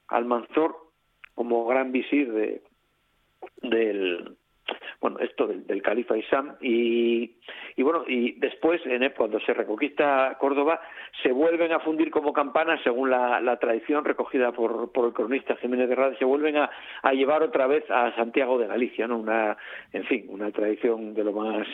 Almanzor 0.08 0.76
como 1.34 1.66
gran 1.66 1.92
visir 1.92 2.32
de, 2.32 2.62
del, 3.62 4.36
bueno, 5.00 5.18
esto 5.20 5.46
del, 5.46 5.82
califa 5.82 6.16
Isam 6.16 6.56
y, 6.60 7.34
y 7.76 7.82
bueno, 7.82 8.04
y 8.06 8.32
después, 8.32 8.80
en, 8.86 9.08
cuando 9.16 9.38
se 9.40 9.54
reconquista 9.54 10.36
Córdoba, 10.40 10.80
se 11.22 11.32
vuelven 11.32 11.72
a 11.72 11.80
fundir 11.80 12.10
como 12.10 12.32
campanas, 12.32 12.80
según 12.82 13.10
la, 13.10 13.56
tradición 13.60 14.04
recogida 14.04 14.52
por, 14.52 14.90
el 14.94 15.12
cronista 15.12 15.56
Jiménez 15.56 15.88
de 15.88 15.94
Rade, 15.94 16.18
se 16.18 16.24
vuelven 16.24 16.56
a, 16.56 16.70
llevar 17.12 17.42
otra 17.42 17.66
vez 17.66 17.84
a 17.90 18.14
Santiago 18.16 18.58
de 18.58 18.66
Galicia, 18.66 19.06
¿no? 19.06 19.18
Una, 19.18 19.56
en 19.92 20.04
fin, 20.04 20.26
una 20.28 20.50
tradición 20.50 21.14
de 21.14 21.24
lo 21.24 21.32
más, 21.32 21.66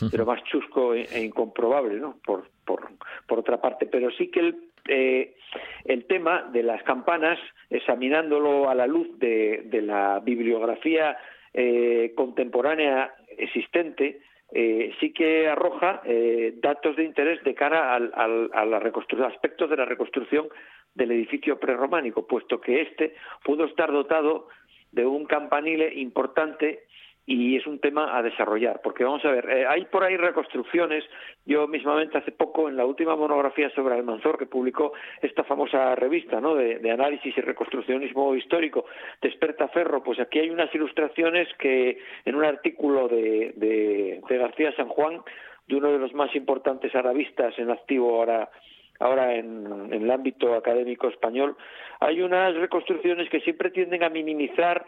de 0.00 0.18
lo 0.18 0.26
más 0.26 0.42
chusco 0.44 0.94
e, 0.94 1.04
e 1.12 1.24
incomprobable, 1.24 1.98
¿no? 1.98 2.16
Por, 2.24 2.48
por, 2.64 2.88
por 3.26 3.38
otra 3.38 3.60
parte, 3.60 3.86
pero 3.86 4.10
sí 4.10 4.30
que 4.30 4.40
el, 4.40 4.56
eh, 4.88 5.36
el 5.84 6.06
tema 6.06 6.48
de 6.52 6.62
las 6.62 6.82
campanas, 6.82 7.38
examinándolo 7.70 8.68
a 8.68 8.74
la 8.74 8.86
luz 8.86 9.08
de 9.18 9.82
la 9.82 10.20
bibliografía 10.20 11.16
eh, 11.54 12.12
contemporánea 12.16 13.12
existente 13.36 14.20
eh, 14.52 14.92
sí 14.98 15.12
que 15.12 15.48
arroja 15.48 16.02
eh, 16.04 16.54
datos 16.56 16.96
de 16.96 17.04
interés 17.04 17.42
de 17.44 17.54
cara 17.54 17.94
al, 17.94 18.50
a 18.52 19.26
aspectos 19.26 19.70
de 19.70 19.76
la 19.76 19.84
reconstrucción 19.84 20.48
del 20.94 21.12
edificio 21.12 21.60
prerrománico, 21.60 22.26
puesto 22.26 22.60
que 22.60 22.82
este 22.82 23.14
pudo 23.44 23.64
estar 23.64 23.92
dotado 23.92 24.48
de 24.90 25.06
un 25.06 25.24
campanile 25.24 25.94
importante 25.94 26.86
y 27.30 27.54
es 27.54 27.64
un 27.64 27.78
tema 27.78 28.18
a 28.18 28.22
desarrollar, 28.22 28.80
porque 28.82 29.04
vamos 29.04 29.24
a 29.24 29.30
ver, 29.30 29.48
eh, 29.48 29.64
hay 29.64 29.84
por 29.84 30.02
ahí 30.02 30.16
reconstrucciones, 30.16 31.04
yo 31.46 31.68
mismamente 31.68 32.18
hace 32.18 32.32
poco 32.32 32.68
en 32.68 32.76
la 32.76 32.84
última 32.84 33.14
monografía 33.14 33.70
sobre 33.70 33.94
Almanzor 33.94 34.36
que 34.36 34.46
publicó 34.46 34.94
esta 35.22 35.44
famosa 35.44 35.94
revista 35.94 36.40
¿no? 36.40 36.56
de, 36.56 36.90
análisis 36.90 37.38
y 37.38 37.40
reconstruccionismo 37.40 38.34
histórico, 38.34 38.84
Desperta 39.22 39.68
Ferro, 39.68 40.02
pues 40.02 40.18
aquí 40.18 40.40
hay 40.40 40.50
unas 40.50 40.74
ilustraciones 40.74 41.46
que 41.56 41.98
en 42.24 42.34
un 42.34 42.44
artículo 42.44 43.06
de, 43.06 44.20
García 44.28 44.74
San 44.74 44.88
Juan, 44.88 45.20
de 45.68 45.76
uno 45.76 45.92
de 45.92 46.00
los 46.00 46.12
más 46.12 46.34
importantes 46.34 46.92
arabistas 46.96 47.56
en 47.60 47.70
activo 47.70 48.18
ahora 48.18 48.50
ahora 48.98 49.36
en, 49.36 49.92
el 49.92 50.10
ámbito 50.10 50.52
académico 50.54 51.08
español, 51.08 51.56
hay 52.00 52.20
unas 52.20 52.54
reconstrucciones 52.56 53.30
que 53.30 53.40
siempre 53.40 53.70
tienden 53.70 54.02
a 54.02 54.10
minimizar 54.10 54.84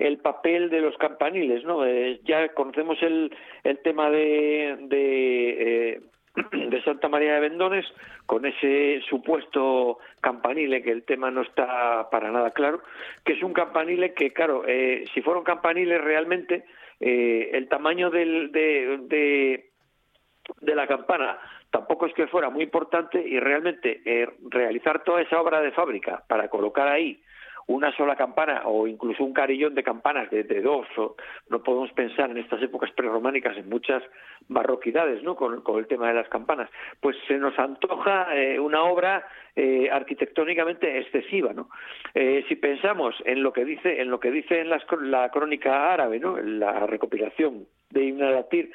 el 0.00 0.16
papel 0.18 0.70
de 0.70 0.80
los 0.80 0.96
campaniles, 0.96 1.62
¿no? 1.64 1.84
Eh, 1.84 2.20
ya 2.24 2.48
conocemos 2.54 3.00
el, 3.02 3.36
el 3.62 3.78
tema 3.80 4.10
de, 4.10 4.76
de, 4.80 5.90
eh, 5.92 6.00
de 6.52 6.82
Santa 6.82 7.08
María 7.08 7.34
de 7.34 7.40
Vendones 7.40 7.84
con 8.24 8.46
ese 8.46 9.02
supuesto 9.08 9.98
campanile 10.22 10.82
que 10.82 10.90
el 10.90 11.04
tema 11.04 11.30
no 11.30 11.42
está 11.42 12.08
para 12.10 12.32
nada 12.32 12.50
claro, 12.50 12.80
que 13.24 13.34
es 13.34 13.42
un 13.42 13.52
campanile 13.52 14.14
que, 14.14 14.32
claro, 14.32 14.64
eh, 14.66 15.04
si 15.12 15.20
fuera 15.20 15.38
un 15.38 15.44
campanile 15.44 15.98
realmente, 15.98 16.64
el 16.98 17.66
tamaño 17.68 18.10
de, 18.10 18.48
de, 18.52 19.70
de 20.60 20.74
la 20.74 20.86
campana 20.86 21.38
tampoco 21.70 22.04
es 22.04 22.12
que 22.12 22.26
fuera 22.26 22.50
muy 22.50 22.64
importante 22.64 23.26
y 23.26 23.40
realmente 23.40 24.02
realizar 24.50 25.02
toda 25.02 25.22
esa 25.22 25.40
obra 25.40 25.62
de 25.62 25.72
fábrica 25.72 26.22
para 26.28 26.48
colocar 26.48 26.88
ahí 26.88 27.22
una 27.70 27.94
sola 27.96 28.16
campana 28.16 28.62
o 28.64 28.88
incluso 28.88 29.22
un 29.22 29.32
carillón 29.32 29.76
de 29.76 29.84
campanas 29.84 30.28
de, 30.30 30.42
dos, 30.60 30.88
no 31.48 31.62
podemos 31.62 31.92
pensar 31.92 32.28
en 32.28 32.38
estas 32.38 32.60
épocas 32.62 32.90
prerrománicas 32.90 33.56
en 33.56 33.68
muchas 33.68 34.02
barroquidades 34.48 35.22
¿no? 35.22 35.36
con, 35.36 35.62
el 35.78 35.86
tema 35.86 36.08
de 36.08 36.14
las 36.14 36.28
campanas, 36.28 36.68
pues 36.98 37.16
se 37.28 37.38
nos 37.38 37.56
antoja 37.60 38.36
eh, 38.36 38.58
una 38.58 38.82
obra 38.82 39.24
eh, 39.54 39.88
arquitectónicamente 39.88 40.98
excesiva, 40.98 41.52
¿no? 41.52 41.68
Eh, 42.14 42.44
si 42.48 42.56
pensamos 42.56 43.14
en 43.24 43.42
lo 43.42 43.52
que 43.52 43.64
dice, 43.64 44.00
en 44.00 44.10
lo 44.10 44.18
que 44.18 44.30
las, 44.64 44.82
la 45.02 45.28
crónica 45.30 45.92
árabe, 45.92 46.18
¿no? 46.18 46.38
La 46.38 46.86
recopilación 46.86 47.66
de 47.90 48.04
Ibn 48.04 48.22
al-Atir 48.22 48.72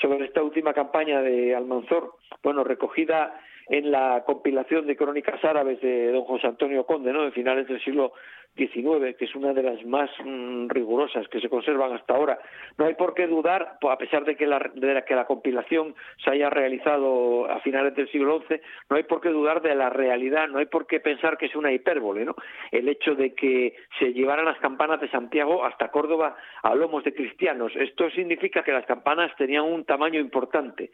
sobre 0.00 0.24
esta 0.24 0.42
última 0.42 0.72
campaña 0.72 1.20
de 1.20 1.54
Almanzor, 1.54 2.12
bueno, 2.44 2.62
recogida 2.62 3.40
en 3.68 3.90
la 3.90 4.22
compilación 4.24 4.86
de 4.86 4.96
crónicas 4.96 5.44
árabes 5.44 5.80
de 5.80 6.12
don 6.12 6.24
José 6.24 6.46
Antonio 6.46 6.84
Conde, 6.84 7.12
¿no? 7.12 7.24
de 7.24 7.32
finales 7.32 7.66
del 7.66 7.82
siglo 7.82 8.12
XIX, 8.56 9.14
que 9.16 9.26
es 9.26 9.34
una 9.34 9.52
de 9.52 9.62
las 9.62 9.84
más 9.84 10.10
mmm, 10.24 10.68
rigurosas 10.68 11.28
que 11.28 11.40
se 11.40 11.48
conservan 11.48 11.92
hasta 11.92 12.14
ahora. 12.14 12.38
No 12.78 12.86
hay 12.86 12.94
por 12.94 13.14
qué 13.14 13.26
dudar, 13.26 13.78
a 13.82 13.98
pesar 13.98 14.24
de 14.24 14.34
que 14.34 14.46
la, 14.46 14.60
que 15.06 15.14
la 15.14 15.26
compilación 15.26 15.94
se 16.24 16.30
haya 16.30 16.48
realizado 16.48 17.50
a 17.50 17.60
finales 17.60 17.94
del 17.94 18.10
siglo 18.10 18.42
XI, 18.48 18.60
no 18.88 18.96
hay 18.96 19.02
por 19.02 19.20
qué 19.20 19.28
dudar 19.28 19.60
de 19.60 19.74
la 19.74 19.90
realidad, 19.90 20.48
no 20.48 20.58
hay 20.58 20.66
por 20.66 20.86
qué 20.86 21.00
pensar 21.00 21.36
que 21.36 21.46
es 21.46 21.54
una 21.54 21.72
hipérbole, 21.72 22.24
¿no? 22.24 22.34
El 22.70 22.88
hecho 22.88 23.14
de 23.14 23.34
que 23.34 23.74
se 23.98 24.12
llevaran 24.12 24.46
las 24.46 24.58
campanas 24.58 25.00
de 25.00 25.10
Santiago 25.10 25.64
hasta 25.64 25.90
Córdoba 25.90 26.36
a 26.62 26.74
lomos 26.74 27.04
de 27.04 27.14
cristianos. 27.14 27.72
Esto 27.76 28.10
significa 28.10 28.62
que 28.62 28.72
las 28.72 28.86
campanas 28.86 29.32
tenían 29.36 29.64
un 29.64 29.84
tamaño 29.84 30.18
importante 30.18 30.90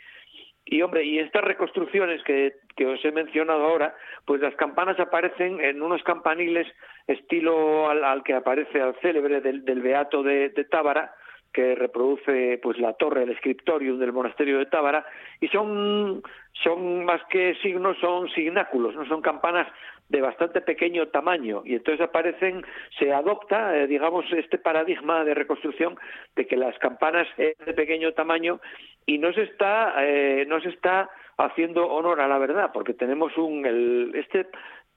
y 0.64 0.82
hombre, 0.82 1.04
y 1.04 1.18
estas 1.18 1.42
reconstrucciones 1.42 2.22
que, 2.24 2.54
que, 2.76 2.86
os 2.86 3.04
he 3.04 3.10
mencionado 3.10 3.64
ahora, 3.64 3.94
pues 4.24 4.40
las 4.40 4.54
campanas 4.54 4.98
aparecen 5.00 5.60
en 5.60 5.82
unos 5.82 6.02
campaniles 6.04 6.66
estilo 7.06 7.90
al, 7.90 8.04
al 8.04 8.22
que 8.22 8.34
aparece 8.34 8.80
al 8.80 8.94
célebre 9.00 9.40
del, 9.40 9.82
Beato 9.82 10.22
de, 10.22 10.50
de 10.50 10.64
Tábara, 10.64 11.14
que 11.52 11.74
reproduce 11.74 12.58
pues 12.62 12.78
la 12.78 12.94
torre, 12.94 13.24
el 13.24 13.36
scriptorium 13.36 13.98
del 13.98 14.12
monasterio 14.12 14.58
de 14.58 14.66
Tábara, 14.66 15.04
y 15.40 15.48
son, 15.48 16.22
son 16.52 17.04
más 17.04 17.20
que 17.30 17.54
signos, 17.62 17.98
son 17.98 18.28
signáculos, 18.30 18.94
no 18.94 19.06
son 19.06 19.20
campanas 19.20 19.68
de 20.08 20.20
bastante 20.20 20.60
pequeño 20.60 21.08
tamaño. 21.08 21.62
Y 21.64 21.74
entonces 21.74 22.06
aparecen, 22.06 22.64
se 22.98 23.12
adopta, 23.12 23.76
eh, 23.76 23.86
digamos, 23.86 24.24
este 24.32 24.58
paradigma 24.58 25.24
de 25.24 25.34
reconstrucción 25.34 25.98
de 26.36 26.46
que 26.46 26.56
las 26.56 26.78
campanas 26.78 27.26
es 27.38 27.56
de 27.58 27.72
pequeño 27.72 28.12
tamaño 28.12 28.60
y 29.06 29.18
no 29.18 29.32
se 29.32 29.42
está, 29.42 29.94
eh, 29.98 30.44
no 30.46 30.60
se 30.60 30.68
está 30.68 31.10
haciendo 31.38 31.86
honor 31.86 32.20
a 32.20 32.28
la 32.28 32.38
verdad, 32.38 32.70
porque 32.72 32.94
tenemos 32.94 33.36
un, 33.36 34.12
este 34.14 34.46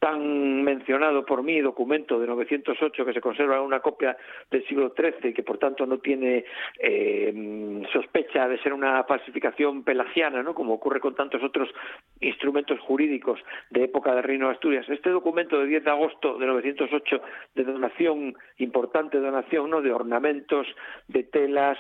tan 0.06 0.64
mencionado 0.64 1.26
por 1.26 1.42
mí 1.42 1.60
documento 1.62 2.20
de 2.20 2.28
908 2.28 3.06
que 3.06 3.14
se 3.14 3.22
conserva 3.22 3.56
en 3.56 3.64
una 3.64 3.80
copia 3.80 4.16
del 4.52 4.64
siglo 4.68 4.94
XIII 4.96 5.32
y 5.32 5.34
que 5.34 5.42
por 5.42 5.58
tanto 5.58 5.88
no 5.88 5.98
tiene 5.98 6.46
eh, 6.78 7.82
sospecha 7.92 8.48
de 8.48 8.60
ser 8.60 8.74
una 8.74 9.04
falsificación 9.06 9.84
pelagiana, 9.84 10.44
¿no? 10.44 10.54
como 10.54 10.76
ocurre 10.76 11.00
con 11.00 11.16
tantos 11.16 11.42
otros 11.42 11.70
instrumentos 12.22 12.80
jurídicos 12.82 13.40
de 13.72 13.86
época 13.86 14.14
del 14.14 14.24
Reino 14.24 14.46
de 14.46 14.54
Asturias. 14.54 14.88
Este 14.90 15.10
documento 15.10 15.60
de 15.60 15.66
10 15.66 15.86
de 15.86 15.90
agosto 15.90 16.38
de 16.38 16.46
908 16.46 17.22
de 17.56 17.64
donación, 17.64 18.36
importante 18.60 19.18
donación, 19.18 19.72
¿no? 19.72 19.82
de 19.82 19.92
ornamentos, 19.92 20.68
de 21.08 21.24
telas, 21.24 21.80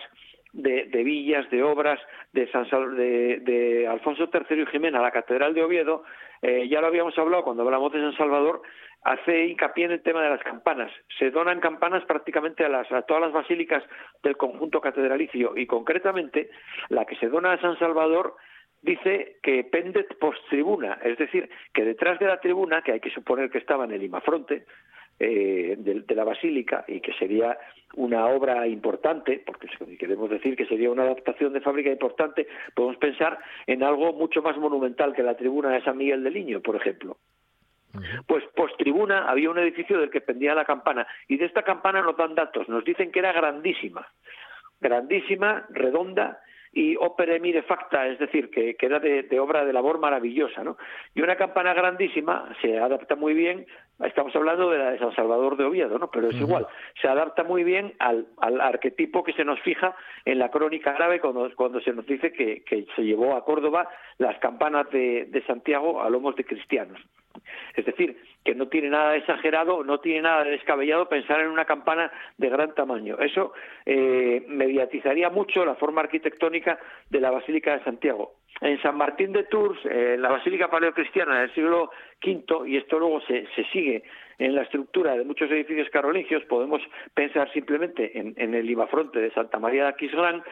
de, 0.55 1.03
villas, 1.03 1.49
de 1.49 1.63
obras 1.63 1.99
de, 2.31 3.87
Alfonso 3.89 4.29
III 4.31 4.61
y 4.61 4.65
Jimena, 4.67 5.01
la 5.01 5.11
Catedral 5.11 5.53
de 5.53 5.63
Oviedo, 5.63 6.03
eh, 6.41 6.67
ya 6.69 6.81
lo 6.81 6.87
habíamos 6.87 7.17
hablado 7.17 7.43
cuando 7.43 7.63
hablamos 7.63 7.91
de 7.91 7.99
San 7.99 8.17
Salvador, 8.17 8.61
hace 9.03 9.47
hincapié 9.47 9.85
en 9.85 9.91
el 9.91 10.01
tema 10.01 10.23
de 10.23 10.29
las 10.29 10.41
campanas. 10.41 10.91
Se 11.19 11.29
donan 11.29 11.59
campanas 11.59 12.03
prácticamente 12.05 12.65
a, 12.65 12.69
las, 12.69 12.91
a 12.91 13.03
todas 13.03 13.21
las 13.21 13.33
basílicas 13.33 13.83
del 14.23 14.37
conjunto 14.37 14.81
catedralicio 14.81 15.55
y 15.55 15.67
concretamente 15.67 16.49
la 16.89 17.05
que 17.05 17.15
se 17.17 17.27
dona 17.27 17.53
a 17.53 17.61
San 17.61 17.77
Salvador 17.77 18.35
dice 18.81 19.37
que 19.41 19.63
pendet 19.63 20.17
post 20.19 20.39
tribuna, 20.49 20.99
es 21.03 21.17
decir, 21.17 21.49
que 21.73 21.83
detrás 21.83 22.19
de 22.19 22.27
la 22.27 22.39
tribuna, 22.39 22.81
que 22.81 22.93
hay 22.93 22.99
que 22.99 23.09
suponer 23.09 23.49
que 23.49 23.57
estaba 23.57 23.85
en 23.85 23.91
el 23.91 24.03
imafronte, 24.03 24.65
eh, 25.19 25.75
de, 25.77 26.01
de, 26.01 26.15
la 26.15 26.23
basílica 26.23 26.83
y 26.87 26.99
que 26.99 27.13
sería 27.13 27.57
una 27.95 28.25
obra 28.27 28.67
importante, 28.67 29.41
porque 29.45 29.67
si 29.67 29.97
queremos 29.97 30.29
decir 30.29 30.55
que 30.55 30.65
sería 30.65 30.91
una 30.91 31.03
adaptación 31.03 31.53
de 31.53 31.61
fábrica 31.61 31.89
importante, 31.89 32.47
podemos 32.73 32.97
pensar 32.97 33.39
en 33.67 33.83
algo 33.83 34.13
mucho 34.13 34.41
más 34.41 34.57
monumental 34.57 35.13
que 35.13 35.23
la 35.23 35.37
tribuna 35.37 35.69
de 35.69 35.83
San 35.83 35.97
Miguel 35.97 36.23
del 36.23 36.33
Niño, 36.33 36.61
por 36.61 36.75
ejemplo. 36.75 37.17
Pues 38.27 38.43
post 38.55 38.77
tribuna 38.77 39.29
había 39.29 39.49
un 39.49 39.57
edificio 39.57 39.97
del 39.99 40.09
que 40.09 40.19
pendía 40.19 40.53
la 40.53 40.65
campana 40.65 41.07
y 41.29 41.37
de 41.37 41.45
esta 41.45 41.63
campana 41.63 42.01
nos 42.01 42.17
dan 42.17 42.35
datos, 42.35 42.67
nos 42.67 42.83
dicen 42.83 43.11
que 43.11 43.19
era 43.19 43.31
grandísima, 43.31 44.05
grandísima, 44.81 45.65
redonda 45.69 46.41
y 46.75 46.97
opere 46.97 47.39
mire 47.39 47.63
facta, 47.63 48.05
es 48.05 48.19
decir, 48.19 48.49
que, 48.49 48.75
que 48.75 48.85
era 48.85 48.99
de, 48.99 49.39
obra 49.39 49.63
de 49.63 49.71
labor 49.71 49.97
maravillosa, 49.97 50.61
¿no? 50.61 50.77
Y 51.15 51.21
una 51.21 51.37
campana 51.37 51.73
grandísima 51.73 52.49
se 52.61 52.77
adapta 52.77 53.15
muy 53.15 53.33
bien, 53.33 53.65
estamos 54.03 54.35
hablando 54.35 54.69
de 54.69 54.77
la 54.77 54.91
de 54.91 54.99
San 54.99 55.15
Salvador 55.15 55.55
de 55.55 55.63
Oviedo, 55.63 55.97
¿no? 55.97 56.11
Pero 56.11 56.29
es 56.29 56.35
igual, 56.35 56.67
se 57.01 57.07
adapta 57.07 57.45
muy 57.45 57.63
bien 57.63 57.93
al, 57.99 58.27
al, 58.41 58.59
arquetipo 58.59 59.23
que 59.23 59.31
se 59.31 59.45
nos 59.45 59.57
fija 59.61 59.95
en 60.25 60.37
la 60.37 60.51
crónica 60.51 60.91
árabe 60.91 61.21
cuando, 61.21 61.49
cuando 61.55 61.79
se 61.79 61.93
nos 61.93 62.05
dice 62.05 62.33
que, 62.33 62.65
que 62.65 62.85
se 62.93 63.03
llevó 63.03 63.37
a 63.37 63.45
Córdoba 63.45 63.87
las 64.17 64.37
campanas 64.39 64.89
de, 64.91 65.27
de 65.29 65.45
Santiago 65.45 66.03
a 66.03 66.09
lomos 66.09 66.35
de 66.35 66.43
cristianos. 66.43 66.99
Es 67.75 67.85
decir, 67.85 68.17
que 68.43 68.55
no 68.55 68.67
tiene 68.67 68.89
nada 68.89 69.11
de 69.11 69.19
exagerado, 69.19 69.83
no 69.83 69.99
tiene 69.99 70.21
nada 70.21 70.43
de 70.43 70.51
descabellado 70.51 71.09
pensar 71.09 71.41
en 71.41 71.47
una 71.47 71.65
campana 71.65 72.11
de 72.37 72.49
gran 72.49 72.73
tamaño. 72.75 73.17
Eso 73.19 73.53
eh, 73.85 74.43
mediatizaría 74.47 75.29
mucho 75.29 75.65
la 75.65 75.75
forma 75.75 76.01
arquitectónica 76.01 76.79
de 77.09 77.19
la 77.19 77.31
Basílica 77.31 77.77
de 77.77 77.83
Santiago. 77.83 78.33
En 78.61 78.81
San 78.81 78.97
Martín 78.97 79.33
de 79.33 79.43
Tours, 79.43 79.79
en 79.85 80.21
la 80.21 80.29
Basílica 80.29 80.69
Paleocristiana 80.69 81.41
del 81.41 81.53
siglo 81.53 81.89
V, 82.25 82.69
y 82.69 82.77
esto 82.77 82.99
luego 82.99 83.19
se, 83.21 83.45
sigue 83.73 84.03
en 84.37 84.55
la 84.55 84.61
estructura 84.61 85.17
de 85.17 85.25
muchos 85.25 85.51
edificios 85.51 85.89
carolingios, 85.89 86.43
podemos 86.45 86.81
pensar 87.13 87.51
simplemente 87.51 88.17
en, 88.17 88.33
en 88.37 88.53
el 88.53 88.69
Ibafronte 88.69 89.19
de 89.19 89.31
Santa 89.31 89.59
María 89.59 89.83
de 89.83 89.89
Aquisgrán, 89.89 90.43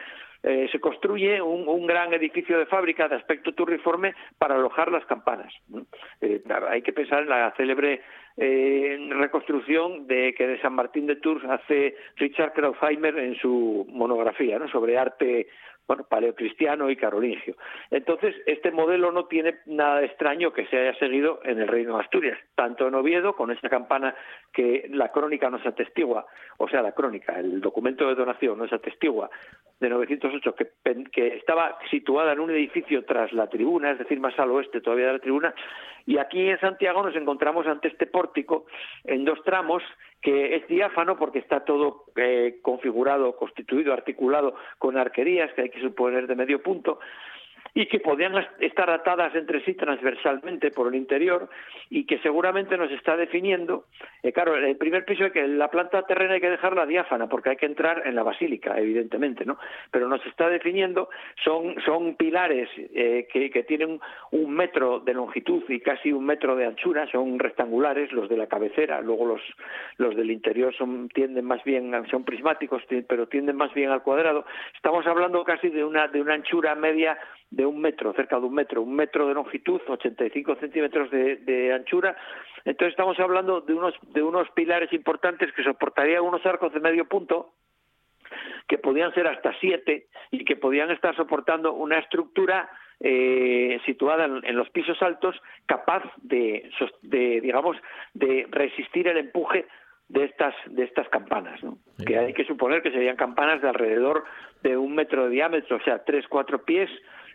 eh, 0.44 0.68
se 0.70 0.78
construye 0.78 1.40
un, 1.40 1.86
gran 1.86 2.12
edificio 2.12 2.58
de 2.58 2.66
fábrica 2.66 3.08
de 3.08 3.16
aspecto 3.16 3.52
turriforme 3.52 4.14
para 4.38 4.56
alojar 4.56 4.92
las 4.92 5.04
campanas. 5.06 5.52
Eh, 6.20 6.42
hay 6.68 6.82
que 6.82 6.92
pensar 6.92 7.22
en 7.22 7.30
la 7.30 7.54
célebre 7.56 8.02
eh, 8.36 8.98
reconstrucción 9.10 10.06
de 10.06 10.34
que 10.34 10.46
de 10.46 10.60
San 10.60 10.74
Martín 10.74 11.06
de 11.06 11.16
Tours 11.16 11.44
hace 11.44 11.96
Richard 12.16 12.52
Krautheimer 12.52 13.18
en 13.18 13.36
su 13.36 13.86
monografía 13.88 14.60
sobre 14.70 14.98
arte 14.98 15.46
paleocristiano 15.86 16.90
y 16.90 16.96
carolingio. 16.96 17.56
Entonces, 17.90 18.34
este 18.46 18.70
modelo 18.70 19.12
no 19.12 19.26
tiene 19.26 19.56
nada 19.66 20.00
de 20.00 20.06
extraño 20.06 20.52
que 20.52 20.66
se 20.66 20.78
haya 20.78 20.98
seguido 20.98 21.40
en 21.44 21.60
el 21.60 21.68
Reino 21.68 21.96
de 21.96 22.02
Asturias, 22.02 22.38
tanto 22.54 22.88
en 22.88 22.94
Oviedo, 22.94 23.34
con 23.36 23.50
esa 23.50 23.68
campana 23.68 24.14
que 24.52 24.86
la 24.90 25.12
crónica 25.12 25.50
nos 25.50 25.64
atestigua, 25.66 26.26
o 26.58 26.68
sea, 26.68 26.82
la 26.82 26.92
crónica, 26.92 27.38
el 27.38 27.60
documento 27.60 28.08
de 28.08 28.14
donación 28.14 28.58
nos 28.58 28.72
atestigua 28.72 29.30
de 29.80 29.88
908, 29.88 30.54
que, 30.54 30.68
que 31.12 31.26
estaba 31.36 31.78
situada 31.90 32.32
en 32.32 32.40
un 32.40 32.50
edificio 32.50 33.04
tras 33.04 33.32
la 33.32 33.48
tribuna, 33.48 33.90
es 33.90 33.98
decir, 33.98 34.20
más 34.20 34.38
al 34.38 34.50
oeste 34.50 34.80
todavía 34.80 35.08
de 35.08 35.12
la 35.14 35.18
tribuna, 35.18 35.54
y 36.06 36.18
aquí 36.18 36.48
en 36.48 36.60
Santiago 36.60 37.02
nos 37.02 37.16
encontramos 37.16 37.66
ante 37.66 37.88
este 37.88 38.06
pórtico 38.06 38.66
en 39.04 39.24
dos 39.24 39.42
tramos 39.44 39.82
que 40.20 40.56
es 40.56 40.66
diáfano 40.68 41.16
porque 41.18 41.38
está 41.38 41.64
todo 41.64 42.04
eh, 42.16 42.58
configurado, 42.62 43.36
constituido, 43.36 43.92
articulado 43.92 44.54
con 44.78 44.96
arquerías 44.96 45.52
que 45.54 45.62
hay 45.62 45.70
que 45.70 45.80
suponer 45.80 46.26
de 46.26 46.34
medio 46.34 46.62
punto 46.62 46.98
y 47.74 47.86
que 47.86 47.98
podían 47.98 48.34
estar 48.60 48.88
atadas 48.88 49.34
entre 49.34 49.64
sí 49.64 49.74
transversalmente 49.74 50.70
por 50.70 50.86
el 50.86 50.94
interior 50.94 51.48
y 51.90 52.06
que 52.06 52.18
seguramente 52.20 52.76
nos 52.78 52.90
está 52.92 53.16
definiendo, 53.16 53.86
eh, 54.22 54.32
claro, 54.32 54.54
el 54.56 54.76
primer 54.76 55.04
piso 55.04 55.26
es 55.26 55.32
que 55.32 55.46
la 55.48 55.68
planta 55.68 56.02
terrena 56.06 56.34
hay 56.34 56.40
que 56.40 56.50
dejarla 56.50 56.86
diáfana 56.86 57.28
porque 57.28 57.50
hay 57.50 57.56
que 57.56 57.66
entrar 57.66 58.06
en 58.06 58.14
la 58.14 58.22
basílica, 58.22 58.78
evidentemente, 58.78 59.44
¿no? 59.44 59.58
Pero 59.90 60.08
nos 60.08 60.24
está 60.24 60.48
definiendo, 60.48 61.08
son, 61.42 61.74
son 61.84 62.14
pilares 62.14 62.68
eh, 62.76 63.26
que, 63.32 63.50
que, 63.50 63.64
tienen 63.64 63.98
un 64.30 64.54
metro 64.54 65.00
de 65.00 65.14
longitud 65.14 65.64
y 65.68 65.80
casi 65.80 66.12
un 66.12 66.24
metro 66.24 66.54
de 66.54 66.66
anchura, 66.66 67.10
son 67.10 67.38
rectangulares 67.40 68.12
los 68.12 68.28
de 68.28 68.36
la 68.36 68.46
cabecera, 68.46 69.00
luego 69.00 69.26
los, 69.26 69.40
los 69.96 70.14
del 70.14 70.30
interior 70.30 70.72
son, 70.76 71.08
tienden 71.08 71.44
más 71.44 71.64
bien, 71.64 71.92
son 72.08 72.24
prismáticos, 72.24 72.82
pero 73.08 73.26
tienden 73.26 73.56
más 73.56 73.74
bien 73.74 73.90
al 73.90 74.02
cuadrado. 74.02 74.44
Estamos 74.76 75.06
hablando 75.06 75.42
casi 75.44 75.70
de 75.70 75.84
una, 75.84 76.06
de 76.06 76.20
una 76.20 76.34
anchura 76.34 76.74
media 76.74 77.18
de 77.54 77.64
un 77.66 77.80
metro, 77.80 78.12
cerca 78.14 78.38
de 78.38 78.46
un 78.46 78.54
metro, 78.54 78.82
un 78.82 78.94
metro 78.94 79.28
de 79.28 79.34
longitud, 79.34 79.80
85 79.86 80.56
centímetros 80.56 81.10
de, 81.10 81.36
de 81.36 81.72
anchura. 81.72 82.16
Entonces 82.64 82.92
estamos 82.92 83.18
hablando 83.20 83.60
de 83.60 83.74
unos, 83.74 83.94
de 84.12 84.22
unos 84.22 84.48
pilares 84.50 84.92
importantes 84.92 85.52
que 85.52 85.62
soportarían 85.62 86.22
unos 86.22 86.44
arcos 86.46 86.72
de 86.72 86.80
medio 86.80 87.06
punto, 87.06 87.52
que 88.66 88.78
podían 88.78 89.12
ser 89.14 89.26
hasta 89.28 89.54
siete 89.60 90.06
y 90.30 90.44
que 90.44 90.56
podían 90.56 90.90
estar 90.90 91.14
soportando 91.14 91.74
una 91.74 91.98
estructura 91.98 92.68
eh, 93.00 93.78
situada 93.84 94.24
en, 94.24 94.56
los 94.56 94.70
pisos 94.70 95.00
altos 95.02 95.36
capaz 95.66 96.02
de, 96.22 96.70
de, 97.02 97.40
digamos, 97.40 97.76
de 98.14 98.46
resistir 98.50 99.08
el 99.08 99.18
empuje 99.18 99.66
de 100.08 100.24
estas 100.24 100.54
de 100.66 100.84
estas 100.84 101.08
campanas, 101.08 101.62
¿no? 101.62 101.78
que 102.06 102.18
hay 102.18 102.34
que 102.34 102.44
suponer 102.44 102.82
que 102.82 102.90
serían 102.90 103.16
campanas 103.16 103.62
de 103.62 103.68
alrededor 103.68 104.24
de 104.62 104.76
un 104.76 104.94
metro 104.94 105.24
de 105.24 105.30
diámetro, 105.30 105.76
o 105.76 105.80
sea, 105.80 106.04
tres 106.04 106.26
cuatro 106.28 106.62
pies 106.62 106.90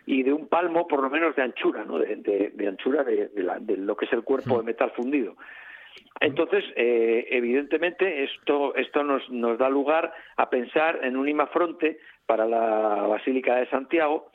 y 0.06 0.22
de 0.22 0.32
un 0.32 0.48
palmo 0.48 0.86
por 0.86 1.02
lo 1.02 1.10
menos 1.10 1.36
de 1.36 1.42
anchura, 1.42 1.84
¿no? 1.84 1.98
de, 1.98 2.66
anchura 2.66 3.04
de, 3.04 3.76
lo 3.76 3.96
que 3.96 4.06
es 4.06 4.12
el 4.12 4.22
cuerpo 4.22 4.58
de 4.58 4.64
metal 4.64 4.90
fundido. 4.92 5.36
Entonces, 6.20 6.64
eh, 6.76 7.26
evidentemente, 7.30 8.24
esto, 8.24 8.74
esto 8.74 9.02
nos, 9.02 9.28
nos 9.30 9.58
da 9.58 9.68
lugar 9.68 10.12
a 10.36 10.50
pensar 10.50 11.00
en 11.02 11.16
un 11.16 11.28
imafronte 11.28 11.98
para 12.26 12.46
la 12.46 13.06
Basílica 13.08 13.56
de 13.56 13.68
Santiago, 13.68 14.30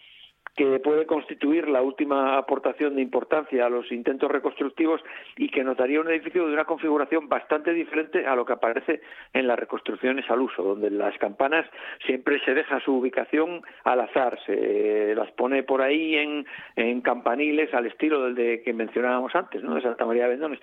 que 0.55 0.79
puede 0.79 1.05
constituir 1.05 1.67
la 1.67 1.81
última 1.81 2.37
aportación 2.37 2.95
de 2.95 3.01
importancia 3.01 3.65
a 3.65 3.69
los 3.69 3.91
intentos 3.91 4.31
reconstructivos 4.31 5.01
y 5.35 5.49
que 5.49 5.63
notaría 5.63 5.99
un 5.99 6.09
edificio 6.09 6.47
de 6.47 6.53
una 6.53 6.63
configuración 6.63 7.27
bastante 7.27 7.73
diferente 7.73 8.25
a 8.25 8.35
lo 8.35 8.45
que 8.45 8.53
aparece 8.53 9.01
en 9.33 9.47
las 9.47 9.59
reconstrucciones 9.59 10.29
al 10.29 10.41
uso, 10.41 10.63
donde 10.63 10.89
las 10.89 11.17
campanas 11.17 11.65
siempre 12.05 12.39
se 12.45 12.53
deja 12.53 12.79
su 12.79 12.93
ubicación 12.93 13.61
al 13.83 13.99
azar, 13.99 14.39
se 14.45 15.13
las 15.15 15.29
pone 15.31 15.63
por 15.63 15.81
ahí 15.81 16.15
en, 16.15 16.45
en 16.75 17.01
campaniles 17.01 17.73
al 17.73 17.87
estilo 17.87 18.23
del 18.23 18.35
de 18.35 18.61
que 18.63 18.73
mencionábamos 18.73 19.35
antes, 19.35 19.63
¿no? 19.63 19.75
de 19.75 19.81
Santa 19.81 20.05
María 20.05 20.23
de 20.23 20.31
Bendones, 20.31 20.59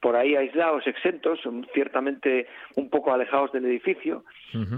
por 0.00 0.16
ahí 0.16 0.36
aislados, 0.36 0.86
exentos, 0.86 1.40
ciertamente 1.72 2.46
un 2.76 2.88
poco 2.88 3.12
alejados 3.12 3.52
del 3.52 3.66
edificio, 3.66 4.24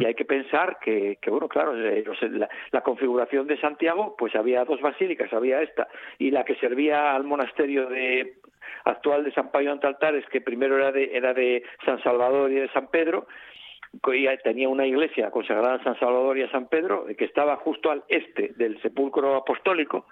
y 0.00 0.06
hay 0.06 0.14
que 0.14 0.24
pensar 0.24 0.78
que, 0.82 1.18
que 1.20 1.28
bueno, 1.28 1.48
claro, 1.48 1.76
eh, 1.76 2.02
la, 2.30 2.48
la 2.70 2.80
configuración 2.80 3.46
de 3.46 3.60
Santiago, 3.60 4.14
pues 4.16 4.34
había 4.34 4.55
dos 4.64 4.80
basílicas, 4.80 5.32
había 5.32 5.62
esta 5.62 5.88
y 6.18 6.30
la 6.30 6.44
que 6.44 6.56
servía 6.56 7.14
al 7.14 7.24
monasterio 7.24 7.86
de 7.86 8.38
actual 8.84 9.24
de 9.24 9.32
San 9.32 9.50
Payo 9.50 9.72
ante 9.72 9.86
Altares, 9.86 10.24
que 10.30 10.40
primero 10.40 10.76
era 10.76 10.92
de, 10.92 11.16
era 11.16 11.34
de 11.34 11.62
San 11.84 12.02
Salvador 12.02 12.50
y 12.50 12.56
de 12.56 12.72
San 12.72 12.88
Pedro, 12.88 13.26
tenía 14.42 14.68
una 14.68 14.86
iglesia 14.86 15.30
consagrada 15.30 15.74
a 15.74 15.84
San 15.84 15.98
Salvador 15.98 16.38
y 16.38 16.42
a 16.42 16.50
San 16.50 16.68
Pedro, 16.68 17.06
que 17.16 17.24
estaba 17.24 17.56
justo 17.56 17.90
al 17.90 18.04
este 18.08 18.52
del 18.56 18.80
sepulcro 18.82 19.36
apostólico, 19.36 20.06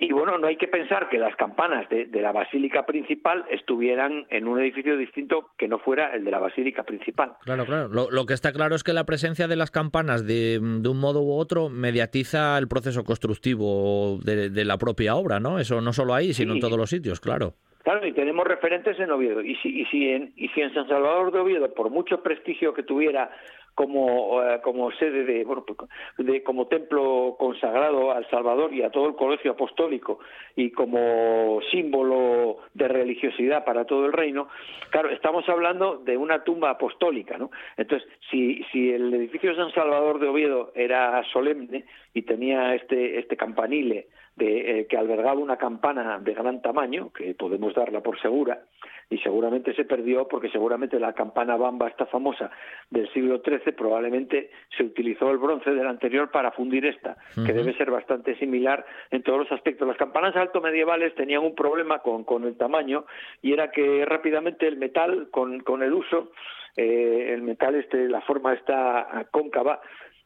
y 0.00 0.12
bueno, 0.12 0.38
no 0.38 0.46
hay 0.46 0.56
que 0.56 0.66
pensar 0.66 1.10
que 1.10 1.18
las 1.18 1.36
campanas 1.36 1.86
de, 1.90 2.08
la 2.20 2.32
basílica 2.32 2.86
principal 2.86 3.44
estuvieran 3.50 4.26
en 4.30 4.48
un 4.48 4.58
edificio 4.58 4.96
distinto 4.96 5.50
que 5.58 5.68
no 5.68 5.78
fuera 5.78 6.14
el 6.14 6.24
de 6.24 6.30
la 6.30 6.38
basílica 6.38 6.84
principal. 6.84 7.34
Claro, 7.42 7.66
claro. 7.66 7.88
Lo, 7.88 8.26
que 8.26 8.32
está 8.32 8.52
claro 8.52 8.74
es 8.74 8.82
que 8.82 8.94
la 8.94 9.04
presencia 9.04 9.46
de 9.46 9.56
las 9.56 9.70
campanas 9.70 10.26
de, 10.26 10.58
un 10.58 10.98
modo 10.98 11.20
u 11.20 11.32
otro 11.32 11.68
mediatiza 11.68 12.56
el 12.56 12.66
proceso 12.66 13.04
constructivo 13.04 14.18
de, 14.24 14.64
la 14.64 14.78
propia 14.78 15.16
obra, 15.16 15.38
¿no? 15.38 15.58
Eso 15.58 15.82
no 15.82 15.92
solo 15.92 16.14
ahí, 16.14 16.32
sino 16.32 16.54
en 16.54 16.60
todos 16.60 16.78
los 16.78 16.88
sitios, 16.88 17.20
claro. 17.20 17.54
Claro, 17.82 18.06
y 18.06 18.12
tenemos 18.12 18.46
referentes 18.46 18.98
en 19.00 19.10
Oviedo. 19.10 19.42
Y 19.42 19.54
si, 19.56 20.10
en, 20.10 20.34
San 20.74 20.86
Salvador 20.86 21.32
de 21.32 21.40
Oviedo, 21.40 21.72
por 21.72 21.88
mucho 21.90 22.22
prestigio 22.22 22.74
que 22.74 22.82
tuviera 22.82 23.30
como, 23.74 24.42
eh, 24.42 24.60
como 24.62 24.90
sede 24.92 25.24
de, 25.24 25.44
bueno, 25.44 25.64
pues, 25.64 26.42
como 26.44 26.66
templo 26.66 27.36
consagrado 27.38 28.12
al 28.12 28.28
Salvador 28.28 28.74
y 28.74 28.82
a 28.82 28.90
todo 28.90 29.06
el 29.06 29.14
colegio 29.14 29.52
apostólico 29.52 30.18
y 30.56 30.70
como 30.72 31.60
símbolo 31.70 32.58
de 32.74 32.88
religiosidad 32.88 33.64
para 33.64 33.86
todo 33.86 34.04
el 34.04 34.12
reino, 34.12 34.48
claro, 34.90 35.08
estamos 35.08 35.48
hablando 35.48 35.96
de 35.96 36.18
una 36.18 36.44
tumba 36.44 36.70
apostólica, 36.70 37.38
¿no? 37.38 37.50
Entonces, 37.78 38.06
si, 38.30 38.62
el 38.74 39.14
edificio 39.14 39.56
San 39.56 39.72
Salvador 39.72 40.18
de 40.18 40.28
Oviedo 40.28 40.72
era 40.74 41.22
solemne 41.32 41.86
y 42.12 42.22
tenía 42.22 42.74
este, 42.74 43.18
este 43.18 43.38
campanile 43.38 44.08
de, 44.40 44.80
eh, 44.80 44.86
que 44.86 44.96
albergaba 44.96 45.38
una 45.38 45.58
campana 45.58 46.18
de 46.18 46.34
gran 46.34 46.62
tamaño, 46.62 47.12
que 47.12 47.34
podemos 47.34 47.74
darla 47.74 48.00
por 48.00 48.18
segura, 48.20 48.62
y 49.10 49.18
seguramente 49.18 49.74
se 49.74 49.84
perdió 49.84 50.26
porque 50.26 50.48
seguramente 50.48 50.98
la 50.98 51.12
campana 51.12 51.56
bamba, 51.56 51.88
esta 51.88 52.06
famosa 52.06 52.50
del 52.88 53.12
siglo 53.12 53.42
XIII, 53.44 53.72
probablemente 53.72 54.50
se 54.76 54.84
utilizó 54.84 55.30
el 55.30 55.38
bronce 55.38 55.70
del 55.70 55.86
anterior 55.86 56.30
para 56.30 56.52
fundir 56.52 56.86
esta, 56.86 57.16
que 57.34 57.52
debe 57.52 57.76
ser 57.76 57.90
bastante 57.90 58.36
similar 58.36 58.86
en 59.10 59.22
todos 59.22 59.40
los 59.40 59.52
aspectos. 59.52 59.86
Las 59.86 59.96
campanas 59.96 60.34
alto 60.36 60.60
medievales 60.60 61.14
tenían 61.16 61.42
un 61.42 61.54
problema 61.54 61.98
con, 61.98 62.24
con 62.24 62.44
el 62.44 62.56
tamaño 62.56 63.04
y 63.42 63.52
era 63.52 63.70
que 63.70 64.04
rápidamente 64.06 64.66
el 64.66 64.76
metal, 64.78 65.28
con, 65.30 65.60
con 65.60 65.82
el 65.82 65.92
uso, 65.92 66.30
eh, 66.76 67.32
el 67.34 67.42
metal, 67.42 67.74
este, 67.74 68.08
la 68.08 68.20
forma 68.20 68.54
está 68.54 69.26
cóncava, 69.32 69.80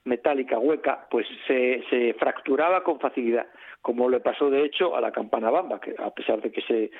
metálica 0.05 0.59
hueca, 0.59 1.07
pues 1.11 1.26
se, 1.46 1.82
se 1.90 2.14
fracturaba 2.14 2.82
con 2.82 3.00
facilidad 3.00 3.46
como 3.84 4.09
le 4.09 4.18
pasó 4.20 4.48
de 4.48 4.64
hecho 4.64 4.96
a 4.96 5.00
la 5.02 5.12
campana 5.12 5.50
bamba, 5.50 5.78
que 5.78 5.94
a 5.98 6.09
pesar 6.09 6.40
de 6.40 6.50
que 6.50 6.62
se 6.62 6.90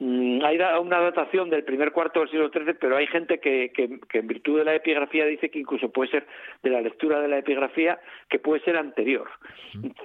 mm, 0.00 0.44
hay 0.44 0.58
una 0.80 0.98
datación 0.98 1.48
del 1.50 1.62
primer 1.62 1.92
cuarto 1.92 2.18
del 2.18 2.30
siglo 2.30 2.50
XIII, 2.50 2.74
pero 2.80 2.96
hay 2.96 3.06
gente 3.06 3.38
que, 3.38 3.70
que, 3.72 4.18
en 4.18 4.26
virtud 4.26 4.58
de 4.58 4.64
la 4.64 4.74
epigrafía 4.74 5.24
dice 5.24 5.50
que 5.50 5.60
incluso 5.60 5.92
puede 5.92 6.10
ser 6.10 6.26
de 6.64 6.70
la 6.70 6.80
lectura 6.80 7.20
de 7.20 7.28
la 7.28 7.38
epigrafía 7.38 8.00
que 8.28 8.40
puede 8.40 8.60
ser 8.64 8.76
anterior. 8.76 9.28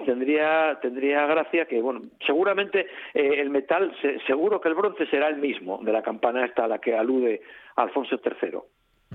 Tendría 0.06 0.78
tendría 0.80 1.26
gracia 1.26 1.66
que 1.66 1.82
bueno, 1.82 2.02
seguramente 2.24 2.86
eh, 3.14 3.40
el 3.40 3.50
metal, 3.50 3.92
seguro 4.24 4.60
que 4.60 4.68
el 4.68 4.76
bronce 4.76 5.06
será 5.06 5.26
el 5.26 5.38
mismo 5.38 5.80
de 5.82 5.90
la 5.90 6.02
campana 6.02 6.46
esta 6.46 6.66
a 6.66 6.68
la 6.68 6.78
que 6.78 6.94
alude 6.94 7.42
Alfonso 7.74 8.20
III. 8.24 8.60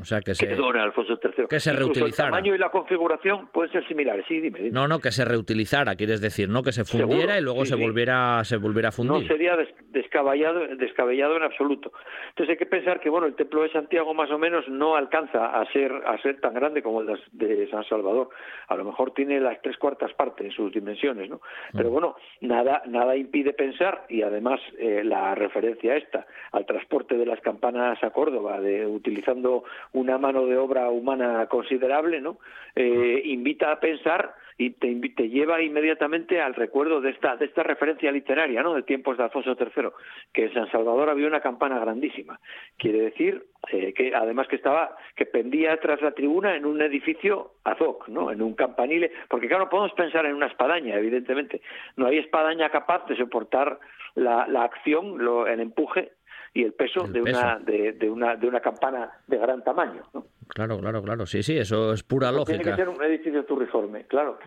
O 0.02 0.06
sea, 0.06 0.22
que 0.22 0.34
se, 0.34 0.52
Alfonso 0.52 1.20
III. 1.22 1.46
Que 1.48 1.60
se 1.60 1.72
reutilizara. 1.72 2.30
El 2.30 2.34
tamaño 2.34 2.56
y 2.56 2.58
la 2.58 2.70
configuración 2.70 3.48
pueden 3.54 3.72
ser 3.72 3.88
similares, 3.88 4.26
sí, 4.28 4.40
dime, 4.42 4.72
No, 4.72 4.88
no, 4.88 5.00
que 5.00 5.12
se 5.12 5.24
reutilizara, 5.24 5.96
quieres 5.96 6.20
decir, 6.20 6.50
¿no? 6.50 6.64
Que 6.64 6.72
se 6.72 6.84
fundiera 6.84 7.38
y 7.38 7.44
luego 7.44 7.64
se, 7.66 7.76
volviera, 7.76 8.44
se 8.44 8.58
volviera 8.58 8.90
a 8.90 8.92
fundir. 8.92 9.22
No 9.22 9.28
sería 9.28 9.56
descabellado, 9.90 10.62
descabellado 10.78 11.38
en 11.38 11.44
absoluto. 11.44 11.92
Entonces 12.30 12.54
hay 12.54 12.58
que 12.58 12.66
pensar 12.66 13.00
que, 13.00 13.10
bueno, 13.10 13.28
el 13.28 13.36
Templo 13.36 13.62
de 13.62 13.72
Santiago 13.72 14.16
más 14.16 14.32
o 14.32 14.40
menos 14.40 14.68
no 14.68 14.96
alcanza 14.96 15.46
a 15.46 15.72
ser, 15.72 15.92
a 15.92 16.20
ser 16.24 16.42
tan 16.42 16.56
grande 16.56 16.82
como 16.82 17.02
el 17.02 17.20
de 17.32 17.70
San 17.70 17.84
Salvador. 17.84 18.30
A 18.70 18.76
lo 18.76 18.86
mejor 18.86 19.14
tiene 19.14 19.40
las 19.40 19.62
tres 19.62 19.78
cuartas 19.78 20.12
partes 20.14 20.48
en 20.48 20.52
sus 20.52 20.74
dimensiones, 20.74 21.30
¿no? 21.30 21.40
Pero 21.72 21.90
mm. 21.90 21.94
bueno, 21.94 22.16
nada, 22.42 22.82
nada 22.88 23.16
impide 23.16 23.54
pensar, 23.54 24.06
y 24.10 24.24
además 24.24 24.60
eh, 24.80 25.04
la 25.04 25.36
referencia 25.36 25.96
esta 25.96 26.26
al 26.52 26.66
transporte 26.66 27.16
de 27.16 27.26
las 27.26 27.40
campanas 27.42 28.04
a 28.04 28.10
Córdoba, 28.10 28.60
de 28.60 28.88
utilizando 28.88 29.64
una 29.92 30.18
mano 30.18 30.46
de 30.46 30.58
obra 30.58 30.90
humana 30.90 31.48
considerable, 31.48 32.22
¿no? 32.22 32.38
Eh, 32.76 33.22
invita 33.26 33.72
a 33.72 33.80
pensar 33.80 34.34
y 34.58 34.72
te, 34.72 35.30
lleva 35.30 35.62
inmediatamente 35.62 36.42
al 36.42 36.54
recuerdo 36.54 37.02
de 37.02 37.10
esta, 37.12 37.64
referencia 37.64 38.12
literaria, 38.12 38.62
¿no? 38.62 38.74
De 38.74 38.84
tiempos 38.84 39.18
de 39.18 39.24
Alfonso 39.24 39.56
III, 39.60 39.90
que 40.32 40.46
en 40.46 40.54
San 40.54 40.72
Salvador 40.72 41.10
había 41.10 41.28
una 41.28 41.42
campana 41.42 41.80
grandísima. 41.80 42.40
Quiere 42.78 43.02
decir 43.02 43.46
eh, 43.72 43.94
que 43.94 44.14
además 44.16 44.48
que 44.48 44.56
estaba, 44.56 44.96
que 45.16 45.26
pendía 45.26 45.78
tras 45.78 46.02
la 46.02 46.12
tribuna 46.12 46.56
en 46.56 46.66
un 46.66 46.82
edificio 46.82 47.54
azoc, 47.64 48.08
¿no? 48.10 48.32
En 48.32 48.42
un 48.42 48.54
campanile, 48.54 49.12
porque 49.28 49.48
claro, 49.48 49.70
podemos 49.70 49.94
pensar 49.94 50.26
en 50.26 50.36
una 50.36 50.48
espadaña, 50.48 50.96
evidentemente. 50.96 51.62
No 51.96 52.08
hay 52.08 52.20
espadaña 52.20 52.70
capaz 52.70 53.06
de 53.08 53.16
soportar 53.16 53.80
la, 54.16 54.48
la 54.48 54.64
acción, 54.64 55.18
lo, 55.18 55.48
el 55.48 55.60
empuje 55.60 56.12
y 56.54 56.64
el 56.64 56.74
peso, 56.74 57.08
de, 57.08 57.22
Una, 57.22 57.60
de, 57.60 57.94
de, 57.94 58.10
una, 58.10 58.36
de 58.36 58.48
una 58.48 58.60
campana 58.60 59.12
de 59.28 59.38
gran 59.38 59.64
tamaño. 59.64 60.04
¿no? 60.14 60.26
Claro, 60.48 60.78
claro, 60.80 61.02
claro. 61.02 61.26
Sí, 61.26 61.42
sí, 61.42 61.58
eso 61.58 61.94
es 61.94 62.04
pura 62.04 62.32
lógica. 62.32 62.58
Tiene 62.58 62.64
que 62.64 62.76
ser 62.76 62.90
un 62.90 63.04
edificio 63.04 63.44
turriforme, 63.46 64.06
claro. 64.06 64.38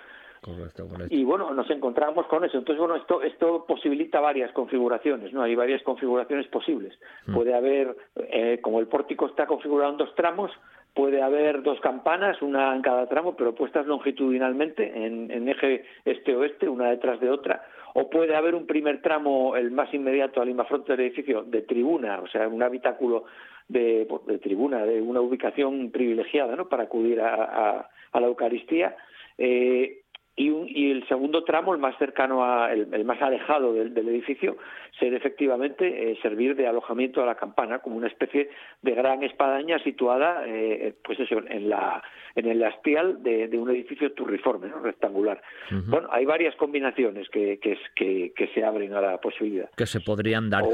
Correcto, 0.40 0.86
correcto. 0.86 1.12
Y 1.12 1.24
bueno, 1.24 1.52
nos 1.52 1.68
encontramos 1.70 2.26
con 2.26 2.44
eso. 2.44 2.58
Entonces, 2.58 2.78
bueno, 2.78 2.94
esto, 2.94 3.22
esto 3.22 3.64
posibilita 3.66 4.20
varias 4.20 4.52
configuraciones, 4.52 5.32
¿no? 5.32 5.42
Hay 5.42 5.56
varias 5.56 5.82
configuraciones 5.82 6.46
posibles. 6.46 6.96
Mm. 7.26 7.34
Puede 7.34 7.54
haber, 7.54 7.96
eh, 8.14 8.60
como 8.62 8.78
el 8.78 8.86
pórtico 8.86 9.26
está 9.26 9.46
configurado 9.46 9.90
en 9.90 9.98
dos 9.98 10.14
tramos, 10.14 10.52
puede 10.94 11.20
haber 11.20 11.62
dos 11.62 11.80
campanas, 11.80 12.40
una 12.40 12.74
en 12.76 12.82
cada 12.82 13.08
tramo, 13.08 13.34
pero 13.36 13.54
puestas 13.54 13.86
longitudinalmente 13.86 15.06
en, 15.06 15.30
en 15.32 15.48
eje 15.48 15.84
este-oeste, 16.04 16.68
una 16.68 16.90
detrás 16.90 17.18
de 17.18 17.30
otra, 17.30 17.64
o 17.98 18.10
puede 18.10 18.36
haber 18.36 18.54
un 18.54 18.66
primer 18.66 19.00
tramo, 19.00 19.56
el 19.56 19.70
más 19.70 19.92
inmediato 19.94 20.42
al 20.42 20.50
infrafronte 20.50 20.92
del 20.92 21.06
edificio, 21.06 21.44
de 21.44 21.62
tribuna, 21.62 22.20
o 22.20 22.28
sea, 22.28 22.46
un 22.46 22.62
habitáculo 22.62 23.24
de, 23.68 24.06
tribuna, 24.42 24.84
de 24.84 25.00
una 25.00 25.22
ubicación 25.22 25.90
privilegiada 25.90 26.56
¿no? 26.56 26.68
para 26.68 26.82
acudir 26.82 27.22
a, 27.22 27.88
la 28.12 28.26
Eucaristía. 28.26 28.94
Eh, 29.38 30.02
y, 30.36 30.90
el 30.90 31.08
segundo 31.08 31.44
tramo, 31.44 31.72
el 31.72 31.80
más 31.80 31.96
cercano, 31.98 32.44
a, 32.44 32.70
el, 32.72 33.04
más 33.04 33.20
alejado 33.22 33.72
del, 33.72 33.96
edificio, 34.08 34.58
ser 34.98 35.14
efectivamente 35.14 36.12
eh, 36.12 36.18
servir 36.20 36.54
de 36.56 36.66
alojamiento 36.66 37.22
a 37.22 37.26
la 37.26 37.36
campana, 37.36 37.78
como 37.78 37.96
una 37.96 38.08
especie 38.08 38.50
de 38.82 38.94
gran 38.94 39.22
espadaña 39.22 39.78
situada, 39.78 40.42
eh, 40.46 40.94
pues 41.02 41.18
eso, 41.20 41.38
en 41.48 41.70
la 41.70 42.02
en 42.36 42.46
el 42.46 42.62
hastial 42.62 43.22
de, 43.22 43.48
un 43.56 43.70
edificio 43.70 44.12
turriforme, 44.12 44.68
¿no? 44.68 44.78
rectangular. 44.80 45.40
Bueno, 45.86 46.08
hay 46.12 46.26
varias 46.26 46.54
combinaciones 46.56 47.28
que, 47.30 47.58
que, 47.58 48.32
que, 48.36 48.48
se 48.48 48.62
abren 48.62 48.92
a 48.92 49.00
la 49.00 49.18
posibilidad. 49.18 49.70
Que 49.74 49.86
se 49.86 50.00
podrían 50.00 50.50
dar. 50.50 50.64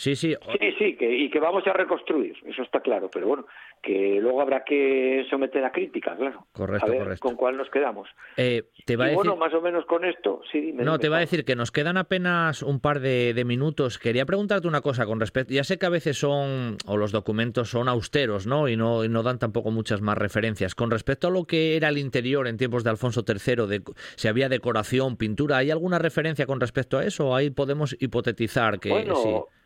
Sí, 0.00 0.16
sí. 0.16 0.34
Sí, 0.58 0.72
sí, 0.78 0.96
que, 0.96 1.14
y 1.14 1.28
que 1.28 1.38
vamos 1.38 1.66
a 1.66 1.74
reconstruir, 1.74 2.34
eso 2.46 2.62
está 2.62 2.80
claro, 2.80 3.10
pero 3.12 3.26
bueno, 3.26 3.44
que 3.82 4.18
luego 4.18 4.40
habrá 4.40 4.64
que 4.64 5.26
someter 5.28 5.62
a 5.62 5.72
crítica, 5.72 6.16
claro. 6.16 6.46
Correcto, 6.52 6.86
a 6.86 6.88
ver 6.88 6.98
correcto. 7.00 7.28
con 7.28 7.36
cuál 7.36 7.58
nos 7.58 7.68
quedamos. 7.68 8.08
Eh, 8.38 8.62
te 8.86 8.96
va 8.96 9.08
y 9.08 9.12
a 9.12 9.14
bueno, 9.14 9.36
más 9.36 9.52
o 9.52 9.60
menos 9.60 9.84
con 9.84 10.06
esto, 10.06 10.40
sí, 10.50 10.72
No, 10.72 10.98
te 10.98 11.10
va 11.10 11.18
a 11.18 11.20
decir 11.20 11.44
que 11.44 11.54
nos 11.54 11.70
quedan 11.70 11.98
apenas 11.98 12.62
un 12.62 12.80
par 12.80 13.00
de, 13.00 13.42
minutos. 13.44 13.98
Quería 13.98 14.24
preguntarte 14.24 14.66
una 14.66 14.80
cosa 14.80 15.04
con 15.04 15.20
respecto. 15.20 15.52
Ya 15.52 15.64
sé 15.64 15.78
que 15.78 15.84
a 15.84 15.90
veces 15.90 16.16
son, 16.16 16.78
o 16.86 16.96
los 16.96 17.12
documentos 17.12 17.68
son 17.68 17.86
austeros, 17.86 18.46
¿no? 18.46 18.68
Y 18.68 18.78
no, 18.78 19.04
y 19.04 19.10
no 19.10 19.22
dan 19.22 19.38
tampoco 19.38 19.70
muchas 19.70 20.00
más 20.00 20.16
referencias. 20.16 20.74
Con 20.74 20.90
respecto 20.90 21.28
a 21.28 21.30
lo 21.30 21.44
que 21.44 21.76
era 21.76 21.90
el 21.90 21.98
interior 21.98 22.48
en 22.48 22.56
tiempos 22.56 22.84
de 22.84 22.90
Alfonso 22.90 23.22
III, 23.28 23.66
de, 23.66 23.82
si 24.16 24.28
había 24.28 24.48
decoración, 24.48 25.18
pintura, 25.18 25.58
¿hay 25.58 25.70
alguna 25.70 25.98
referencia 25.98 26.46
con 26.46 26.58
respecto 26.58 26.96
a 26.96 27.04
eso? 27.04 27.34
Ahí 27.34 27.50
podemos 27.50 27.94
hipotetizar 28.00 28.80
que 28.80 28.88
sí. 28.88 29.59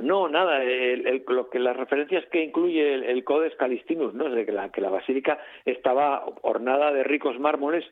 No, 0.00 0.28
nada. 0.28 0.62
El, 0.62 1.22
lo 1.28 1.48
que 1.50 1.58
las 1.58 1.76
referencias 1.76 2.24
que 2.26 2.42
incluye 2.42 2.94
el, 2.94 3.24
Codex 3.24 3.56
Calistinus, 3.56 4.14
no, 4.14 4.28
es 4.28 4.34
de 4.34 4.46
que 4.46 4.52
la, 4.52 4.70
que 4.70 4.80
la 4.80 4.90
basílica 4.90 5.38
estaba 5.64 6.24
ornada 6.42 6.92
de 6.92 7.04
ricos 7.04 7.38
mármoles 7.38 7.84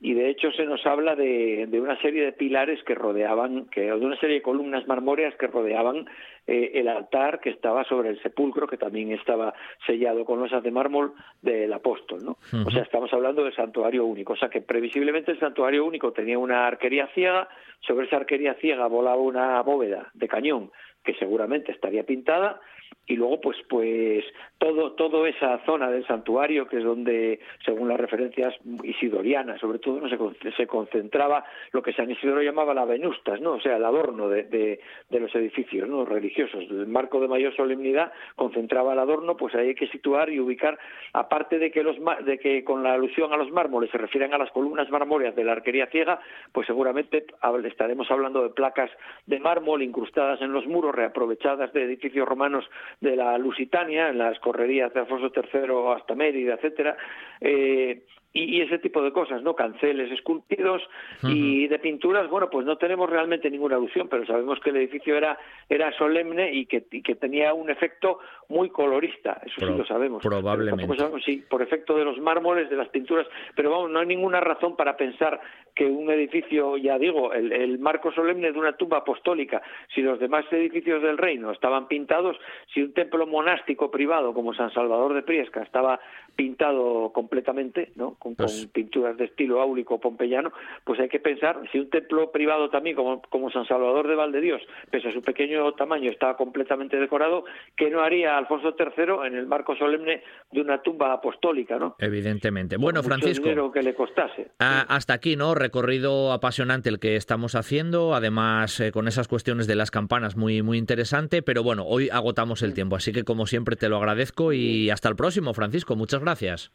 y 0.00 0.12
de 0.12 0.28
hecho 0.28 0.50
se 0.52 0.66
nos 0.66 0.84
habla 0.84 1.14
de, 1.14 1.66
de, 1.66 1.80
una 1.80 1.98
serie 2.02 2.24
de 2.24 2.32
pilares 2.32 2.82
que 2.84 2.94
rodeaban, 2.94 3.66
que, 3.66 3.82
de 3.82 3.94
una 3.94 4.18
serie 4.18 4.36
de 4.36 4.42
columnas 4.42 4.86
marmóreas 4.86 5.34
que 5.36 5.46
rodeaban 5.46 6.06
eh, 6.46 6.72
el 6.74 6.88
altar 6.88 7.40
que 7.40 7.48
estaba 7.48 7.84
sobre 7.84 8.10
el 8.10 8.22
sepulcro, 8.22 8.66
que 8.66 8.76
también 8.76 9.12
estaba 9.12 9.54
sellado 9.86 10.26
con 10.26 10.40
losas 10.40 10.62
de 10.62 10.70
mármol 10.70 11.14
del 11.40 11.72
apóstol, 11.72 12.22
¿no? 12.22 12.36
O 12.66 12.70
sea, 12.70 12.82
estamos 12.82 13.12
hablando 13.14 13.44
del 13.44 13.54
santuario 13.54 14.04
único, 14.04 14.34
o 14.34 14.36
sea 14.36 14.50
que 14.50 14.60
previsiblemente 14.60 15.30
el 15.30 15.40
santuario 15.40 15.86
único 15.86 16.12
tenía 16.12 16.38
una 16.38 16.66
arquería 16.66 17.06
ciega, 17.14 17.48
sobre 17.80 18.06
esa 18.06 18.16
arquería 18.16 18.54
ciega 18.54 18.86
volaba 18.88 19.16
una 19.16 19.62
bóveda 19.62 20.10
de 20.12 20.28
cañón 20.28 20.70
que 21.04 21.14
seguramente 21.14 21.72
estaría 21.72 22.04
pintada 22.04 22.60
y 23.06 23.16
luego 23.16 23.40
pues 23.40 23.56
pues 23.68 24.24
todo 24.58 24.92
todo 24.92 25.26
esa 25.26 25.58
zona 25.66 25.90
del 25.90 26.06
santuario 26.06 26.66
que 26.66 26.78
es 26.78 26.84
donde 26.84 27.40
según 27.64 27.88
las 27.88 28.00
referencias 28.00 28.54
isidorianas 28.82 29.60
sobre 29.60 29.78
todo 29.78 30.00
no 30.00 30.08
se, 30.08 30.52
se 30.52 30.66
concentraba 30.66 31.44
lo 31.72 31.82
que 31.82 31.92
San 31.92 32.10
Isidoro 32.10 32.42
llamaba 32.42 32.72
la 32.72 32.86
venustas 32.86 33.40
no 33.40 33.52
o 33.52 33.60
sea 33.60 33.76
el 33.76 33.84
adorno 33.84 34.28
de, 34.28 34.44
de, 34.44 35.20
los 35.20 35.34
edificios 35.34 35.88
no 35.88 36.04
religiosos. 36.04 36.64
El 36.70 36.86
marco 36.86 37.20
de 37.20 37.28
mayor 37.28 37.54
solemnidad 37.56 38.12
concentraba 38.36 38.94
el 38.94 38.98
adorno 38.98 39.36
pues 39.36 39.54
ahí 39.54 39.68
hay 39.68 39.74
que 39.74 39.88
situar 39.88 40.30
y 40.30 40.40
ubicar 40.40 40.78
aparte 41.12 41.58
de 41.58 41.70
que 41.70 41.82
los 41.82 41.96
de 42.24 42.38
que 42.38 42.64
con 42.64 42.82
la 42.82 42.94
alusión 42.94 43.32
a 43.32 43.36
los 43.36 43.50
mármoles 43.50 43.90
se 43.90 43.98
refieran 43.98 44.32
a 44.32 44.38
las 44.38 44.50
columnas 44.50 44.88
marmóreas 44.90 45.36
de 45.36 45.44
la 45.44 45.52
arquería 45.52 45.86
ciega 45.86 46.20
pues 46.52 46.66
seguramente 46.66 47.26
estaremos 47.64 48.10
hablando 48.10 48.42
de 48.42 48.50
placas 48.50 48.90
de 49.26 49.40
mármol 49.40 49.82
incrustadas 49.82 50.40
en 50.40 50.52
los 50.52 50.66
muros 50.66 50.94
reaprovechadas 50.94 51.72
de 51.72 51.82
edificios 51.82 52.26
romanos 52.26 52.64
de 53.00 53.16
la 53.16 53.36
Lusitania, 53.38 54.08
en 54.08 54.18
las 54.18 54.38
correrías 54.40 54.92
de 54.92 55.00
Alfonso 55.00 55.32
III 55.34 55.94
hasta 55.96 56.14
Mérida, 56.14 56.54
etcétera, 56.54 56.96
eh, 57.40 58.04
y, 58.34 58.60
ese 58.60 58.78
tipo 58.80 59.00
de 59.00 59.12
cosas, 59.12 59.42
¿no? 59.42 59.54
Canceles 59.54 60.10
esculpidos 60.10 60.82
y 61.22 61.68
de 61.68 61.78
pinturas, 61.78 62.28
bueno, 62.28 62.50
pues 62.50 62.66
no 62.66 62.76
tenemos 62.76 63.08
realmente 63.08 63.48
ninguna 63.48 63.76
alusión, 63.76 64.08
pero 64.08 64.26
sabemos 64.26 64.58
que 64.58 64.70
el 64.70 64.76
edificio 64.76 65.16
era, 65.16 65.38
era 65.68 65.96
solemne 65.96 66.52
y 66.52 66.66
que, 66.66 66.84
que 66.84 67.14
tenía 67.14 67.54
un 67.54 67.70
efecto 67.70 68.18
muy 68.48 68.70
colorista, 68.70 69.40
eso 69.46 69.60
sí 69.60 69.72
lo 69.72 69.86
sabemos. 69.86 70.22
Probablemente. 70.22 70.86
sí, 71.24 71.44
por 71.48 71.62
efecto 71.62 71.96
de 71.96 72.04
los 72.04 72.18
mármoles, 72.18 72.68
de 72.68 72.76
las 72.76 72.88
pinturas, 72.88 73.26
pero 73.54 73.70
vamos, 73.70 73.90
no 73.90 74.00
hay 74.00 74.06
ninguna 74.06 74.40
razón 74.40 74.74
para 74.74 74.96
pensar 74.96 75.40
que 75.74 75.86
un 75.86 76.10
edificio, 76.10 76.76
ya 76.76 76.98
digo, 76.98 77.32
el, 77.32 77.52
el 77.52 77.78
marco 77.78 78.12
solemne 78.12 78.50
de 78.52 78.58
una 78.58 78.76
tumba 78.76 78.98
apostólica, 78.98 79.62
si 79.94 80.02
los 80.02 80.18
demás 80.18 80.44
edificios 80.50 81.02
del 81.02 81.18
reino 81.18 81.52
estaban 81.52 81.86
pintados, 81.86 82.36
si 82.72 82.82
un 82.82 82.92
templo 82.92 83.26
monástico 83.26 83.90
privado 83.90 84.34
como 84.34 84.54
San 84.54 84.72
Salvador 84.72 85.14
de 85.14 85.22
Priesca 85.22 85.62
estaba 85.62 86.00
pintado 86.36 87.12
completamente, 87.12 87.92
¿no? 87.96 88.14
Con, 88.14 88.34
pues 88.34 88.66
pinturas 88.72 89.16
de 89.16 89.26
estilo 89.26 89.60
áulico 89.60 90.00
pompeyano, 90.00 90.52
pues 90.84 91.00
hay 91.00 91.08
que 91.08 91.20
pensar 91.20 91.60
si 91.72 91.78
un 91.78 91.90
templo 91.90 92.30
privado 92.32 92.70
también 92.70 92.96
como, 92.96 93.22
como 93.22 93.50
San 93.50 93.66
Salvador 93.66 94.08
de 94.08 94.14
Valdedios, 94.14 94.62
pese 94.90 95.08
a 95.08 95.12
su 95.12 95.22
pequeño 95.22 95.72
tamaño, 95.72 96.10
estaba 96.10 96.36
completamente 96.36 96.98
decorado, 96.98 97.44
¿qué 97.76 97.90
no 97.90 98.00
haría 98.00 98.36
Alfonso 98.36 98.74
III 98.78 99.26
en 99.26 99.34
el 99.36 99.46
marco 99.46 99.76
solemne 99.76 100.22
de 100.50 100.60
una 100.60 100.82
tumba 100.82 101.12
apostólica, 101.12 101.78
¿no? 101.78 101.96
Evidentemente. 101.98 102.76
Bueno, 102.76 103.02
Francisco, 103.02 103.44
dinero 103.44 103.70
que 103.70 103.82
le 103.82 103.94
costase. 103.94 104.50
hasta 104.58 105.14
aquí, 105.14 105.36
¿no? 105.36 105.54
Recorrido 105.54 106.32
apasionante 106.32 106.88
el 106.88 106.98
que 106.98 107.16
estamos 107.16 107.54
haciendo, 107.54 108.14
además 108.14 108.80
eh, 108.80 108.92
con 108.92 109.08
esas 109.08 109.28
cuestiones 109.28 109.66
de 109.66 109.74
las 109.76 109.90
campanas 109.90 110.36
muy 110.36 110.62
muy 110.62 110.78
interesante, 110.78 111.42
pero 111.42 111.62
bueno, 111.62 111.84
hoy 111.86 112.08
agotamos 112.10 112.62
el 112.62 112.74
tiempo, 112.74 112.96
así 112.96 113.12
que 113.12 113.24
como 113.24 113.46
siempre 113.46 113.76
te 113.76 113.88
lo 113.88 113.96
agradezco 113.96 114.52
y 114.52 114.90
hasta 114.90 115.08
el 115.08 115.16
próximo, 115.16 115.54
Francisco. 115.54 115.96
Muchas 115.96 116.22
gracias. 116.24 116.72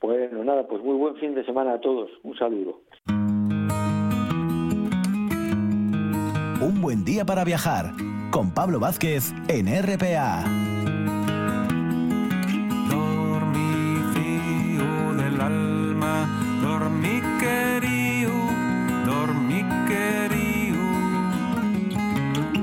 Bueno, 0.00 0.44
nada, 0.44 0.66
pues 0.66 0.82
muy 0.82 0.96
buen 0.96 1.16
fin 1.16 1.34
de 1.34 1.44
semana 1.44 1.74
a 1.74 1.80
todos. 1.80 2.10
Un 2.22 2.36
saludo. 2.38 2.80
Un 6.60 6.80
buen 6.80 7.04
día 7.04 7.24
para 7.24 7.44
viajar 7.44 7.92
con 8.30 8.52
Pablo 8.52 8.80
Vázquez 8.80 9.32
en 9.48 9.66
RPA. 9.66 10.44
Dormí 12.88 14.00
frío 14.12 15.14
del 15.22 15.40
alma, 15.40 16.28
dormí 16.62 17.20
querido, 17.40 18.32
dormí 19.06 19.64
querido. 19.86 20.82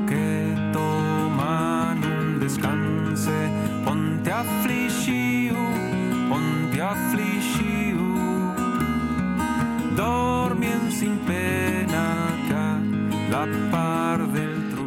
Que 0.07 0.53
toman 0.73 2.03
un 2.03 2.39
descanse, 2.39 3.49
ponte 3.85 4.31
afligido, 4.31 4.74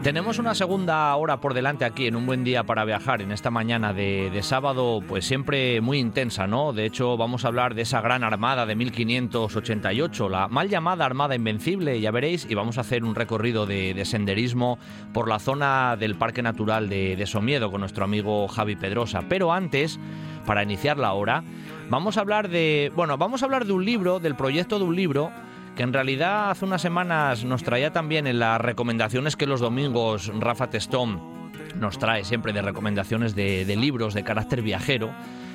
tenemos 0.08 0.38
una 0.38 0.54
segunda 0.54 1.14
hora 1.16 1.38
por 1.38 1.52
delante 1.52 1.84
aquí 1.84 2.06
en 2.06 2.16
un 2.16 2.24
buen 2.24 2.42
día 2.42 2.64
para 2.64 2.86
viajar 2.86 3.20
en 3.20 3.30
esta 3.30 3.50
mañana 3.50 3.92
de, 3.92 4.40
sábado, 4.40 5.02
pues 5.06 5.26
siempre 5.26 5.82
muy 5.82 5.98
intensa, 5.98 6.46
¿no? 6.46 6.72
De 6.72 6.86
hecho, 6.86 7.18
vamos 7.18 7.44
a 7.44 7.48
hablar 7.48 7.74
de 7.74 7.82
esa 7.82 8.00
gran 8.00 8.24
armada 8.24 8.64
de 8.64 8.74
1588, 8.74 10.30
la 10.30 10.48
mal 10.48 10.70
llamada 10.70 11.04
Armada 11.04 11.34
Invencible, 11.34 12.00
ya 12.00 12.10
veréis, 12.10 12.46
y 12.48 12.54
vamos 12.54 12.78
a 12.78 12.80
hacer 12.80 13.04
un 13.04 13.14
recorrido 13.14 13.66
de, 13.66 14.02
senderismo 14.06 14.78
por 15.12 15.28
la 15.28 15.38
zona 15.38 15.94
del 15.98 16.14
Parque 16.14 16.40
Natural 16.40 16.88
de, 16.88 17.14
de 17.14 17.26
Somiedo 17.26 17.70
con 17.70 17.80
nuestro 17.82 18.04
amigo 18.04 18.48
Javi 18.48 18.76
Pedrosa. 18.76 19.24
Pero 19.28 19.52
antes, 19.52 20.00
para 20.46 20.62
iniciar 20.62 20.96
la 20.96 21.12
hora, 21.12 21.44
vamos 21.90 22.16
a 22.16 22.22
hablar 22.22 22.48
de, 22.48 22.90
bueno, 22.96 23.18
vamos 23.18 23.42
a 23.42 23.44
hablar 23.44 23.66
de 23.66 23.74
un 23.74 23.84
libro, 23.84 24.20
del 24.20 24.36
proyecto 24.36 24.78
de 24.78 24.86
un 24.86 24.96
libro 24.96 25.30
que 25.78 25.84
en 25.84 25.92
realidad 25.92 26.50
hace 26.50 26.64
unas 26.64 26.82
semanas 26.82 27.44
nos 27.44 27.62
traía 27.62 27.92
también 27.92 28.26
en 28.26 28.40
las 28.40 28.60
recomendaciones 28.60 29.36
que 29.36 29.46
los 29.46 29.60
domingos 29.60 30.28
Rafa 30.40 30.70
Testón 30.70 31.52
nos 31.76 32.00
trae 32.00 32.24
siempre 32.24 32.52
de 32.52 32.62
recomendaciones 32.62 33.36
de, 33.36 33.76
libros 33.76 34.12
de 34.12 34.24
carácter 34.24 34.60
viajero 34.60 35.14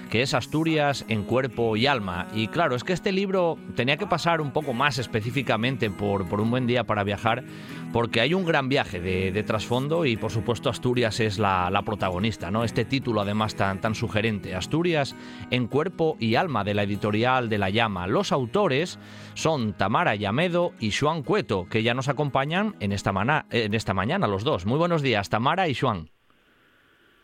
que 0.10 0.22
es 0.22 0.34
Asturias 0.34 1.06
en 1.10 1.24
cuerpo 1.24 1.76
y 1.76 1.88
alma. 1.88 2.28
Y 2.34 2.47
claro, 2.47 2.76
es 2.76 2.84
que 2.84 2.93
este 2.93 3.12
libro 3.12 3.58
tenía 3.76 3.97
que 3.97 4.08
pasar 4.08 4.41
un 4.41 4.51
poco 4.51 4.74
más 4.74 4.97
específicamente 4.99 5.89
por, 5.89 6.28
por 6.30 6.41
un 6.41 6.51
buen 6.51 6.68
día 6.68 6.84
para 6.84 7.04
viajar, 7.04 7.43
porque 7.91 8.22
hay 8.22 8.34
un 8.34 8.45
gran 8.45 8.70
viaje 8.70 8.99
de, 8.99 9.43
trasfondo 9.43 10.06
y 10.06 10.16
por 10.16 10.32
supuesto 10.32 10.70
Asturias 10.70 11.20
es 11.20 11.39
la, 11.39 11.82
protagonista, 11.86 12.49
¿no? 12.49 12.64
Este 12.64 12.86
título 12.86 13.22
además 13.22 13.56
tan, 13.56 13.82
tan 13.82 13.93
sugerente, 13.95 14.56
Asturias 14.56 15.16
en 15.51 15.68
cuerpo 15.68 16.16
y 16.20 16.36
alma 16.36 16.64
de 16.64 16.74
la 16.74 16.84
editorial 16.84 17.49
de 17.49 17.58
La 17.58 17.70
Llama. 17.70 18.08
Los 18.08 18.32
autores 18.32 18.99
son 19.34 19.74
Tamara 19.74 20.16
Yamedo 20.16 20.74
y 20.80 20.91
Juan 20.91 21.24
Cueto, 21.24 21.68
que 21.70 21.84
ya 21.84 21.93
nos 21.93 22.10
acompañan 22.10 22.76
en 22.80 22.91
esta, 22.91 23.14
en 23.51 23.74
esta 23.74 23.93
mañana 23.93 24.28
los 24.28 24.43
dos. 24.43 24.66
Muy 24.66 24.78
buenos 24.78 25.01
días, 25.01 25.30
Tamara 25.30 25.68
y 25.68 25.76
Juan. 25.76 26.10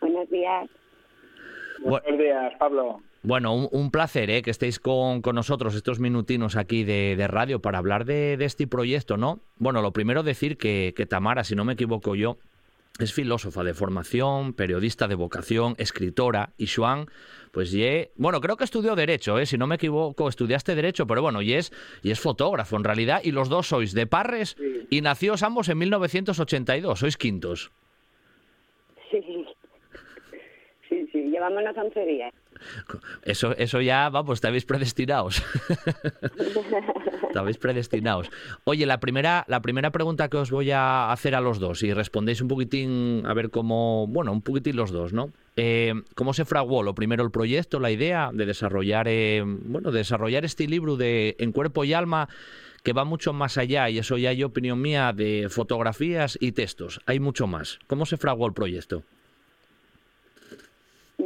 Buenos 0.00 0.28
días. 0.30 0.68
Buenos 1.82 2.18
días, 2.18 2.52
Pablo. 2.58 3.00
Bueno, 3.22 3.54
un, 3.54 3.90
placer 3.90 4.30
¿eh? 4.30 4.42
que 4.42 4.50
estéis 4.50 4.80
con, 4.80 5.20
nosotros 5.34 5.74
estos 5.74 6.00
minutinos 6.00 6.56
aquí 6.56 6.84
de, 6.84 7.26
radio 7.28 7.60
para 7.60 7.78
hablar 7.78 8.04
de, 8.04 8.36
este 8.40 8.66
proyecto, 8.66 9.16
¿no? 9.16 9.40
Bueno, 9.56 9.82
lo 9.82 9.92
primero 9.92 10.22
decir 10.22 10.56
que, 10.56 11.06
Tamara, 11.08 11.44
si 11.44 11.54
no 11.54 11.64
me 11.64 11.74
equivoco 11.74 12.14
yo, 12.14 12.38
es 12.98 13.12
filósofa 13.12 13.62
de 13.62 13.74
formación, 13.74 14.54
periodista 14.54 15.06
de 15.06 15.14
vocación, 15.14 15.74
escritora, 15.78 16.50
y 16.56 16.66
Juan, 16.66 17.06
pues 17.52 17.72
ye, 17.72 18.10
bueno, 18.16 18.40
creo 18.40 18.56
que 18.56 18.64
estudió 18.64 18.94
Derecho, 18.94 19.38
¿eh? 19.38 19.46
si 19.46 19.58
no 19.58 19.66
me 19.66 19.74
equivoco, 19.76 20.28
estudiaste 20.28 20.74
Derecho, 20.74 21.06
pero 21.06 21.22
bueno, 21.22 21.42
y 21.42 21.54
es, 21.54 21.72
y 22.02 22.10
es 22.10 22.20
fotógrafo 22.20 22.76
en 22.76 22.84
realidad, 22.84 23.20
y 23.22 23.32
los 23.32 23.48
dos 23.48 23.68
sois 23.68 23.92
de 23.92 24.06
Parres 24.06 24.56
y 24.90 25.00
nacióos 25.02 25.42
ambos 25.42 25.68
en 25.68 25.78
1982, 25.78 26.98
sois 26.98 27.16
quintos. 27.16 27.70
Sí, 29.10 29.22
sí, 30.90 31.08
sí, 31.10 31.22
llevámonos 31.30 31.74
11 31.74 32.04
días. 32.04 32.34
Eso, 33.22 33.56
eso 33.56 33.80
ya, 33.80 34.10
vamos, 34.10 34.34
estabais 34.34 34.66
predestinados. 34.66 35.42
estabais 37.28 37.56
predestinados. 37.56 38.30
Oye, 38.64 38.84
la 38.84 39.00
primera, 39.00 39.44
la 39.48 39.62
primera 39.62 39.90
pregunta 39.90 40.28
que 40.28 40.36
os 40.36 40.50
voy 40.50 40.70
a 40.70 41.10
hacer 41.10 41.34
a 41.34 41.40
los 41.40 41.58
dos, 41.58 41.82
y 41.82 41.94
respondéis 41.94 42.42
un 42.42 42.48
poquitín, 42.48 43.22
a 43.24 43.32
ver 43.32 43.50
cómo, 43.50 44.06
bueno, 44.08 44.32
un 44.32 44.42
poquitín 44.42 44.76
los 44.76 44.90
dos, 44.90 45.14
¿no? 45.14 45.32
Eh, 45.56 45.94
¿Cómo 46.14 46.34
se 46.34 46.44
fraguó 46.44 46.82
lo 46.82 46.94
primero 46.94 47.24
el 47.24 47.30
proyecto, 47.30 47.80
la 47.80 47.90
idea 47.90 48.30
de 48.32 48.44
desarrollar, 48.44 49.06
eh, 49.08 49.42
bueno, 49.44 49.90
desarrollar 49.90 50.44
este 50.44 50.66
libro 50.66 50.96
de 50.96 51.36
En 51.38 51.52
Cuerpo 51.52 51.84
y 51.84 51.94
Alma? 51.94 52.28
que 52.82 52.94
va 52.94 53.04
mucho 53.04 53.34
más 53.34 53.58
allá, 53.58 53.90
y 53.90 53.98
eso 53.98 54.16
ya 54.16 54.30
hay 54.30 54.42
opinión 54.42 54.80
mía, 54.80 55.12
de 55.12 55.48
fotografías 55.50 56.38
y 56.40 56.52
textos. 56.52 57.00
Hay 57.04 57.20
mucho 57.20 57.46
más. 57.46 57.78
¿Cómo 57.86 58.06
se 58.06 58.16
fraguó 58.16 58.46
el 58.46 58.54
proyecto? 58.54 59.04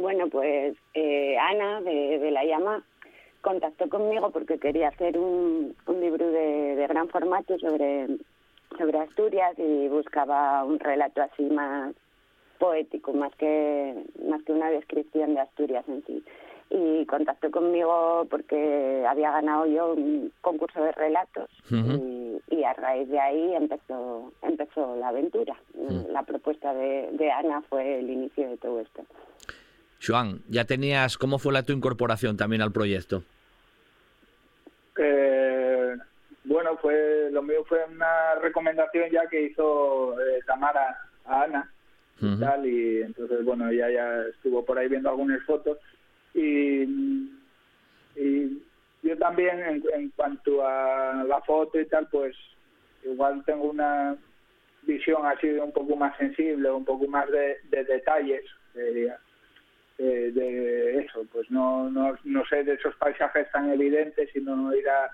Bueno, 0.01 0.27
pues 0.27 0.75
eh, 0.93 1.37
Ana 1.37 1.81
de, 1.81 2.29
La 2.31 2.43
Llama 2.43 2.83
contactó 3.41 3.87
conmigo 3.89 4.29
porque 4.31 4.57
quería 4.57 4.89
hacer 4.89 5.17
un, 5.17 5.75
libro 5.87 6.29
de, 6.29 6.75
gran 6.87 7.07
formato 7.09 7.57
sobre, 7.59 8.07
sobre 8.77 8.99
Asturias 8.99 9.57
y 9.57 9.87
buscaba 9.87 10.63
un 10.63 10.79
relato 10.79 11.21
así 11.21 11.43
más 11.43 11.93
poético, 12.59 13.13
más 13.13 13.33
que, 13.35 13.95
más 14.27 14.41
que 14.43 14.51
una 14.51 14.69
descripción 14.69 15.35
de 15.35 15.41
Asturias 15.41 15.85
en 15.87 16.03
sí. 16.05 16.23
Y 16.71 17.05
contactó 17.05 17.51
conmigo 17.51 18.25
porque 18.29 19.05
había 19.07 19.31
ganado 19.31 19.67
yo 19.67 19.93
un 19.93 20.31
concurso 20.41 20.83
de 20.83 20.91
relatos 20.91 21.49
y, 21.69 22.63
a 22.63 22.73
raíz 22.73 23.07
de 23.09 23.19
ahí 23.19 23.53
empezó, 23.53 24.31
empezó 24.41 24.95
la 24.95 25.09
aventura. 25.09 25.55
La 26.09 26.23
propuesta 26.23 26.73
de, 26.73 27.09
de 27.11 27.31
Ana 27.31 27.61
fue 27.69 27.99
el 27.99 28.09
inicio 28.09 28.49
de 28.49 28.57
todo 28.57 28.79
esto. 28.79 29.03
Joan, 30.01 30.41
¿ya 30.49 30.65
tenías, 30.65 31.17
cómo 31.17 31.39
fue 31.39 31.53
la 31.53 31.63
tu 31.63 31.73
incorporación 31.73 32.37
también 32.37 32.61
al 32.61 32.71
proyecto? 32.71 33.23
Eh, 34.97 35.95
bueno, 36.43 36.77
fue 36.77 37.29
lo 37.31 37.41
mío 37.41 37.65
fue 37.65 37.79
una 37.85 38.35
recomendación 38.41 39.09
ya 39.11 39.27
que 39.27 39.47
hizo 39.47 40.19
eh, 40.21 40.39
Tamara 40.45 40.97
a 41.25 41.43
Ana 41.43 41.71
y 42.21 42.39
tal, 42.39 42.65
y 42.65 43.01
entonces, 43.01 43.43
bueno, 43.43 43.69
ella 43.69 43.89
ya 43.89 44.21
estuvo 44.29 44.63
por 44.63 44.77
ahí 44.77 44.87
viendo 44.87 45.09
algunas 45.09 45.43
fotos 45.43 45.77
y, 46.33 46.83
y 48.15 48.63
yo 49.03 49.17
también 49.17 49.59
en, 49.59 49.83
en 49.93 50.09
cuanto 50.11 50.65
a 50.65 51.25
la 51.27 51.41
foto 51.41 51.79
y 51.79 51.85
tal, 51.87 52.07
pues 52.07 52.35
igual 53.03 53.43
tengo 53.45 53.65
una 53.65 54.15
visión 54.83 55.25
así 55.25 55.47
de 55.47 55.59
un 55.59 55.73
poco 55.73 55.95
más 55.95 56.15
sensible, 56.17 56.71
un 56.71 56.85
poco 56.85 57.05
más 57.07 57.29
de, 57.29 57.57
de 57.69 57.83
detalles, 57.83 58.43
diría 58.73 59.19
eh, 59.97 60.31
de 60.33 60.99
eso, 60.99 61.25
pues 61.31 61.49
no, 61.49 61.89
no, 61.89 62.17
no 62.23 62.45
sé 62.45 62.63
de 62.63 62.73
esos 62.73 62.95
paisajes 62.95 63.49
tan 63.51 63.71
evidentes, 63.71 64.29
sino 64.33 64.73
ir 64.75 64.87
a, 64.89 65.11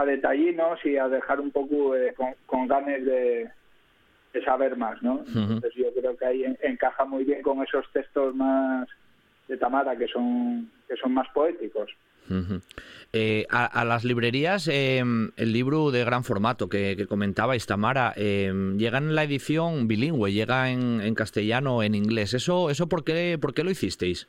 a 0.00 0.04
detallinos 0.04 0.78
y 0.84 0.96
a 0.96 1.08
dejar 1.08 1.40
un 1.40 1.50
poco 1.50 1.96
eh, 1.96 2.14
con, 2.46 2.68
ganas 2.68 3.04
de, 3.04 3.50
saber 4.44 4.76
más, 4.76 5.00
¿no? 5.02 5.24
Entonces 5.26 5.72
yo 5.74 5.94
creo 5.94 6.16
que 6.16 6.26
ahí 6.26 6.56
encaja 6.62 7.04
muy 7.04 7.24
bien 7.24 7.40
con 7.42 7.62
esos 7.62 7.90
textos 7.92 8.34
más 8.34 8.88
de 9.46 9.56
Tamara 9.56 9.96
que 9.96 10.08
son 10.08 10.70
que 10.88 10.96
son 10.96 11.14
más 11.14 11.28
poéticos. 11.32 11.90
Eh, 13.12 13.46
a, 13.50 13.84
las 13.84 14.04
librerías, 14.04 14.68
em, 14.68 15.30
el 15.36 15.52
libro 15.52 15.90
de 15.90 16.04
gran 16.04 16.24
formato 16.24 16.68
que, 16.68 16.96
que 16.96 17.06
comentabais, 17.06 17.66
Tamara, 17.66 18.12
em, 18.16 18.76
llega 18.76 18.98
en 18.98 19.14
la 19.14 19.22
edición 19.22 19.86
bilingüe, 19.86 20.32
llega 20.32 20.70
en, 20.70 21.14
castellano 21.14 21.76
o 21.76 21.82
en 21.82 21.94
inglés. 21.94 22.34
¿Eso, 22.34 22.70
eso 22.70 22.88
por, 22.88 23.04
qué, 23.04 23.38
por 23.40 23.54
qué 23.54 23.62
lo 23.62 23.70
hicisteis? 23.70 24.28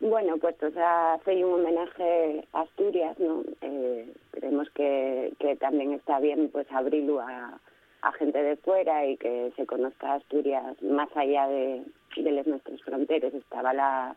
Bueno, 0.00 0.36
pues 0.38 0.54
o 0.62 0.70
sea, 0.70 1.14
hace 1.14 1.44
un 1.44 1.60
homenaje 1.60 2.46
a 2.52 2.60
Asturias, 2.62 3.18
¿no? 3.18 3.42
Eh, 3.60 4.12
creemos 4.30 4.68
que, 4.70 5.32
que 5.38 5.56
también 5.56 5.92
está 5.92 6.20
bien 6.20 6.48
pues 6.52 6.66
abrirlo 6.70 7.20
a, 7.20 7.58
a 8.02 8.12
gente 8.12 8.42
de 8.42 8.56
fuera 8.56 9.04
y 9.06 9.16
que 9.16 9.52
se 9.56 9.66
conozca 9.66 10.14
Asturias 10.14 10.80
más 10.82 11.08
allá 11.16 11.48
de, 11.48 11.82
de 12.16 12.44
nuestras 12.44 12.80
fronteras. 12.82 13.34
Estaba 13.34 13.72
la 13.72 14.16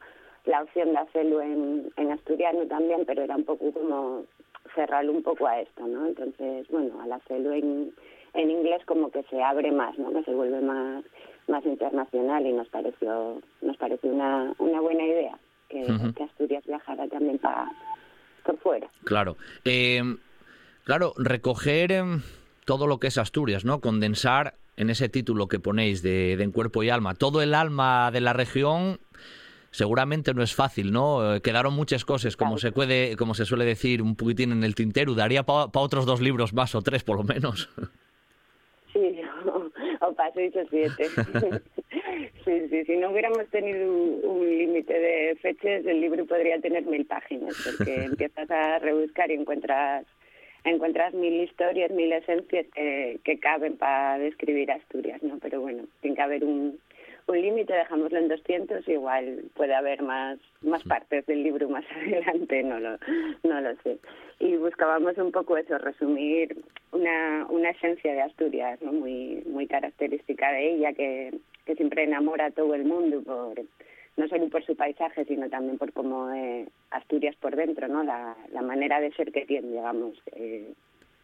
la 0.50 0.64
opción 0.64 0.94
de 0.94 0.98
hacerlo 0.98 1.42
en, 1.42 1.92
en 1.96 2.12
asturiano 2.12 2.66
también, 2.66 3.04
pero 3.06 3.22
era 3.22 3.36
un 3.36 3.46
poco 3.46 3.72
como 3.72 4.26
cerrarlo 4.74 5.12
un 5.12 5.22
poco 5.22 5.46
a 5.46 5.62
esto, 5.62 5.88
¿no? 5.88 6.08
Entonces, 6.08 6.68
bueno, 6.70 7.00
al 7.02 7.12
hacerlo 7.12 7.54
en, 7.54 7.94
en 8.34 8.50
inglés 8.50 8.82
como 8.86 9.12
que 9.12 9.24
se 9.30 9.42
abre 9.44 9.72
más, 9.72 9.98
¿no? 10.00 10.12
Que 10.12 10.24
se 10.24 10.34
vuelve 10.34 10.60
más 10.62 11.06
más 11.48 11.66
internacional 11.66 12.46
y 12.46 12.54
nos 12.54 12.68
pareció 12.70 13.42
nos 13.62 13.78
pareció 13.78 14.12
una, 14.12 14.54
una 14.60 14.82
buena 14.82 15.04
idea 15.04 15.38
que, 15.68 15.82
Asturias 16.24 16.64
viajara 16.66 17.08
también 17.08 17.38
para 17.38 17.72
por 18.44 18.58
fuera. 18.58 18.90
Claro. 19.04 19.38
Eh, 19.66 20.02
claro, 20.84 21.14
recoger 21.18 21.92
em, 21.92 22.22
todo 22.66 22.88
lo 22.88 23.00
que 23.00 23.08
es 23.08 23.18
Asturias, 23.20 23.66
¿no? 23.66 23.82
Condensar 23.82 24.56
en 24.78 24.90
ese 24.90 25.10
título 25.10 25.48
que 25.48 25.60
ponéis 25.60 26.02
de, 26.02 26.38
de 26.38 26.44
En 26.44 26.52
Cuerpo 26.52 26.82
y 26.82 26.90
Alma, 26.90 27.14
todo 27.14 27.42
el 27.44 27.54
alma 27.54 28.10
de 28.12 28.22
la 28.22 28.34
región 28.34 29.00
seguramente 29.72 30.34
no 30.34 30.44
es 30.44 30.56
fácil, 30.56 30.92
¿no? 30.92 31.36
Eh, 31.36 31.42
quedaron 31.42 31.74
muchas 31.74 32.06
cosas, 32.06 32.36
como 32.36 32.58
se 32.58 32.72
puede, 32.72 33.16
como 33.16 33.34
se 33.34 33.46
suele 33.46 33.66
decir, 33.66 34.02
un 34.02 34.16
poquitín 34.16 34.52
en 34.52 34.64
el 34.64 34.76
tintero. 34.76 35.14
Daría 35.14 35.44
para 35.44 35.70
otros 35.74 36.06
dos 36.06 36.22
libros 36.22 36.54
más 36.54 36.76
o 36.76 36.82
tres, 36.82 37.04
por 37.04 37.18
lo 37.18 37.24
menos. 37.24 37.70
Sí, 38.92 39.22
o, 40.02 40.14
para 40.14 40.34
seis 40.34 40.52
o 40.56 40.66
siete. 40.68 41.06
sí, 42.44 42.70
sí, 42.70 42.86
si 42.86 42.98
no 42.98 43.12
hubiéramos 43.12 43.48
tenido 43.50 43.88
un, 43.88 44.50
límite 44.50 45.00
de 45.00 45.36
fechas, 45.36 45.86
el 45.86 46.02
libro 46.02 46.26
podría 46.26 46.60
tener 46.60 46.84
mil 46.88 47.06
páginas, 47.06 47.56
porque 47.64 48.06
empiezas 48.06 48.50
a 48.50 48.80
rebuscar 48.80 49.30
y 49.30 49.36
encuentras 49.36 50.08
encuentras 50.64 51.14
mil 51.14 51.42
historias, 51.42 51.92
mil 51.92 52.12
esencias 52.12 52.66
que, 52.74 53.20
que 53.24 53.38
caben 53.38 53.78
para 53.78 54.18
describir 54.18 54.72
Asturias, 54.72 55.22
¿no? 55.22 55.38
Pero 55.38 55.62
bueno, 55.62 55.84
tiene 56.02 56.16
que 56.16 56.22
haber 56.24 56.44
un, 56.44 56.80
un 57.30 57.42
límite, 57.42 57.74
dejámoslo 57.74 58.18
en 58.18 58.28
200, 58.28 58.88
igual 58.88 59.44
puede 59.56 59.76
haber 59.76 60.02
más, 60.02 60.40
más 60.62 60.84
partes 60.84 61.26
del 61.28 61.44
libro 61.44 61.70
más 61.70 61.86
adelante, 61.96 62.64
no 62.64 62.80
lo, 62.80 62.98
no 63.44 63.62
lo 63.62 63.76
sé. 63.84 64.00
Y 64.40 64.56
buscábamos 64.56 65.18
un 65.18 65.32
poco 65.32 65.56
eso, 65.58 65.78
resumir 65.78 66.58
una, 66.92 67.46
una 67.50 67.70
esencia 67.70 68.14
de 68.14 68.22
Asturias, 68.22 68.82
¿no? 68.82 68.92
muy, 68.94 69.44
muy 69.46 69.68
característica 69.68 70.52
de 70.52 70.74
ella, 70.74 70.94
que, 70.94 71.40
que 71.66 71.76
siempre 71.76 72.04
enamora 72.04 72.48
a 72.48 72.52
todo 72.52 72.74
el 72.74 72.86
mundo, 72.86 73.22
por, 73.22 73.62
no 74.18 74.28
solo 74.28 74.50
por 74.50 74.66
su 74.66 74.76
paisaje, 74.76 75.26
sino 75.26 75.50
también 75.50 75.78
por 75.78 75.94
cómo 75.94 76.32
eh, 76.32 76.68
Asturias 76.90 77.36
por 77.36 77.56
dentro, 77.56 77.88
¿no? 77.88 78.04
la, 78.04 78.36
la 78.52 78.62
manera 78.64 79.00
de 79.00 79.12
ser 79.12 79.32
que 79.32 79.46
tiene, 79.46 79.68
digamos, 79.68 80.20
eh, 80.36 80.74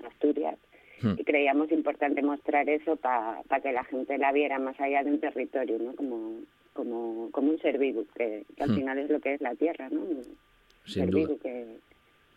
Asturias. 0.06 0.58
Hmm. 1.02 1.14
y 1.18 1.24
creíamos 1.24 1.72
importante 1.72 2.22
mostrar 2.22 2.70
eso 2.70 2.96
para 2.96 3.44
que 3.62 3.72
la 3.72 3.84
gente 3.84 4.18
la 4.18 4.32
viera 4.32 4.60
más 4.60 4.80
allá 4.80 5.04
de 5.04 5.12
un 5.12 5.20
territorio, 5.20 5.78
¿no? 5.80 5.96
Como, 5.96 6.40
como, 6.74 7.30
como 7.32 7.52
un 7.52 7.60
ser 7.60 7.78
vivo, 7.78 8.06
que, 8.16 8.46
al 8.60 8.72
hmm. 8.72 8.76
final 8.76 8.98
es 9.00 9.10
lo 9.10 9.20
que 9.20 9.34
es 9.34 9.42
la 9.42 9.56
tierra, 9.56 9.90
¿no? 9.90 10.02
Vivo 10.06 11.38
que, 11.40 11.80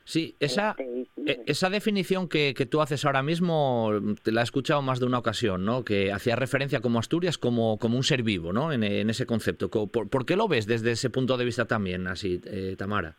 Sí, 0.09 0.37
esa, 0.41 0.75
e, 0.79 1.43
esa 1.45 1.69
definición 1.69 2.31
que, 2.31 2.55
que, 2.57 2.65
tú 2.65 2.81
haces 2.81 3.05
ahora 3.05 3.23
mismo 3.23 3.91
te 4.23 4.33
la 4.33 4.41
he 4.41 4.45
escuchado 4.45 4.81
más 4.81 5.01
de 5.01 5.05
una 5.05 5.19
ocasión, 5.19 5.67
¿no? 5.67 5.85
Que 5.85 6.13
hacía 6.13 6.35
referencia 6.35 6.81
como 6.81 6.99
Asturias 6.99 7.37
como, 7.37 7.79
como 7.79 7.99
un 7.99 8.03
ser 8.03 8.23
vivo, 8.23 8.51
¿no? 8.55 8.73
En, 8.73 8.85
en 8.85 9.11
ese 9.11 9.27
concepto. 9.27 9.69
¿Por, 9.69 10.09
¿Por, 10.09 10.25
qué 10.25 10.35
lo 10.35 10.49
ves 10.49 10.67
desde 10.67 10.93
ese 10.93 11.11
punto 11.11 11.37
de 11.37 11.45
vista 11.45 11.67
también, 11.67 12.07
así, 12.07 12.41
eh, 12.47 12.75
Tamara? 12.79 13.17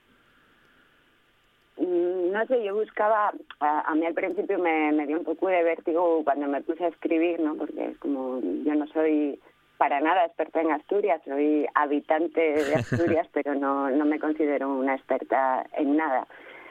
No 2.40 2.48
sé, 2.48 2.64
yo 2.64 2.74
buscaba, 2.74 3.34
a, 3.60 3.96
mí 3.96 4.06
al 4.06 4.14
principio 4.14 4.58
me, 4.60 4.92
me, 4.94 5.06
dio 5.06 5.18
un 5.18 5.26
poco 5.26 5.50
de 5.50 5.62
vértigo 5.62 6.24
cuando 6.24 6.48
me 6.48 6.62
puse 6.62 6.86
a 6.86 6.90
escribir, 6.90 7.40
¿no? 7.42 7.56
Porque 7.56 7.88
es 7.88 7.98
como, 7.98 8.40
yo 8.42 8.76
no 8.76 8.88
soy 8.88 9.40
para 9.78 10.00
nada 10.00 10.26
experta 10.26 10.62
en 10.62 10.72
Asturias, 10.72 11.22
soy 11.26 11.66
habitante 11.76 12.40
de 12.40 12.76
Asturias, 12.76 13.28
pero 13.34 13.56
no, 13.56 13.90
no 13.90 14.06
me 14.06 14.20
considero 14.20 14.70
una 14.70 14.96
experta 14.96 15.66
en 15.74 15.98
nada. 15.98 16.28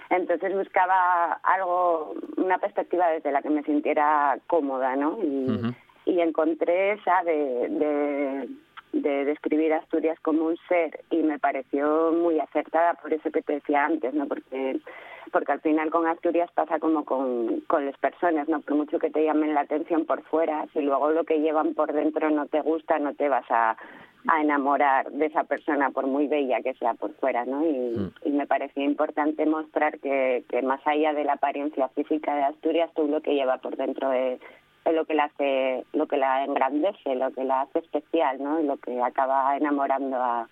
Entonces 0.08 0.54
buscaba 0.54 1.38
algo, 1.42 2.14
una 2.38 2.56
perspectiva 2.58 3.10
desde 3.10 3.30
la 3.30 3.42
que 3.42 3.50
me 3.50 3.62
sintiera 3.62 4.38
cómoda, 4.46 4.96
¿no? 4.96 5.18
Y, 5.22 5.74
y 6.06 6.20
encontré 6.22 6.92
esa 6.92 7.22
de, 7.24 7.68
de 7.68 8.48
de 8.92 9.24
describir 9.24 9.72
Asturias 9.72 10.18
como 10.20 10.46
un 10.46 10.56
ser 10.68 11.00
y 11.10 11.18
me 11.18 11.38
pareció 11.38 12.12
muy 12.12 12.40
acertada 12.40 12.94
por 12.94 13.12
eso 13.12 13.30
que 13.30 13.42
te 13.42 13.54
decía 13.54 13.84
antes, 13.84 14.14
¿no? 14.14 14.26
Porque 14.26 14.80
porque 15.30 15.52
al 15.52 15.60
final 15.60 15.90
con 15.90 16.06
Asturias 16.06 16.50
pasa 16.54 16.78
como 16.78 17.04
con, 17.04 17.60
con 17.66 17.84
las 17.84 17.96
personas, 17.98 18.48
¿no? 18.48 18.60
Por 18.60 18.76
mucho 18.76 18.98
que 18.98 19.10
te 19.10 19.24
llamen 19.24 19.54
la 19.54 19.60
atención 19.60 20.06
por 20.06 20.22
fuera, 20.22 20.66
si 20.72 20.80
luego 20.80 21.10
lo 21.10 21.24
que 21.24 21.40
llevan 21.40 21.74
por 21.74 21.92
dentro 21.92 22.30
no 22.30 22.46
te 22.46 22.60
gusta, 22.62 22.98
no 22.98 23.14
te 23.14 23.28
vas 23.28 23.44
a, 23.50 23.76
a 24.26 24.40
enamorar 24.40 25.10
de 25.10 25.26
esa 25.26 25.44
persona 25.44 25.90
por 25.90 26.06
muy 26.06 26.26
bella 26.26 26.60
que 26.62 26.74
sea 26.74 26.94
por 26.94 27.12
fuera, 27.14 27.44
¿no? 27.44 27.64
Y, 27.66 27.96
mm. 27.96 28.12
y 28.24 28.30
me 28.30 28.46
parecía 28.46 28.84
importante 28.84 29.46
mostrar 29.46 29.98
que, 30.00 30.44
que 30.48 30.62
más 30.62 30.80
allá 30.86 31.12
de 31.12 31.24
la 31.24 31.34
apariencia 31.34 31.88
física 31.88 32.34
de 32.34 32.44
Asturias, 32.44 32.90
todo 32.94 33.06
lo 33.06 33.20
que 33.20 33.34
lleva 33.34 33.58
por 33.58 33.76
dentro 33.76 34.10
de 34.10 34.38
lo 34.84 35.04
que 35.04 35.14
la 35.14 35.24
hace, 35.24 35.84
lo 35.92 36.06
que 36.06 36.16
la 36.16 36.44
engrandece, 36.44 37.14
lo 37.14 37.30
que 37.32 37.44
la 37.44 37.62
hace 37.62 37.80
especial, 37.80 38.42
¿no? 38.42 38.60
Y 38.60 38.64
lo 38.64 38.76
que 38.78 39.00
acaba 39.02 39.56
enamorando 39.56 40.16
a, 40.16 40.48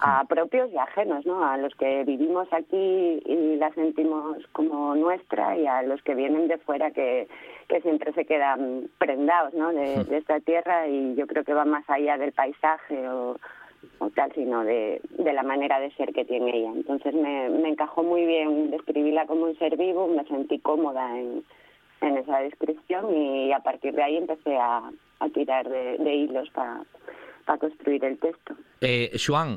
a 0.00 0.24
propios 0.24 0.70
y 0.72 0.78
ajenos, 0.78 1.24
¿no? 1.26 1.44
A 1.44 1.56
los 1.56 1.74
que 1.74 2.04
vivimos 2.04 2.48
aquí 2.52 3.22
y 3.24 3.56
la 3.56 3.72
sentimos 3.74 4.38
como 4.52 4.94
nuestra 4.94 5.56
y 5.56 5.66
a 5.66 5.82
los 5.82 6.02
que 6.02 6.14
vienen 6.14 6.48
de 6.48 6.58
fuera 6.58 6.90
que, 6.90 7.28
que 7.68 7.80
siempre 7.80 8.12
se 8.12 8.24
quedan 8.24 8.88
prendados, 8.98 9.54
¿no? 9.54 9.72
De, 9.72 10.04
de 10.04 10.18
esta 10.18 10.40
tierra 10.40 10.88
y 10.88 11.14
yo 11.14 11.26
creo 11.26 11.44
que 11.44 11.54
va 11.54 11.64
más 11.64 11.88
allá 11.88 12.18
del 12.18 12.32
paisaje 12.32 13.08
o, 13.08 13.36
o 13.98 14.10
tal, 14.10 14.32
sino 14.32 14.64
de, 14.64 15.00
de 15.18 15.32
la 15.32 15.42
manera 15.42 15.80
de 15.80 15.90
ser 15.92 16.12
que 16.12 16.24
tiene 16.24 16.56
ella. 16.56 16.72
Entonces 16.74 17.14
me, 17.14 17.48
me 17.48 17.68
encajó 17.68 18.02
muy 18.02 18.26
bien 18.26 18.70
describirla 18.70 19.26
como 19.26 19.44
un 19.44 19.58
ser 19.58 19.76
vivo, 19.76 20.08
me 20.08 20.24
sentí 20.24 20.58
cómoda 20.58 21.18
en, 21.18 21.42
en 22.02 22.18
esa 22.18 22.38
descripción 22.40 23.14
y 23.14 23.52
a 23.52 23.60
partir 23.60 23.94
de 23.94 24.02
ahí 24.02 24.16
empecé 24.16 24.56
a, 24.56 24.90
a 25.20 25.28
tirar 25.30 25.68
de, 25.68 25.98
de 25.98 26.14
hilos 26.14 26.50
para 26.50 26.82
para 27.44 27.58
construir 27.58 28.04
el 28.04 28.18
texto. 28.18 28.54
Eh, 28.80 29.10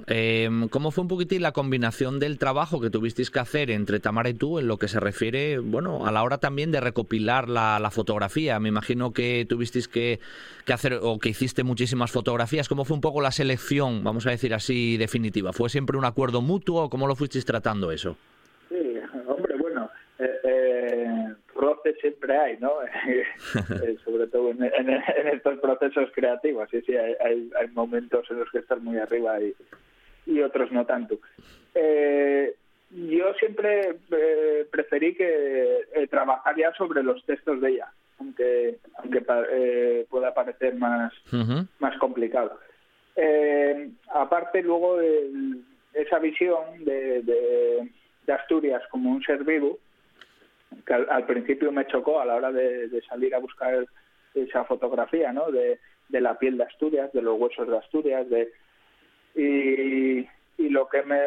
eh, 0.07 0.49
¿cómo 0.69 0.91
fue 0.91 1.01
un 1.01 1.07
poquitín 1.07 1.41
la 1.41 1.51
combinación 1.51 2.19
del 2.19 2.37
trabajo 2.37 2.79
que 2.79 2.89
tuvisteis 2.89 3.31
que 3.31 3.39
hacer 3.39 3.71
entre 3.71 3.99
Tamara 3.99 4.29
y 4.29 4.33
tú 4.33 4.59
en 4.59 4.67
lo 4.67 4.77
que 4.77 4.87
se 4.87 4.99
refiere, 4.99 5.59
bueno, 5.59 6.05
a 6.05 6.11
la 6.11 6.23
hora 6.23 6.37
también 6.37 6.71
de 6.71 6.79
recopilar 6.79 7.49
la, 7.49 7.89
fotografía? 7.91 8.59
Me 8.59 8.69
imagino 8.69 9.13
que 9.13 9.45
tuvisteis 9.47 9.87
que, 9.87 10.19
que, 10.65 10.73
hacer 10.73 10.99
o 11.01 11.19
que 11.19 11.29
hiciste 11.29 11.63
muchísimas 11.63 12.11
fotografías. 12.11 12.67
¿Cómo 12.69 12.85
fue 12.85 12.95
un 12.95 13.01
poco 13.01 13.21
la 13.21 13.31
selección, 13.31 14.03
vamos 14.03 14.27
a 14.27 14.31
decir 14.31 14.53
así, 14.53 14.97
definitiva? 14.97 15.53
¿Fue 15.53 15.69
siempre 15.69 15.97
un 15.97 16.05
acuerdo 16.05 16.41
mutuo? 16.41 16.89
¿Cómo 16.89 17.07
lo 17.07 17.15
fuisteis 17.15 17.45
tratando 17.45 17.91
eso? 17.91 18.17
Sí, 18.69 18.95
hombre, 19.27 19.55
bueno, 19.57 19.89
eh, 20.19 21.33
eh 21.55 21.59
roces 21.59 21.97
siempre 22.01 22.37
hay, 22.37 22.57
¿no? 22.57 22.71
Eh, 23.83 23.97
sobre 24.03 24.27
todo 24.27 24.51
en, 24.51 24.89
estos 25.33 25.59
procesos 25.59 26.09
creativos. 26.13 26.69
Sí, 26.71 26.81
sí, 26.81 26.95
hay, 26.95 27.15
hay, 27.55 27.67
momentos 27.73 28.29
en 28.29 28.39
los 28.39 28.49
que 28.51 28.59
estás 28.59 28.81
muy 28.81 28.97
arriba 28.97 29.39
y, 29.41 29.53
y 30.25 30.41
otros 30.41 30.71
no 30.71 30.85
tanto. 30.85 31.19
Eh, 31.73 32.55
yo 32.91 33.33
siempre 33.35 33.97
eh, 34.11 34.67
preferí 34.71 35.15
que 35.15 35.85
eh, 35.93 36.07
trabajar 36.07 36.55
ya 36.55 36.73
sobre 36.73 37.03
los 37.03 37.23
textos 37.25 37.61
de 37.61 37.71
ella, 37.71 37.91
aunque 38.19 38.77
aunque 38.97 39.21
pueda 40.09 40.33
parecer 40.33 40.75
más, 40.75 41.13
más 41.79 41.97
complicado. 41.97 42.59
aparte, 44.13 44.61
luego, 44.61 44.99
esa 45.93 46.19
visión 46.19 46.83
de, 46.85 47.21
de, 47.23 47.89
de 48.25 48.33
Asturias 48.33 48.83
como 48.89 49.11
un 49.11 49.23
ser 49.23 49.43
vivo, 49.43 49.79
que 50.85 50.93
al, 50.93 51.25
principio 51.25 51.71
me 51.71 51.87
chocó 51.87 52.19
a 52.19 52.25
la 52.25 52.35
hora 52.35 52.51
de, 52.51 53.01
salir 53.07 53.33
a 53.35 53.39
buscar 53.39 53.85
esa 54.33 54.63
fotografía, 54.65 55.31
¿no? 55.31 55.51
De, 55.51 55.79
la 56.09 56.37
piel 56.37 56.57
de 56.57 56.63
Asturias, 56.63 57.11
de 57.13 57.21
los 57.21 57.39
huesos 57.39 57.67
de 57.67 57.77
Asturias, 57.77 58.29
de 58.29 58.51
y, 59.35 60.69
lo 60.69 60.87
que 60.87 61.03
me 61.03 61.19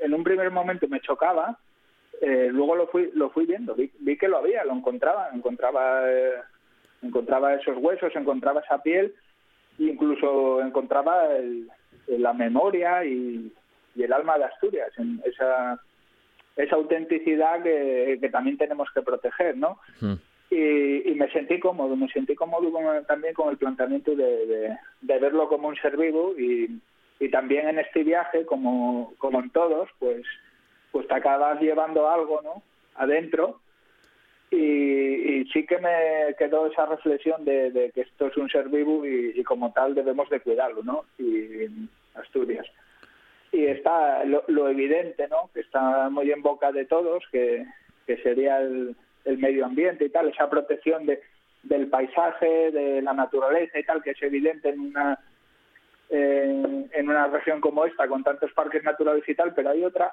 en 0.00 0.14
un 0.14 0.24
primer 0.24 0.50
momento 0.50 0.88
me 0.88 1.00
chocaba, 1.00 1.58
eh, 2.20 2.48
luego 2.50 2.76
lo 2.76 2.86
fui 2.88 3.10
lo 3.14 3.30
fui 3.30 3.46
viendo, 3.46 3.74
vi, 3.74 4.16
que 4.16 4.28
lo 4.28 4.38
había, 4.38 4.64
lo 4.64 4.72
encontraba, 4.72 5.30
encontraba 5.32 6.10
eh, 6.10 6.34
encontraba 7.02 7.54
esos 7.54 7.76
huesos, 7.78 8.14
encontraba 8.14 8.60
esa 8.60 8.82
piel, 8.82 9.14
incluso 9.78 10.60
encontraba 10.62 11.28
la 12.06 12.32
memoria 12.32 13.04
y, 13.04 13.52
y 13.94 14.02
el 14.02 14.12
alma 14.12 14.38
de 14.38 14.44
Asturias 14.44 14.90
en 14.98 15.20
esa 15.24 15.80
esa 16.56 16.76
autenticidad 16.76 17.62
que, 17.62 18.28
también 18.30 18.58
tenemos 18.58 18.88
que 18.92 19.02
proteger, 19.02 19.56
¿no? 19.56 19.78
Hmm. 20.00 20.14
Y, 20.50 21.14
me 21.14 21.30
sentí 21.30 21.60
cómodo, 21.60 21.94
me 21.96 22.08
sentí 22.08 22.34
cómodo 22.34 22.72
también 23.06 23.34
con 23.34 23.50
el 23.50 23.58
planteamiento 23.58 24.16
de, 24.16 24.76
verlo 25.00 25.48
como 25.48 25.68
un 25.68 25.76
ser 25.76 25.96
vivo 25.96 26.34
y, 26.36 26.80
también 27.30 27.68
en 27.68 27.78
este 27.78 28.02
viaje, 28.02 28.46
como, 28.46 29.12
como 29.18 29.40
en 29.40 29.50
todos, 29.50 29.88
pues, 29.98 30.22
pues 30.90 31.06
te 31.06 31.14
acabas 31.14 31.60
llevando 31.60 32.08
algo, 32.08 32.40
¿no? 32.42 32.62
Adentro 32.96 33.60
y, 34.50 35.44
sí 35.52 35.64
que 35.66 35.78
me 35.78 36.34
quedó 36.38 36.66
esa 36.66 36.86
reflexión 36.86 37.44
de, 37.44 37.92
que 37.94 38.00
esto 38.00 38.26
es 38.26 38.36
un 38.36 38.48
ser 38.48 38.68
vivo 38.68 39.06
y, 39.06 39.32
y, 39.36 39.44
como 39.44 39.72
tal 39.72 39.94
debemos 39.94 40.28
de 40.30 40.40
cuidarlo, 40.40 40.82
¿no? 40.82 41.04
Y 41.18 41.66
Asturias 42.14 42.66
y 43.52 43.66
está 43.66 44.24
lo, 44.24 44.68
evidente, 44.68 45.26
¿no? 45.28 45.50
Que 45.52 45.60
está 45.60 46.08
muy 46.08 46.30
en 46.30 46.42
boca 46.42 46.72
de 46.72 46.84
todos, 46.84 47.24
que, 47.32 47.64
que 48.06 48.16
sería 48.18 48.60
el, 48.60 48.94
el, 49.24 49.38
medio 49.38 49.66
ambiente 49.66 50.04
y 50.04 50.10
tal, 50.10 50.28
esa 50.28 50.48
protección 50.48 51.06
de, 51.06 51.20
del 51.62 51.88
paisaje, 51.88 52.70
de 52.70 53.02
la 53.02 53.12
naturaleza 53.12 53.78
y 53.78 53.84
tal, 53.84 54.02
que 54.02 54.10
es 54.10 54.22
evidente 54.22 54.68
en 54.68 54.80
una 54.80 55.18
en 56.12 57.08
una 57.08 57.28
región 57.28 57.60
como 57.60 57.86
esta, 57.86 58.08
con 58.08 58.24
tantos 58.24 58.52
parques 58.52 58.82
naturales 58.82 59.22
y 59.28 59.34
tal, 59.36 59.54
pero 59.54 59.70
hay 59.70 59.84
otra 59.84 60.12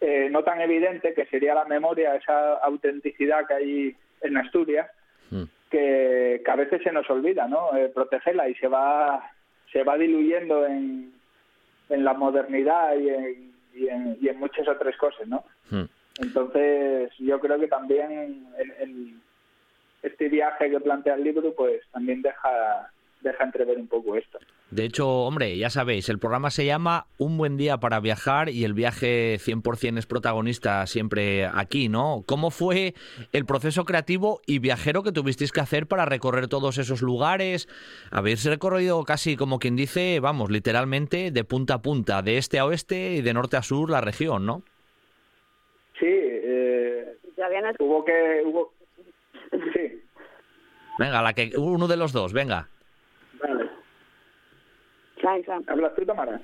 eh, 0.00 0.28
no 0.30 0.42
tan 0.42 0.60
evidente, 0.60 1.14
que 1.14 1.26
sería 1.26 1.54
la 1.54 1.64
memoria, 1.64 2.16
esa 2.16 2.54
autenticidad 2.54 3.46
que 3.46 3.54
hay 3.54 3.96
en 4.22 4.36
Asturias, 4.36 4.90
mm. 5.30 5.44
que, 5.70 6.42
que, 6.44 6.50
a 6.50 6.56
veces 6.56 6.82
se 6.82 6.90
nos 6.90 7.08
olvida, 7.10 7.46
¿no? 7.46 7.76
Eh, 7.76 7.90
protegerla 7.94 8.48
y 8.48 8.54
se 8.56 8.66
va 8.66 9.30
se 9.72 9.82
va 9.82 9.98
diluyendo 9.98 10.66
en, 10.66 11.17
en 11.88 12.04
la 12.04 12.14
modernidad 12.14 12.96
y 12.96 13.08
en, 13.08 13.52
y 13.74 13.88
en, 13.88 14.18
y 14.20 14.28
en 14.28 14.38
muchas 14.38 14.66
otras 14.68 14.96
cosas, 14.96 15.26
¿no? 15.26 15.44
Hmm. 15.70 15.84
Entonces, 16.20 17.10
yo 17.18 17.38
creo 17.40 17.58
que 17.60 17.68
también 17.68 18.10
el, 18.58 18.70
el- 18.80 19.14
este 20.02 20.28
viaje 20.28 20.70
que 20.70 20.78
plantea 20.80 21.14
el 21.14 21.24
libro, 21.24 21.52
pues 21.54 21.82
también 21.90 22.22
deja, 22.22 22.90
deja 23.20 23.44
entrever 23.44 23.78
un 23.78 23.88
poco 23.88 24.16
esto. 24.16 24.38
De 24.70 24.84
hecho, 24.84 25.08
hombre, 25.08 25.56
ya 25.56 25.70
sabéis, 25.70 26.08
el 26.08 26.18
programa 26.18 26.50
se 26.50 26.66
llama 26.66 27.06
Un 27.16 27.38
buen 27.38 27.56
día 27.56 27.78
para 27.78 28.00
viajar 28.00 28.50
y 28.50 28.64
el 28.64 28.74
viaje 28.74 29.38
100% 29.38 29.98
es 29.98 30.06
protagonista 30.06 30.86
siempre 30.86 31.46
aquí, 31.46 31.88
¿no? 31.88 32.22
¿Cómo 32.26 32.50
fue 32.50 32.94
el 33.32 33.46
proceso 33.46 33.84
creativo 33.84 34.40
y 34.46 34.58
viajero 34.58 35.02
que 35.02 35.12
tuvisteis 35.12 35.52
que 35.52 35.60
hacer 35.60 35.86
para 35.86 36.04
recorrer 36.04 36.48
todos 36.48 36.76
esos 36.76 37.00
lugares? 37.00 37.66
Habéis 38.10 38.44
recorrido 38.44 39.02
casi 39.04 39.36
como 39.36 39.58
quien 39.58 39.74
dice, 39.74 40.20
vamos, 40.20 40.50
literalmente 40.50 41.30
de 41.30 41.44
punta 41.44 41.74
a 41.74 41.82
punta, 41.82 42.20
de 42.20 42.36
este 42.36 42.58
a 42.58 42.66
oeste 42.66 43.14
y 43.14 43.22
de 43.22 43.34
norte 43.34 43.56
a 43.56 43.62
sur 43.62 43.88
la 43.88 44.02
región, 44.02 44.44
¿no? 44.44 44.62
Sí, 45.98 46.06
eh, 46.06 47.16
hubo 47.78 48.04
que... 48.04 48.42
Hubo... 48.44 48.72
Sí, 49.50 50.02
Venga, 50.98 51.22
la 51.22 51.32
que 51.32 51.52
uno 51.56 51.86
de 51.86 51.96
los 51.96 52.12
dos, 52.12 52.32
venga. 52.32 52.68
¿Hablas 55.66 55.94
tú, 55.94 56.04
Tamara? 56.04 56.40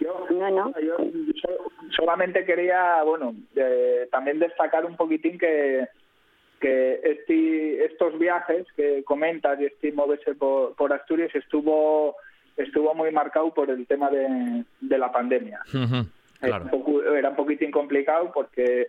Yo, 0.00 0.26
No, 0.30 0.50
no. 0.50 0.72
yo 0.80 0.96
so- 1.42 1.70
solamente 1.96 2.44
quería, 2.44 3.02
bueno, 3.02 3.34
eh, 3.56 4.08
también 4.12 4.38
destacar 4.38 4.84
un 4.84 4.96
poquitín 4.96 5.38
que, 5.38 5.88
que 6.60 7.00
este, 7.02 7.84
estos 7.84 8.16
viajes 8.18 8.66
que 8.76 9.02
comentas 9.04 9.60
y 9.60 9.64
este 9.66 9.92
moverse 9.92 10.34
por, 10.34 10.74
por 10.76 10.92
Asturias 10.92 11.34
estuvo 11.34 12.14
estuvo 12.56 12.92
muy 12.94 13.12
marcado 13.12 13.54
por 13.54 13.70
el 13.70 13.86
tema 13.86 14.10
de, 14.10 14.64
de 14.80 14.98
la 14.98 15.12
pandemia. 15.12 15.60
Ujú, 15.68 15.94
Era, 16.42 16.58
Claro. 16.58 16.64
un 16.64 16.70
poco- 16.70 17.02
era 17.02 17.30
un 17.30 17.36
poquitín 17.36 17.70
complicado 17.70 18.32
porque 18.32 18.88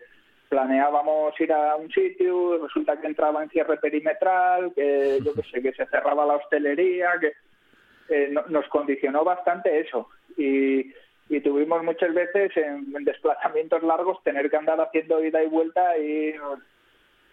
planeábamos 0.49 1.39
ir 1.39 1.53
a 1.53 1.75
un 1.75 1.91
sitio, 1.91 2.57
resulta 2.63 2.99
que 2.99 3.05
entraba 3.07 3.43
en 3.43 3.49
cierre 3.51 3.77
perimetral, 3.77 4.73
que 4.73 5.19
yo 5.23 5.33
qué 5.35 5.43
sé, 5.51 5.61
que 5.61 5.71
se 5.73 5.85
cerraba 5.87 6.25
la 6.25 6.35
hostelería, 6.37 7.11
que 7.21 7.33
eh, 8.09 8.27
no- 8.31 8.45
nos 8.49 8.67
condicionó 8.69 9.23
bastante 9.23 9.79
eso. 9.79 10.09
Y, 10.37 10.91
y 11.29 11.39
tuvimos 11.41 11.83
muchas 11.83 12.13
veces 12.13 12.55
en, 12.57 12.93
en 12.95 13.03
desplazamientos 13.05 13.83
largos 13.83 14.21
tener 14.23 14.49
que 14.49 14.57
andar 14.57 14.79
haciendo 14.81 15.23
ida 15.23 15.43
y 15.43 15.47
vuelta 15.47 15.97
y 15.97 16.33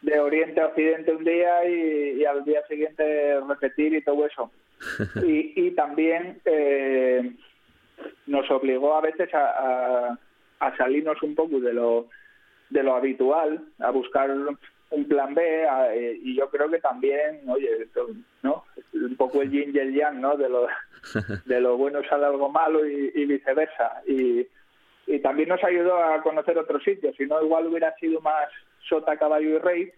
de 0.03 0.21
oriente 0.21 0.61
a 0.61 0.67
occidente 0.67 1.13
un 1.15 1.25
día 1.25 1.65
y, 1.69 2.21
y 2.21 2.25
al 2.25 2.45
día 2.45 2.63
siguiente 2.69 3.41
repetir 3.49 3.95
y 3.95 4.03
todo 4.03 4.27
eso. 4.27 4.51
Y, 5.25 5.53
y 5.57 5.71
también 5.71 6.39
eh, 6.45 7.33
nos 8.27 8.51
obligó 8.51 8.95
a 8.95 9.01
veces 9.01 9.33
a, 9.35 9.47
a- 10.11 10.19
a 10.61 10.77
salirnos 10.77 11.23
un 11.23 11.35
poco 11.35 11.61
de 11.61 11.73
lo 11.73 12.09
de 12.71 12.83
lo 12.83 12.95
habitual, 12.97 13.63
a 13.79 13.91
buscar 13.91 14.31
un 14.91 15.07
plan 15.09 15.35
B 15.35 15.67
a- 15.67 15.95
eh, 15.95 16.19
y 16.23 16.37
yo 16.37 16.49
creo 16.51 16.71
que 16.71 16.79
también, 16.79 17.41
oye, 17.49 17.83
esto, 17.83 18.07
¿no? 18.43 18.65
Un 18.93 19.17
poco 19.17 19.43
el 19.43 19.51
yin 19.51 19.73
y 19.75 19.79
el 19.79 19.95
yang, 19.95 20.21
¿no? 20.21 20.37
De 20.37 20.49
lo, 20.49 20.67
de 21.45 21.61
lo 21.61 21.77
bueno 21.77 22.01
sale 22.09 22.27
algo 22.27 22.49
malo 22.51 22.87
y, 22.87 23.11
y 23.15 23.25
viceversa. 23.27 24.03
Y, 24.07 24.47
y 25.09 25.19
también 25.21 25.49
nos 25.49 25.63
ayudó 25.65 25.97
a 26.03 26.23
conocer 26.23 26.57
otros 26.59 26.83
sitios, 26.83 27.15
si 27.17 27.27
no 27.27 27.43
igual 27.43 27.67
hubiera 27.67 27.95
sido 27.97 28.21
más 28.21 28.49
sota, 28.89 29.17
caballo 29.17 29.51
y 29.51 29.59
rey, 29.59 29.93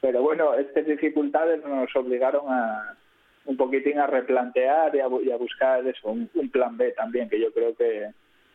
pero 0.00 0.22
bueno, 0.22 0.54
estas 0.54 0.84
dificultades 0.86 1.64
nos 1.64 1.94
obligaron 1.96 2.44
a 2.48 2.96
un 3.46 3.56
poquitín 3.56 3.98
a 3.98 4.06
replantear 4.06 4.94
y 4.94 5.00
a, 5.00 5.06
bu- 5.06 5.22
y 5.24 5.30
a 5.30 5.36
buscar 5.36 5.86
eso, 5.86 6.08
un, 6.10 6.28
un 6.34 6.50
plan 6.50 6.76
B 6.76 6.92
también, 6.92 7.28
que 7.28 7.40
yo 7.40 7.52
creo 7.52 7.74
que, 7.76 8.10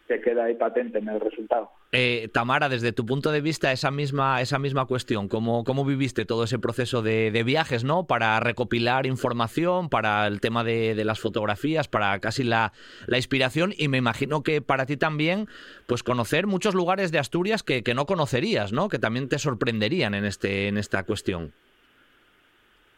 que 0.08 0.22
queda 0.22 0.44
ahí 0.46 0.56
patente 0.56 1.00
en 1.00 1.10
el 1.10 1.20
resultado. 1.20 1.72
Eh, 1.92 2.30
Tamara, 2.32 2.70
desde 2.70 2.92
tu 2.92 3.04
punto 3.04 3.32
de 3.32 3.42
vista, 3.42 3.72
esa 3.72 3.90
misma, 3.90 4.42
esa 4.42 4.60
misma 4.60 4.86
cuestión, 4.86 5.28
¿cómo, 5.28 5.64
cómo 5.64 5.84
viviste 5.84 6.24
todo 6.24 6.44
ese 6.44 6.60
proceso 6.60 7.02
de, 7.02 7.32
viajes, 7.44 7.84
¿no? 7.84 8.06
Para 8.06 8.40
recopilar 8.40 9.08
información, 9.08 9.90
para 9.90 10.28
el 10.28 10.40
tema 10.40 10.64
de, 10.64 11.04
las 11.04 11.20
fotografías, 11.20 11.88
para 11.88 12.20
casi 12.20 12.44
la, 12.44 12.74
la 13.08 13.18
inspiración, 13.18 13.74
y 13.76 13.88
me 13.88 13.98
imagino 13.98 14.44
que 14.44 14.62
para 14.62 14.86
ti 14.86 14.98
también, 14.98 15.48
pues 15.88 16.04
conocer 16.04 16.46
muchos 16.46 16.76
lugares 16.76 17.12
de 17.12 17.18
Asturias 17.18 17.64
que, 17.64 17.82
que 17.82 17.96
no 17.96 18.06
conocerías, 18.06 18.72
¿no? 18.72 18.88
Que 18.88 19.00
también 19.00 19.28
te 19.28 19.40
sorprenderían 19.40 20.14
en 20.14 20.26
este, 20.26 20.68
en 20.68 20.78
esta 20.78 21.04
cuestión. 21.04 21.54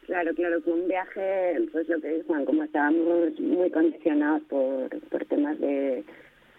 Claro, 0.05 0.35
claro, 0.35 0.61
fue 0.63 0.73
un 0.73 0.89
viaje, 0.89 1.55
pues 1.71 1.87
lo 1.87 2.01
que 2.01 2.21
Juan, 2.27 2.43
como 2.43 2.63
estábamos 2.63 3.39
muy 3.39 3.71
condicionados 3.71 4.41
por, 4.49 4.89
por 5.07 5.23
temas 5.23 5.57
de, 5.61 6.03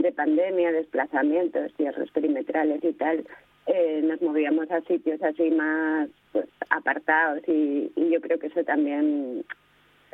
de 0.03 0.13
pandemia, 0.13 0.73
desplazamientos, 0.73 1.73
cierres 1.77 2.11
perimetrales 2.11 2.83
y 2.85 2.93
tal, 2.93 3.25
eh, 3.67 4.01
nos 4.03 4.21
movíamos 4.21 4.71
a 4.71 4.81
sitios 4.83 5.23
así 5.23 5.51
más 5.51 6.09
pues, 6.33 6.47
apartados 6.71 7.43
y, 7.47 7.91
y 7.95 8.11
yo 8.11 8.21
creo 8.21 8.39
que 8.39 8.49
eso 8.49 8.65
también 8.65 9.45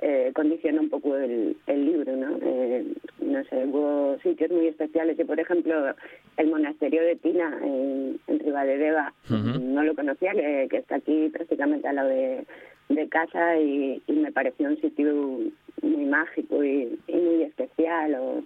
eh, 0.01 0.31
condiciona 0.35 0.81
un 0.81 0.91
poco 0.91 1.17
el, 1.17 1.57
el 1.67 1.85
libro, 1.85 2.15
¿no? 2.15 2.39
Eh, 2.43 2.85
no 3.21 3.45
sé, 3.45 3.65
hubo 3.65 4.19
sitios 4.23 4.51
muy 4.51 4.69
especiales. 4.69 5.17
Yo, 5.17 5.27
por 5.27 5.41
ejemplo, 5.41 5.95
el 6.37 6.47
monasterio 6.47 7.03
de 7.03 7.17
Tina 7.17 7.59
en, 7.63 8.21
en 8.27 8.39
Ribadedeva, 8.39 9.13
no 9.29 9.83
lo 9.83 9.95
conocía, 9.95 10.33
que, 10.33 10.69
que 10.71 10.77
está 10.77 10.97
aquí 10.97 11.29
prácticamente 11.31 11.89
al 11.89 11.97
lado 11.97 12.09
de, 12.11 12.45
de 12.89 13.09
casa 13.09 13.59
y, 13.59 14.03
y 14.07 14.13
me 14.13 14.33
pareció 14.33 14.69
un 14.69 14.81
sitio 14.81 15.41
muy 15.83 16.05
mágico 16.07 16.65
y, 16.65 16.99
y 17.07 17.17
muy 17.17 17.43
especial. 17.43 18.15
O, 18.15 18.43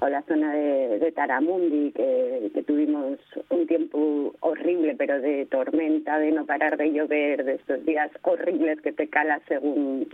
o 0.00 0.08
la 0.08 0.22
zona 0.22 0.54
de, 0.54 0.98
de 1.00 1.12
Taramundi, 1.12 1.90
que, 1.92 2.50
que 2.54 2.62
tuvimos 2.62 3.18
un 3.48 3.66
tiempo 3.66 4.32
horrible, 4.40 4.94
pero 4.96 5.20
de 5.20 5.46
tormenta, 5.46 6.18
de 6.18 6.30
no 6.30 6.46
parar 6.46 6.76
de 6.76 6.92
llover, 6.92 7.44
de 7.44 7.54
estos 7.54 7.84
días 7.84 8.10
horribles 8.22 8.80
que 8.82 8.92
te 8.92 9.08
calas 9.08 9.42
según 9.48 10.08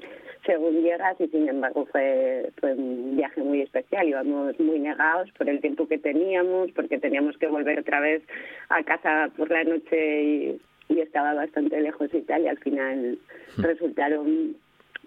según 0.47 0.81
llegas 0.83 1.21
y 1.21 1.27
sin 1.27 1.49
embargo 1.49 1.87
fue, 1.87 2.51
fue 2.61 2.75
un 2.75 3.17
viaje 3.17 3.43
muy 3.43 3.63
especial. 3.63 4.09
Íbamos 4.09 4.59
muy 4.61 4.79
negados 4.79 5.29
por 5.33 5.49
el 5.49 5.61
tiempo 5.61 5.89
que 5.89 5.99
teníamos, 5.99 6.71
porque 6.71 6.99
teníamos 6.99 7.37
que 7.37 7.49
volver 7.49 7.81
otra 7.81 8.01
vez 8.01 8.23
a 8.69 8.83
casa 8.85 9.29
por 9.37 9.51
la 9.51 9.65
noche 9.65 10.23
y, 10.23 10.61
y 10.89 11.01
estaba 11.01 11.35
bastante 11.35 11.81
lejos 11.81 12.13
y 12.13 12.23
tal 12.23 12.43
y 12.43 12.49
al 12.49 12.59
final 12.59 13.19
resultaron 13.59 14.57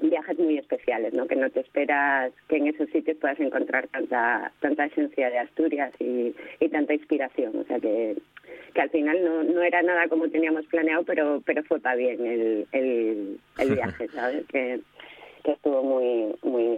viajes 0.01 0.39
muy 0.39 0.57
especiales, 0.57 1.13
¿no? 1.13 1.27
Que 1.27 1.35
no 1.35 1.49
te 1.49 1.59
esperas 1.59 2.31
que 2.47 2.57
en 2.57 2.67
esos 2.67 2.89
sitios 2.89 3.17
puedas 3.17 3.39
encontrar 3.39 3.87
tanta 3.87 4.51
tanta 4.61 4.85
esencia 4.85 5.29
de 5.29 5.39
Asturias 5.39 5.93
y, 5.99 6.33
y 6.59 6.69
tanta 6.69 6.93
inspiración, 6.93 7.57
o 7.57 7.63
sea 7.65 7.79
que 7.79 8.15
que 8.73 8.81
al 8.81 8.89
final 8.89 9.23
no, 9.23 9.43
no 9.43 9.61
era 9.61 9.81
nada 9.81 10.07
como 10.07 10.29
teníamos 10.29 10.65
planeado, 10.67 11.03
pero 11.03 11.41
pero 11.45 11.63
fue 11.63 11.79
para 11.79 11.95
bien 11.95 12.25
el, 12.25 12.67
el, 12.71 13.39
el 13.57 13.69
viaje, 13.75 14.07
¿sabes? 14.09 14.45
Que, 14.47 14.79
que 15.43 15.51
estuvo 15.51 15.83
muy 15.83 16.35
muy 16.43 16.77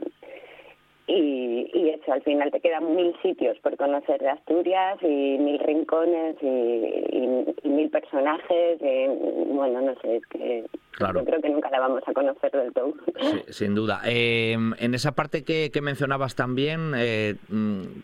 y, 1.14 1.72
y 1.74 1.90
eso, 1.90 2.14
al 2.14 2.22
final 2.24 2.52
te 2.52 2.60
quedan 2.60 2.96
mil 2.96 3.14
sitios 3.22 3.58
por 3.60 3.76
conocer 3.78 4.20
de 4.22 4.30
Asturias 4.30 4.98
y 5.02 5.38
mil 5.40 5.60
rincones 5.60 6.36
y, 6.42 6.46
y- 6.48 7.56
y 7.64 7.70
mil 7.70 7.90
personajes. 7.90 8.80
bueno, 9.48 9.82
no 9.82 9.94
sé, 10.02 10.18
es 10.18 10.26
que 10.28 10.66
Claro. 10.92 11.22
yo 11.22 11.26
creo 11.26 11.42
que 11.42 11.50
nunca 11.50 11.70
la 11.72 11.80
vamos 11.80 12.04
a 12.06 12.14
conocer 12.14 12.52
del 12.52 12.74
todo. 12.74 12.94
Sí, 13.22 13.42
sin 13.50 13.74
duda. 13.76 14.02
Eh, 14.06 14.52
en 14.78 14.94
esa 14.94 15.14
parte 15.14 15.44
que, 15.44 15.72
que 15.72 15.82
mencionabas 15.82 16.36
también, 16.36 16.92
eh, 16.96 17.36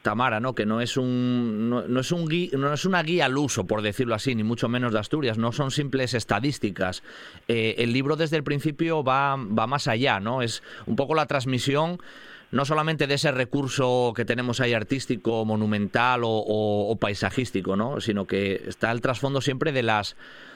Tamara, 0.01 0.39
¿no? 0.39 0.55
que 0.55 0.65
no 0.65 0.81
es 0.81 0.97
un 0.97 1.69
no, 1.69 1.81
no 1.87 1.99
es 1.99 2.11
un 2.11 2.27
gui- 2.27 2.51
no 2.57 2.73
es 2.73 2.85
una 2.85 3.03
guía 3.03 3.25
al 3.25 3.37
uso, 3.37 3.67
por 3.67 3.81
decirlo 3.81 4.15
así, 4.15 4.35
ni 4.35 4.43
mucho 4.43 4.69
menos 4.69 4.93
de 4.93 4.99
Asturias, 4.99 5.37
no 5.37 5.51
son 5.51 5.69
simples 5.71 6.13
estadísticas. 6.13 7.03
Eh, 7.47 7.75
el 7.79 7.93
libro 7.93 8.15
desde 8.15 8.37
el 8.37 8.43
principio 8.43 9.03
va, 9.03 9.35
va 9.35 9.67
más 9.67 9.87
allá, 9.87 10.19
¿no? 10.19 10.41
Es 10.41 10.63
un 10.87 10.95
poco 10.95 11.13
la 11.13 11.25
transmisión 11.25 11.97
no 12.51 12.63
solamente 12.65 13.07
de 13.07 13.15
ese 13.15 13.31
recurso 13.31 14.13
que 14.15 14.23
tenemos 14.25 14.61
ahí 14.61 14.73
artístico, 14.73 15.43
monumental 15.45 16.23
o, 16.23 16.29
o- 16.29 16.95
paisajístico, 16.95 17.75
¿no? 17.75 17.99
sino 17.99 18.25
que 18.25 18.55
está 18.67 18.91
el 18.91 19.01
trasfondo 19.01 19.41
siempre 19.41 19.71
de 19.71 19.83
las 19.83 20.15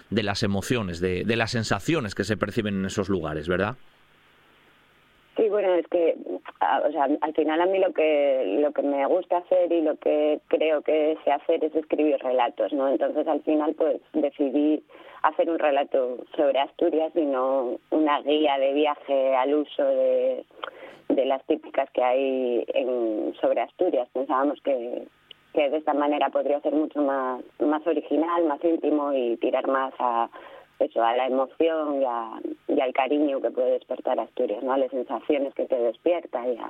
de 0.09 0.23
las 0.23 0.43
emociones, 0.43 0.99
de, 0.99 1.23
de 1.23 1.35
las 1.37 1.51
sensaciones 1.51 2.15
que 2.15 2.23
se 2.25 2.35
perciben 2.35 2.75
en 2.75 2.85
esos 2.85 3.07
lugares, 3.07 3.47
¿verdad? 3.47 3.75
Sí, 5.37 5.47
bueno, 5.47 5.73
es 5.75 5.87
que 5.87 6.15
al 6.59 7.33
final 7.33 7.61
a 7.61 7.65
mí 7.65 7.79
lo 7.79 7.93
que 7.93 8.57
lo 8.61 8.73
que 8.73 8.81
me 8.81 9.05
gusta 9.07 9.37
hacer 9.37 9.71
y 9.71 9.81
lo 9.81 9.95
que 9.95 10.39
creo 10.49 10.81
que 10.81 11.17
sé 11.23 11.31
hacer 11.31 11.63
es 11.63 11.73
escribir 11.73 12.17
relatos, 12.21 12.73
¿no? 12.73 12.89
Entonces 12.89 13.25
al 13.27 13.41
final 13.43 13.73
pues 13.75 14.01
decidí 14.13 14.83
hacer 15.23 15.49
un 15.49 15.57
relato 15.59 16.17
sobre 16.35 16.59
Asturias 16.59 17.13
y 17.15 17.21
no 17.21 17.79
una 17.91 18.21
guía 18.21 18.57
de 18.59 18.73
viaje 18.73 19.35
al 19.35 19.53
uso 19.55 19.83
de, 19.85 20.43
de 21.15 21.25
las 21.25 21.43
típicas 21.45 21.89
que 21.91 22.03
hay 22.03 22.65
en, 22.73 23.33
sobre 23.41 23.61
Asturias. 23.61 24.07
Pensábamos 24.13 24.61
que, 24.61 25.07
que 25.53 25.69
de 25.69 25.77
esta 25.77 25.93
manera 25.93 26.29
podría 26.29 26.59
ser 26.61 26.73
mucho 26.73 27.01
más, 27.01 27.41
más 27.59 27.85
original, 27.87 28.45
más 28.45 28.63
íntimo 28.63 29.13
y 29.13 29.37
tirar 29.37 29.67
más 29.67 29.93
a 29.99 30.29
eso, 30.79 31.03
a 31.03 31.15
la 31.15 31.27
emoción 31.27 32.01
y, 32.01 32.05
a- 32.05 32.39
al 32.83 32.93
cariño 32.93 33.41
que 33.41 33.51
puede 33.51 33.71
despertar 33.73 34.19
Asturias, 34.19 34.63
¿no? 34.63 34.73
A 34.73 34.77
las 34.77 34.89
sensaciones 34.91 35.53
que 35.53 35.65
te 35.65 35.75
despierta 35.77 36.47
y 36.47 36.57
a, 36.57 36.69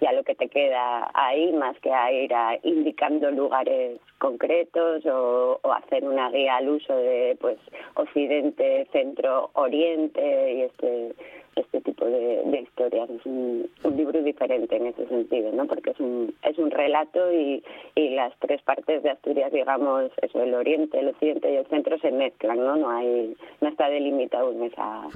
ya 0.00 0.12
lo 0.12 0.22
que 0.22 0.34
te 0.34 0.48
queda 0.48 1.10
ahí, 1.14 1.52
más 1.52 1.78
que 1.80 1.92
a 1.92 2.10
ir 2.12 2.32
a 2.34 2.58
indicando 2.62 3.30
lugares 3.30 4.00
concretos 4.18 5.04
o, 5.06 5.60
hacer 5.72 6.04
una 6.04 6.30
guía 6.30 6.56
al 6.56 6.68
uso 6.68 6.94
de 6.96 7.36
pues 7.40 7.58
Occidente, 7.94 8.86
Centro, 8.92 9.50
Oriente 9.54 10.52
y 10.52 10.62
este 10.62 11.14
este 11.56 11.80
tipo 11.80 12.06
de, 12.06 12.60
historias. 12.62 13.10
Es 13.10 13.26
un, 13.26 13.68
libro 13.96 14.22
diferente 14.22 14.76
en 14.76 14.86
ese 14.86 15.06
sentido, 15.08 15.52
¿no? 15.52 15.66
Porque 15.66 15.90
es 15.90 16.00
un, 16.00 16.34
es 16.42 16.56
un 16.58 16.70
relato 16.70 17.32
y, 17.32 17.62
y 17.94 18.10
las 18.10 18.32
tres 18.38 18.62
partes 18.62 19.02
de 19.02 19.10
Asturias, 19.10 19.52
digamos, 19.52 20.10
eso, 20.22 20.42
el 20.42 20.54
Oriente, 20.54 20.98
el 20.98 21.08
Occidente 21.08 21.52
y 21.52 21.56
el 21.56 21.66
Centro 21.66 21.98
se 21.98 22.12
mezclan, 22.12 22.58
¿no? 22.58 22.76
No 22.76 22.90
hay, 22.90 23.36
no 23.60 23.68
está 23.68 23.90
delimitado 23.90 24.52
en 24.52 24.62
esa 24.62 25.08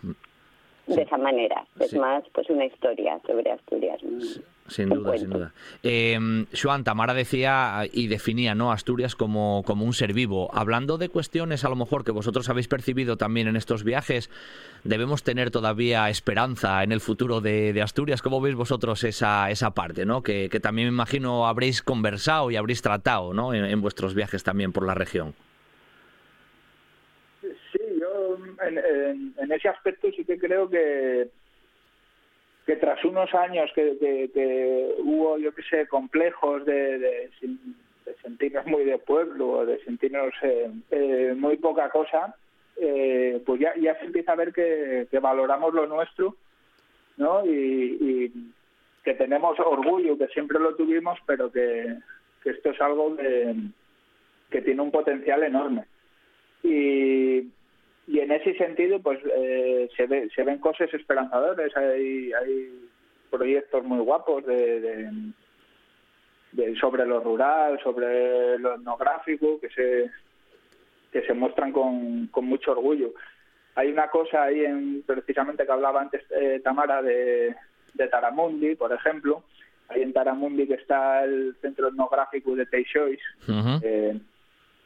de 0.86 1.02
esa 1.02 1.16
manera. 1.16 1.64
Es 1.80 1.94
más, 1.94 2.24
pues 2.32 2.50
una 2.50 2.66
historia 2.66 3.18
sobre 3.26 3.50
Asturias. 3.50 4.00
Sin 4.66 4.88
duda, 4.88 5.18
sin 5.18 5.28
duda. 5.30 5.52
Eh, 5.82 6.46
Joan, 6.60 6.84
Tamara 6.84 7.12
decía 7.12 7.82
y 7.92 8.06
definía 8.06 8.54
¿no? 8.54 8.72
Asturias 8.72 9.14
como, 9.14 9.62
como 9.66 9.84
un 9.84 9.92
ser 9.92 10.14
vivo. 10.14 10.50
Hablando 10.54 10.96
de 10.96 11.10
cuestiones 11.10 11.64
a 11.64 11.68
lo 11.68 11.76
mejor 11.76 12.04
que 12.04 12.12
vosotros 12.12 12.48
habéis 12.48 12.68
percibido 12.68 13.18
también 13.18 13.46
en 13.46 13.56
estos 13.56 13.84
viajes, 13.84 14.30
debemos 14.82 15.22
tener 15.22 15.50
todavía 15.50 16.08
esperanza 16.08 16.82
en 16.82 16.92
el 16.92 17.00
futuro 17.00 17.42
de, 17.42 17.78
Asturias. 17.82 18.22
¿Cómo 18.22 18.40
veis 18.40 18.54
vosotros 18.56 19.04
esa, 19.04 19.50
esa 19.50 19.72
parte? 19.72 20.06
¿no? 20.06 20.22
Que, 20.22 20.48
también 20.62 20.88
me 20.88 20.94
imagino 20.94 21.46
habréis 21.46 21.82
conversado 21.82 22.50
y 22.50 22.56
habréis 22.56 22.80
tratado 22.80 23.34
¿no? 23.34 23.52
en 23.52 23.80
vuestros 23.82 24.14
viajes 24.14 24.44
también 24.44 24.72
por 24.72 24.86
la 24.86 24.94
región. 24.94 25.34
en, 28.66 29.52
ese 29.52 29.68
aspecto 29.68 30.08
sí 30.16 30.24
que 30.24 30.38
creo 30.38 30.68
que 30.68 31.28
que 32.66 32.76
tras 32.76 33.04
unos 33.04 33.32
años 33.34 33.70
que, 33.74 34.94
hubo, 34.98 35.38
yo 35.38 35.54
que 35.54 35.62
sé, 35.62 35.86
complejos 35.86 36.64
de, 36.64 37.30
sentirnos 38.22 38.66
muy 38.66 38.84
de 38.84 38.98
pueblo, 38.98 39.66
de 39.66 39.82
sentirnos 39.84 40.32
eh, 40.42 40.70
eh, 40.90 41.34
muy 41.36 41.56
poca 41.58 41.90
cosa, 41.90 42.34
eh, 42.76 43.42
pues 43.44 43.60
ya, 43.60 43.74
se 43.98 44.06
empieza 44.06 44.32
a 44.32 44.36
ver 44.36 44.52
que, 44.52 45.06
valoramos 45.20 45.74
lo 45.74 45.86
nuestro, 45.86 46.36
¿no? 47.16 47.44
Y, 47.44 48.32
que 49.04 49.12
tenemos 49.12 49.60
orgullo, 49.60 50.16
que 50.16 50.28
siempre 50.28 50.58
lo 50.58 50.74
tuvimos, 50.76 51.18
pero 51.26 51.52
que, 51.52 51.98
que 52.42 52.50
esto 52.50 52.70
es 52.70 52.80
algo 52.80 53.14
que, 53.14 53.54
que 54.48 54.62
tiene 54.62 54.80
un 54.80 54.90
potencial 54.90 55.42
enorme. 55.42 55.84
Y, 56.62 57.50
y 58.06 58.20
en 58.20 58.32
ese 58.32 58.54
sentido 58.56 59.00
pues 59.00 59.18
eh, 59.34 59.88
se, 59.96 60.06
ve, 60.06 60.28
se 60.34 60.42
ven 60.42 60.58
cosas 60.58 60.92
esperanzadoras 60.92 61.74
hay, 61.76 62.32
hay 62.32 62.88
proyectos 63.30 63.84
muy 63.84 63.98
guapos 63.98 64.44
de, 64.44 65.10
de, 66.52 66.76
sobre 66.76 67.06
lo 67.06 67.20
rural 67.20 67.80
sobre 67.82 68.58
lo 68.58 68.74
etnográfico 68.74 69.58
que 69.60 69.68
se 69.70 70.10
que 71.12 71.22
se 71.22 71.32
muestran 71.32 71.70
con, 71.70 72.26
con 72.26 72.44
mucho 72.44 72.72
orgullo. 72.72 73.14
Hay 73.76 73.88
una 73.88 74.08
cosa 74.08 74.42
ahí 74.42 74.64
en 74.64 75.04
precisamente 75.06 75.64
que 75.64 75.70
hablaba 75.70 76.00
antes 76.00 76.22
eh, 76.30 76.60
Tamara 76.62 77.02
de, 77.02 77.54
de 77.94 78.08
Taramundi 78.08 78.74
por 78.74 78.92
ejemplo. 78.92 79.44
Ahí 79.88 80.02
en 80.02 80.12
Taramundi 80.12 80.66
que 80.66 80.74
está 80.74 81.24
el 81.24 81.54
centro 81.60 81.88
etnográfico 81.88 82.56
de 82.56 82.66
Teixois 82.66 83.20
eh, 83.82 84.18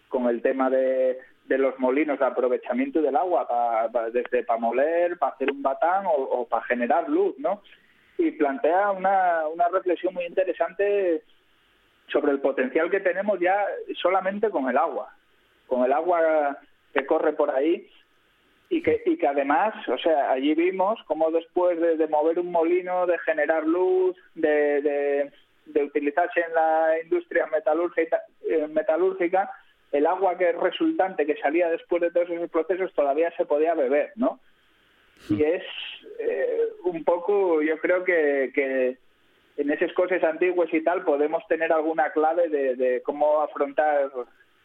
con 0.08 0.28
el 0.28 0.42
tema 0.42 0.68
de 0.68 1.18
de 1.48 1.58
los 1.58 1.78
molinos 1.78 2.18
de 2.18 2.26
aprovechamiento 2.26 3.00
del 3.00 3.16
agua, 3.16 3.90
desde 4.12 4.44
para 4.44 4.60
moler, 4.60 5.18
para 5.18 5.32
hacer 5.32 5.50
un 5.50 5.62
batán 5.62 6.04
o, 6.06 6.46
para 6.46 6.64
generar 6.64 7.08
luz, 7.08 7.34
¿no? 7.38 7.62
Y 8.18 8.32
plantea 8.32 8.90
una, 8.90 9.48
una 9.48 9.68
reflexión 9.68 10.12
muy 10.12 10.26
interesante 10.26 11.22
sobre 12.08 12.32
el 12.32 12.40
potencial 12.40 12.90
que 12.90 13.00
tenemos 13.00 13.40
ya 13.40 13.64
solamente 14.00 14.50
con 14.50 14.68
el 14.68 14.76
agua, 14.76 15.14
con 15.66 15.84
el 15.84 15.92
agua 15.92 16.58
que 16.92 17.06
corre 17.06 17.32
por 17.32 17.50
ahí 17.50 17.88
y 18.68 18.82
que, 18.82 19.02
y 19.06 19.16
que 19.16 19.26
además, 19.26 19.74
o 19.88 19.96
sea, 19.98 20.30
allí 20.30 20.54
vimos 20.54 21.00
cómo 21.06 21.30
después 21.30 21.80
de, 21.80 22.06
mover 22.08 22.38
un 22.38 22.50
molino, 22.50 23.06
de 23.06 23.18
generar 23.20 23.66
luz, 23.66 24.16
de, 24.34 24.82
de, 24.82 25.32
de 25.64 25.84
utilizarse 25.84 26.40
en 26.40 26.52
la 26.52 27.00
industria 27.02 27.46
metalúrgica, 27.46 28.20
eh, 28.50 28.66
metalúrgica 28.68 29.50
el 29.92 30.06
agua 30.06 30.36
que 30.36 30.52
resultante 30.52 31.26
que 31.26 31.36
salía 31.36 31.70
después 31.70 32.02
de 32.02 32.10
todos 32.10 32.28
esos 32.30 32.50
procesos 32.50 32.92
todavía 32.94 33.32
se 33.36 33.46
podía 33.46 33.74
beber, 33.74 34.12
¿no? 34.16 34.40
Y 35.30 35.34
hmm. 35.34 35.42
es 35.42 35.62
eh, 36.20 36.58
un 36.84 37.04
poco, 37.04 37.62
yo 37.62 37.78
creo 37.78 38.04
que, 38.04 38.52
que 38.54 38.98
en 39.56 39.70
esas 39.70 39.92
cosas 39.92 40.22
antiguas 40.22 40.72
y 40.72 40.82
tal 40.82 41.04
podemos 41.04 41.46
tener 41.48 41.72
alguna 41.72 42.10
clave 42.12 42.48
de, 42.48 43.02
cómo 43.04 43.40
afrontar 43.40 44.10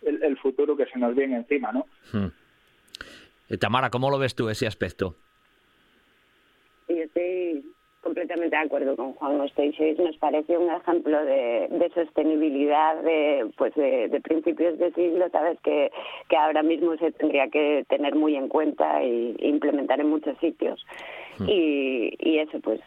el, 0.03 0.37
futuro 0.37 0.75
que 0.75 0.85
se 0.85 0.99
nos 0.99 1.15
viene 1.15 1.37
encima, 1.37 1.71
¿no? 1.71 1.87
Hmm. 2.11 2.27
Eh, 3.49 3.57
Tamara, 3.57 3.89
¿cómo 3.89 4.09
lo 4.09 4.19
ves 4.19 4.35
tú 4.35 4.49
ese 4.49 4.67
aspecto? 4.67 5.15
Estoy 6.87 7.72
completamente 8.03 8.55
de 8.55 8.61
acuerdo 8.61 8.95
con 8.95 9.13
Juan 9.13 9.41
Osteixois. 9.41 9.97
Nos 9.97 10.17
parece 10.17 10.57
un 10.57 10.69
ejemplo 10.69 11.23
de, 11.25 11.91
sostenibilidad 11.95 13.01
de, 13.01 13.49
pues 13.57 13.73
de, 13.75 14.21
principios 14.23 14.77
de 14.77 14.91
siglo, 14.91 15.29
sabes 15.31 15.59
que, 15.61 15.91
que 16.29 16.37
ahora 16.37 16.61
mismo 16.61 16.95
se 16.97 17.11
tendría 17.11 17.47
que 17.47 17.85
tener 17.89 18.15
muy 18.15 18.35
en 18.35 18.49
cuenta 18.49 19.01
e 19.01 19.35
implementar 19.39 19.99
en 19.99 20.09
muchos 20.09 20.37
sitios. 20.39 20.85
Hmm. 21.39 21.45
Y, 21.47 22.13
y 22.19 22.39
eso, 22.39 22.59
pues 22.59 22.81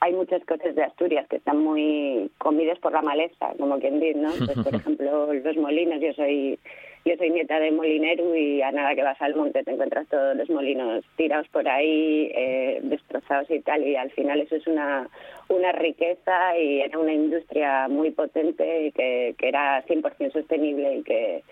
hay 0.00 0.12
muchas 0.12 0.44
cosas 0.44 0.74
de 0.74 0.82
Asturias 0.82 1.26
que 1.28 1.36
están 1.36 1.58
muy 1.58 2.30
comidas 2.38 2.78
por 2.78 2.92
la 2.92 3.02
maleza, 3.02 3.52
como 3.58 3.78
quien 3.78 4.00
dice, 4.00 4.18
¿no? 4.18 4.30
Pues, 4.30 4.58
por 4.58 4.74
ejemplo, 4.80 5.32
los 5.32 5.56
molinos, 5.56 6.00
yo 6.00 6.12
soy 6.14 6.58
yo 7.06 7.16
soy 7.16 7.30
nieta 7.30 7.60
de 7.60 7.70
molinero 7.70 8.34
y 8.34 8.60
a 8.62 8.72
nada 8.72 8.96
que 8.96 9.04
vas 9.04 9.20
al 9.22 9.36
monte 9.36 9.62
te 9.62 9.70
encuentras 9.70 10.08
todos 10.08 10.36
los 10.36 10.50
molinos 10.50 11.04
tirados 11.16 11.46
por 11.48 11.68
ahí, 11.68 12.32
eh, 12.34 12.80
destrozados 12.82 13.48
y 13.48 13.60
tal, 13.60 13.86
y 13.86 13.94
al 13.94 14.10
final 14.10 14.40
eso 14.40 14.56
es 14.56 14.66
una, 14.66 15.08
una 15.48 15.70
riqueza 15.70 16.58
y 16.58 16.80
era 16.80 16.98
una 16.98 17.12
industria 17.12 17.86
muy 17.86 18.10
potente 18.10 18.86
y 18.86 18.92
que, 18.92 19.36
que 19.38 19.48
era 19.48 19.84
100% 19.86 20.32
sostenible 20.32 20.96
y 20.96 21.02
que 21.04 21.44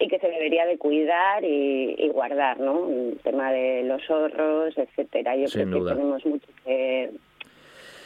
y 0.00 0.06
que 0.06 0.20
se 0.20 0.28
debería 0.28 0.64
de 0.64 0.78
cuidar 0.78 1.42
y, 1.42 2.08
guardar, 2.10 2.60
¿no? 2.60 2.88
El 2.88 3.18
tema 3.24 3.50
de 3.50 3.82
los 3.82 4.08
ahorros, 4.08 4.78
etcétera. 4.78 5.34
Yo 5.34 5.46
creo 5.48 5.84
que 5.84 5.90
tenemos 5.90 6.24
mucho 6.24 6.46
que, 6.64 7.10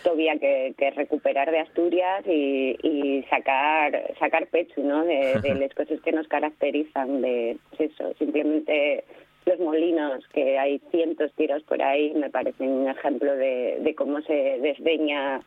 todavía 0.03 0.37
que, 0.39 0.74
recuperar 0.97 1.51
de 1.51 1.61
Asturias 1.61 2.24
y, 2.27 3.24
sacar 3.31 4.15
sacar 4.19 4.47
pecho 4.49 4.83
¿no? 4.83 5.05
de, 5.05 5.55
las 5.59 5.74
cosas 5.74 6.01
que 6.01 6.12
nos 6.12 6.29
caracterizan 6.29 7.23
de 7.23 7.57
pues 7.70 7.93
eso 7.93 8.12
simplemente 8.19 9.05
los 9.47 9.59
molinos 9.59 10.27
que 10.29 10.59
hay 10.59 10.81
cientos 10.91 11.33
tiros 11.35 11.62
por 11.65 11.83
ahí 11.83 12.12
me 12.15 12.31
parecen 12.31 12.69
un 12.69 12.89
ejemplo 12.89 13.35
de, 13.35 13.95
cómo 13.97 14.20
se 14.23 14.59
desdeña 14.61 15.41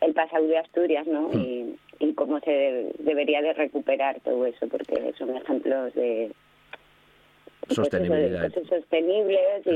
el 0.00 0.14
pasado 0.14 0.46
de 0.46 0.58
Asturias 0.58 1.06
¿no? 1.06 1.28
Mm. 1.28 1.40
y, 1.40 1.76
y 2.00 2.14
cómo 2.14 2.40
se 2.40 2.92
debería 2.98 3.42
de 3.42 3.52
recuperar 3.54 4.20
todo 4.20 4.46
eso 4.46 4.68
porque 4.68 5.12
son 5.18 5.36
ejemplos 5.36 5.94
de 5.94 6.30
sostenibilidad. 7.68 8.52
sostenibles 8.68 9.66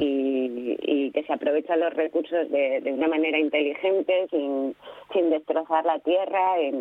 y, 0.00 1.10
que 1.12 1.22
se 1.22 1.32
aprovechan 1.32 1.80
los 1.80 1.94
recursos 1.94 2.50
de, 2.50 2.80
de 2.82 2.92
una 2.92 3.08
manera 3.08 3.38
inteligente, 3.38 4.26
sin, 4.30 4.74
sin 5.12 5.30
destrozar 5.30 5.84
la 5.84 5.98
tierra. 6.00 6.60
Y, 6.62 6.72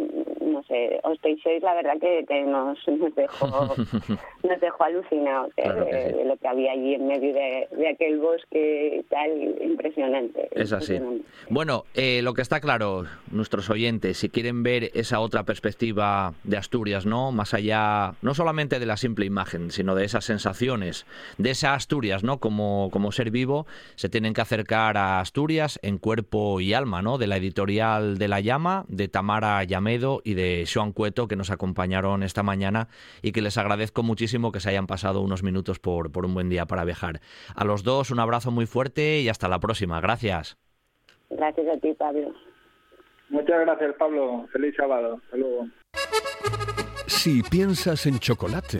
no 0.45 0.63
sé, 0.63 0.99
os 1.03 1.17
penséis 1.19 1.61
la 1.63 1.75
verdad 1.75 1.97
que, 1.99 2.25
que 2.27 2.41
nos, 2.43 2.77
nos, 2.87 3.15
dejó, 3.15 3.47
nos 4.43 4.59
dejó 4.59 4.83
alucinados 4.83 5.51
¿eh? 5.57 6.13
de, 6.15 6.25
lo 6.25 6.35
que 6.37 6.47
había 6.47 6.71
allí 6.73 6.95
en 6.95 7.07
medio 7.07 7.33
de, 7.33 7.67
de 7.71 7.89
aquel 7.89 8.19
bosque 8.19 9.03
tal, 9.09 9.31
impresionante. 9.61 10.49
Es 10.51 10.73
así. 10.73 10.99
Bueno, 11.49 11.85
eh, 11.93 12.21
lo 12.21 12.33
que 12.33 12.41
está 12.41 12.59
claro, 12.59 13.05
nuestros 13.31 13.69
oyentes, 13.69 14.17
si 14.17 14.29
quieren 14.29 14.63
ver 14.63 14.91
esa 14.93 15.19
otra 15.19 15.43
perspectiva 15.43 16.33
de 16.43 16.57
Asturias, 16.57 17.05
¿no? 17.05 17.31
Más 17.31 17.53
allá, 17.53 18.13
no 18.21 18.33
solamente 18.33 18.79
de 18.79 18.85
la 18.85 18.97
simple 18.97 19.25
imagen, 19.25 19.71
sino 19.71 19.95
de 19.95 20.05
esa 20.05 20.21
sensación 20.21 20.46
de 21.37 21.49
esa 21.49 21.73
Asturias, 21.73 22.23
¿no? 22.23 22.39
Como, 22.39 22.89
como 22.91 23.11
ser 23.11 23.31
vivo, 23.31 23.65
se 23.95 24.09
tienen 24.09 24.33
que 24.33 24.41
acercar 24.41 24.97
a 24.97 25.19
Asturias 25.19 25.79
en 25.81 25.97
cuerpo 25.97 26.61
y 26.61 26.73
alma, 26.73 27.01
¿no? 27.01 27.17
De 27.17 27.27
la 27.27 27.37
editorial 27.37 28.17
de 28.17 28.27
La 28.27 28.39
Llama, 28.39 28.85
de 28.87 29.07
Tamara 29.07 29.63
Llamedo 29.63 30.21
y 30.23 30.33
de 30.33 30.67
Joan 30.71 30.91
Cueto, 30.91 31.27
que 31.27 31.35
nos 31.35 31.51
acompañaron 31.51 32.23
esta 32.23 32.43
mañana 32.43 32.87
y 33.21 33.31
que 33.31 33.41
les 33.41 33.57
agradezco 33.57 34.03
muchísimo 34.03 34.51
que 34.51 34.59
se 34.59 34.69
hayan 34.69 34.87
pasado 34.87 35.21
unos 35.21 35.43
minutos 35.43 35.79
por, 35.79 36.11
por 36.11 36.25
un 36.25 36.33
buen 36.33 36.49
día 36.49 36.65
para 36.65 36.85
viajar. 36.85 37.21
A 37.55 37.65
los 37.65 37.83
dos, 37.83 38.11
un 38.11 38.19
abrazo 38.19 38.51
muy 38.51 38.65
fuerte 38.65 39.21
y 39.21 39.29
hasta 39.29 39.47
la 39.47 39.59
próxima. 39.59 39.99
Gracias. 40.01 40.57
Gracias 41.29 41.67
a 41.67 41.79
ti, 41.79 41.93
Pablo. 41.93 42.33
Muchas 43.29 43.59
gracias, 43.59 43.95
Pablo. 43.97 44.47
Feliz 44.53 44.75
sábado. 44.77 45.19
Hasta 45.23 45.37
luego. 45.37 45.67
Si 47.07 47.41
piensas 47.43 48.05
en 48.05 48.19
chocolate 48.19 48.79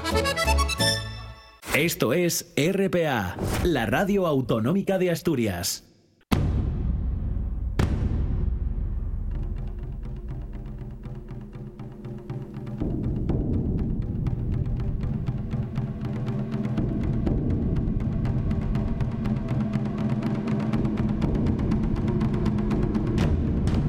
Esto 1.75 2.13
es 2.13 2.53
RPA, 2.57 3.37
la 3.63 3.85
radio 3.85 4.27
autonómica 4.27 4.97
de 4.97 5.09
Asturias. 5.09 5.85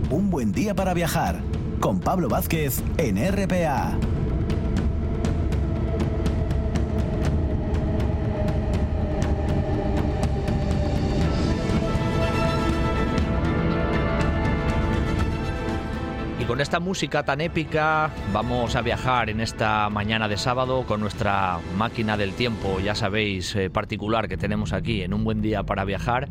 Un 0.09 0.31
buen 0.31 0.53
día 0.53 0.75
para 0.75 0.95
viajar 0.95 1.41
con 1.81 2.01
Pablo 2.01 2.29
Vázquez 2.29 2.81
en 2.97 3.19
RPA. 3.19 3.99
Esta 16.63 16.81
música 16.81 17.25
tan 17.25 17.41
épica 17.41 18.13
vamos 18.33 18.77
a 18.77 18.83
viajar 18.83 19.31
en 19.31 19.41
esta 19.41 19.91
mañana 19.91 20.29
de 20.29 20.37
sábado 20.37 20.85
con 20.87 21.01
nuestra 21.01 21.59
máquina 21.77 22.17
del 22.17 22.35
tiempo, 22.35 22.79
ya 22.79 22.95
sabéis, 22.95 23.57
eh, 23.57 23.69
particular 23.69 24.29
que 24.29 24.37
tenemos 24.37 24.73
aquí 24.73 25.03
en 25.03 25.13
un 25.13 25.25
buen 25.25 25.43
día 25.43 25.65
para 25.65 25.85
viajar, 25.85 26.29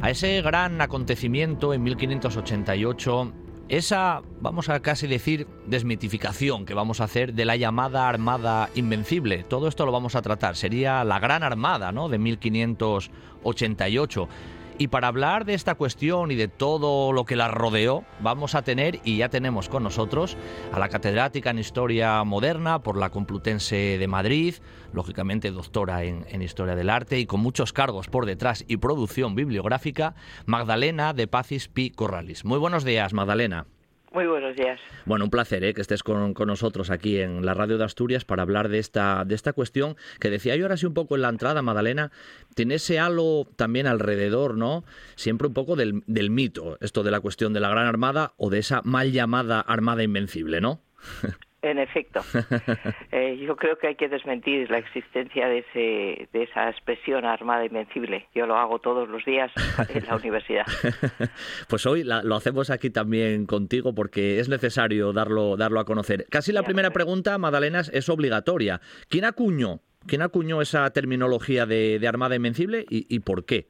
a 0.00 0.10
ese 0.10 0.42
gran 0.42 0.80
acontecimiento 0.80 1.72
en 1.72 1.84
1588 1.84 3.32
esa, 3.68 4.22
vamos 4.40 4.70
a 4.70 4.80
casi 4.80 5.06
decir, 5.06 5.46
desmitificación 5.66 6.64
que 6.64 6.72
vamos 6.72 7.02
a 7.02 7.04
hacer 7.04 7.34
de 7.34 7.44
la 7.44 7.54
llamada 7.54 8.08
Armada 8.08 8.70
Invencible. 8.74 9.44
Todo 9.44 9.68
esto 9.68 9.84
lo 9.84 9.92
vamos 9.92 10.14
a 10.14 10.22
tratar. 10.22 10.56
Sería 10.56 11.04
la 11.04 11.18
Gran 11.18 11.42
Armada, 11.42 11.92
¿no? 11.92 12.08
De 12.08 12.18
1588. 12.18 14.26
Y 14.80 14.86
para 14.86 15.08
hablar 15.08 15.44
de 15.44 15.54
esta 15.54 15.74
cuestión 15.74 16.30
y 16.30 16.36
de 16.36 16.46
todo 16.46 17.12
lo 17.12 17.24
que 17.24 17.34
la 17.34 17.48
rodeó, 17.48 18.04
vamos 18.20 18.54
a 18.54 18.62
tener, 18.62 19.00
y 19.02 19.16
ya 19.16 19.28
tenemos 19.28 19.68
con 19.68 19.82
nosotros, 19.82 20.36
a 20.72 20.78
la 20.78 20.88
catedrática 20.88 21.50
en 21.50 21.58
Historia 21.58 22.22
Moderna 22.22 22.78
por 22.78 22.96
la 22.96 23.10
Complutense 23.10 23.98
de 23.98 24.06
Madrid, 24.06 24.54
lógicamente 24.92 25.50
doctora 25.50 26.04
en, 26.04 26.42
Historia 26.42 26.76
del 26.76 26.90
Arte 26.90 27.18
y 27.18 27.26
con 27.26 27.40
muchos 27.40 27.72
cargos 27.72 28.06
por 28.06 28.24
detrás 28.24 28.64
y 28.68 28.76
producción 28.76 29.34
bibliográfica, 29.34 30.14
Magdalena 30.46 31.12
de 31.12 31.26
Pazis 31.26 31.66
Pi 31.66 31.90
Corralis. 31.90 32.44
Muy 32.44 32.58
buenos 32.58 32.84
días, 32.84 33.12
Magdalena. 33.12 33.66
Muy 34.12 34.26
buenos 34.26 34.56
días. 34.56 34.80
Bueno, 35.04 35.26
un 35.26 35.30
placer 35.30 35.62
¿eh? 35.64 35.74
que 35.74 35.82
estés 35.82 36.02
con, 36.02 36.32
con, 36.32 36.48
nosotros 36.48 36.90
aquí 36.90 37.18
en 37.18 37.44
la 37.44 37.52
radio 37.52 37.76
de 37.76 37.84
Asturias 37.84 38.24
para 38.24 38.42
hablar 38.42 38.68
de 38.68 38.78
esta, 38.78 39.24
de 39.26 39.34
esta 39.34 39.52
cuestión 39.52 39.96
que 40.18 40.30
decía 40.30 40.56
yo 40.56 40.64
ahora 40.64 40.78
sí 40.78 40.86
un 40.86 40.94
poco 40.94 41.14
en 41.14 41.22
la 41.22 41.28
entrada, 41.28 41.60
Madalena, 41.60 42.10
tiene 42.54 42.76
ese 42.76 42.98
halo 42.98 43.46
también 43.56 43.86
alrededor, 43.86 44.56
¿no? 44.56 44.84
Siempre 45.14 45.48
un 45.48 45.54
poco 45.54 45.76
del, 45.76 46.02
del 46.06 46.30
mito, 46.30 46.78
esto 46.80 47.02
de 47.02 47.10
la 47.10 47.20
cuestión 47.20 47.52
de 47.52 47.60
la 47.60 47.68
Gran 47.68 47.86
Armada 47.86 48.32
o 48.38 48.48
de 48.48 48.58
esa 48.60 48.80
mal 48.82 49.12
llamada 49.12 49.60
Armada 49.60 50.02
Invencible, 50.02 50.60
¿no? 50.60 50.80
En 51.60 51.78
efecto, 51.80 52.20
eh, 53.10 53.36
yo 53.44 53.56
creo 53.56 53.78
que 53.78 53.88
hay 53.88 53.96
que 53.96 54.08
desmentir 54.08 54.70
la 54.70 54.78
existencia 54.78 55.48
de, 55.48 55.58
ese, 55.58 56.28
de 56.32 56.44
esa 56.44 56.70
expresión 56.70 57.24
armada 57.24 57.64
invencible. 57.64 58.28
Yo 58.32 58.46
lo 58.46 58.56
hago 58.56 58.78
todos 58.78 59.08
los 59.08 59.24
días 59.24 59.50
en 59.88 60.06
la 60.06 60.14
universidad. 60.22 60.64
pues 61.68 61.84
hoy 61.86 62.04
la, 62.04 62.22
lo 62.22 62.36
hacemos 62.36 62.70
aquí 62.70 62.90
también 62.90 63.46
contigo 63.46 63.92
porque 63.92 64.38
es 64.38 64.48
necesario 64.48 65.12
darlo, 65.12 65.56
darlo 65.56 65.80
a 65.80 65.84
conocer. 65.84 66.26
Casi 66.30 66.52
la 66.52 66.62
primera 66.62 66.92
pregunta, 66.92 67.36
Madalena, 67.38 67.82
es 67.92 68.08
obligatoria. 68.08 68.80
¿Quién 69.08 69.24
acuñó, 69.24 69.80
quién 70.06 70.22
acuñó 70.22 70.62
esa 70.62 70.88
terminología 70.90 71.66
de, 71.66 71.98
de 71.98 72.06
armada 72.06 72.36
invencible 72.36 72.86
y, 72.88 73.12
y 73.12 73.18
por 73.18 73.44
qué? 73.44 73.66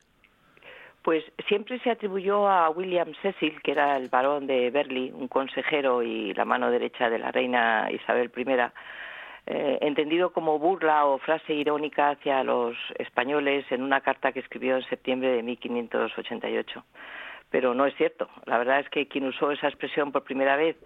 Pues 1.02 1.24
siempre 1.46 1.78
se 1.80 1.90
atribuyó 1.90 2.48
a 2.48 2.70
William 2.70 3.12
Cecil, 3.22 3.60
que 3.62 3.72
era 3.72 3.96
el 3.96 4.08
barón 4.08 4.46
de 4.46 4.70
Berly, 4.70 5.10
un 5.12 5.28
consejero 5.28 6.02
y 6.02 6.34
la 6.34 6.44
mano 6.44 6.70
derecha 6.70 7.08
de 7.08 7.18
la 7.18 7.30
reina 7.30 7.88
Isabel 7.90 8.30
I, 8.36 8.44
eh, 9.50 9.78
entendido 9.80 10.30
como 10.30 10.58
burla 10.58 11.06
o 11.06 11.16
frase 11.18 11.54
irónica 11.54 12.10
hacia 12.10 12.44
los 12.44 12.76
españoles 12.98 13.64
en 13.70 13.82
una 13.82 14.02
carta 14.02 14.32
que 14.32 14.40
escribió 14.40 14.76
en 14.76 14.82
septiembre 14.84 15.30
de 15.30 15.42
1588. 15.42 16.84
Pero 17.50 17.72
no 17.72 17.86
es 17.86 17.94
cierto. 17.96 18.28
La 18.44 18.58
verdad 18.58 18.80
es 18.80 18.90
que 18.90 19.08
quien 19.08 19.24
usó 19.24 19.50
esa 19.50 19.68
expresión 19.68 20.12
por 20.12 20.24
primera 20.24 20.56
vez, 20.56 20.76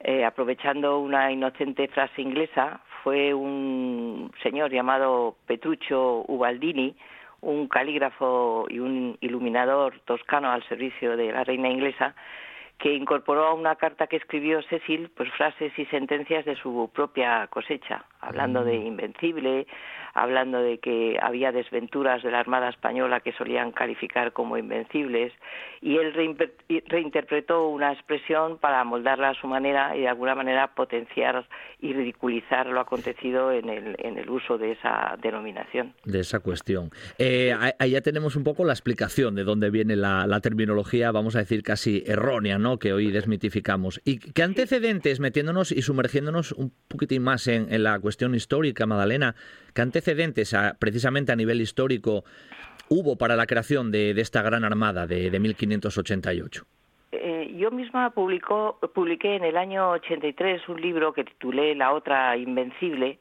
eh, 0.00 0.24
aprovechando 0.24 0.98
una 0.98 1.30
inocente 1.30 1.86
frase 1.86 2.20
inglesa, 2.20 2.80
fue 3.04 3.32
un 3.32 4.32
señor 4.42 4.72
llamado 4.72 5.36
Petruccio 5.46 6.24
Ubaldini, 6.26 6.96
un 7.42 7.68
calígrafo 7.68 8.66
y 8.68 8.78
un 8.78 9.16
iluminador 9.20 10.00
toscano 10.04 10.50
al 10.50 10.62
servicio 10.68 11.16
de 11.16 11.32
la 11.32 11.44
reina 11.44 11.68
inglesa, 11.68 12.14
que 12.78 12.94
incorporó 12.94 13.46
a 13.46 13.54
una 13.54 13.76
carta 13.76 14.06
que 14.06 14.16
escribió 14.16 14.62
Cecil 14.62 15.10
pues 15.10 15.30
frases 15.32 15.72
y 15.78 15.84
sentencias 15.86 16.44
de 16.46 16.56
su 16.56 16.90
propia 16.94 17.46
cosecha, 17.48 18.04
hablando 18.20 18.64
de 18.64 18.76
invencible, 18.76 19.66
hablando 20.14 20.60
de 20.60 20.78
que 20.78 21.18
había 21.20 21.52
desventuras 21.52 22.22
de 22.22 22.30
la 22.30 22.40
Armada 22.40 22.68
Española 22.68 23.20
que 23.20 23.32
solían 23.32 23.72
calificar 23.72 24.32
como 24.32 24.56
invencibles, 24.56 25.32
y 25.80 25.96
él 25.96 26.12
reinterpretó 26.88 27.68
una 27.68 27.92
expresión 27.92 28.58
para 28.58 28.84
moldarla 28.84 29.30
a 29.30 29.34
su 29.34 29.46
manera 29.46 29.96
y 29.96 30.00
de 30.00 30.08
alguna 30.08 30.34
manera 30.34 30.74
potenciar 30.74 31.46
y 31.80 31.92
ridiculizar 31.92 32.66
lo 32.66 32.80
acontecido 32.80 33.52
en 33.52 33.68
el, 33.68 34.30
uso 34.30 34.58
de 34.58 34.72
esa 34.72 35.16
denominación. 35.20 35.94
De 36.04 36.20
esa 36.20 36.40
cuestión. 36.40 36.90
Eh, 37.18 37.54
ahí 37.78 37.90
ya 37.90 38.00
tenemos 38.00 38.36
un 38.36 38.44
poco 38.44 38.64
la 38.64 38.72
explicación 38.72 39.34
de 39.34 39.44
dónde 39.44 39.70
viene 39.70 39.96
la, 39.96 40.40
terminología, 40.40 41.10
vamos 41.10 41.36
a 41.36 41.40
decir, 41.40 41.62
casi 41.62 42.02
errónea, 42.06 42.58
¿no? 42.58 42.78
que 42.78 42.92
hoy 42.92 43.10
desmitificamos. 43.10 44.00
¿Y 44.04 44.18
qué 44.18 44.42
antecedentes, 44.42 45.20
metiéndonos 45.20 45.72
y 45.72 45.82
sumergiéndonos 45.82 46.52
un 46.52 46.72
poquitín 46.88 47.22
más 47.22 47.46
en, 47.48 47.82
la 47.82 47.98
cuestión 47.98 48.34
histórica, 48.34 48.86
Madalena, 48.86 49.34
qué 49.74 49.82
a, 50.54 50.74
precisamente 50.78 51.32
a 51.32 51.36
nivel 51.36 51.60
histórico 51.60 52.24
hubo 52.88 53.16
para 53.16 53.36
la 53.36 53.46
creación 53.46 53.90
de, 53.90 54.14
de 54.14 54.20
esta 54.20 54.42
gran 54.42 54.64
armada 54.64 55.06
de, 55.06 55.30
de 55.30 55.40
1588? 55.40 56.66
Eh, 57.12 57.54
yo 57.56 57.70
misma 57.70 58.10
publicó, 58.10 58.78
publiqué 58.94 59.36
en 59.36 59.44
el 59.44 59.56
año 59.56 59.90
83 59.90 60.68
un 60.68 60.80
libro 60.80 61.12
que 61.12 61.24
titulé 61.24 61.74
La 61.74 61.92
otra 61.92 62.36
invencible, 62.36 63.18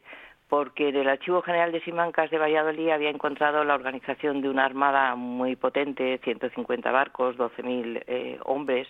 porque 0.50 0.90
en 0.90 0.96
el 0.96 1.08
Archivo 1.08 1.44
General 1.44 1.72
de 1.72 1.80
Simancas 1.82 2.32
de 2.32 2.40
Valladolid 2.40 2.90
había 2.90 3.12
encontrado 3.12 3.64
la 3.64 3.76
organización 3.76 4.42
de 4.42 4.50
una 4.50 4.66
armada 4.66 5.16
muy 5.16 5.56
potente, 5.56 6.20
150 6.24 6.92
barcos, 6.92 7.38
12.000 7.38 8.04
eh, 8.08 8.40
hombres, 8.46 8.88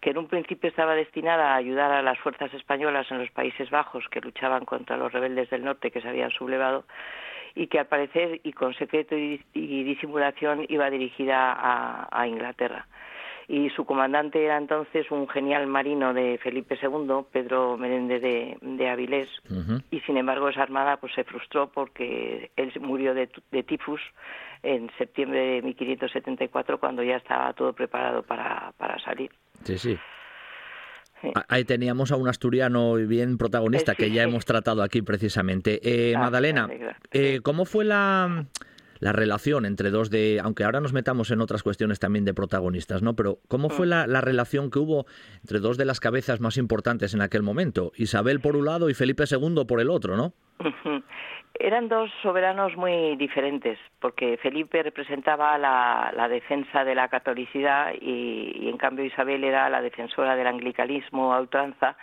que 0.00 0.10
en 0.10 0.18
un 0.18 0.28
principio 0.28 0.68
estaba 0.68 0.94
destinada 0.94 1.52
a 1.52 1.56
ayudar 1.56 1.90
a 1.92 2.02
las 2.02 2.18
fuerzas 2.18 2.52
españolas 2.52 3.10
en 3.10 3.18
los 3.18 3.30
Países 3.30 3.70
Bajos 3.70 4.04
que 4.10 4.20
luchaban 4.20 4.66
contra 4.66 4.98
los 4.98 5.10
rebeldes 5.10 5.48
del 5.48 5.64
norte 5.64 5.90
que 5.90 6.02
se 6.02 6.08
habían 6.08 6.30
sublevado 6.30 6.84
y 7.54 7.68
que 7.68 7.78
al 7.78 7.86
parecer 7.86 8.40
y 8.44 8.52
con 8.52 8.74
secreto 8.74 9.16
y, 9.16 9.42
disimulación 9.54 10.66
iba 10.68 10.90
dirigida 10.90 12.06
a 12.10 12.26
Inglaterra 12.28 12.86
y 13.48 13.70
su 13.70 13.86
comandante 13.86 14.44
era 14.44 14.58
entonces 14.58 15.10
un 15.10 15.26
genial 15.26 15.66
marino 15.66 16.12
de 16.12 16.38
Felipe 16.42 16.78
II, 16.80 17.24
Pedro 17.32 17.78
Menéndez 17.78 18.20
de, 18.20 18.58
de 18.60 18.88
Avilés, 18.90 19.28
uh 19.48 19.54
-huh. 19.54 19.82
y 19.90 20.00
sin 20.00 20.18
embargo 20.18 20.50
esa 20.50 20.62
armada 20.62 20.98
pues 20.98 21.14
se 21.14 21.24
frustró 21.24 21.70
porque 21.72 22.50
él 22.56 22.72
murió 22.80 23.14
de, 23.14 23.30
de 23.50 23.62
tifus 23.62 24.00
en 24.62 24.90
septiembre 24.98 25.40
de 25.40 25.62
1574 25.62 26.78
cuando 26.78 27.02
ya 27.02 27.16
estaba 27.16 27.52
todo 27.54 27.72
preparado 27.72 28.22
para, 28.22 28.72
para 28.76 28.98
salir. 28.98 29.30
Sí, 29.64 29.78
sí. 29.78 29.98
Sí. 31.22 31.32
Ahí 31.48 31.64
teníamos 31.64 32.12
a 32.12 32.16
un 32.16 32.28
asturiano 32.28 32.94
bien 32.94 33.38
protagonista 33.38 33.92
sí, 33.92 33.96
que 33.96 34.10
ya 34.12 34.22
sí. 34.22 34.28
hemos 34.28 34.44
tratado 34.44 34.84
aquí 34.84 35.02
precisamente. 35.02 35.80
Eh, 35.82 36.14
ah, 36.14 36.20
Madalena, 36.20 36.68
eh, 37.10 37.40
¿cómo 37.42 37.64
fue 37.64 37.84
la, 37.84 38.46
la 39.00 39.12
relación 39.12 39.66
entre 39.66 39.90
dos 39.90 40.10
de, 40.10 40.40
aunque 40.42 40.64
ahora 40.64 40.80
nos 40.80 40.92
metamos 40.92 41.30
en 41.30 41.40
otras 41.40 41.62
cuestiones 41.62 41.98
también 41.98 42.24
de 42.24 42.34
protagonistas, 42.34 43.02
¿no? 43.02 43.14
Pero 43.14 43.38
¿cómo 43.48 43.70
fue 43.70 43.86
la, 43.86 44.06
la, 44.06 44.20
relación 44.20 44.70
que 44.70 44.78
hubo 44.78 45.06
entre 45.40 45.60
dos 45.60 45.78
de 45.78 45.84
las 45.84 46.00
cabezas 46.00 46.40
más 46.40 46.56
importantes 46.56 47.14
en 47.14 47.20
aquel 47.20 47.42
momento? 47.42 47.92
Isabel 47.96 48.40
por 48.40 48.56
un 48.56 48.64
lado 48.64 48.90
y 48.90 48.94
Felipe 48.94 49.24
II 49.30 49.64
por 49.66 49.80
el 49.80 49.90
otro, 49.90 50.16
¿no? 50.16 50.32
Eran 51.60 51.88
dos 51.88 52.10
soberanos 52.22 52.76
muy 52.76 53.16
diferentes, 53.16 53.78
porque 54.00 54.36
Felipe 54.36 54.80
representaba 54.80 55.58
la, 55.58 56.28
defensa 56.28 56.84
de 56.84 56.94
la 56.94 57.08
catolicidad 57.08 57.94
y, 58.00 58.68
en 58.68 58.76
cambio 58.76 59.04
Isabel 59.04 59.42
era 59.42 59.68
la 59.68 59.82
defensora 59.82 60.36
del 60.36 60.46
anglicanismo 60.46 61.34
a 61.34 61.40
ultranza 61.40 61.96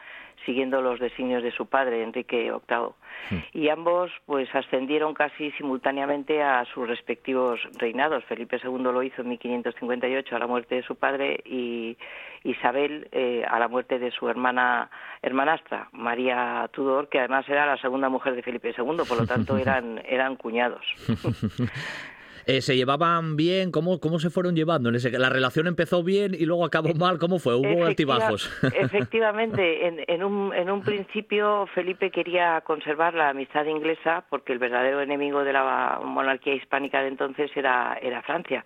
siguiendo 0.45 0.81
los 0.81 0.99
designios 0.99 1.43
de 1.43 1.51
su 1.51 1.65
padre, 1.65 2.03
Enrique 2.03 2.51
VIII. 2.51 2.89
Hmm. 3.29 3.43
Y 3.53 3.69
ambos 3.69 4.11
pues 4.25 4.53
ascendieron 4.53 5.13
casi 5.13 5.51
simultáneamente 5.51 6.41
a 6.43 6.65
sus 6.65 6.87
respectivos 6.87 7.59
reinados. 7.77 8.23
Felipe 8.25 8.59
II 8.63 8.83
lo 8.83 9.03
hizo 9.03 9.21
en 9.21 9.29
1558 9.29 10.35
a 10.35 10.39
la 10.39 10.47
muerte 10.47 10.75
de 10.75 10.83
su 10.83 10.95
padre 10.95 11.41
y 11.45 11.97
Isabel 12.43 13.07
eh, 13.11 13.43
a 13.49 13.59
la 13.59 13.67
muerte 13.67 13.99
de 13.99 14.11
su 14.11 14.29
hermana 14.29 14.89
hermanastra, 15.21 15.89
María 15.91 16.69
Tudor, 16.71 17.09
que 17.09 17.19
además 17.19 17.47
era 17.49 17.65
la 17.65 17.77
segunda 17.77 18.09
mujer 18.09 18.35
de 18.35 18.43
Felipe 18.43 18.73
II, 18.77 18.97
por 19.07 19.19
lo 19.19 19.25
tanto 19.25 19.57
eran, 19.57 20.01
eran 20.07 20.35
cuñados. 20.35 20.85
Eh, 22.47 22.61
¿Se 22.61 22.75
llevaban 22.75 23.35
bien? 23.35 23.71
¿Cómo, 23.71 23.99
¿Cómo 23.99 24.19
se 24.19 24.29
fueron 24.29 24.55
llevando? 24.55 24.91
¿La 24.91 25.29
relación 25.29 25.67
empezó 25.67 26.03
bien 26.03 26.35
y 26.37 26.45
luego 26.45 26.65
acabó 26.65 26.93
mal? 26.93 27.17
¿Cómo 27.17 27.39
fue? 27.39 27.55
¿Hubo 27.55 27.85
altibajos? 27.85 28.51
Efectivamente, 28.79 29.87
en, 29.87 30.03
en, 30.07 30.23
un, 30.23 30.53
en 30.53 30.69
un 30.69 30.81
principio 30.81 31.67
Felipe 31.73 32.11
quería 32.11 32.61
conservar 32.61 33.13
la 33.15 33.29
amistad 33.29 33.65
inglesa 33.65 34.23
porque 34.29 34.53
el 34.53 34.59
verdadero 34.59 35.01
enemigo 35.01 35.43
de 35.43 35.53
la 35.53 35.99
monarquía 36.03 36.53
hispánica 36.53 37.01
de 37.01 37.07
entonces 37.07 37.49
era, 37.55 37.97
era 38.01 38.21
Francia. 38.21 38.63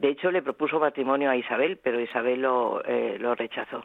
De 0.00 0.08
hecho, 0.08 0.30
le 0.30 0.40
propuso 0.40 0.80
matrimonio 0.80 1.28
a 1.28 1.36
Isabel, 1.36 1.78
pero 1.82 2.00
Isabel 2.00 2.40
lo, 2.40 2.82
eh, 2.86 3.18
lo 3.20 3.34
rechazó. 3.34 3.84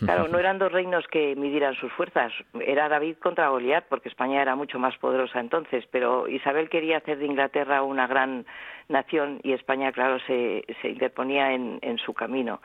Claro, 0.00 0.26
no 0.26 0.38
eran 0.38 0.58
dos 0.58 0.72
reinos 0.72 1.06
que 1.06 1.36
midieran 1.36 1.76
sus 1.76 1.92
fuerzas. 1.92 2.32
Era 2.60 2.88
David 2.88 3.18
contra 3.22 3.50
Goliat, 3.50 3.84
porque 3.88 4.08
España 4.08 4.42
era 4.42 4.56
mucho 4.56 4.80
más 4.80 4.96
poderosa 4.98 5.38
entonces, 5.38 5.84
pero 5.92 6.26
Isabel 6.26 6.68
quería 6.68 6.96
hacer 6.98 7.18
de 7.18 7.26
Inglaterra 7.26 7.84
una 7.84 8.08
gran 8.08 8.46
nación 8.88 9.40
y 9.42 9.52
España, 9.52 9.92
claro, 9.92 10.18
se, 10.26 10.64
se 10.82 10.88
interponía 10.88 11.52
en, 11.52 11.78
en 11.82 11.98
su 11.98 12.12
camino. 12.14 12.60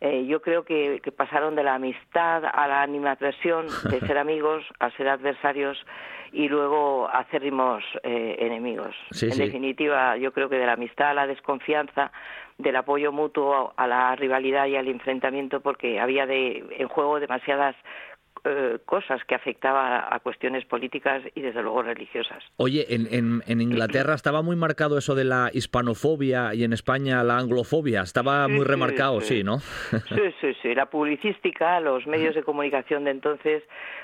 Eh, 0.00 0.24
yo 0.26 0.40
creo 0.40 0.64
que, 0.64 1.00
que, 1.02 1.12
pasaron 1.12 1.54
de 1.54 1.62
la 1.62 1.74
amistad 1.74 2.42
a 2.44 2.66
la 2.66 2.82
animación, 2.82 3.66
de 3.90 4.00
ser 4.06 4.16
amigos 4.16 4.64
a 4.78 4.90
ser 4.92 5.08
adversarios 5.08 5.84
y 6.32 6.48
luego 6.48 7.08
acérrimos 7.12 7.84
eh, 8.02 8.36
enemigos. 8.38 8.94
en 9.20 9.36
definitiva, 9.36 10.16
yo 10.16 10.32
creo 10.32 10.48
que 10.48 10.56
de 10.56 10.66
la 10.66 10.72
amistad 10.72 11.10
a 11.10 11.14
la 11.14 11.26
desconfianza, 11.26 12.12
del 12.56 12.76
apoyo 12.76 13.10
mutuo 13.10 13.72
a 13.76 13.86
la 13.86 14.14
rivalidad 14.16 14.66
y 14.66 14.76
al 14.76 14.88
enfrentamiento, 14.88 15.60
porque 15.60 15.98
había 15.98 16.26
de, 16.26 16.64
en 16.78 16.88
juego 16.88 17.18
demasiadas 17.18 17.74
eh, 18.44 18.78
cosas 18.86 19.22
que 19.24 19.34
afectaban 19.34 20.02
a 20.10 20.18
cuestiones 20.20 20.64
políticas 20.64 21.22
y 21.34 21.42
desde 21.42 21.62
luego 21.62 21.82
religiosas. 21.82 22.42
Oye, 22.56 22.86
en, 22.88 23.42
en, 23.46 23.60
Inglaterra 23.60 24.14
estaba 24.14 24.40
muy 24.40 24.56
marcado 24.56 24.96
eso 24.96 25.14
de 25.14 25.24
la 25.24 25.50
hispanofobia 25.52 26.54
y 26.54 26.64
en 26.64 26.72
España 26.72 27.22
la 27.22 27.36
anglofobia. 27.36 28.00
Estaba 28.00 28.48
muy 28.48 28.64
remarcado, 28.64 29.20
sí, 29.20 29.44
¿no? 29.44 29.58
sí, 29.58 30.34
sí, 30.40 30.54
sí. 30.62 30.74
La 30.74 30.86
publicística, 30.86 31.80
los 31.80 32.06
medios 32.06 32.34
de 32.34 32.42
comunicación 32.42 33.04
de 33.04 33.10
entonces, 33.10 33.62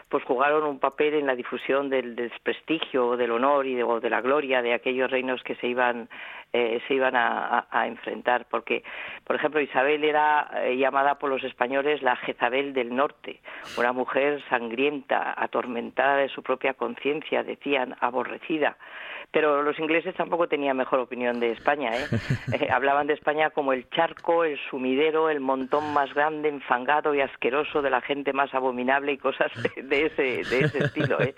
pues 0.08 0.22
jugaron 0.24 0.64
un 0.64 0.78
papel 0.78 1.14
en 1.14 1.26
la 1.26 1.34
difusión 1.34 1.88
del, 1.88 2.14
desprestigio, 2.14 3.16
del 3.16 3.30
honor 3.30 3.66
y 3.66 3.74
de, 3.74 3.84
de 4.02 4.10
la 4.10 4.20
gloria 4.20 4.62
de 4.62 4.74
aquellos 4.74 5.10
reinos 5.10 5.42
que 5.42 5.56
se 5.56 5.66
iban 5.66 6.08
eh, 6.52 6.80
se 6.88 6.94
iban 6.94 7.14
a, 7.16 7.66
enfrentar, 7.86 8.46
porque, 8.48 8.82
por 9.24 9.36
ejemplo, 9.36 9.60
Isabel 9.60 10.04
era 10.04 10.48
eh, 10.62 10.76
llamada 10.78 11.18
por 11.18 11.28
los 11.28 11.44
españoles 11.44 12.02
la 12.02 12.16
Jezabel 12.16 12.72
del 12.72 12.94
Norte, 12.96 13.40
una 13.76 13.92
mujer 13.92 14.26
sangrienta, 14.48 15.35
atormentada 15.36 16.16
de 16.16 16.28
su 16.28 16.43
propia 16.43 16.74
conciencia, 16.74 17.43
decían, 17.43 17.97
aborrecida 18.01 18.77
pero 19.36 19.62
los 19.62 19.78
ingleses 19.78 20.15
tampoco 20.15 20.48
tenían 20.48 20.77
mejor 20.77 21.01
opinión 21.01 21.40
de 21.40 21.53
España. 21.53 21.90
¿eh? 21.94 22.07
¿eh? 22.53 22.69
hablaban 22.70 23.07
de 23.07 23.15
España 23.15 23.51
como 23.51 23.73
el 23.73 23.89
charco, 23.90 24.44
el 24.44 24.59
sumidero, 24.70 25.28
el 25.28 25.40
montón 25.40 25.93
más 25.93 26.12
grande, 26.15 26.48
enfangado 26.48 27.15
y 27.15 27.20
asqueroso 27.20 27.82
de 27.82 27.90
la 27.90 28.01
gente 28.01 28.32
más 28.32 28.55
abominable 28.55 29.12
y 29.12 29.19
cosas 29.19 29.51
de, 29.77 30.07
ese, 30.07 30.23
de 30.23 30.65
ese 30.65 30.78
estilo. 30.78 31.20
¿eh? 31.20 31.35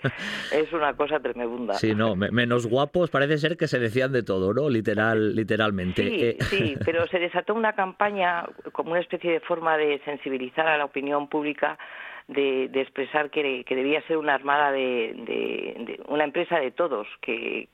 Es 0.51 0.71
una 0.71 0.93
cosa 0.93 1.19
tremenda. 1.19 1.73
Sí, 1.73 1.93
no, 1.93 2.15
menos 2.15 2.67
guapos 2.67 3.09
parece 3.09 3.37
ser 3.37 3.57
que 3.57 3.67
se 3.67 3.79
decían 3.79 4.11
de 4.11 4.23
todo, 4.23 4.53
¿no? 4.53 4.69
Literal, 4.69 5.35
literalmente. 5.35 6.03
Sí, 6.03 6.23
eh, 6.23 6.37
sí, 6.41 6.75
pero 6.85 7.07
se 7.07 7.19
desató 7.19 7.53
una 7.53 7.73
campaña 7.73 8.45
como 8.71 8.91
una 8.91 9.01
especie 9.01 9.31
de 9.31 9.39
forma 9.41 9.77
de 9.77 9.99
sensibilizar 10.05 10.67
a 10.67 10.77
la 10.77 10.85
opinión 10.85 11.27
pública 11.27 11.77
de, 12.29 12.69
expresar 12.75 13.31
que, 13.31 13.65
debía 13.67 14.01
ser 14.03 14.17
una 14.17 14.35
armada 14.35 14.71
de, 14.71 15.99
una 16.07 16.23
empresa 16.23 16.59
de 16.59 16.71
todos, 16.71 17.07
que, 17.21 17.67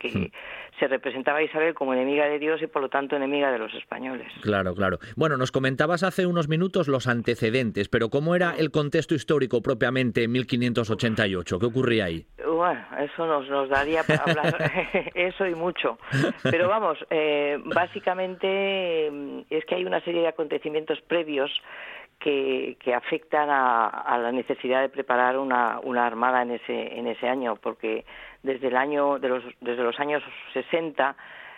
se 0.79 0.87
representaba 0.87 1.39
a 1.39 1.43
Isabel 1.43 1.73
como 1.73 1.93
enemiga 1.93 2.25
de 2.25 2.39
Dios 2.39 2.61
y 2.61 2.67
por 2.67 2.81
lo 2.81 2.89
tanto 2.89 3.15
enemiga 3.15 3.51
de 3.51 3.59
los 3.59 3.73
españoles. 3.73 4.27
Claro, 4.41 4.75
claro. 4.75 4.99
Bueno, 5.15 5.37
nos 5.37 5.51
comentabas 5.51 6.03
hace 6.03 6.25
unos 6.25 6.47
minutos 6.47 6.87
los 6.87 7.07
antecedentes, 7.07 7.89
pero 7.89 8.09
¿cómo 8.09 8.35
era 8.35 8.55
el 8.57 8.71
contexto 8.71 9.15
histórico 9.15 9.61
propiamente 9.61 10.23
en 10.23 10.31
1588? 10.31 11.59
¿Qué 11.59 11.65
ocurría 11.65 12.05
ahí? 12.05 12.25
Bueno, 12.45 12.85
eso 12.99 13.25
nos, 13.25 13.49
nos 13.49 13.69
daría 13.69 14.03
para 14.03 14.23
hablar 14.23 14.71
eso 15.15 15.45
y 15.45 15.55
mucho. 15.55 15.97
Pero 16.43 16.67
vamos, 16.67 16.97
eh, 17.09 17.59
básicamente 17.63 19.07
es 19.49 19.65
que 19.65 19.75
hay 19.75 19.85
una 19.85 20.01
serie 20.01 20.21
de 20.21 20.27
acontecimientos 20.27 20.99
previos 21.01 21.51
que, 22.19 22.93
afectan 22.95 23.49
a, 23.49 24.17
la 24.17 24.31
necesidad 24.31 24.81
de 24.81 24.89
preparar 24.89 25.37
una, 25.37 25.79
una 25.83 26.05
armada 26.05 26.41
en 26.41 26.51
ese, 26.51 26.97
en 26.97 27.07
ese 27.07 27.27
año, 27.27 27.55
porque 27.55 28.05
desde 28.45 28.69
los, 28.69 29.99
años 29.99 30.23
60 30.53 31.15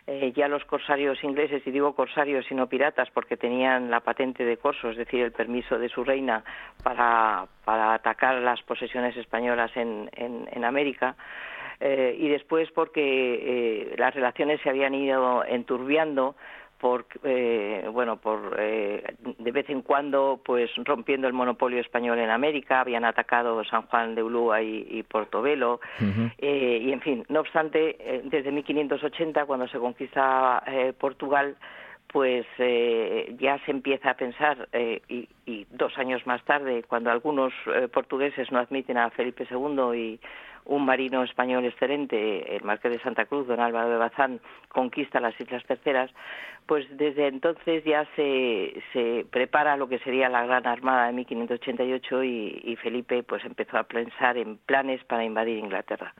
eh, 0.08 0.32
ya 0.34 0.48
los 0.48 0.64
corsarios 0.64 1.22
ingleses, 1.24 1.62
y 1.68 1.72
digo 1.72 1.94
corsarios 1.94 2.50
y 2.50 2.56
no 2.56 2.68
piratas 2.68 3.10
porque 3.12 3.36
tenían 3.36 3.92
la 3.92 4.00
patente 4.00 4.46
de 4.46 4.56
corso, 4.56 4.90
es 4.90 4.98
decir, 4.98 5.22
el 5.22 5.34
permiso 5.34 5.78
de 5.78 5.90
su 5.90 6.04
reina 6.04 6.44
para, 6.82 7.46
atacar 7.66 8.36
las 8.36 8.62
posesiones 8.64 9.18
españolas 9.18 9.76
en, 9.76 10.10
en, 10.16 10.64
América, 10.64 11.16
eh, 11.82 12.16
y 12.18 12.30
después 12.30 12.72
porque 12.72 13.92
eh, 13.92 13.96
las 13.98 14.16
relaciones 14.16 14.62
se 14.62 14.70
habían 14.70 14.96
ido 14.96 15.44
enturbiando 15.46 16.36
por 16.80 17.06
eh, 17.24 17.88
bueno 17.91 18.18
por 18.18 18.56
eh, 18.60 19.16
de 19.40 19.52
vez 19.52 19.70
en 19.70 19.82
cuando 19.82 20.40
pues 20.44 20.70
rompiendo 20.78 21.28
el 21.28 21.34
monopolio 21.34 21.80
español 21.80 22.20
en 22.20 22.30
América 22.30 22.82
habían 22.82 23.06
atacado 23.06 23.64
San 23.64 23.84
Juan 23.84 24.16
de 24.16 24.24
Ulúa 24.24 24.62
y, 24.62 25.04
Portobelo. 25.04 25.80
Eh, 26.38 26.80
y 26.82 26.91
en 26.91 27.02
fin 27.02 27.26
no 27.30 27.40
obstante 27.40 27.98
eh, 27.99 28.22
desde 28.26 28.52
1580 28.52 29.45
cuando 29.45 29.68
se 29.68 29.80
conquista 29.80 30.64
Portugal 30.99 31.56
pues 32.08 32.45
ya 32.58 33.60
se 33.66 33.72
empieza 33.72 34.12
a 34.12 34.14
pensar 34.16 34.70
y, 35.10 35.28
y, 35.45 35.68
dos 35.72 35.98
años 35.98 36.26
más 36.26 36.44
tarde 36.45 36.84
cuando 36.84 37.12
algunos 37.12 37.54
portugueses 37.91 38.52
no 38.52 38.60
admiten 38.60 38.98
a 38.98 39.10
Felipe 39.10 39.45
II 39.49 39.94
y 39.94 40.20
un 40.68 40.86
marino 40.86 41.24
español 41.24 41.66
excelente, 41.66 42.56
el 42.56 42.64
Marqués 42.64 42.91
de 42.91 42.99
Santa 42.99 43.26
Cruz, 43.26 43.48
don 43.48 43.60
Álvaro 43.60 43.90
de 43.90 43.98
Bazán, 43.98 44.40
conquista 44.68 45.20
las 45.20 45.40
Islas 45.40 45.64
Terceras, 45.66 46.12
pues 46.68 46.85
desde 46.98 47.27
entonces 47.27 47.84
ya 47.85 48.06
se, 48.15 48.84
se 48.94 49.26
prepara 49.31 49.77
lo 49.77 49.88
que 49.88 49.99
sería 49.99 50.30
la 50.30 50.45
Gran 50.45 50.68
Armada 50.68 51.07
de 51.07 51.14
1588 51.14 52.23
y, 52.23 52.61
y 52.64 52.76
Felipe 52.76 53.23
pues 53.23 53.44
empezó 53.45 53.77
a 53.77 53.84
pensar 53.84 54.38
en 54.38 54.57
planes 54.57 55.03
para 55.06 55.23
invadir 55.23 55.57
Inglaterra. 55.57 56.14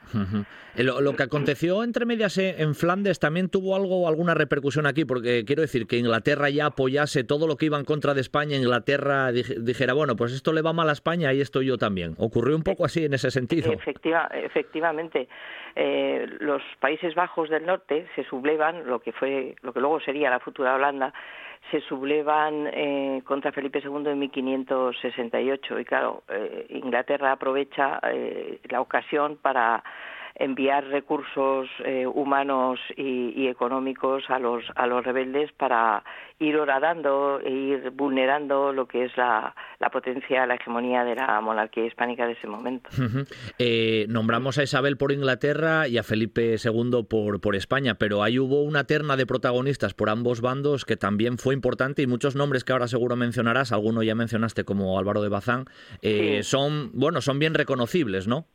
Eh, 0.76 0.84
lo, 0.84 1.16
que 1.16 1.24
aconteció 1.24 1.84
entre 1.84 2.06
medias 2.06 2.38
en 2.38 2.76
Flandes 2.76 3.20
también 3.20 3.50
tuvo 3.50 3.76
algo 3.76 4.08
alguna 4.08 4.34
repercusión 4.34 4.86
aquí, 4.86 5.06
porque 5.06 5.44
quiero 5.46 5.62
decir 5.62 5.86
que 5.88 5.98
Inglaterra 5.98 6.50
ya 6.50 6.68
apoyase 6.68 7.24
todo 7.24 7.48
lo 7.48 7.58
que 7.58 7.66
iba 7.66 7.78
en 7.78 7.86
contra 7.86 8.14
de 8.14 8.22
España, 8.22 8.56
Inglaterra 8.56 9.32
dijera, 9.32 9.94
bueno, 9.94 10.16
pues 10.16 10.34
esto 10.34 10.54
le 10.54 10.62
va 10.62 10.74
mal 10.74 10.90
a 10.90 10.94
España 10.94 11.34
y 11.34 11.42
esto 11.42 11.62
yo 11.62 11.78
también. 11.78 12.16
Ocurrió 12.18 12.56
un 12.56 12.64
poco 12.64 12.86
así 12.86 13.06
en 13.06 13.14
ese 13.14 13.32
sentido. 13.32 13.72
Efectiva, 13.72 14.30
efectivamente, 14.34 15.28
eh, 15.76 16.26
los 16.40 16.62
Países 16.80 17.14
Bajos 17.16 17.50
del 17.50 17.66
Norte 17.66 18.08
se 18.16 18.24
sublevan, 18.24 18.88
lo 18.88 19.00
que 19.00 19.12
fue, 19.12 19.56
lo 19.62 19.74
que 19.74 19.80
luego 19.80 20.00
sería 20.00 20.30
la 20.30 20.37
futura 20.40 20.76
Holanda, 20.76 21.14
se 21.72 21.82
sublevan 21.82 22.68
eh, 22.72 23.22
contra 23.26 23.52
Felipe 23.52 23.82
II 23.84 24.10
en 24.10 24.20
1568 24.20 25.80
y 25.80 25.86
claro, 25.86 26.24
eh, 26.30 26.66
Inglaterra 26.70 27.34
aprovecha 27.34 28.00
la 28.70 28.82
ocasión 28.82 29.38
para 29.38 29.84
enviar 30.40 30.86
recursos 30.86 31.68
eh, 31.84 32.06
humanos 32.06 32.80
y, 32.96 33.48
económicos 33.48 34.24
a 34.30 34.40
los 34.40 34.64
a 34.76 34.88
los 34.88 35.04
rebeldes 35.04 35.52
para 35.54 36.04
ir 36.40 36.58
horadando 36.58 37.40
e 37.40 37.50
ir 37.50 37.90
vulnerando 37.92 38.72
lo 38.74 38.88
que 38.88 39.06
es 39.06 39.18
la, 39.18 39.56
la 39.80 39.90
potencia, 39.90 40.46
la 40.46 40.56
hegemonía 40.56 41.04
de 41.04 41.16
la 41.16 41.42
monarquía 41.42 41.86
hispánica 41.86 42.28
de 42.28 42.34
ese 42.34 42.48
momento. 42.48 42.90
Eh, 43.58 44.06
nombramos 44.10 44.58
a 44.58 44.64
Isabel 44.64 44.98
por 44.98 45.12
Inglaterra 45.12 45.88
y 45.88 45.98
a 45.98 46.04
Felipe 46.04 46.56
II 46.64 47.06
por, 47.10 47.42
por 47.42 47.56
España, 47.56 47.96
pero 47.96 48.22
ahí 48.22 48.38
hubo 48.38 48.62
una 48.62 48.84
terna 48.84 49.16
de 49.16 49.26
protagonistas 49.26 49.94
por 49.94 50.10
ambos 50.10 50.42
bandos 50.42 50.86
que 50.86 50.98
también 50.98 51.38
fue 51.38 51.56
importante 51.56 52.02
y 52.04 52.08
muchos 52.08 52.36
nombres 52.36 52.64
que 52.64 52.74
ahora 52.74 52.88
seguro 52.88 53.16
mencionarás, 53.16 53.72
alguno 53.72 54.04
ya 54.04 54.14
mencionaste 54.14 54.64
como 54.64 55.00
Álvaro 55.00 55.22
de 55.22 55.30
Bazán, 55.30 55.66
eh, 56.02 56.44
son 56.44 56.92
bueno 56.94 57.22
son 57.22 57.40
bien 57.40 57.56
reconocibles, 57.56 58.28
¿no? 58.28 58.46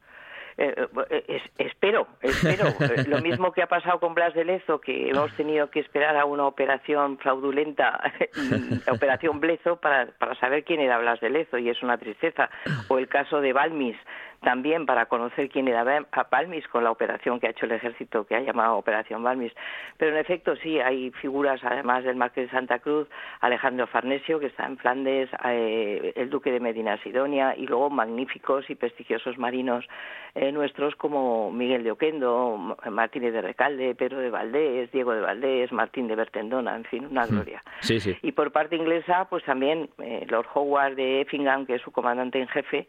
Eh, 0.59 0.87
eh, 1.11 1.43
espero, 1.59 2.07
espero. 2.21 2.67
Lo 3.09 3.21
mismo 3.21 3.53
que 3.53 3.63
ha 3.63 3.67
pasado 3.67 4.01
con 4.01 4.15
Blas 4.15 4.35
de 4.35 4.45
Lezo, 4.45 4.81
que 4.81 5.11
hemos 5.11 5.33
tenido 5.37 5.71
que 5.71 5.81
esperar 5.81 6.17
a 6.17 6.25
una 6.25 6.47
operación 6.47 7.19
fraudulenta, 7.19 8.01
operación 8.91 9.41
Blezo, 9.41 9.77
para, 9.77 10.07
para 10.19 10.35
saber 10.37 10.65
quién 10.65 10.81
era 10.81 10.99
Blas 10.99 11.21
de 11.21 11.31
Lezo, 11.31 11.59
y 11.59 11.69
es 11.69 11.83
una 11.83 11.99
tristeza. 11.99 12.51
O 12.89 12.99
el 12.99 13.09
caso 13.09 13.41
de 13.41 13.53
Balmis, 13.53 13.97
también 14.43 14.87
para 14.87 15.07
conocer 15.07 15.49
quién 15.49 15.69
era 15.69 15.85
Balmis 16.31 16.67
con 16.69 16.85
la 16.85 16.91
operación 16.91 17.41
que 17.41 17.47
ha 17.47 17.51
hecho 17.51 17.67
el 17.67 17.73
ejército, 17.73 18.27
que 18.27 18.35
ha 18.35 18.41
llamado 18.41 18.77
Operación 18.77 19.23
Balmis. 19.23 19.53
Pero 19.97 20.13
en 20.13 20.19
efecto 20.19 20.57
sí, 20.57 20.81
hay 20.81 21.11
figuras, 21.13 21.61
además 21.65 22.05
del 22.05 22.17
Marqués 22.17 22.47
de 22.47 22.57
Santa 22.57 22.81
Cruz, 22.81 23.09
Alejandro 23.41 23.87
Farnesio, 23.87 24.41
que 24.41 24.47
está 24.47 24.67
en 24.67 24.79
Flandes, 24.79 25.31
eh, 25.45 26.13
el 26.17 26.31
Duque 26.31 26.51
de 26.51 26.61
Medina 26.61 26.99
Sidonia, 27.03 27.55
y 27.57 27.67
luego 27.67 27.91
magníficos 27.91 28.69
y 28.69 28.75
prestigiosos 28.75 29.39
marinos 29.39 29.87
eh, 30.35 30.51
nuestros 30.51 30.97
como 30.97 31.53
Miguel 31.53 31.85
de 31.85 31.93
Oquendo, 31.93 32.77
Martínez 32.91 33.33
de 33.33 33.43
Recalde, 33.43 33.95
Pedro 33.95 34.19
de 34.19 34.31
Valdés, 34.31 34.91
Diego 34.91 35.13
de 35.13 35.21
Valdés, 35.21 35.73
Martín 35.73 36.09
de 36.09 36.17
Bertendona, 36.17 36.75
en 36.75 36.85
fin, 36.85 37.07
una 37.07 37.27
hmm. 37.27 37.29
gloria. 37.29 37.63
Sí, 37.81 38.01
sí. 38.01 38.17
Y 38.23 38.33
por 38.33 38.51
parte 38.51 38.77
inglesa, 38.77 39.27
pues 39.29 39.45
también 39.45 39.91
eh, 39.99 40.27
Lord 40.29 40.47
Howard 40.55 40.97
de 40.97 41.21
Effingham, 41.21 41.67
que 41.67 41.75
es 41.75 41.83
su 41.83 41.93
comandante 41.93 42.41
en 42.41 42.49
jefe, 42.49 42.87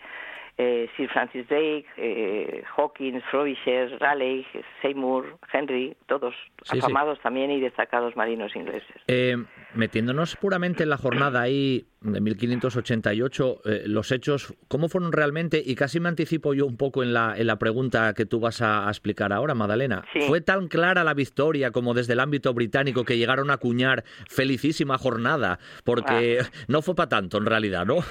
eh, 0.57 0.89
Sir 0.95 1.09
Francis 1.09 1.47
Drake, 1.47 1.85
eh, 1.97 2.63
Hawkins, 2.77 3.23
Frobisher, 3.31 3.97
Raleigh, 3.99 4.45
Seymour, 4.81 5.37
Henry, 5.51 5.95
todos 6.07 6.35
afamados 6.69 7.19
también 7.21 7.49
y 7.51 7.59
destacados 7.59 8.15
marinos 8.15 8.55
ingleses. 8.55 8.95
Eh, 9.07 9.35
metiéndonos 9.73 10.35
puramente 10.35 10.83
en 10.83 10.89
la 10.89 10.97
jornada 10.97 11.41
ahí 11.41 11.87
de 12.01 12.21
1588, 12.21 13.61
eh, 13.65 13.83
los 13.87 14.11
hechos, 14.11 14.53
¿cómo 14.67 14.89
fueron 14.89 15.11
realmente? 15.11 15.61
Y 15.65 15.75
casi 15.75 15.99
me 15.99 16.09
anticipo 16.09 16.53
yo 16.53 16.65
un 16.65 16.77
poco 16.77 17.01
en 17.01 17.13
la, 17.13 17.33
en 17.37 17.47
la 17.47 17.57
pregunta 17.57 18.13
que 18.13 18.25
tú 18.25 18.39
vas 18.39 18.61
a, 18.61 18.87
explicar 18.89 19.33
ahora, 19.33 19.55
Madalena. 19.55 20.03
¿Fue 20.27 20.41
tan 20.41 20.67
clara 20.67 21.03
la 21.03 21.13
victoria 21.13 21.71
como 21.71 21.93
desde 21.93 22.13
el 22.13 22.19
ámbito 22.19 22.53
británico 22.53 23.05
que 23.05 23.17
llegaron 23.17 23.49
a 23.49 23.53
acuñar 23.53 24.03
felicísima 24.29 24.97
jornada? 24.97 25.59
Porque 25.83 26.39
ah. 26.41 26.45
no 26.67 26.81
fue 26.81 26.95
para 26.95 27.09
tanto 27.09 27.37
en 27.37 27.45
realidad, 27.45 27.85
¿no? 27.85 28.03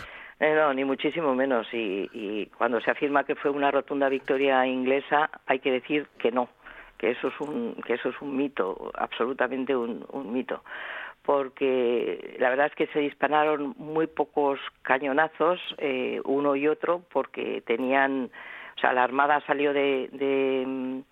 Eh, 0.43 0.56
no, 0.56 0.74
ni 0.74 0.85
muchísimo 0.85 1.36
menos. 1.36 1.69
Y, 1.73 2.47
cuando 2.59 2.81
se 2.81 2.90
afirma 2.90 3.23
que 3.23 3.36
fue 3.36 3.52
una 3.52 3.70
rotunda 3.70 4.09
victoria 4.09 4.66
inglesa, 4.66 5.31
hay 5.47 5.60
que 5.60 5.70
decir 5.70 6.09
que 6.19 6.32
no, 6.32 6.48
que 6.98 7.12
eso 7.12 7.28
es 7.28 7.40
un, 7.40 7.77
que 7.86 7.94
eso 7.94 8.09
es 8.09 8.20
un 8.20 8.36
mito, 8.36 8.90
absolutamente 8.94 9.77
un, 9.77 10.32
mito. 10.32 10.64
Porque 11.23 12.35
la 12.40 12.51
verdad 12.51 12.66
es 12.66 12.74
que 12.74 12.89
se 12.89 12.98
dispararon 12.98 13.77
muy 13.78 14.09
pocos 14.09 14.59
cañonazos, 14.82 15.60
eh, 15.78 16.20
uno 16.24 16.56
y 16.56 16.66
otro, 16.66 17.02
porque 17.12 17.62
tenían, 17.64 18.28
o 18.77 18.81
sea, 18.81 18.93
la 18.93 19.05
armada 19.05 19.40
salió 19.47 19.73
de, 19.73 20.09
de 20.10 21.05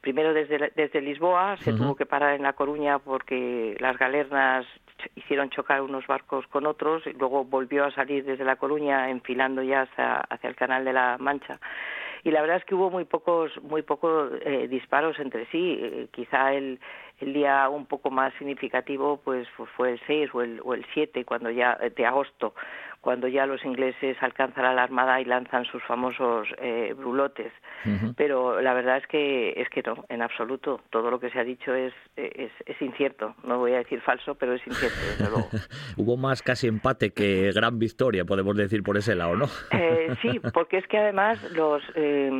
primero 0.00 0.34
desde, 0.34 0.72
desde 0.74 1.00
Lisboa, 1.00 1.56
se 1.58 1.72
tuvo 1.72 1.94
que 1.94 2.04
parar 2.04 2.34
en 2.34 2.42
La 2.42 2.54
Coruña 2.54 2.98
porque 2.98 3.76
las 3.78 3.96
galernas 3.96 4.66
hicieron 5.16 5.50
chocar 5.50 5.82
unos 5.82 6.06
barcos 6.06 6.46
con 6.48 6.66
otros 6.66 7.06
y 7.06 7.12
luego 7.12 7.44
volvió 7.44 7.84
a 7.84 7.90
salir 7.92 8.24
desde 8.24 8.44
La 8.44 8.56
Coruña 8.56 9.10
enfilando 9.10 9.62
ya 9.62 9.82
hacia, 9.82 10.26
el 10.42 10.56
Canal 10.56 10.84
de 10.84 10.92
la 10.92 11.16
Mancha. 11.18 11.58
Y 12.24 12.30
la 12.30 12.40
verdad 12.40 12.58
es 12.58 12.64
que 12.64 12.74
hubo 12.74 12.90
muy 12.90 13.04
pocos 13.04 13.50
muy 13.62 13.82
pocos 13.82 14.32
eh, 14.44 14.68
disparos 14.68 15.18
entre 15.18 15.46
sí. 15.46 15.78
Eh, 15.80 16.08
quizá 16.12 16.52
el, 16.52 16.78
día 17.20 17.68
un 17.68 17.86
poco 17.86 18.10
más 18.10 18.34
significativo 18.34 19.20
pues 19.22 19.46
fue 19.76 19.92
el 19.92 20.00
6 20.08 20.30
o 20.34 20.42
el, 20.42 20.60
o 20.64 20.74
el 20.74 20.84
7 20.92 21.24
cuando 21.24 21.50
ya 21.50 21.76
de 21.76 22.04
agosto 22.04 22.52
cuando 23.02 23.26
ya 23.26 23.46
los 23.46 23.64
ingleses 23.64 24.16
alcanzan 24.22 24.64
a 24.64 24.72
la 24.72 24.84
armada 24.84 25.20
y 25.20 25.24
lanzan 25.24 25.64
sus 25.64 25.82
famosos 25.82 26.46
eh, 26.58 26.94
brulotes. 26.96 27.52
Pero 28.16 28.60
la 28.60 28.74
verdad 28.74 28.98
es 28.98 29.06
que 29.08 29.54
es 29.56 29.68
que 29.70 29.82
no, 29.82 30.04
en 30.08 30.22
absoluto. 30.22 30.80
Todo 30.90 31.10
lo 31.10 31.18
que 31.18 31.28
se 31.30 31.40
ha 31.40 31.44
dicho 31.44 31.74
es, 31.74 31.92
es, 32.14 32.52
es 32.64 32.80
incierto. 32.80 33.34
No 33.42 33.58
voy 33.58 33.72
a 33.72 33.78
decir 33.78 34.00
falso, 34.02 34.36
pero 34.36 34.52
es 34.52 34.64
incierto, 34.64 34.96
desde 35.00 35.28
luego. 35.28 35.48
Hubo 35.96 36.16
más 36.16 36.42
casi 36.42 36.68
empate 36.68 37.10
que 37.10 37.50
gran 37.52 37.80
victoria, 37.80 38.24
podemos 38.24 38.56
decir 38.56 38.84
por 38.84 38.96
ese 38.96 39.16
lado, 39.16 39.34
¿no? 39.34 39.46
Eh, 39.72 40.14
sí, 40.22 40.40
porque 40.54 40.78
es 40.78 40.86
que 40.86 40.98
además 40.98 41.42
los 41.54 41.82
eh, 41.96 42.30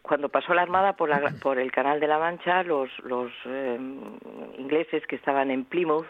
cuando 0.00 0.30
pasó 0.30 0.54
la 0.54 0.62
armada 0.62 0.94
por, 0.94 1.10
la, 1.10 1.20
por 1.42 1.58
el 1.58 1.70
Canal 1.70 2.00
de 2.00 2.06
la 2.06 2.18
Mancha, 2.18 2.62
los, 2.62 2.88
los 3.04 3.30
ingleses 4.56 5.06
que 5.06 5.16
estaban 5.16 5.50
en 5.50 5.66
Plymouth 5.66 6.06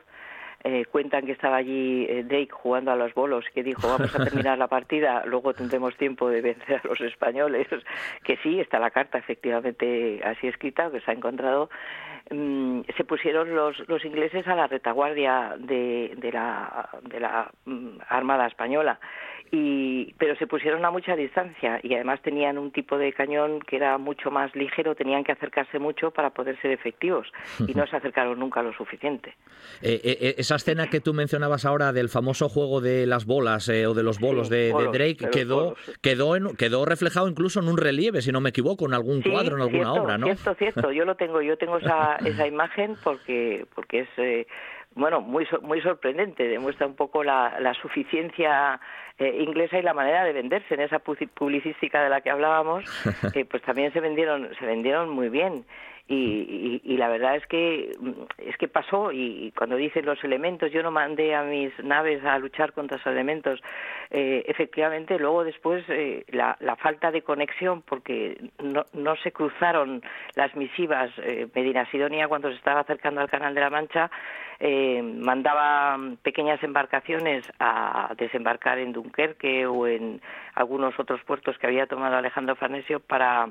eh, 0.64 0.84
cuentan 0.90 1.24
que 1.24 1.32
estaba 1.32 1.56
allí 1.56 2.06
eh, 2.08 2.24
Drake 2.24 2.50
jugando 2.50 2.90
a 2.90 2.96
los 2.96 3.14
bolos, 3.14 3.44
que 3.54 3.62
dijo, 3.62 3.86
vamos 3.86 4.14
a 4.14 4.24
terminar 4.24 4.58
la 4.58 4.66
partida, 4.66 5.22
luego 5.26 5.54
tendremos 5.54 5.96
tiempo 5.96 6.28
de 6.28 6.40
vencer 6.40 6.80
a 6.82 6.88
los 6.88 7.00
españoles, 7.00 7.68
que 8.24 8.36
sí, 8.38 8.58
está 8.58 8.78
la 8.78 8.90
carta 8.90 9.18
efectivamente 9.18 10.20
así 10.24 10.48
escrita, 10.48 10.90
que 10.90 11.00
se 11.00 11.10
ha 11.10 11.14
encontrado, 11.14 11.70
mm, 12.30 12.80
se 12.96 13.04
pusieron 13.04 13.54
los, 13.54 13.88
los 13.88 14.04
ingleses 14.04 14.46
a 14.48 14.56
la 14.56 14.66
retaguardia 14.66 15.54
de, 15.58 16.14
de 16.16 16.32
la, 16.32 16.88
de 17.02 17.20
la 17.20 17.50
mm, 17.64 17.98
Armada 18.08 18.46
Española 18.46 18.98
y 19.50 20.14
pero 20.18 20.36
se 20.36 20.46
pusieron 20.46 20.84
a 20.84 20.90
mucha 20.90 21.16
distancia 21.16 21.80
y 21.82 21.94
además 21.94 22.20
tenían 22.22 22.58
un 22.58 22.70
tipo 22.70 22.98
de 22.98 23.12
cañón 23.12 23.60
que 23.60 23.76
era 23.76 23.96
mucho 23.98 24.30
más 24.30 24.54
ligero, 24.54 24.94
tenían 24.94 25.24
que 25.24 25.32
acercarse 25.32 25.78
mucho 25.78 26.10
para 26.10 26.30
poder 26.30 26.60
ser 26.60 26.72
efectivos 26.72 27.26
y 27.66 27.74
no 27.74 27.86
se 27.90 27.96
acercaron 27.96 28.38
nunca 28.38 28.62
lo 28.62 28.72
suficiente. 28.72 29.34
Eh, 29.82 30.00
eh, 30.04 30.18
eh, 30.20 30.34
esa 30.38 30.56
escena 30.56 30.88
que 30.88 31.00
tú 31.00 31.14
mencionabas 31.14 31.64
ahora 31.64 31.92
del 31.92 32.08
famoso 32.08 32.48
juego 32.48 32.80
de 32.80 33.06
las 33.06 33.24
bolas 33.24 33.68
o 33.68 33.94
de 33.94 34.02
los 34.02 34.18
bolos, 34.18 34.48
de, 34.48 34.72
Drake 34.92 35.28
quedó 35.30 35.76
quedó 36.02 36.28
quedó 36.56 36.84
reflejado 36.84 37.28
incluso 37.28 37.60
en 37.60 37.68
un 37.68 37.76
relieve, 37.76 38.22
si 38.22 38.32
no 38.32 38.40
me 38.40 38.50
equivoco, 38.50 38.86
en 38.86 38.94
algún 38.94 39.22
cuadro, 39.22 39.56
en 39.56 39.62
alguna 39.62 39.92
obra, 39.92 40.18
¿no? 40.18 40.26
Cierto, 40.26 40.54
cierto. 40.54 40.92
Yo 40.92 41.04
lo 41.04 41.16
tengo, 41.16 41.40
yo 41.42 41.56
tengo 41.56 41.78
esa 41.78 42.16
esa 42.24 42.46
imagen 42.46 42.96
porque 43.02 43.66
porque 43.74 44.00
es 44.00 44.46
bueno, 44.98 45.20
muy, 45.20 45.46
muy 45.62 45.80
sorprendente, 45.80 46.48
demuestra 46.48 46.86
un 46.86 46.96
poco 46.96 47.22
la, 47.22 47.58
la 47.60 47.72
suficiencia 47.74 48.80
eh, 49.18 49.42
inglesa 49.42 49.78
y 49.78 49.82
la 49.82 49.94
manera 49.94 50.24
de 50.24 50.32
venderse 50.32 50.74
en 50.74 50.80
esa 50.80 50.98
publicística 50.98 52.02
de 52.02 52.10
la 52.10 52.20
que 52.20 52.30
hablábamos, 52.30 52.84
eh, 53.34 53.44
pues 53.44 53.62
también 53.62 53.92
se 53.92 54.00
vendieron, 54.00 54.48
se 54.58 54.66
vendieron 54.66 55.08
muy 55.10 55.28
bien. 55.28 55.64
Y, 56.10 56.80
y, 56.84 56.96
la 56.96 57.08
verdad 57.08 57.36
es 57.36 57.46
que 57.46 57.92
es 58.38 58.56
que 58.56 58.66
pasó 58.66 59.12
y 59.12 59.52
cuando 59.54 59.76
dicen 59.76 60.06
los 60.06 60.24
elementos 60.24 60.72
yo 60.72 60.82
no 60.82 60.90
mandé 60.90 61.34
a 61.34 61.42
mis 61.42 61.70
naves 61.84 62.24
a 62.24 62.38
luchar 62.38 62.72
contra 62.72 62.96
esos 62.96 63.12
elementos. 63.12 63.60
Eh, 64.10 64.42
efectivamente 64.48 65.18
luego 65.18 65.44
después 65.44 65.84
eh, 65.88 66.24
la, 66.28 66.56
la, 66.60 66.76
falta 66.76 67.10
de 67.10 67.20
conexión 67.20 67.82
porque 67.82 68.40
no, 68.62 68.86
no 68.94 69.16
se 69.16 69.32
cruzaron 69.32 70.02
las 70.34 70.56
misivas 70.56 71.10
eh, 71.18 71.46
Medina 71.54 71.84
Sidonia 71.90 72.26
cuando 72.26 72.48
se 72.48 72.56
estaba 72.56 72.80
acercando 72.80 73.20
al 73.20 73.28
Canal 73.28 73.54
de 73.54 73.60
la 73.60 73.68
Mancha 73.68 74.10
eh, 74.60 75.02
mandaba 75.02 75.96
pequeñas 76.22 76.60
embarcaciones 76.64 77.44
a 77.60 78.12
desembarcar 78.18 78.78
en 78.78 78.92
Dunkerque 78.92 79.66
o 79.66 79.86
en 79.86 80.20
algunos 80.54 80.98
otros 80.98 81.22
puertos 81.22 81.56
que 81.58 81.68
había 81.68 81.86
tomado 81.86 82.16
Alejandro 82.16 82.56
Farnesio 82.56 82.98
para 82.98 83.50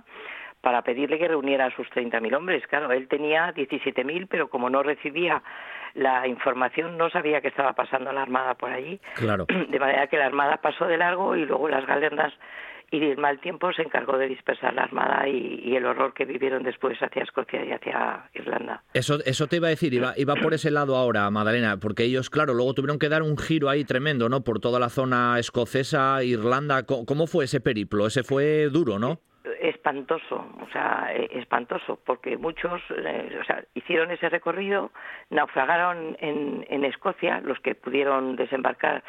para 0.67 0.81
pedirle 0.81 1.17
que 1.17 1.29
reuniera 1.29 1.67
a 1.67 1.71
sus 1.77 1.87
30.000 1.91 2.35
hombres. 2.35 2.67
Claro, 2.67 2.91
él 2.91 3.07
tenía 3.07 3.53
17.000, 3.53 4.27
pero 4.29 4.49
como 4.49 4.69
no 4.69 4.83
recibía 4.83 5.41
la 5.93 6.27
información, 6.27 6.97
no 6.97 7.09
sabía 7.09 7.39
que 7.39 7.47
estaba 7.47 7.71
pasando 7.71 8.11
la 8.11 8.23
Armada 8.23 8.55
por 8.55 8.69
allí. 8.69 8.99
Claro. 9.15 9.45
De 9.69 9.79
manera 9.79 10.07
que 10.07 10.17
la 10.17 10.25
Armada 10.25 10.57
pasó 10.57 10.83
de 10.83 10.97
largo 10.97 11.37
y 11.37 11.45
luego 11.45 11.69
las 11.69 11.85
galernas 11.85 12.33
y 12.91 13.01
el 13.01 13.17
mal 13.17 13.39
tiempo 13.39 13.71
se 13.71 13.83
encargó 13.83 14.17
de 14.17 14.27
dispersar 14.27 14.73
la 14.73 14.83
Armada 14.83 15.25
y, 15.29 15.73
el 15.73 15.85
horror 15.85 16.13
que 16.13 16.25
vivieron 16.25 16.63
después 16.63 16.97
hacia 17.01 17.23
Escocia 17.23 17.63
y 17.63 17.71
hacia 17.71 18.29
Irlanda. 18.33 18.83
Eso, 18.93 19.19
eso 19.25 19.47
te 19.47 19.55
iba 19.55 19.67
a 19.67 19.69
decir, 19.69 19.93
iba, 19.93 20.15
iba 20.17 20.35
por 20.35 20.53
ese 20.53 20.69
lado 20.69 20.97
ahora, 20.97 21.29
Madalena, 21.29 21.77
porque 21.77 22.03
ellos, 22.03 22.29
claro, 22.29 22.53
luego 22.53 22.73
tuvieron 22.73 22.99
que 22.99 23.07
dar 23.07 23.23
un 23.23 23.37
giro 23.37 23.69
ahí 23.69 23.85
tremendo, 23.85 24.27
¿no? 24.27 24.41
Por 24.41 24.59
toda 24.59 24.81
la 24.81 24.89
zona 24.89 25.39
escocesa, 25.39 26.21
Irlanda. 26.25 26.83
¿Cómo 26.83 27.25
fue 27.25 27.45
ese 27.45 27.61
periplo? 27.61 28.05
Ese 28.05 28.23
fue 28.23 28.67
duro, 28.67 28.99
¿no? 28.99 29.21
Espantoso, 29.87 30.45
o 30.61 30.67
sea, 30.71 31.07
e, 31.13 31.39
espantoso, 31.39 31.97
porque 32.05 32.37
muchos, 32.37 32.81
eh, 32.91 33.39
o 33.39 33.43
sea, 33.45 33.63
hicieron 33.73 34.11
ese 34.11 34.27
recorrido, 34.27 34.91
naufragaron 35.29 36.17
en, 36.19 36.65
en 36.69 36.83
Escocia, 36.83 37.39
los 37.41 37.59
que 37.61 37.73
pudieron 37.73 38.35
desembarcar 38.35 39.03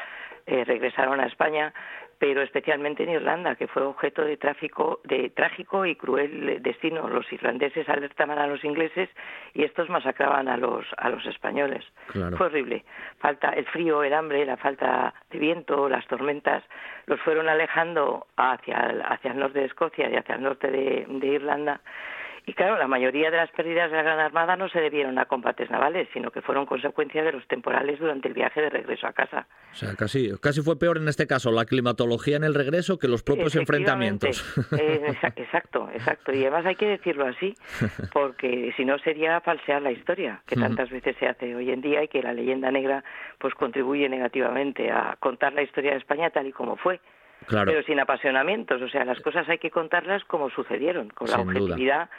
eh, 0.45 0.63
regresaron 0.63 1.19
a 1.19 1.25
España, 1.25 1.73
pero 2.19 2.41
especialmente 2.41 3.03
en 3.03 3.11
Irlanda, 3.11 3.55
que 3.55 3.67
fue 3.67 3.81
objeto 3.81 4.23
de 4.23 4.35
tráfico, 4.35 4.99
de 5.05 5.29
trágico 5.29 5.85
y 5.85 5.95
cruel 5.95 6.61
destino. 6.61 7.07
Los 7.07 7.31
irlandeses 7.31 7.87
alertaban 7.87 8.37
a 8.37 8.45
los 8.45 8.63
ingleses 8.65 9.09
y 9.53 9.63
estos 9.63 9.89
masacraban 9.89 10.49
a 10.49 10.57
los 10.57 10.85
a 10.97 11.09
los 11.09 11.25
españoles. 11.25 11.85
Fue 12.11 12.47
horrible. 12.47 12.83
Falta 13.19 13.49
el 13.51 13.65
frío, 13.67 14.03
el 14.03 14.13
hambre, 14.13 14.45
la 14.45 14.57
falta 14.57 15.13
de 15.31 15.39
viento, 15.39 15.87
las 15.87 16.05
tormentas, 16.07 16.61
los 17.05 17.21
fueron 17.21 17.47
alejando 17.47 18.27
hacia 18.35 18.77
el, 18.89 19.01
hacia 19.01 19.31
el 19.31 19.39
norte 19.39 19.59
de 19.59 19.65
Escocia 19.65 20.09
y 20.09 20.15
hacia 20.17 20.35
el 20.35 20.43
norte 20.43 20.69
de, 20.69 21.05
de 21.07 21.27
Irlanda 21.27 21.79
Y 22.45 22.53
claro, 22.53 22.77
la 22.77 22.87
mayoría 22.87 23.31
de 23.31 23.37
las 23.37 23.51
pérdidas 23.51 23.91
de 23.91 23.97
la 23.97 24.03
Gran 24.03 24.19
Armada 24.19 24.55
no 24.55 24.69
se 24.69 24.79
debieron 24.79 25.17
a 25.19 25.25
combates 25.25 25.69
navales, 25.69 26.07
sino 26.13 26.31
que 26.31 26.41
fueron 26.41 26.65
consecuencia 26.65 27.23
de 27.23 27.31
los 27.31 27.47
temporales 27.47 27.99
durante 27.99 28.27
el 28.27 28.33
viaje 28.33 28.61
de 28.61 28.69
regreso 28.69 29.07
a 29.07 29.13
casa. 29.13 29.47
O 29.71 29.75
sea, 29.75 29.95
casi, 29.95 30.31
casi 30.41 30.61
fue 30.61 30.77
peor 30.79 30.97
en 30.97 31.07
este 31.07 31.27
caso 31.27 31.51
la 31.51 31.65
climatología 31.65 32.37
en 32.37 32.43
el 32.43 32.55
regreso 32.55 32.97
que 32.97 33.07
los 33.07 33.23
propios 33.23 33.55
enfrentamientos. 33.55 34.43
Eh, 34.79 35.15
exacto, 35.35 35.89
exacto. 35.93 36.31
Y 36.33 36.41
además 36.41 36.65
hay 36.65 36.75
que 36.75 36.87
decirlo 36.87 37.25
así, 37.25 37.55
porque 38.13 38.73
si 38.77 38.85
no 38.85 38.97
sería 38.99 39.41
falsear 39.41 39.81
la 39.81 39.91
historia, 39.91 40.41
que 40.45 40.55
tantas 40.55 40.89
veces 40.89 41.15
se 41.19 41.27
hace 41.27 41.55
hoy 41.55 41.71
en 41.71 41.81
día 41.81 42.03
y 42.03 42.07
que 42.07 42.21
la 42.21 42.33
leyenda 42.33 42.71
negra 42.71 43.03
pues 43.37 43.53
contribuye 43.55 44.07
negativamente 44.09 44.91
a 44.91 45.17
contar 45.19 45.53
la 45.53 45.63
historia 45.63 45.91
de 45.91 45.97
España 45.97 46.29
tal 46.29 46.47
y 46.47 46.51
como 46.51 46.75
fue. 46.77 46.99
Pero 47.47 47.83
sin 47.83 47.99
apasionamientos, 47.99 48.81
o 48.81 48.89
sea, 48.89 49.05
las 49.05 49.19
cosas 49.21 49.47
hay 49.49 49.57
que 49.57 49.71
contarlas 49.71 50.23
como 50.25 50.49
sucedieron, 50.49 51.09
con 51.09 51.29
la 51.29 51.39
objetividad 51.39 52.09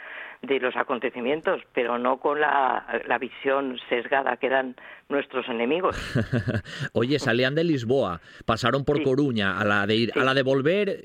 de 0.42 0.58
los 0.58 0.74
acontecimientos, 0.76 1.60
pero 1.74 1.98
no 1.98 2.18
con 2.18 2.40
la, 2.40 2.86
visión 3.20 3.78
sesgada 3.88 4.36
que 4.38 4.48
dan 4.48 4.76
nuestros 5.08 5.48
enemigos. 5.48 5.96
Oye, 6.94 7.18
salían 7.18 7.54
de 7.54 7.64
Lisboa, 7.64 8.20
pasaron 8.46 8.84
por 8.84 9.02
Coruña, 9.02 9.58
a 9.58 9.64
la 9.64 9.86
de 9.86 9.94
ir, 9.96 10.12
a 10.18 10.24
la 10.24 10.34
de 10.34 10.42
volver, 10.42 11.02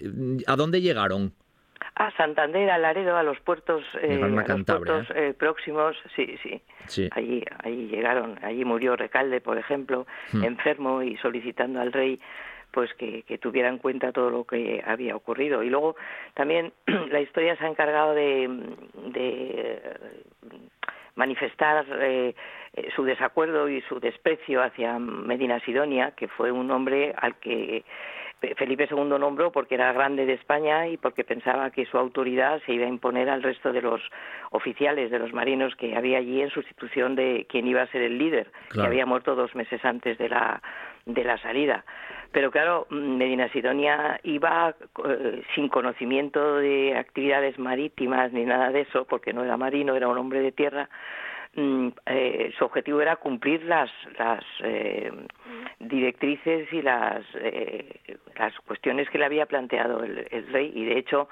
¿a 0.47 0.55
dónde 0.55 0.81
llegaron? 0.81 1.33
A 1.95 2.11
Santander, 2.17 2.69
a 2.69 2.77
Laredo, 2.77 3.15
a 3.15 3.23
los 3.23 3.39
puertos, 3.39 3.83
eh, 4.01 4.19
puertos 4.65 5.09
¿eh? 5.11 5.29
Eh, 5.29 5.33
próximos, 5.33 5.95
sí, 6.15 6.37
sí, 6.87 7.09
Allí, 7.11 7.43
allí 7.63 7.87
llegaron, 7.87 8.37
allí 8.43 8.65
murió 8.65 8.95
Recalde, 8.95 9.39
por 9.39 9.57
ejemplo, 9.57 10.05
hmm. 10.33 10.43
enfermo 10.43 11.03
y 11.03 11.15
solicitando 11.17 11.79
al 11.79 11.93
rey 11.93 12.19
pues 12.75 12.93
que, 12.95 13.23
tuviera 13.41 13.69
en 13.69 13.77
cuenta 13.77 14.11
todo 14.11 14.29
lo 14.29 14.43
que 14.43 14.83
había 14.85 15.15
ocurrido. 15.15 15.63
Y 15.63 15.69
luego 15.69 15.95
también 16.33 16.73
la 17.09 17.21
historia 17.21 17.55
se 17.55 17.63
ha 17.63 17.69
encargado 17.69 18.13
de, 18.13 18.49
manifestar 21.15 21.85
eh, 22.01 22.35
su 22.93 23.05
desacuerdo 23.05 23.69
y 23.69 23.79
su 23.83 24.01
desprecio 24.01 24.61
hacia 24.61 24.99
Medina 24.99 25.61
Sidonia, 25.61 26.11
que 26.11 26.27
fue 26.27 26.51
un 26.51 26.69
hombre 26.69 27.15
al 27.17 27.35
que 27.39 27.85
Felipe 28.57 28.87
II 28.91 29.17
nombró 29.17 29.51
porque 29.53 29.75
era 29.75 29.93
grande 29.93 30.25
de 30.25 30.33
España 30.33 30.87
y 30.87 30.97
porque 30.97 31.23
pensaba 31.23 31.71
que 31.71 31.85
su 31.85 31.97
autoridad 31.97 32.61
se 32.65 32.73
iba 32.73 32.85
a 32.85 32.89
imponer 32.89 33.29
al 33.29 33.41
resto 33.41 33.71
de 33.71 33.81
los 33.81 34.01
oficiales, 34.51 35.09
de 35.09 35.19
los 35.19 35.33
marinos 35.33 35.75
que 35.75 35.95
había 35.95 36.17
allí 36.17 36.41
en 36.41 36.49
sustitución 36.49 37.15
de 37.15 37.47
quien 37.49 37.65
iba 37.67 37.81
a 37.81 37.87
ser 37.87 38.01
el 38.01 38.17
líder, 38.17 38.51
que 38.73 38.81
había 38.81 39.05
muerto 39.05 39.35
dos 39.35 39.55
meses 39.55 39.83
antes 39.85 40.17
de 40.17 40.27
la, 40.29 40.61
de 41.05 41.23
la 41.23 41.37
salida. 41.37 41.85
Pero 42.35 42.51
claro, 42.51 42.85
Medina 42.89 43.47
Sidonia 43.53 44.19
iba 44.23 44.75
eh, 45.05 45.41
sin 45.55 45.69
conocimiento 45.69 46.57
de 46.57 46.97
actividades 46.97 47.57
marítimas 47.57 48.33
ni 48.33 48.43
nada 48.43 48.71
de 48.71 48.81
eso, 48.81 49.05
porque 49.05 49.31
no 49.31 49.45
era 49.45 49.55
marino, 49.55 49.95
era 49.95 50.09
un 50.09 50.17
hombre 50.17 50.41
de 50.41 50.51
tierra. 50.51 50.89
Mm, 51.55 51.87
eh, 52.07 52.51
su 52.57 52.65
objetivo 52.65 52.99
era 52.99 53.15
cumplir 53.15 53.63
las, 53.63 53.89
eh, 54.59 55.13
directrices 55.79 56.67
y 56.73 56.81
las, 56.81 57.23
las 58.37 58.53
cuestiones 58.67 59.09
que 59.09 59.17
le 59.17 59.23
había 59.23 59.45
planteado 59.45 60.03
el 60.03 60.47
rey 60.51 60.73
y 60.75 60.83
de 60.83 60.97
hecho 60.97 61.29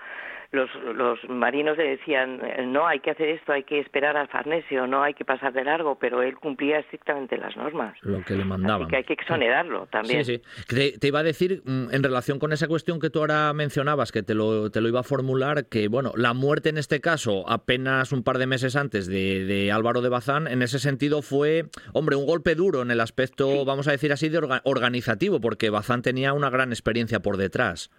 los, 0.53 0.69
los 0.95 1.19
marinos 1.27 1.77
le 1.77 1.97
decían, 1.97 2.39
no, 2.71 2.85
hay 2.85 2.99
que 2.99 3.09
hacer 3.09 3.27
esto, 3.29 3.51
hay 3.53 3.63
que 3.63 3.79
esperar 3.79 4.15
al 4.15 4.27
farnesio, 4.27 4.85
no 4.85 5.01
hay 5.01 5.15
que 5.15 5.25
pasar 5.25 5.51
de 5.51 5.63
largo, 5.63 5.97
pero 5.97 6.21
él 6.21 6.35
cumplía 6.35 6.77
estrictamente 6.77 7.37
las 7.37 7.57
normas. 7.57 7.97
Lo 8.01 8.23
que 8.23 8.35
le 8.35 8.45
mandaban. 8.45 8.83
Así 8.83 8.91
que 8.91 8.97
hay 8.97 9.03
que 9.03 9.13
exonerarlo 9.13 9.87
también. 9.87 10.23
Sí, 10.23 10.41
sí. 10.67 10.95
Te, 10.99 11.07
iba 11.07 11.19
a 11.19 11.23
decir, 11.23 11.63
mm, 11.65 11.87
en 11.91 12.03
relación 12.03 12.37
con 12.37 12.53
esa 12.53 12.67
cuestión 12.67 12.99
que 12.99 13.09
tú 13.09 13.19
ahora 13.19 13.51
mencionabas, 13.53 14.11
que 14.11 14.21
te 14.21 14.35
lo, 14.35 14.69
te 14.69 14.79
lo 14.79 14.89
iba 14.89 14.99
a 14.99 15.03
formular, 15.03 15.65
que, 15.65 15.87
bueno, 15.87 16.11
la 16.15 16.35
muerte 16.35 16.69
en 16.69 16.77
este 16.77 17.01
caso, 17.01 17.49
apenas 17.49 18.11
un 18.11 18.23
par 18.23 18.37
de 18.37 18.45
meses 18.45 18.75
antes 18.75 19.07
de, 19.07 19.45
de 19.45 19.71
Álvaro 19.71 20.01
de 20.01 20.09
Bazán, 20.09 20.47
en 20.47 20.61
ese 20.61 20.77
sentido 20.77 21.23
fue, 21.23 21.65
hombre, 21.93 22.15
un 22.15 22.27
golpe 22.27 22.53
duro 22.53 22.83
en 22.83 22.91
el 22.91 22.99
aspecto, 22.99 23.65
vamos 23.65 23.87
a 23.87 23.91
decir 23.91 24.13
así, 24.13 24.29
de 24.29 24.61
organizativo, 24.65 25.41
porque 25.41 25.71
Bazán 25.71 26.03
tenía 26.03 26.33
una 26.33 26.51
gran 26.51 26.71
experiencia 26.71 27.21
por 27.21 27.37
detrás 27.37 27.89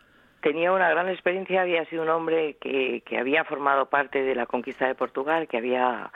tenía 0.45 0.73
una 0.73 0.91
gran 0.91 1.09
experiencia, 1.09 1.63
había 1.63 1.87
sido 1.87 2.03
un 2.03 2.11
hombre 2.11 2.57
que, 2.61 3.03
había 3.19 3.45
formado 3.45 3.87
parte 3.87 4.23
de 4.23 4.35
la 4.35 4.45
conquista 4.45 4.87
de 4.87 4.95
Portugal, 4.95 5.49
que 5.49 5.57
había 5.57 6.13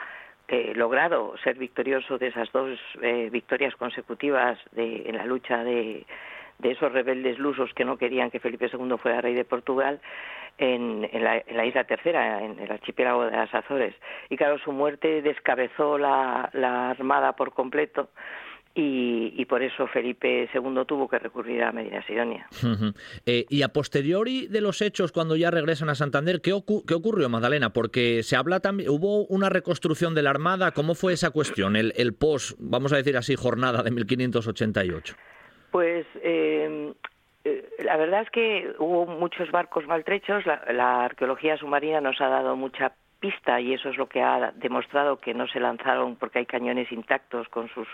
eh, 0.47 0.73
logrado 0.75 1.35
ser 1.43 1.57
victorioso 1.57 2.19
de 2.19 2.27
esas 2.27 2.51
dos 2.51 2.79
eh, 3.01 3.29
victorias 3.31 3.75
consecutivas 3.75 4.59
en 4.75 5.17
la 5.17 5.25
lucha 5.25 5.63
de, 5.63 6.05
esos 6.61 6.91
rebeldes 6.91 7.39
lusos 7.39 7.73
que 7.73 7.85
no 7.85 7.97
querían 7.97 8.29
que 8.29 8.39
Felipe 8.39 8.69
II 8.71 8.97
fuera 9.01 9.19
rey 9.19 9.33
de 9.33 9.45
Portugal 9.45 9.99
en, 10.59 11.09
la, 11.11 11.65
isla 11.65 11.85
tercera, 11.85 12.43
en 12.43 12.59
el 12.59 12.71
archipiélago 12.71 13.25
de 13.25 13.31
las 13.31 13.51
Azores. 13.55 13.95
Y 14.29 14.37
claro, 14.37 14.59
su 14.59 14.71
muerte 14.71 15.23
descabezó 15.23 15.97
la 15.97 16.51
armada 16.91 17.35
por 17.35 17.53
completo 17.53 18.09
y, 18.81 19.45
por 19.45 19.61
eso 19.61 19.87
Felipe 19.87 20.49
II 20.53 20.85
tuvo 20.87 21.07
que 21.07 21.19
recurrir 21.19 21.63
a 21.63 21.71
Medina 21.71 22.05
Sidonia. 22.05 22.47
Eh, 23.25 23.45
y 23.49 23.61
a 23.63 23.69
posteriori 23.69 24.47
de 24.47 24.61
los 24.61 24.81
hechos, 24.81 25.11
cuando 25.11 25.35
ya 25.35 25.51
regresan 25.51 25.89
a 25.89 25.95
Santander, 25.95 26.41
¿qué, 26.41 26.53
ocurrió, 26.53 27.29
Magdalena? 27.29 27.71
Porque 27.71 28.23
se 28.23 28.35
habla 28.35 28.59
también, 28.59 28.89
hubo 28.89 29.25
una 29.25 29.49
reconstrucción 29.49 30.15
de 30.15 30.23
la 30.23 30.29
Armada, 30.29 30.71
¿cómo 30.71 30.95
fue 30.95 31.13
esa 31.13 31.31
cuestión, 31.31 31.75
el, 31.75 31.93
el 31.97 32.13
post, 32.13 32.57
vamos 32.59 32.93
a 32.93 32.97
decir 32.97 33.17
así, 33.17 33.35
jornada 33.35 33.83
de 33.83 33.91
1588? 33.91 35.15
Pues 35.71 36.05
eh, 36.23 36.93
eh, 37.43 37.69
la 37.83 37.97
verdad 37.97 38.21
es 38.21 38.29
que 38.29 38.73
hubo 38.79 39.05
muchos 39.05 39.51
barcos 39.51 39.85
maltrechos, 39.87 40.45
la 40.45 41.05
arqueología 41.05 41.57
submarina 41.57 42.01
nos 42.01 42.19
ha 42.21 42.27
dado 42.27 42.55
mucha 42.55 42.93
pista 43.19 43.59
y 43.59 43.73
eso 43.73 43.89
es 43.89 43.97
lo 43.97 44.07
que 44.07 44.21
ha 44.21 44.51
demostrado 44.55 45.19
que 45.19 45.33
no 45.33 45.47
se 45.47 45.59
lanzaron 45.59 46.15
porque 46.15 46.39
hay 46.39 46.45
cañones 46.45 46.91
intactos 46.91 47.47
con 47.49 47.69
sus 47.69 47.87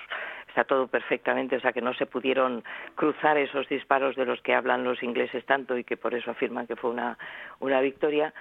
está 0.48 0.64
todo 0.64 0.88
perfectamente, 0.88 1.58
o 1.58 1.60
sea 1.60 1.74
que 1.74 1.82
no 1.82 1.94
se 1.94 2.06
pudieron 2.06 2.64
cruzar 2.96 3.38
esos 3.38 3.68
disparos 3.68 4.16
de 4.16 4.26
los 4.26 4.42
que 4.42 4.54
hablan 4.54 4.86
los 4.86 5.04
ingleses 5.04 5.46
tanto 5.46 5.78
y 5.78 5.84
que 5.84 5.98
por 5.98 6.14
eso 6.14 6.32
afirman 6.32 6.68
que 6.68 6.76
fue 6.76 6.92
una 6.92 7.18
una 7.60 7.82
victoria 7.82 8.34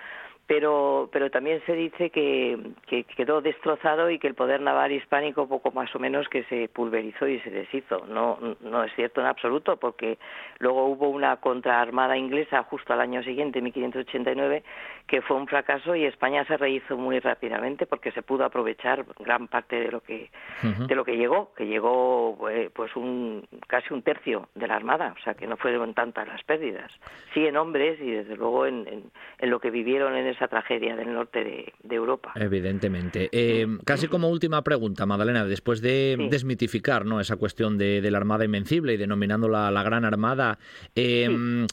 pero, 0.46 1.08
pero 1.10 1.30
también 1.30 1.62
se 1.64 1.72
dice 1.72 2.10
que, 2.10 2.58
que, 2.86 3.04
quedó 3.04 3.40
destrozado 3.40 4.10
y 4.10 4.18
que 4.18 4.26
el 4.26 4.34
poder 4.34 4.60
naval 4.60 4.92
hispánico 4.92 5.48
poco 5.48 5.70
más 5.70 5.94
o 5.94 5.98
menos 5.98 6.28
que 6.28 6.44
se 6.44 6.68
pulverizó 6.68 7.26
y 7.26 7.40
se 7.40 7.50
deshizo. 7.50 8.06
No, 8.06 8.38
no 8.60 8.84
es 8.84 8.92
cierto 8.94 9.22
en 9.22 9.26
absoluto, 9.26 9.78
porque 9.78 10.18
luego 10.58 10.86
hubo 10.86 11.08
una 11.08 11.36
contraarmada 11.36 12.18
inglesa 12.18 12.62
justo 12.64 12.92
al 12.92 13.00
año 13.00 13.22
siguiente, 13.22 13.62
1589, 13.62 14.62
que 15.06 15.22
fue 15.22 15.36
un 15.36 15.46
fracaso 15.46 15.96
y 15.96 16.04
España 16.04 16.44
se 16.44 16.58
rehizo 16.58 16.96
muy 16.98 17.20
rápidamente 17.20 17.86
porque 17.86 18.12
se 18.12 18.22
pudo 18.22 18.44
aprovechar 18.44 19.04
gran 19.20 19.48
parte 19.48 19.76
de 19.76 19.90
lo 19.90 20.00
que 20.00 20.30
de 20.62 20.94
lo 20.94 21.04
que 21.04 21.16
llegó, 21.16 21.52
que 21.54 21.66
llegó 21.66 22.48
eh, 22.50 22.70
pues 22.74 22.94
un 22.96 23.46
casi 23.66 23.94
un 23.94 24.02
tercio 24.02 24.48
de 24.54 24.66
la 24.66 24.76
armada, 24.76 25.14
o 25.18 25.22
sea 25.22 25.34
que 25.34 25.46
no 25.46 25.56
fueron 25.56 25.94
tantas 25.94 26.28
las 26.28 26.42
pérdidas. 26.44 26.90
Sí 27.32 27.46
en 27.46 27.56
hombres 27.56 27.98
y 28.00 28.10
desde 28.10 28.36
luego 28.36 28.66
en, 28.66 28.86
en, 28.88 29.04
en 29.38 29.50
lo 29.50 29.60
que 29.60 29.70
vivieron 29.70 30.14
en 30.16 30.33
esa 30.34 30.48
tragedia 30.48 30.96
del 30.96 31.12
norte 31.12 31.72
de, 31.82 31.94
Europa. 31.94 32.32
Evidentemente. 32.34 33.28
Eh, 33.32 33.66
casi 33.84 34.08
como 34.08 34.28
última 34.28 34.62
pregunta, 34.62 35.06
Madalena, 35.06 35.44
después 35.44 35.80
de 35.80 36.16
desmitificar 36.30 37.04
¿no? 37.06 37.20
esa 37.20 37.36
cuestión 37.36 37.78
de, 37.78 38.00
la 38.10 38.18
Armada 38.18 38.44
Invencible 38.44 38.94
y 38.94 38.96
denominándola 38.96 39.70
la 39.70 39.82
Gran 39.82 40.04
Armada, 40.04 40.58
eh, 40.94 41.66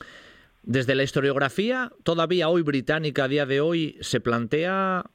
desde 0.64 0.94
la 0.94 1.04
historiografía, 1.04 1.92
todavía 2.04 2.50
hoy 2.50 2.62
británica, 2.62 3.24
a 3.24 3.28
día 3.28 3.46
de 3.46 3.62
hoy, 3.62 3.98
se 4.02 4.20
plantea 4.20 5.06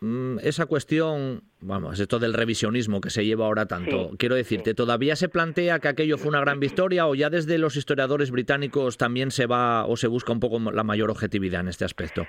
mm, 0.00 0.38
esa 0.42 0.64
cuestión, 0.64 1.42
vamos, 1.60 2.00
esto 2.00 2.18
del 2.18 2.32
revisionismo 2.32 3.02
que 3.02 3.10
se 3.10 3.24
lleva 3.24 3.44
ahora 3.44 3.66
tanto. 3.66 4.12
Quiero 4.18 4.36
decirte, 4.36 4.72
¿todavía 4.72 5.14
se 5.14 5.28
plantea 5.28 5.80
que 5.80 5.88
aquello 5.88 6.16
fue 6.16 6.28
una 6.28 6.40
gran 6.40 6.60
victoria 6.60 7.06
o 7.06 7.14
ya 7.14 7.28
desde 7.28 7.58
los 7.58 7.76
historiadores 7.76 8.30
británicos 8.30 8.96
también 8.96 9.30
se 9.30 9.46
va 9.46 9.84
o 9.84 9.98
se 9.98 10.06
busca 10.06 10.32
un 10.32 10.40
poco 10.40 10.58
la 10.58 10.82
mayor 10.82 11.10
objetividad 11.10 11.60
en 11.60 11.68
este 11.68 11.84
aspecto? 11.84 12.26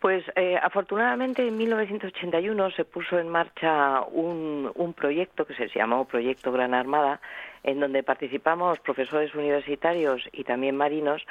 Pues 0.00 0.24
eh, 0.36 0.58
afortunadamente 0.62 1.46
en 1.46 1.56
1981 1.56 2.70
se 2.72 2.84
puso 2.84 3.18
en 3.18 3.28
marcha 3.28 4.02
un, 4.02 4.70
un 4.74 4.92
proyecto 4.92 5.46
que 5.46 5.54
se 5.54 5.68
llamó 5.68 6.04
Proyecto 6.04 6.52
Gran 6.52 6.74
Armada, 6.74 7.20
en 7.66 7.80
donde 7.80 8.04
participamos 8.04 8.78
profesores 8.78 9.34
universitarios 9.34 10.22
y 10.32 10.44
también 10.44 10.76
marinos, 10.76 11.26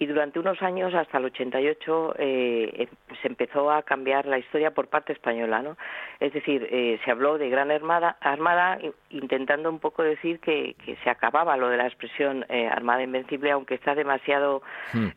y 0.00 0.06
durante 0.06 0.38
unos 0.38 0.62
años, 0.62 0.94
hasta 0.94 1.18
el 1.18 1.26
88, 1.26 2.14
eh, 2.18 2.88
se 3.20 3.28
empezó 3.28 3.70
a 3.70 3.82
cambiar 3.82 4.24
la 4.24 4.38
historia 4.38 4.70
por 4.70 4.86
parte 4.86 5.12
española, 5.12 5.60
¿no? 5.60 5.76
Es 6.20 6.32
decir, 6.32 6.66
eh, 6.70 6.98
se 7.04 7.10
habló 7.10 7.36
de 7.36 7.50
Gran 7.50 7.70
Armada, 7.70 8.16
armada 8.20 8.78
intentando 9.10 9.68
un 9.68 9.78
poco 9.78 10.02
decir 10.02 10.40
que, 10.40 10.74
que 10.86 10.96
se 11.04 11.10
acababa 11.10 11.56
lo 11.58 11.68
de 11.68 11.76
la 11.76 11.86
expresión 11.86 12.46
eh, 12.48 12.66
Armada 12.66 13.02
Invencible, 13.02 13.50
aunque 13.50 13.74
está 13.74 13.94
demasiado 13.94 14.62
hmm. 14.94 15.08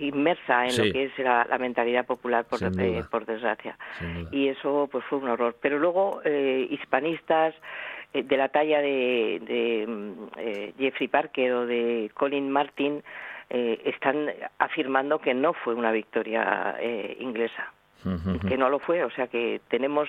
inmersa 0.00 0.66
en 0.66 0.78
lo 0.78 0.92
que 0.92 1.04
es 1.04 1.18
la, 1.18 1.46
mentalidad 1.60 2.04
popular, 2.04 2.46
por, 2.46 2.58
por 3.10 3.26
desgracia. 3.26 3.78
Y 4.32 4.48
eso 4.48 4.88
pues 4.90 5.04
fue 5.04 5.18
un 5.18 5.28
horror. 5.28 5.54
Pero 5.60 5.78
luego, 5.78 6.20
hispanistas, 6.24 7.54
de 8.12 8.36
la 8.36 8.48
talla 8.48 8.80
de, 8.80 9.40
de 9.44 9.86
mm, 9.86 10.12
eh, 10.36 10.74
Jeffrey 10.78 11.08
Parker 11.08 11.52
o 11.52 11.66
de 11.66 12.10
Colin 12.14 12.50
Martin 12.50 13.02
eh, 13.50 13.80
están 13.84 14.30
afirmando 14.58 15.18
que 15.18 15.34
no 15.34 15.52
fue 15.52 15.74
una 15.74 15.92
victoria 15.92 16.76
inglesa. 17.18 17.72
que 18.48 18.56
no 18.56 18.68
lo 18.68 18.78
fue. 18.80 19.04
O 19.04 19.10
sea 19.10 19.28
que 19.28 19.60
tenemos 19.68 20.08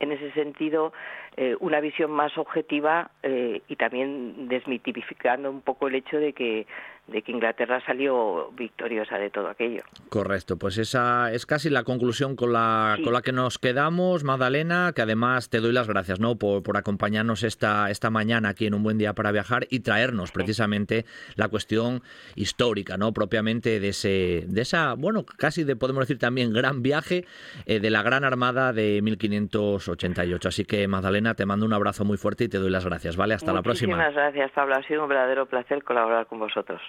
en 0.00 0.12
ese 0.12 0.30
sentido 0.32 0.92
eh, 1.36 1.56
una 1.60 1.80
visión 1.80 2.10
más 2.10 2.36
objetiva 2.38 3.10
eh, 3.22 3.62
y 3.68 3.76
también 3.76 4.48
desmitificando 4.48 5.50
un 5.50 5.60
poco 5.60 5.88
el 5.88 5.96
hecho 5.96 6.18
de 6.18 6.32
que 6.32 6.66
de 7.06 7.22
que 7.22 7.32
Inglaterra 7.32 7.82
salió 7.84 8.50
victoriosa 8.52 9.18
de 9.18 9.30
todo 9.30 9.48
aquello. 9.48 9.82
Correcto, 10.08 10.56
pues 10.56 10.78
esa 10.78 11.32
es 11.32 11.44
casi 11.44 11.68
la 11.68 11.84
conclusión 11.84 12.34
con 12.34 12.52
la, 12.52 12.96
con 13.04 13.12
la 13.12 13.20
que 13.20 13.32
nos 13.32 13.58
quedamos, 13.58 14.24
Magdalena, 14.24 14.92
que 14.94 15.02
además 15.02 15.50
te 15.50 15.60
doy 15.60 15.72
las 15.72 15.86
gracias 15.86 16.18
¿no? 16.18 16.36
por, 16.36 16.62
por 16.62 16.76
acompañarnos 16.76 17.42
esta, 17.42 17.90
esta 17.90 18.10
mañana 18.10 18.50
aquí 18.50 18.66
en 18.66 18.74
Un 18.74 18.82
Buen 18.82 18.98
Día 18.98 19.12
para 19.12 19.32
Viajar 19.32 19.66
y 19.70 19.80
traernos 19.80 20.32
precisamente 20.32 21.04
la 21.36 21.48
cuestión 21.48 22.02
histórica, 22.36 22.96
¿no? 22.96 23.12
propiamente 23.12 23.80
de, 23.80 23.88
ese, 23.88 24.44
de 24.46 24.62
esa, 24.62 24.94
bueno, 24.94 25.24
casi 25.24 25.64
de, 25.64 25.76
podemos 25.76 26.02
decir 26.02 26.18
también, 26.18 26.52
gran 26.52 26.82
viaje 26.82 27.24
eh, 27.66 27.80
de 27.80 27.90
la 27.90 28.02
Gran 28.02 28.24
Armada 28.24 28.72
de 28.72 29.00
1588. 29.02 30.48
Así 30.48 30.64
que, 30.64 30.88
Magdalena, 30.88 31.34
te 31.34 31.44
mando 31.44 31.66
un 31.66 31.72
abrazo 31.72 32.04
muy 32.04 32.16
fuerte 32.16 32.44
y 32.44 32.48
te 32.48 32.58
doy 32.58 32.70
las 32.70 32.86
gracias, 32.86 33.16
¿vale? 33.16 33.34
Hasta 33.34 33.52
la 33.52 33.62
próxima. 33.62 33.96
Muchísimas 33.96 34.14
gracias, 34.14 34.50
Pablo. 34.52 34.76
Ha 34.76 34.82
sido 34.84 35.02
un 35.02 35.08
verdadero 35.08 35.46
placer 35.46 35.82
colaborar 35.84 36.26
con 36.26 36.38
vosotros. 36.38 36.80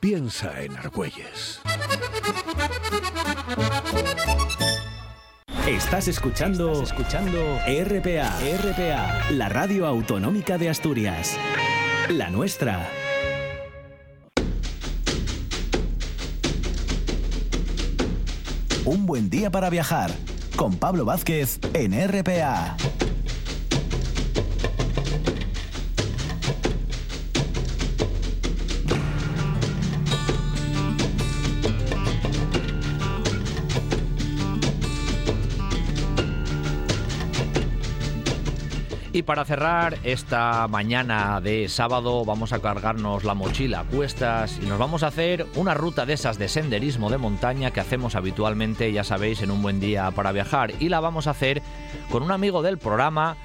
Piensa 0.00 0.62
en 0.62 0.74
Argüelles. 0.78 1.60
Estás 5.68 6.08
escuchando, 6.08 6.82
escuchando 6.82 7.58
RPA, 7.66 8.30
RPA, 8.62 9.30
la 9.32 9.50
radio 9.50 9.86
autonómica 9.86 10.56
de 10.56 10.70
Asturias. 10.70 11.36
La 12.08 12.30
nuestra. 12.30 12.88
Un 18.86 19.04
buen 19.04 19.28
día 19.28 19.50
para 19.50 19.68
viajar 19.68 20.10
con 20.56 20.76
Pablo 20.76 21.04
Vázquez 21.04 21.60
en 21.74 21.92
RPA. 21.92 22.78
Y 39.12 39.22
para 39.22 39.44
cerrar 39.44 39.98
esta 40.04 40.68
mañana 40.68 41.40
de 41.40 41.68
sábado 41.68 42.24
vamos 42.24 42.52
a 42.52 42.60
cargarnos 42.60 43.24
la 43.24 43.34
mochila 43.34 43.80
a 43.80 43.84
cuestas 43.84 44.60
y 44.62 44.66
nos 44.66 44.78
vamos 44.78 45.02
a 45.02 45.08
hacer 45.08 45.46
una 45.56 45.74
ruta 45.74 46.06
de 46.06 46.12
esas 46.12 46.38
de 46.38 46.48
senderismo 46.48 47.10
de 47.10 47.18
montaña 47.18 47.72
que 47.72 47.80
hacemos 47.80 48.14
habitualmente, 48.14 48.92
ya 48.92 49.02
sabéis, 49.02 49.42
en 49.42 49.50
un 49.50 49.62
buen 49.62 49.80
día 49.80 50.12
para 50.12 50.30
viajar. 50.30 50.72
Y 50.78 50.90
la 50.90 51.00
vamos 51.00 51.26
a 51.26 51.30
hacer 51.30 51.60
con 52.08 52.22
un 52.22 52.30
amigo 52.30 52.62
del 52.62 52.78
programa 52.78 53.36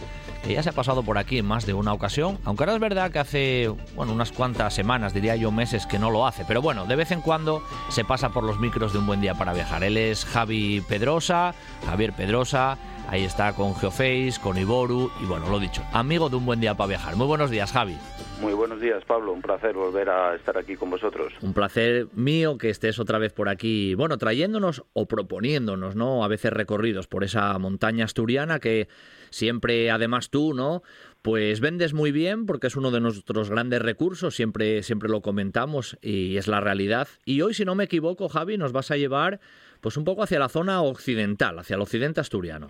ya 0.53 0.63
se 0.63 0.69
ha 0.69 0.73
pasado 0.73 1.03
por 1.03 1.17
aquí 1.17 1.39
en 1.39 1.45
más 1.45 1.65
de 1.65 1.73
una 1.73 1.93
ocasión, 1.93 2.37
aunque 2.43 2.63
ahora 2.63 2.75
es 2.75 2.79
verdad 2.79 3.11
que 3.11 3.19
hace 3.19 3.73
bueno, 3.95 4.13
unas 4.13 4.31
cuantas 4.31 4.73
semanas, 4.73 5.13
diría 5.13 5.35
yo 5.35 5.51
meses, 5.51 5.85
que 5.85 5.99
no 5.99 6.11
lo 6.11 6.27
hace, 6.27 6.45
pero 6.47 6.61
bueno, 6.61 6.85
de 6.85 6.95
vez 6.95 7.11
en 7.11 7.21
cuando 7.21 7.63
se 7.89 8.05
pasa 8.05 8.29
por 8.29 8.43
los 8.43 8.59
micros 8.59 8.93
de 8.93 8.99
un 8.99 9.07
buen 9.07 9.21
día 9.21 9.33
para 9.33 9.53
viajar. 9.53 9.83
Él 9.83 9.97
es 9.97 10.25
Javi 10.25 10.81
Pedrosa, 10.87 11.53
Javier 11.85 12.13
Pedrosa, 12.13 12.77
Ahí 13.07 13.23
está 13.23 13.53
con 13.53 13.75
Geoface, 13.75 14.33
con 14.41 14.57
Iboru 14.57 15.11
y 15.21 15.25
bueno, 15.25 15.47
lo 15.49 15.59
dicho, 15.59 15.83
amigo 15.93 16.27
de 16.27 16.37
un 16.37 16.45
buen 16.45 16.59
día 16.59 16.73
para 16.73 16.87
viajar. 16.87 17.15
Muy 17.15 17.27
buenos 17.27 17.51
días, 17.51 17.71
Javi. 17.71 17.95
Muy 18.41 18.53
buenos 18.53 18.81
días, 18.81 19.05
Pablo. 19.05 19.31
Un 19.31 19.41
placer 19.41 19.75
volver 19.75 20.09
a 20.09 20.35
estar 20.35 20.57
aquí 20.57 20.75
con 20.75 20.89
vosotros. 20.89 21.31
Un 21.41 21.53
placer 21.53 22.07
mío 22.13 22.57
que 22.57 22.69
estés 22.69 22.97
otra 22.97 23.19
vez 23.19 23.31
por 23.31 23.47
aquí, 23.47 23.93
bueno, 23.93 24.17
trayéndonos 24.17 24.83
o 24.93 25.05
proponiéndonos, 25.05 25.95
¿no? 25.95 26.23
A 26.23 26.27
veces 26.27 26.51
recorridos 26.51 27.05
por 27.07 27.23
esa 27.23 27.57
montaña 27.59 28.05
asturiana 28.05 28.59
que 28.59 28.87
siempre, 29.35 29.91
además 29.91 30.29
tú, 30.29 30.53
¿no? 30.53 30.81
Pues 31.21 31.59
vendes 31.59 31.93
muy 31.93 32.11
bien 32.11 32.45
porque 32.45 32.67
es 32.67 32.75
uno 32.75 32.91
de 32.91 33.01
nuestros 33.01 33.49
grandes 33.49 33.81
recursos, 33.81 34.35
siempre, 34.35 34.83
siempre 34.83 35.09
lo 35.09 35.21
comentamos 35.21 35.97
y 36.01 36.37
es 36.37 36.47
la 36.47 36.61
realidad. 36.61 37.07
Y 37.25 37.41
hoy, 37.41 37.53
si 37.53 37.65
no 37.65 37.75
me 37.75 37.85
equivoco, 37.85 38.29
Javi, 38.29 38.57
nos 38.57 38.71
vas 38.71 38.91
a 38.91 38.97
llevar 38.97 39.39
pues 39.81 39.97
un 39.97 40.05
poco 40.05 40.23
hacia 40.23 40.39
la 40.39 40.49
zona 40.49 40.81
occidental, 40.81 41.59
hacia 41.59 41.75
el 41.75 41.81
occidente 41.81 42.21
asturiano. 42.21 42.67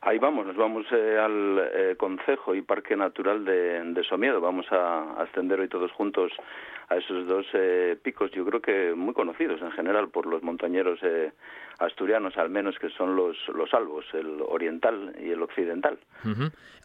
Ahí 0.00 0.18
vamos, 0.18 0.46
nos 0.46 0.56
vamos 0.56 0.86
eh, 0.92 1.18
al 1.18 1.70
eh, 1.74 1.96
Concejo 1.96 2.54
y 2.54 2.62
Parque 2.62 2.96
Natural 2.96 3.44
de, 3.44 4.02
Somiedo. 4.08 4.40
Vamos 4.40 4.66
a, 4.70 5.20
ascender 5.22 5.60
hoy 5.60 5.68
todos 5.68 5.92
juntos 5.92 6.32
a 6.88 6.96
esos 6.96 7.26
dos 7.26 7.46
eh, 7.52 7.96
picos, 8.02 8.30
yo 8.30 8.44
creo 8.46 8.62
que 8.62 8.94
muy 8.94 9.12
conocidos 9.12 9.60
en 9.60 9.72
general 9.72 10.08
por 10.08 10.26
los 10.26 10.42
montañeros 10.42 11.00
asturianos, 11.78 12.36
al 12.36 12.50
menos 12.50 12.78
que 12.78 12.90
son 12.90 13.16
los, 13.16 13.36
los 13.48 13.72
albos, 13.72 14.04
el 14.12 14.40
oriental 14.46 15.14
y 15.20 15.30
el 15.30 15.42
occidental. 15.42 15.98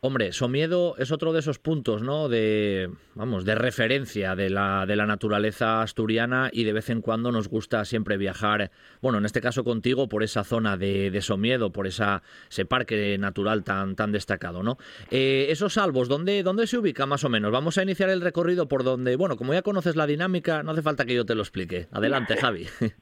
Hombre, 0.06 0.34
Somiedo 0.34 0.96
es 0.98 1.14
otro 1.14 1.32
de 1.32 1.40
esos 1.40 1.60
puntos, 1.60 2.04
¿no? 2.04 2.28
De, 2.28 2.90
vamos, 3.16 3.46
de 3.46 3.56
referencia 3.56 4.36
de 4.36 4.50
la, 4.50 4.86
de 4.86 4.98
la 4.98 5.06
naturaleza 5.06 5.82
asturiana 5.82 6.50
y 6.52 6.66
de 6.66 6.74
vez 6.74 6.90
en 6.90 7.00
cuando 7.00 7.32
nos 7.32 7.48
gusta 7.48 7.86
siempre 7.86 8.18
viajar, 8.18 8.70
bueno, 9.02 9.20
en 9.20 9.24
este 9.24 9.40
caso 9.40 9.64
contigo, 9.64 10.10
por 10.10 10.22
esa 10.22 10.44
zona 10.44 10.76
de, 10.76 11.10
de 11.10 11.22
Somiedo, 11.22 11.72
por 11.72 11.88
esa, 11.88 12.22
ese 12.50 12.66
parque 12.66 13.18
natural 13.18 13.64
tan, 13.64 13.96
tan 13.96 14.12
destacado, 14.12 14.62
¿no? 14.62 14.76
Eh, 15.10 15.46
esos 15.52 15.78
albos, 15.78 16.10
¿dónde, 16.10 16.44
¿dónde 16.44 16.68
se 16.68 16.80
ubica 16.80 17.06
más 17.06 17.24
o 17.24 17.30
menos? 17.30 17.54
Vamos 17.54 17.78
a 17.78 17.84
iniciar 17.84 18.10
el 18.10 18.20
recorrido 18.20 18.68
por 18.68 18.84
donde, 18.84 19.16
bueno, 19.16 19.38
como 19.38 19.54
ya 19.54 19.62
conoces 19.62 19.96
la 19.96 20.06
dinámica, 20.06 20.64
no 20.64 20.72
hace 20.72 20.82
falta 20.82 21.06
que 21.06 21.16
yo 21.16 21.26
te 21.26 21.34
lo 21.34 21.44
explique. 21.44 21.88
Adelante, 21.94 22.36
Javi. 22.36 22.68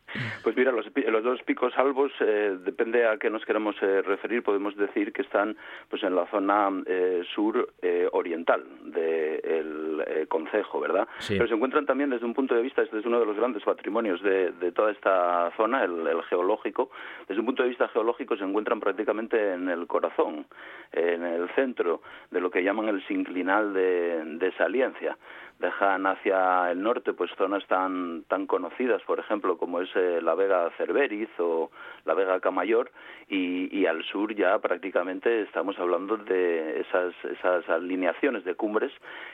Pues 0.44 0.58
mira, 0.58 0.74
los, 0.74 0.86
los 0.94 1.24
dos 1.24 1.42
picos 1.44 1.72
albos, 1.78 2.12
eh, 2.20 2.58
depende 2.66 3.08
a 3.08 3.18
qué 3.18 3.30
nos 3.30 3.46
queremos 3.46 3.78
eh, 3.82 4.02
referir, 4.02 4.44
podemos 4.44 4.76
decir 4.76 5.14
que 5.14 5.22
están 5.22 5.56
pues 5.90 6.04
en 6.04 6.16
la 6.16 6.30
zona 6.30 6.70
eh, 6.92 7.24
sur 7.34 7.74
oriental 8.12 8.64
del 8.84 10.28
concejo, 10.28 10.80
¿verdad? 10.80 11.08
Pero 11.28 11.48
se 11.48 11.54
encuentran 11.54 11.86
también 11.86 12.10
desde 12.10 12.26
un 12.26 12.34
punto 12.34 12.56
de 12.56 12.62
vista, 12.62 12.82
este 12.82 13.00
es 13.00 13.06
uno 13.06 13.20
de 13.20 13.26
los 13.26 13.36
grandes 13.36 13.64
patrimonios 13.64 14.22
de, 14.22 14.52
de 14.52 14.72
toda 14.72 14.92
esta 14.92 15.52
zona, 15.56 15.84
el, 15.84 16.06
el, 16.08 16.24
geológico, 16.24 16.92
desde 17.28 17.40
un 17.40 17.46
punto 17.46 17.64
de 17.64 17.70
vista 17.70 17.88
geológico 17.90 18.36
se 18.36 18.44
encuentran 18.44 18.80
prácticamente 18.80 19.54
en 19.54 19.70
el 19.70 19.88
corazón, 19.88 20.46
en 20.92 21.24
el 21.24 21.50
centro 21.56 22.02
de 22.30 22.42
lo 22.42 22.50
que 22.50 22.64
llaman 22.64 22.88
el 22.88 23.06
sinclinal 23.08 23.74
de, 23.74 24.24
de 24.26 24.52
Saliencia 24.54 25.18
dejan 25.62 26.06
hacia 26.06 26.72
el 26.72 26.82
norte 26.82 27.14
pues 27.14 27.32
zonas 27.38 27.66
tan 27.68 28.24
tan 28.28 28.48
conocidas 28.48 29.02
por 29.04 29.20
ejemplo 29.20 29.58
como 29.58 29.82
es 29.82 29.90
eh, 29.96 30.20
la 30.22 30.36
Vega 30.36 30.70
Cerveriz 30.78 31.30
o 31.40 31.72
la 32.06 32.14
Vega 32.14 32.40
Camayor 32.40 32.92
y, 33.30 33.70
y, 33.72 33.86
al 33.86 34.04
sur 34.04 34.36
ya 34.36 34.60
prácticamente 34.60 35.44
estamos 35.44 35.80
hablando 35.80 36.18
de 36.18 36.82
esas 36.82 37.14
esas 37.24 37.70
alineaciones 37.70 38.44
de 38.44 38.56
cumbres 38.56 38.92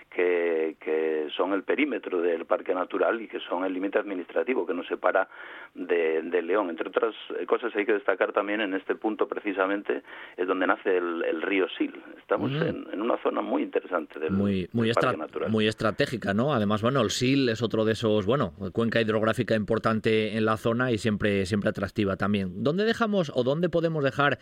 que, 0.09 0.77
que 0.79 1.27
son 1.35 1.53
el 1.53 1.63
perímetro 1.63 2.21
del 2.21 2.45
parque 2.45 2.73
natural 2.73 3.21
y 3.21 3.27
que 3.27 3.39
son 3.41 3.65
el 3.65 3.73
límite 3.73 3.99
administrativo 3.99 4.65
que 4.65 4.73
nos 4.73 4.87
separa 4.87 5.27
de, 5.73 6.21
de, 6.23 6.41
León. 6.41 6.69
Entre 6.69 6.87
otras 6.87 7.13
cosas 7.45 7.75
hay 7.75 7.85
que 7.85 7.93
destacar 7.93 8.31
también 8.31 8.61
en 8.61 8.73
este 8.73 8.95
punto 8.95 9.27
precisamente 9.27 10.03
es 10.37 10.47
donde 10.47 10.65
nace 10.65 10.97
el, 10.97 11.23
el 11.23 11.41
río 11.41 11.67
Sil. 11.75 11.93
Estamos 12.17 12.51
mm. 12.51 12.61
en, 12.61 12.87
en, 12.93 13.01
una 13.01 13.17
zona 13.17 13.41
muy 13.41 13.63
interesante 13.63 14.19
del, 14.19 14.31
muy 14.31 14.69
muy, 14.71 14.87
del 14.87 14.95
parque 14.95 15.17
natural. 15.17 15.51
muy 15.51 15.67
estratégica 15.67 16.16
¿no? 16.33 16.53
Además, 16.53 16.81
bueno, 16.81 17.01
el 17.01 17.11
SIL 17.11 17.49
es 17.49 17.61
otro 17.61 17.85
de 17.85 17.93
esos, 17.93 18.25
bueno, 18.25 18.53
cuenca 18.73 19.01
hidrográfica 19.01 19.55
importante 19.55 20.37
en 20.37 20.45
la 20.45 20.57
zona 20.57 20.91
y 20.91 20.97
siempre, 20.97 21.45
siempre 21.45 21.69
atractiva 21.69 22.17
también. 22.17 22.63
¿Dónde 22.63 22.83
dejamos 22.85 23.31
o 23.33 23.43
dónde 23.43 23.69
podemos 23.69 24.03
dejar, 24.03 24.39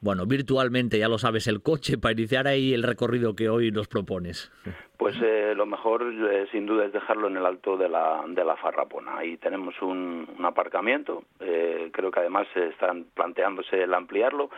bueno, 0.00 0.26
virtualmente, 0.26 0.98
ya 0.98 1.08
lo 1.08 1.18
sabes, 1.18 1.46
el 1.46 1.62
coche 1.62 1.98
para 1.98 2.12
iniciar 2.12 2.46
ahí 2.46 2.74
el 2.74 2.82
recorrido 2.82 3.34
que 3.34 3.48
hoy 3.48 3.70
nos 3.70 3.88
propones? 3.88 4.50
Pues 4.96 5.16
eh, 5.20 5.54
lo 5.56 5.66
mejor 5.66 6.04
eh, 6.04 6.46
sin 6.52 6.66
duda 6.66 6.84
es 6.84 6.92
dejarlo 6.92 7.26
en 7.26 7.36
el 7.36 7.44
alto 7.44 7.76
de 7.76 7.88
la, 7.88 8.22
de 8.28 8.44
la 8.44 8.56
Farrapona. 8.56 9.18
Ahí 9.18 9.36
tenemos 9.38 9.74
un, 9.82 10.24
aparcamiento, 10.44 11.24
eh, 11.40 11.90
creo 11.92 12.10
que 12.10 12.20
además 12.20 12.46
están 12.54 13.06
planteándose 13.14 13.82
el 13.82 13.92
ampliarlo. 13.92 14.50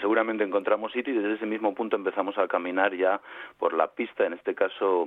seguramente 0.00 0.44
encontramos 0.44 0.92
sitio 0.92 1.12
y 1.12 1.18
desde 1.18 1.34
ese 1.34 1.46
mismo 1.46 1.74
punto 1.74 1.96
empezamos 1.96 2.38
a 2.38 2.48
caminar 2.48 2.94
ya 2.94 3.20
por 3.58 3.74
la 3.74 3.88
pista, 3.88 4.24
en 4.24 4.32
este 4.32 4.54
caso 4.54 5.06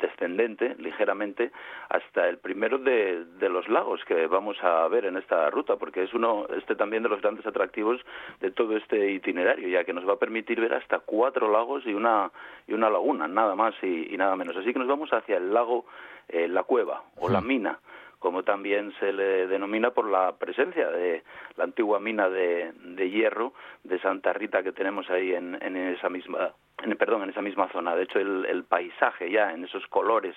descendente, 0.00 0.74
ligeramente, 0.78 1.52
hasta 1.88 2.28
el 2.28 2.38
primero 2.38 2.78
de, 2.78 3.24
de, 3.38 3.48
los 3.48 3.68
lagos 3.68 4.04
que 4.06 4.26
vamos 4.26 4.56
a 4.62 4.88
ver 4.88 5.06
en 5.06 5.16
esta 5.16 5.48
ruta, 5.50 5.76
porque 5.76 6.02
es 6.02 6.12
uno, 6.14 6.46
este 6.56 6.74
también 6.74 7.04
de 7.04 7.08
los 7.08 7.22
grandes 7.22 7.46
atractivos 7.46 8.00
de 8.40 8.50
todo 8.50 8.76
este 8.76 9.12
itinerario, 9.12 9.68
ya 9.68 9.84
que 9.84 9.92
nos 9.92 10.06
va 10.06 10.14
a 10.14 10.18
permitir 10.18 10.60
ver 10.60 10.74
hasta 10.74 10.98
cuatro 10.98 11.50
lagos 11.50 11.86
y 11.86 11.94
una, 11.94 12.30
y 12.66 12.72
una 12.72 12.90
laguna, 12.90 13.28
nada 13.28 13.54
más 13.54 13.77
y, 13.86 14.16
nada 14.16 14.36
menos. 14.36 14.56
Así 14.56 14.72
que 14.72 14.78
nos 14.78 14.88
vamos 14.88 15.12
hacia 15.12 15.36
el 15.36 15.52
lago 15.52 15.86
eh, 16.28 16.48
La 16.48 16.62
Cueva 16.62 17.02
o 17.16 17.28
La 17.28 17.40
Mina 17.40 17.78
como 18.18 18.42
también 18.42 18.92
se 18.98 19.12
le 19.12 19.46
denomina 19.46 19.90
por 19.90 20.10
la 20.10 20.32
presencia 20.36 20.90
de 20.90 21.22
la 21.56 21.64
antigua 21.64 22.00
mina 22.00 22.28
de, 22.28 22.72
hierro 23.10 23.52
de 23.84 23.98
Santa 24.00 24.32
Rita 24.32 24.62
que 24.62 24.72
tenemos 24.72 25.08
ahí 25.10 25.34
en, 25.34 25.54
esa 25.76 26.08
misma 26.08 26.52
en, 26.82 26.96
perdón 26.96 27.22
en 27.22 27.30
esa 27.30 27.42
misma 27.42 27.68
zona. 27.68 27.94
De 27.94 28.04
hecho 28.04 28.18
el, 28.18 28.64
paisaje 28.64 29.30
ya 29.30 29.52
en 29.52 29.64
esos 29.64 29.86
colores 29.86 30.34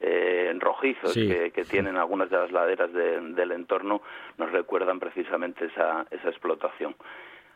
eh, 0.00 0.54
rojizos 0.58 1.14
que, 1.14 1.64
tienen 1.68 1.96
algunas 1.96 2.28
de 2.28 2.36
las 2.36 2.52
laderas 2.52 2.92
del 2.92 3.52
entorno 3.52 4.02
nos 4.36 4.52
recuerdan 4.52 5.00
precisamente 5.00 5.66
esa, 5.66 6.06
esa 6.10 6.28
explotación. 6.28 6.94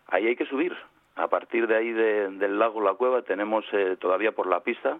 Ahí 0.07 0.27
hay 0.27 0.37
que 0.37 0.47
subir 0.47 0.75
a 1.17 1.29
partir 1.29 1.67
de 1.67 1.77
ahí 1.77 1.93
del 1.93 2.59
lago 2.59 2.81
La 2.81 2.95
Cueva 2.95 3.23
tenemos 3.23 3.65
eh, 3.73 3.97
todavía 4.01 4.33
por 4.33 4.47
la 4.47 4.61
pista 4.61 4.99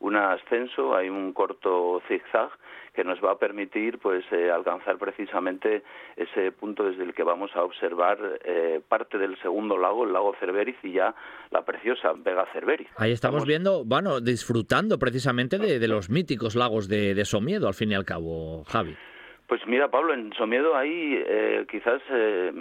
un 0.00 0.16
ascenso, 0.16 0.96
hay 0.96 1.10
un 1.10 1.32
corto 1.32 2.00
zigzag 2.08 2.50
que 2.94 3.04
nos 3.04 3.22
va 3.22 3.32
a 3.32 3.38
permitir 3.38 3.98
pues 3.98 4.24
eh, 4.32 4.50
alcanzar 4.50 4.98
precisamente 4.98 5.82
ese 6.16 6.52
punto 6.52 6.84
desde 6.84 7.04
el 7.04 7.14
que 7.14 7.22
vamos 7.22 7.50
a 7.54 7.62
observar 7.62 8.18
eh, 8.44 8.80
parte 8.88 9.18
del 9.18 9.40
segundo 9.42 9.76
lago, 9.76 10.04
el 10.04 10.12
lago 10.12 10.34
Cerveris 10.40 10.76
y 10.82 10.92
ya 10.92 11.14
la 11.50 11.64
preciosa 11.64 12.12
Vega 12.16 12.46
Cerveris. 12.52 12.88
Ahí 12.96 13.12
estamos, 13.12 13.44
viendo, 13.46 13.84
bueno, 13.84 14.20
disfrutando 14.20 14.98
precisamente 14.98 15.58
de, 15.58 15.88
los 15.88 16.08
míticos 16.08 16.56
lagos 16.56 16.88
de, 16.88 17.14
de 17.14 17.24
Somiedo, 17.24 17.68
al 17.68 17.74
fin 17.74 17.92
y 17.92 17.94
al 17.94 18.04
cabo, 18.04 18.64
Javi. 18.64 18.96
Pues 19.50 19.66
mira, 19.66 19.90
Pablo, 19.90 20.14
en 20.14 20.32
Somiedo 20.34 20.76
hay 20.76 21.24
eh, 21.26 21.66
quizás 21.68 22.00
eh, 22.08 22.52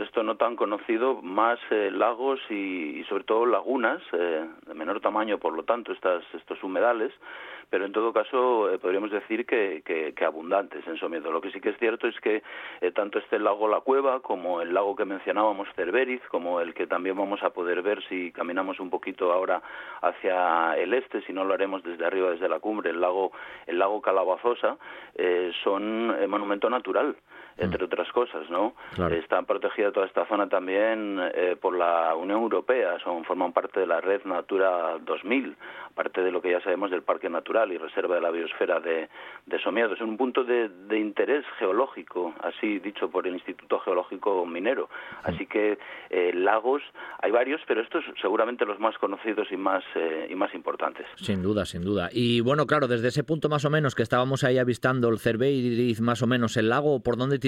esto 0.00 0.22
no 0.22 0.36
tan 0.36 0.54
conocido, 0.54 1.20
más 1.20 1.58
eh, 1.72 1.90
lagos 1.90 2.38
y, 2.48 3.02
sobre 3.08 3.24
todo 3.24 3.46
lagunas 3.46 4.00
de 4.12 4.46
menor 4.72 5.00
tamaño, 5.00 5.38
por 5.38 5.54
lo 5.54 5.64
tanto, 5.64 5.90
estas, 5.90 6.22
estos 6.34 6.62
humedales, 6.62 7.12
pero 7.70 7.84
en 7.84 7.92
todo 7.92 8.12
caso 8.12 8.70
eh, 8.70 8.78
podríamos 8.78 9.10
decir 9.10 9.46
que, 9.46 9.82
que, 9.84 10.24
abundantes 10.24 10.86
en 10.86 10.96
Somiedo. 10.96 11.30
Lo 11.30 11.40
que 11.40 11.50
sí 11.50 11.60
que 11.60 11.70
es 11.70 11.78
cierto 11.78 12.08
es 12.08 12.18
que 12.20 12.42
eh, 12.80 12.90
tanto 12.92 13.18
este 13.18 13.38
lago 13.38 13.68
La 13.68 13.80
Cueva 13.80 14.20
como 14.20 14.60
el 14.60 14.74
lago 14.74 14.96
que 14.96 15.04
mencionábamos, 15.04 15.68
Cerveriz, 15.74 16.20
como 16.30 16.60
el 16.60 16.74
que 16.74 16.86
también 16.86 17.16
vamos 17.16 17.42
a 17.42 17.50
poder 17.50 17.82
ver 17.82 18.02
si 18.08 18.32
caminamos 18.32 18.80
un 18.80 18.90
poquito 18.90 19.32
ahora 19.32 19.62
hacia 20.02 20.76
el 20.76 20.94
este, 20.94 21.22
si 21.22 21.32
no 21.32 21.44
lo 21.44 21.54
haremos 21.54 21.82
desde 21.82 22.04
arriba, 22.04 22.30
desde 22.30 22.48
la 22.48 22.60
cumbre, 22.60 22.90
el 22.90 23.00
lago, 23.00 23.32
el 23.66 23.78
lago 23.78 24.02
Calabazosa, 24.02 24.76
eh, 25.14 25.52
son 25.62 26.28
monumento 26.28 26.68
natural 26.68 27.16
entre 27.58 27.82
mm. 27.82 27.86
otras 27.86 28.12
cosas, 28.12 28.48
¿no? 28.50 28.74
Está 29.10 29.42
protegida 29.42 29.92
toda 29.92 30.06
esta 30.06 30.26
zona 30.26 30.48
también 30.48 31.18
eh, 31.34 31.56
por 31.60 31.76
la 31.76 32.14
Unión 32.14 32.42
Europea, 32.42 32.98
son 33.02 33.24
forman 33.24 33.52
parte 33.52 33.80
de 33.80 33.86
la 33.86 34.00
red 34.00 34.24
Natura 34.24 34.98
2000, 35.00 35.56
parte 35.96 36.22
de 36.22 36.30
lo 36.30 36.42
que 36.42 36.50
ya 36.50 36.60
sabemos 36.60 36.90
del 36.90 37.02
Parque 37.02 37.30
Natural 37.30 37.72
y 37.72 37.78
Reserva 37.78 38.16
de 38.16 38.20
la 38.20 38.30
Biosfera 38.30 38.80
de, 38.80 39.08
de 39.46 39.58
Somiedo. 39.60 39.94
Es 39.94 40.00
un 40.00 40.16
punto 40.16 40.44
de, 40.44 40.70
interés 40.96 41.44
geológico, 41.58 42.34
así 42.42 42.78
dicho 42.78 43.10
por 43.10 43.26
el 43.26 43.34
Instituto 43.34 43.80
Geológico 43.80 44.44
Minero. 44.44 44.88
Así 45.24 45.46
que 45.46 45.78
eh, 46.10 46.32
lagos 46.34 46.82
hay 47.20 47.30
varios, 47.30 47.60
pero 47.66 47.80
estos 47.80 48.04
seguramente 48.20 48.66
los 48.66 48.78
más 48.78 48.96
conocidos 48.98 49.48
y 49.50 49.56
más 49.56 49.82
eh, 49.94 50.28
y 50.30 50.34
más 50.34 50.54
importantes. 50.54 51.06
Sin 51.16 51.42
duda, 51.42 51.64
sin 51.64 51.82
duda. 51.82 52.10
Y 52.12 52.42
bueno, 52.42 52.66
claro, 52.66 52.86
desde 52.86 53.08
ese 53.08 53.24
punto 53.24 53.48
más 53.48 53.64
o 53.64 53.70
menos 53.70 53.94
que 53.94 54.02
estábamos 54.02 54.44
ahí 54.44 54.58
avistando 54.58 55.08
el 55.08 55.18
Cerveiris, 55.18 56.00
más 56.02 56.22
o 56.22 56.26
menos 56.26 56.56
el 56.58 56.68
lago, 56.68 57.02
¿por 57.02 57.16
dónde 57.16 57.38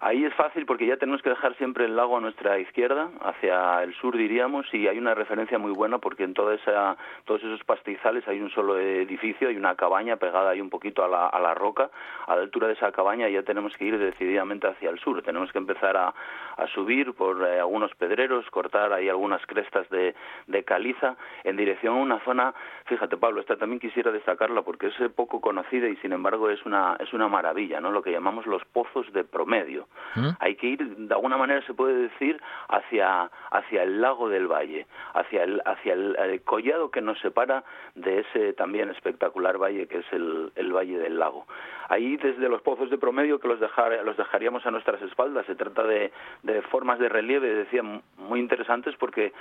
Ahí 0.00 0.24
es 0.24 0.34
fácil 0.34 0.66
porque 0.66 0.86
ya 0.86 0.96
tenemos 0.96 1.22
que 1.22 1.30
dejar 1.30 1.56
siempre 1.56 1.84
el 1.84 1.94
lago 1.94 2.16
a 2.16 2.20
nuestra 2.20 2.58
izquierda, 2.58 3.10
hacia 3.20 3.82
el 3.82 3.94
sur 3.94 4.16
diríamos, 4.16 4.66
y 4.72 4.88
hay 4.88 4.98
una 4.98 5.14
referencia 5.14 5.58
muy 5.58 5.72
buena 5.72 5.98
porque 5.98 6.24
en 6.24 6.34
toda 6.34 6.54
esa, 6.54 6.96
todos 7.26 7.42
esos 7.42 7.62
pastizales 7.70 8.26
hay 8.26 8.40
un 8.40 8.50
solo 8.50 8.80
edificio, 8.80 9.48
hay 9.48 9.56
una 9.56 9.76
cabaña 9.76 10.16
pegada 10.16 10.50
ahí 10.50 10.60
un 10.60 10.70
poquito 10.70 11.04
a 11.04 11.08
la, 11.08 11.28
a 11.28 11.38
la 11.38 11.54
roca. 11.54 11.88
A 12.26 12.34
la 12.34 12.42
altura 12.42 12.66
de 12.66 12.72
esa 12.72 12.90
cabaña 12.90 13.28
ya 13.28 13.44
tenemos 13.44 13.76
que 13.76 13.84
ir 13.84 13.96
decididamente 13.96 14.66
hacia 14.66 14.90
el 14.90 14.98
sur, 14.98 15.22
tenemos 15.22 15.52
que 15.52 15.58
empezar 15.58 15.96
a, 15.96 16.12
a 16.56 16.66
subir 16.74 17.14
por 17.14 17.46
eh, 17.46 17.60
algunos 17.60 17.94
pedreros, 17.94 18.44
cortar 18.50 18.92
ahí 18.92 19.08
algunas 19.08 19.44
crestas 19.46 19.88
de, 19.90 20.16
de 20.48 20.64
caliza 20.64 21.16
en 21.44 21.56
dirección 21.56 21.94
a 21.94 22.00
una 22.00 22.18
zona, 22.24 22.54
fíjate 22.86 23.16
Pablo, 23.16 23.40
esta 23.40 23.56
también 23.56 23.78
quisiera 23.78 24.10
destacarla 24.10 24.62
porque 24.62 24.88
es 24.88 24.94
poco 25.14 25.40
conocida 25.40 25.88
y 25.88 25.96
sin 25.96 26.12
embargo 26.12 26.50
es 26.50 26.64
una, 26.66 26.96
es 26.98 27.12
una 27.12 27.28
maravilla, 27.28 27.80
¿no? 27.80 27.92
lo 27.92 28.02
que 28.02 28.10
llamamos 28.10 28.46
los 28.46 28.64
pozos 28.64 29.12
de 29.12 29.22
promedio. 29.22 29.86
¿Mm? 30.16 30.30
Hay 30.40 30.56
que 30.56 30.66
ir, 30.66 30.96
de 30.96 31.14
alguna 31.14 31.36
manera 31.36 31.64
se 31.66 31.74
puede 31.74 31.94
decir, 31.94 32.40
hacia, 32.68 33.30
hacia 33.50 33.82
el 33.82 34.00
lago 34.00 34.28
del 34.28 34.46
valle, 34.46 34.86
hacia 35.14 35.44
el, 35.44 35.62
hacia 35.64 35.94
el, 35.94 36.42
collado 36.44 36.90
que 36.90 37.00
nos 37.00 37.18
separa 37.20 37.59
de 37.94 38.20
ese 38.20 38.52
también 38.52 38.90
espectacular 38.90 39.58
valle 39.58 39.86
que 39.86 39.98
es 39.98 40.12
el, 40.12 40.72
valle 40.72 40.98
del 40.98 41.18
lago. 41.18 41.46
Ahí 41.88 42.16
desde 42.16 42.48
los 42.48 42.62
pozos 42.62 42.88
de 42.90 42.98
promedio 42.98 43.40
que 43.40 43.48
los, 43.48 43.58
dejar, 43.58 44.04
los 44.04 44.16
dejaríamos 44.16 44.64
a 44.64 44.70
nuestras 44.70 45.02
espaldas, 45.02 45.46
se 45.46 45.56
trata 45.56 45.82
de, 45.82 46.12
de 46.42 46.62
formas 46.62 46.98
de 46.98 47.08
relieve, 47.08 47.52
decía, 47.52 47.82
muy 48.16 48.38
interesantes 48.38 48.94
porque, 48.96 49.32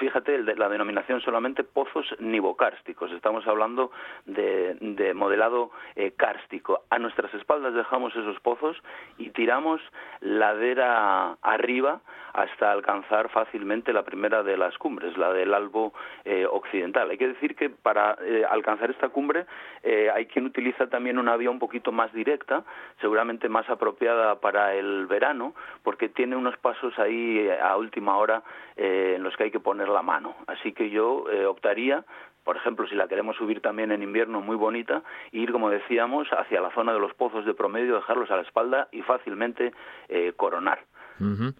fíjate, 0.00 0.42
la 0.56 0.68
denominación 0.68 1.20
solamente 1.20 1.62
pozos 1.62 2.06
nivocársticos, 2.18 3.12
estamos 3.12 3.46
hablando 3.46 3.92
de, 4.26 4.76
de 4.80 5.14
modelado 5.14 5.70
eh, 5.94 6.12
cárstico. 6.16 6.82
A 6.90 6.98
nuestras 6.98 7.32
espaldas 7.34 7.74
dejamos 7.74 8.14
esos 8.16 8.40
pozos 8.40 8.76
y 9.16 9.30
tiramos 9.30 9.80
ladera 10.20 11.36
arriba 11.42 12.00
hasta 12.32 12.70
alcanzar 12.72 13.28
fácilmente 13.30 13.92
la 13.92 14.04
primera 14.04 14.42
de 14.42 14.56
las 14.56 14.76
cumbres, 14.78 15.16
la 15.16 15.32
del 15.32 15.54
Albo 15.54 15.92
eh, 16.24 16.46
Occidental. 16.50 17.10
Hay 17.10 17.18
que 17.18 17.28
decir 17.40 17.56
que 17.56 17.70
para 17.70 18.16
eh, 18.22 18.44
alcanzar 18.48 18.90
esta 18.90 19.08
cumbre 19.08 19.46
eh, 19.82 20.10
hay 20.14 20.26
quien 20.26 20.46
utiliza 20.46 20.88
también 20.88 21.18
una 21.18 21.36
vía 21.36 21.50
un 21.50 21.58
poquito 21.58 21.92
más 21.92 22.12
directa, 22.12 22.64
seguramente 23.00 23.48
más 23.48 23.68
apropiada 23.70 24.40
para 24.40 24.74
el 24.74 25.06
verano, 25.06 25.54
porque 25.82 26.08
tiene 26.08 26.36
unos 26.36 26.56
pasos 26.58 26.98
ahí 26.98 27.48
a 27.62 27.76
última 27.76 28.16
hora 28.16 28.42
en 28.76 29.22
los 29.22 29.36
que 29.36 29.44
hay 29.44 29.50
que 29.50 29.58
poner 29.58 29.88
la 29.88 30.02
mano. 30.02 30.36
Así 30.46 30.72
que 30.72 30.90
yo 30.90 31.24
optaría 31.48 32.04
por 32.48 32.56
ejemplo, 32.56 32.88
si 32.88 32.94
la 32.94 33.08
queremos 33.08 33.36
subir 33.36 33.60
también 33.60 33.92
en 33.92 34.02
invierno 34.02 34.40
muy 34.40 34.56
bonita, 34.56 35.02
ir, 35.32 35.52
como 35.52 35.68
decíamos, 35.68 36.26
hacia 36.30 36.62
la 36.62 36.72
zona 36.72 36.94
de 36.94 36.98
los 36.98 37.12
pozos 37.12 37.44
de 37.44 37.52
promedio, 37.52 37.96
dejarlos 37.96 38.30
a 38.30 38.36
la 38.36 38.42
espalda 38.42 38.88
y 38.90 39.02
fácilmente 39.02 39.74
eh, 40.08 40.32
coronar. 40.34 40.78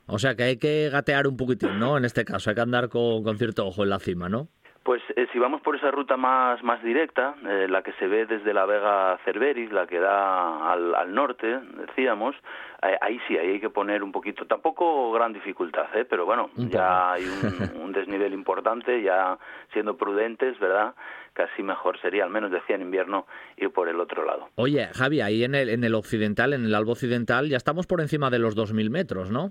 O 0.07 0.19
sea 0.19 0.35
que 0.35 0.45
hay 0.45 0.57
que 0.57 0.89
gatear 0.89 1.27
un 1.27 1.37
poquitín, 1.37 1.79
¿no? 1.79 1.99
En 1.99 2.07
este 2.07 2.25
caso, 2.25 2.49
hay 2.49 2.57
que 2.57 2.63
andar 2.63 2.89
con, 2.89 3.23
con 3.23 3.37
cierto 3.37 3.67
ojo 3.67 3.83
en 3.83 3.91
la 3.91 3.99
cima, 3.99 4.31
¿no? 4.31 4.49
Pues 4.89 5.03
eh, 5.17 5.27
si 5.35 5.39
vamos 5.39 5.61
por 5.61 5.77
esa 5.77 5.91
ruta 5.91 6.17
más, 6.17 6.65
más 6.65 6.83
directa, 6.83 7.35
eh, 7.47 7.67
la 7.69 7.83
que 7.83 7.93
se 7.99 8.07
ve 8.07 8.25
desde 8.25 8.55
la 8.55 8.65
Vega 8.65 9.19
Cerveris, 9.23 9.71
la 9.71 9.87
que 9.87 9.99
da 9.99 10.73
al, 10.73 10.95
al 10.95 11.15
norte, 11.15 11.61
decíamos, 11.87 12.35
eh, 12.81 12.97
ahí 13.03 13.21
sí, 13.29 13.37
ahí 13.37 13.51
hay 13.51 13.61
que 13.61 13.69
poner 13.69 14.03
un 14.03 14.13
poquito, 14.13 14.47
tampoco 14.47 15.13
gran 15.13 15.35
dificultad, 15.35 15.95
¿eh? 15.95 16.07
pero 16.07 16.25
bueno, 16.25 16.49
ya 16.57 17.13
hay 17.13 17.23
un, 17.23 17.83
un, 17.83 17.93
desnivel 17.93 18.33
importante, 18.33 19.03
ya 19.03 19.37
siendo 19.75 19.95
prudentes, 19.99 20.59
¿verdad? 20.59 20.95
Casi 21.35 21.63
mejor 21.63 22.01
sería, 22.01 22.25
al 22.25 22.31
menos 22.31 22.51
decía 22.51 22.77
en 22.77 22.81
invierno, 22.81 23.27
ir 23.59 23.71
por 23.71 23.91
el 23.91 24.01
otro 24.01 24.25
lado. 24.25 24.49
Oye, 24.55 24.89
Javi, 24.95 25.21
ahí 25.21 25.45
en 25.45 25.55
el, 25.55 25.69
en 25.69 25.85
el 25.85 25.95
occidental, 25.95 26.55
en 26.55 26.65
el 26.65 26.75
albo 26.75 26.93
occidental, 26.93 27.51
ya 27.51 27.59
estamos 27.59 27.87
por 27.87 28.01
encima 28.01 28.31
de 28.31 28.39
los 28.39 28.57
2.000 28.57 28.89
metros, 28.89 29.31
¿no? 29.31 29.51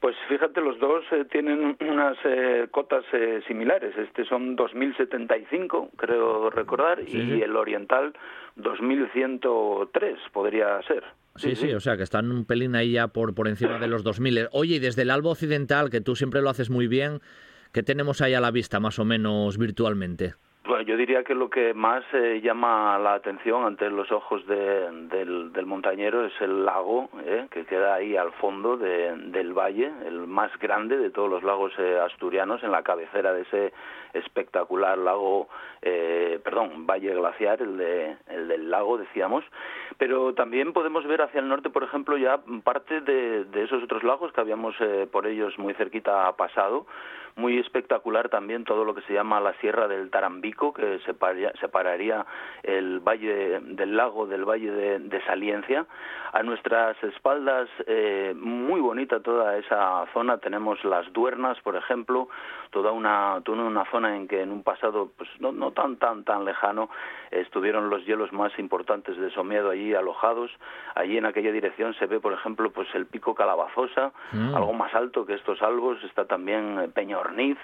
Pues 0.00 0.14
fíjate, 0.28 0.60
los 0.60 0.78
dos 0.78 1.04
eh, 1.10 1.24
tienen 1.30 1.76
unas 1.80 2.16
eh, 2.24 2.68
cotas 2.70 3.04
eh, 3.12 3.40
similares. 3.48 3.96
Este 3.96 4.24
son 4.24 4.56
2.075, 4.56 5.90
creo 5.96 6.50
recordar, 6.50 7.00
y 7.00 7.42
el 7.42 7.56
oriental 7.56 8.14
2.103 8.56 10.16
podría 10.32 10.80
ser. 10.82 11.02
Sí, 11.34 11.54
sí, 11.54 11.72
o 11.72 11.80
sea 11.80 11.96
que 11.96 12.02
están 12.02 12.30
un 12.30 12.44
pelín 12.44 12.74
ahí 12.74 12.92
ya 12.92 13.08
por, 13.08 13.34
por 13.34 13.48
encima 13.48 13.78
de 13.78 13.88
los 13.88 14.04
2.000. 14.04 14.48
Oye, 14.52 14.76
y 14.76 14.78
desde 14.78 15.02
el 15.02 15.10
albo 15.10 15.30
occidental, 15.30 15.90
que 15.90 16.00
tú 16.00 16.14
siempre 16.14 16.42
lo 16.42 16.50
haces 16.50 16.70
muy 16.70 16.86
bien, 16.86 17.20
¿qué 17.72 17.82
tenemos 17.82 18.20
ahí 18.20 18.34
a 18.34 18.40
la 18.40 18.50
vista 18.50 18.80
más 18.80 18.98
o 18.98 19.04
menos 19.04 19.58
virtualmente? 19.58 20.34
Bueno, 20.68 20.82
yo 20.82 20.98
diría 20.98 21.24
que 21.24 21.34
lo 21.34 21.48
que 21.48 21.72
más 21.72 22.04
eh, 22.12 22.42
llama 22.42 22.98
la 22.98 23.14
atención 23.14 23.64
ante 23.64 23.88
los 23.88 24.12
ojos 24.12 24.46
del, 24.46 25.64
montañero 25.64 26.26
es 26.26 26.40
el 26.42 26.66
lago 26.66 27.08
eh, 27.24 27.46
que 27.50 27.64
queda 27.64 27.94
ahí 27.94 28.18
al 28.18 28.32
fondo 28.32 28.76
del 28.76 29.54
valle, 29.54 29.90
el 30.04 30.26
más 30.26 30.50
grande 30.58 30.98
de 30.98 31.08
todos 31.08 31.30
los 31.30 31.42
lagos 31.42 31.72
eh, 31.78 31.98
asturianos, 31.98 32.62
en 32.62 32.70
la 32.70 32.82
cabecera 32.82 33.32
de 33.32 33.42
ese 33.42 33.72
espectacular 34.12 34.98
lago, 34.98 35.48
eh, 35.82 36.40
perdón, 36.42 36.86
valle 36.86 37.14
glaciar, 37.14 37.62
el, 37.62 37.76
de, 37.76 38.16
el 38.28 38.48
del 38.48 38.70
lago, 38.70 38.98
decíamos, 38.98 39.44
pero 39.98 40.34
también 40.34 40.72
podemos 40.72 41.06
ver 41.06 41.22
hacia 41.22 41.40
el 41.40 41.48
norte, 41.48 41.70
por 41.70 41.84
ejemplo, 41.84 42.16
ya 42.16 42.40
parte 42.64 43.00
de, 43.00 43.44
de 43.44 43.64
esos 43.64 43.82
otros 43.82 44.02
lagos 44.02 44.32
que 44.32 44.40
habíamos 44.40 44.74
eh, 44.80 45.08
por 45.10 45.26
ellos 45.26 45.58
muy 45.58 45.74
cerquita 45.74 46.32
pasado, 46.36 46.86
muy 47.38 47.58
espectacular 47.58 48.28
también 48.28 48.64
todo 48.64 48.84
lo 48.84 48.94
que 48.94 49.02
se 49.02 49.14
llama 49.14 49.40
la 49.40 49.54
Sierra 49.54 49.86
del 49.86 50.10
Tarambico, 50.10 50.72
que 50.74 50.98
separaría, 51.60 52.26
el 52.64 52.98
valle 52.98 53.60
del 53.60 53.96
lago 53.96 54.26
del 54.26 54.44
valle 54.44 54.70
de, 54.72 55.18
Saliencia. 55.24 55.86
A 56.32 56.42
nuestras 56.42 57.02
espaldas, 57.02 57.68
eh, 57.86 58.34
muy 58.36 58.80
bonita 58.80 59.20
toda 59.20 59.56
esa 59.56 60.06
zona, 60.12 60.38
tenemos 60.38 60.82
las 60.84 61.10
Duernas, 61.12 61.58
por 61.60 61.76
ejemplo, 61.76 62.28
toda 62.70 62.92
una, 62.92 63.40
toda 63.44 63.62
una 63.62 63.84
zona 63.90 63.97
en 64.04 64.28
que 64.28 64.42
en 64.42 64.52
un 64.52 64.62
pasado 64.62 65.10
pues 65.16 65.28
no, 65.40 65.52
no 65.52 65.72
tan 65.72 65.96
tan 65.96 66.24
tan 66.24 66.44
lejano 66.44 66.88
estuvieron 67.30 67.90
los 67.90 68.04
hielos 68.06 68.32
más 68.32 68.56
importantes 68.58 69.16
de 69.16 69.30
Somiedo 69.30 69.70
allí 69.70 69.94
alojados. 69.94 70.50
Allí 70.94 71.16
en 71.16 71.26
aquella 71.26 71.52
dirección 71.52 71.94
se 71.94 72.06
ve, 72.06 72.20
por 72.20 72.32
ejemplo, 72.32 72.70
pues 72.70 72.88
el 72.94 73.06
pico 73.06 73.34
Calabazosa, 73.34 74.12
mm. 74.32 74.54
algo 74.54 74.72
más 74.72 74.94
alto 74.94 75.26
que 75.26 75.34
estos 75.34 75.62
albos, 75.62 76.02
está 76.04 76.26
también 76.26 76.78
eh, 76.78 76.88
Peña 76.88 77.18
Orniz, 77.18 77.58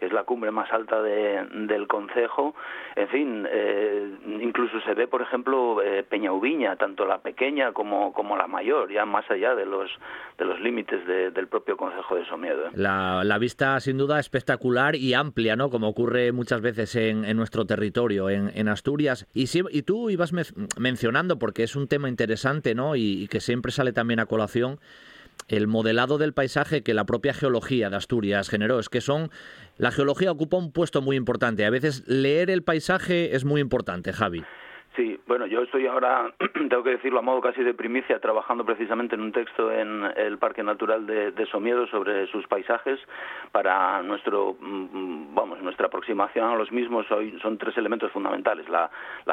que 0.00 0.06
es 0.06 0.12
la 0.12 0.24
cumbre 0.24 0.50
más 0.50 0.72
alta 0.72 1.00
de, 1.02 1.46
del 1.52 1.86
concejo. 1.86 2.54
En 2.96 3.08
fin, 3.08 3.46
eh, 3.48 4.16
incluso 4.40 4.80
se 4.80 4.94
ve, 4.94 5.06
por 5.06 5.22
ejemplo, 5.22 5.80
eh, 5.82 6.02
Peña 6.02 6.32
Ubiña, 6.32 6.76
tanto 6.76 7.04
la 7.04 7.18
pequeña 7.18 7.72
como, 7.72 8.12
como 8.12 8.36
la 8.36 8.46
mayor, 8.46 8.90
ya 8.90 9.04
más 9.04 9.30
allá 9.30 9.54
de 9.54 9.66
los, 9.66 9.90
de 10.38 10.44
los 10.46 10.58
límites 10.60 11.06
del 11.06 11.46
propio 11.46 11.76
concejo 11.76 12.16
de 12.16 12.24
Somiedo. 12.24 12.70
La, 12.74 13.22
la 13.24 13.38
vista, 13.38 13.78
sin 13.80 13.98
duda, 13.98 14.18
espectacular 14.18 14.96
y 14.96 15.14
amplia, 15.14 15.54
¿no? 15.54 15.70
Como 15.70 15.88
ocurre 15.88 16.32
muchas 16.32 16.60
veces 16.62 16.96
en, 16.96 17.24
en 17.24 17.36
nuestro 17.36 17.66
territorio, 17.66 18.30
en, 18.30 18.50
en 18.54 18.68
Asturias 18.68 19.28
y, 19.34 19.46
y 19.70 19.82
tú 19.82 20.10
ibas 20.10 20.32
mencionando, 20.78 21.38
porque 21.38 21.62
es 21.62 21.76
un 21.76 21.88
tema 21.88 22.08
interesante, 22.08 22.74
¿no? 22.74 22.96
Y, 22.96 23.28
que 23.28 23.40
siempre 23.40 23.70
sale 23.70 23.92
también 23.92 24.20
a 24.20 24.26
colación, 24.26 24.80
el 25.50 25.66
modelado 25.66 26.16
del 26.16 26.32
paisaje 26.32 26.82
que 26.82 26.94
la 26.94 27.04
propia 27.04 27.34
geología 27.34 27.90
de 27.90 27.96
Asturias 27.96 28.48
generó. 28.48 28.78
Es 28.78 28.88
que 28.88 29.00
son. 29.00 29.30
La 29.76 29.90
geología 29.90 30.30
ocupa 30.30 30.56
un 30.56 30.72
puesto 30.72 31.02
muy 31.02 31.16
importante. 31.16 31.64
A 31.64 31.70
veces 31.70 32.04
leer 32.06 32.50
el 32.50 32.62
paisaje 32.62 33.34
es 33.34 33.44
muy 33.44 33.60
importante, 33.60 34.12
Javi. 34.12 34.44
Sí, 34.96 35.20
bueno, 35.28 35.46
yo 35.46 35.62
estoy 35.62 35.86
ahora, 35.86 36.32
tengo 36.68 36.82
que 36.82 36.90
decirlo 36.90 37.20
a 37.20 37.22
modo 37.22 37.40
casi 37.40 37.62
de 37.62 37.74
primicia, 37.74 38.18
trabajando 38.18 38.64
precisamente 38.64 39.14
en 39.14 39.20
un 39.20 39.30
texto 39.30 39.70
en 39.70 40.02
el 40.16 40.36
Parque 40.38 40.64
Natural 40.64 41.06
de, 41.06 41.46
Somiedo 41.46 41.86
sobre 41.86 42.26
sus 42.26 42.46
paisajes 42.48 42.98
para 43.52 44.02
nuestro, 44.02 44.56
mm, 44.58 45.32
vamos, 45.32 45.62
nuestra 45.62 45.86
aproximación 45.86 46.50
a 46.50 46.56
los 46.56 46.72
mismos. 46.72 47.06
Son 47.40 47.56
tres 47.56 47.76
elementos 47.78 48.10
fundamentales. 48.10 48.68
La, 48.68 48.90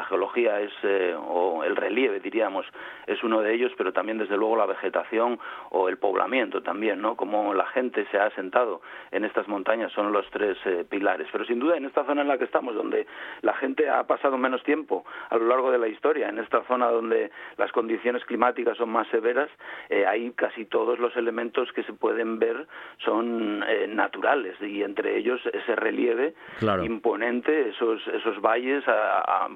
geología 0.08 0.60
es, 0.60 0.72
eh, 0.84 1.14
o 1.18 1.62
el 1.64 1.76
relieve, 1.76 2.20
diríamos, 2.20 2.64
es 3.06 3.22
uno 3.22 3.42
de 3.42 3.52
ellos, 3.52 3.72
pero 3.76 3.92
también 3.92 4.16
desde 4.16 4.36
luego 4.36 4.56
la 4.56 4.64
vegetación 4.64 5.38
o 5.70 5.88
el 5.88 5.98
poblamiento 5.98 6.62
también, 6.62 7.02
¿no? 7.02 7.16
Como 7.16 7.52
la 7.52 7.66
gente 7.66 8.06
se 8.10 8.18
ha 8.18 8.26
asentado 8.26 8.80
en 9.10 9.24
estas 9.24 9.48
montañas 9.48 9.92
son 9.92 10.12
los 10.12 10.24
tres 10.30 10.56
eh, 10.64 10.86
pilares. 10.88 11.28
Pero 11.30 11.44
sin 11.44 11.58
duda 11.58 11.76
en 11.76 11.84
esta 11.84 12.04
zona 12.04 12.22
en 12.22 12.28
la 12.28 12.38
que 12.38 12.44
estamos, 12.44 12.74
donde 12.74 13.06
la 13.42 13.54
gente 13.54 13.90
ha 13.90 14.04
pasado 14.06 14.38
menos 14.38 14.62
tiempo 14.62 15.04
a 15.28 15.36
lo 15.36 15.47
largo 15.48 15.70
de 15.70 15.78
la 15.78 15.88
historia. 15.88 16.28
En 16.28 16.38
esta 16.38 16.62
zona 16.64 16.90
donde 16.90 17.30
las 17.56 17.72
condiciones 17.72 18.24
climáticas 18.24 18.76
son 18.76 18.90
más 18.90 19.08
severas, 19.08 19.50
eh, 19.88 20.06
hay 20.06 20.30
casi 20.32 20.64
todos 20.66 20.98
los 20.98 21.16
elementos 21.16 21.72
que 21.72 21.82
se 21.82 21.92
pueden 21.92 22.38
ver 22.38 22.66
son 22.98 23.64
eh, 23.66 23.86
naturales 23.88 24.60
y 24.60 24.82
entre 24.82 25.16
ellos 25.16 25.40
ese 25.52 25.74
relieve 25.76 26.34
imponente, 26.82 27.70
esos 27.70 28.06
esos 28.08 28.40
valles 28.40 28.84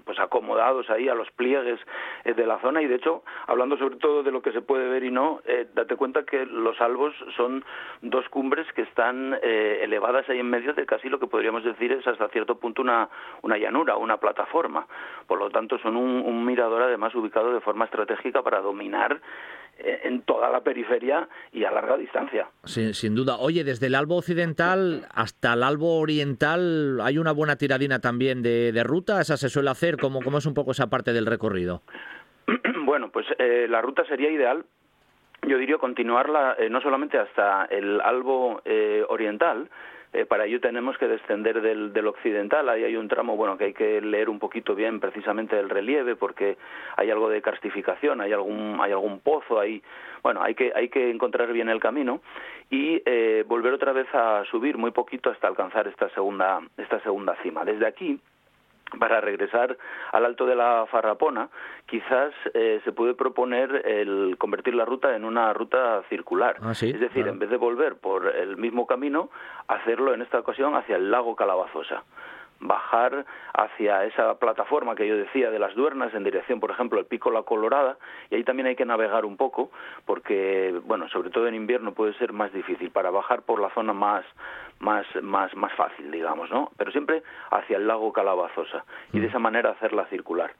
pues 0.04 0.18
acomodados 0.18 0.88
ahí 0.90 1.08
a 1.08 1.14
los 1.14 1.30
pliegues 1.32 1.80
eh, 2.24 2.34
de 2.34 2.46
la 2.46 2.58
zona 2.60 2.82
y 2.82 2.86
de 2.86 2.96
hecho 2.96 3.22
hablando 3.46 3.76
sobre 3.76 3.96
todo 3.96 4.22
de 4.22 4.30
lo 4.30 4.42
que 4.42 4.52
se 4.52 4.62
puede 4.62 4.88
ver 4.88 5.04
y 5.04 5.10
no, 5.10 5.40
date 5.74 5.96
cuenta 5.96 6.24
que 6.24 6.46
los 6.46 6.80
albos 6.80 7.14
son 7.36 7.64
dos 8.00 8.28
cumbres 8.28 8.66
que 8.74 8.82
están 8.82 9.38
elevadas 9.42 10.28
ahí 10.28 10.40
en 10.40 10.50
medio 10.50 10.72
de 10.74 10.86
casi 10.86 11.08
lo 11.08 11.18
que 11.18 11.26
podríamos 11.26 11.64
decir 11.64 11.92
es 11.92 12.06
hasta 12.06 12.28
cierto 12.28 12.56
punto 12.58 12.82
una 12.82 13.08
una 13.42 13.58
llanura, 13.58 13.96
una 13.96 14.16
plataforma. 14.16 14.86
Por 15.26 15.38
lo 15.38 15.50
tanto 15.50 15.78
son 15.82 15.96
un, 15.96 16.44
mirador 16.44 16.82
además 16.82 17.14
ubicado 17.14 17.52
de 17.52 17.60
forma 17.60 17.84
estratégica 17.84 18.42
para 18.42 18.60
dominar 18.60 19.20
eh, 19.78 20.00
en 20.04 20.22
toda 20.22 20.50
la 20.50 20.60
periferia 20.60 21.28
y 21.52 21.64
a 21.64 21.70
larga 21.70 21.96
distancia. 21.96 22.48
sin 22.64 23.14
duda. 23.14 23.36
Oye, 23.38 23.64
desde 23.64 23.86
el 23.86 23.94
Albo 23.94 24.16
Occidental 24.16 25.06
hasta 25.14 25.54
el 25.54 25.62
Albo 25.62 25.98
Oriental 25.98 27.00
hay 27.02 27.18
una 27.18 27.32
buena 27.32 27.56
tiradina 27.56 28.00
también 28.00 28.42
de, 28.42 28.82
ruta. 28.84 29.20
¿Esa 29.20 29.36
se 29.36 29.48
suele 29.48 29.70
hacer? 29.70 29.96
¿Cómo, 29.96 30.20
¿Cómo, 30.22 30.38
es 30.38 30.46
un 30.46 30.54
poco 30.54 30.72
esa 30.72 30.88
parte 30.88 31.12
del 31.12 31.26
recorrido? 31.26 31.82
bueno, 32.84 33.10
pues 33.10 33.26
eh, 33.38 33.66
la 33.68 33.80
ruta 33.80 34.04
sería 34.06 34.30
ideal. 34.30 34.64
Yo 35.46 35.58
diría 35.58 35.78
continuarla 35.78 36.54
eh, 36.58 36.70
no 36.70 36.80
solamente 36.80 37.18
hasta 37.18 37.64
el 37.64 38.00
Albo 38.00 38.62
Oriental, 39.08 39.68
eh, 40.12 40.26
para 40.26 40.44
ello 40.44 40.60
tenemos 40.60 40.98
que 40.98 41.08
descender 41.08 41.62
del, 41.62 42.06
occidental. 42.06 42.68
Ahí 42.68 42.84
hay 42.84 42.96
un 42.96 43.08
tramo, 43.08 43.36
bueno, 43.36 43.56
que 43.56 43.64
hay 43.64 43.72
que 43.72 44.00
leer 44.00 44.28
un 44.28 44.38
poquito 44.38 44.74
bien 44.74 45.00
precisamente 45.00 45.58
el 45.58 45.70
relieve 45.70 46.16
porque 46.16 46.58
hay 46.96 47.10
algo 47.10 47.30
de 47.30 47.40
carstificación, 47.40 48.20
hay 48.20 48.32
algún, 48.32 48.78
hay 48.80 48.92
algún 48.92 49.20
pozo 49.20 49.58
ahí. 49.58 49.82
Bueno, 50.22 50.42
hay 50.42 50.54
que, 50.54 50.72
hay 50.74 50.88
que 50.88 51.10
encontrar 51.10 51.52
bien 51.52 51.68
el 51.68 51.80
camino 51.80 52.20
y 52.70 53.02
eh, 53.06 53.44
volver 53.46 53.72
otra 53.72 53.92
vez 53.92 54.06
a 54.14 54.44
subir 54.50 54.76
muy 54.76 54.90
poquito 54.90 55.30
hasta 55.30 55.48
alcanzar 55.48 55.88
esta 55.88 56.08
segunda, 56.10 56.60
esta 56.76 57.00
segunda 57.00 57.34
cima. 57.42 57.64
Desde 57.64 57.86
aquí, 57.86 58.20
para 58.98 59.20
regresar 59.20 59.76
al 60.12 60.24
alto 60.24 60.46
de 60.46 60.54
la 60.54 60.86
Farrapona, 60.90 61.48
quizás 61.86 62.32
eh, 62.54 62.80
se 62.84 62.92
puede 62.92 63.14
proponer 63.14 63.82
el 63.86 64.36
convertir 64.38 64.74
la 64.74 64.84
ruta 64.84 65.16
en 65.16 65.24
una 65.24 65.52
ruta 65.52 66.02
circular. 66.08 66.56
Ah, 66.62 66.72
es 66.72 67.00
decir, 67.00 67.26
en 67.26 67.38
vez 67.38 67.50
de 67.50 67.56
volver 67.56 67.96
por 67.96 68.34
el 68.34 68.56
mismo 68.56 68.86
camino, 68.86 69.30
hacerlo 69.68 70.14
en 70.14 70.22
esta 70.22 70.38
ocasión 70.38 70.74
hacia 70.74 70.96
el 70.96 71.10
lago 71.10 71.36
Calabazosa 71.36 72.04
bajar 72.62 73.26
hacia 73.54 74.04
esa 74.04 74.34
plataforma 74.38 74.94
que 74.94 75.06
yo 75.06 75.16
decía 75.16 75.50
de 75.50 75.58
las 75.58 75.74
Duernas 75.74 76.14
en 76.14 76.24
dirección, 76.24 76.60
por 76.60 76.70
ejemplo, 76.70 76.98
el 76.98 77.06
Pico 77.06 77.30
La 77.30 77.42
Colorada, 77.42 77.98
y 78.30 78.36
ahí 78.36 78.44
también 78.44 78.68
hay 78.68 78.76
que 78.76 78.86
navegar 78.86 79.24
un 79.24 79.36
poco, 79.36 79.70
porque, 80.06 80.80
bueno, 80.84 81.08
sobre 81.08 81.30
todo 81.30 81.46
en 81.46 81.54
invierno 81.54 81.92
puede 81.92 82.14
ser 82.14 82.32
más 82.32 82.52
difícil 82.52 82.90
para 82.90 83.10
bajar 83.10 83.42
por 83.42 83.60
la 83.60 83.70
zona 83.70 83.92
más, 83.92 84.24
más, 84.78 85.06
más, 85.22 85.54
más 85.54 85.72
fácil, 85.74 86.10
digamos, 86.10 86.50
¿no? 86.50 86.70
Pero 86.76 86.90
siempre 86.92 87.22
hacia 87.50 87.76
el 87.76 87.86
lago 87.86 88.12
Calabazosa, 88.12 88.84
y 89.12 89.18
de 89.18 89.26
mm. 89.26 89.30
esa 89.30 89.38
manera 89.38 89.70
hacerla 89.70 90.06
circular. 90.06 90.52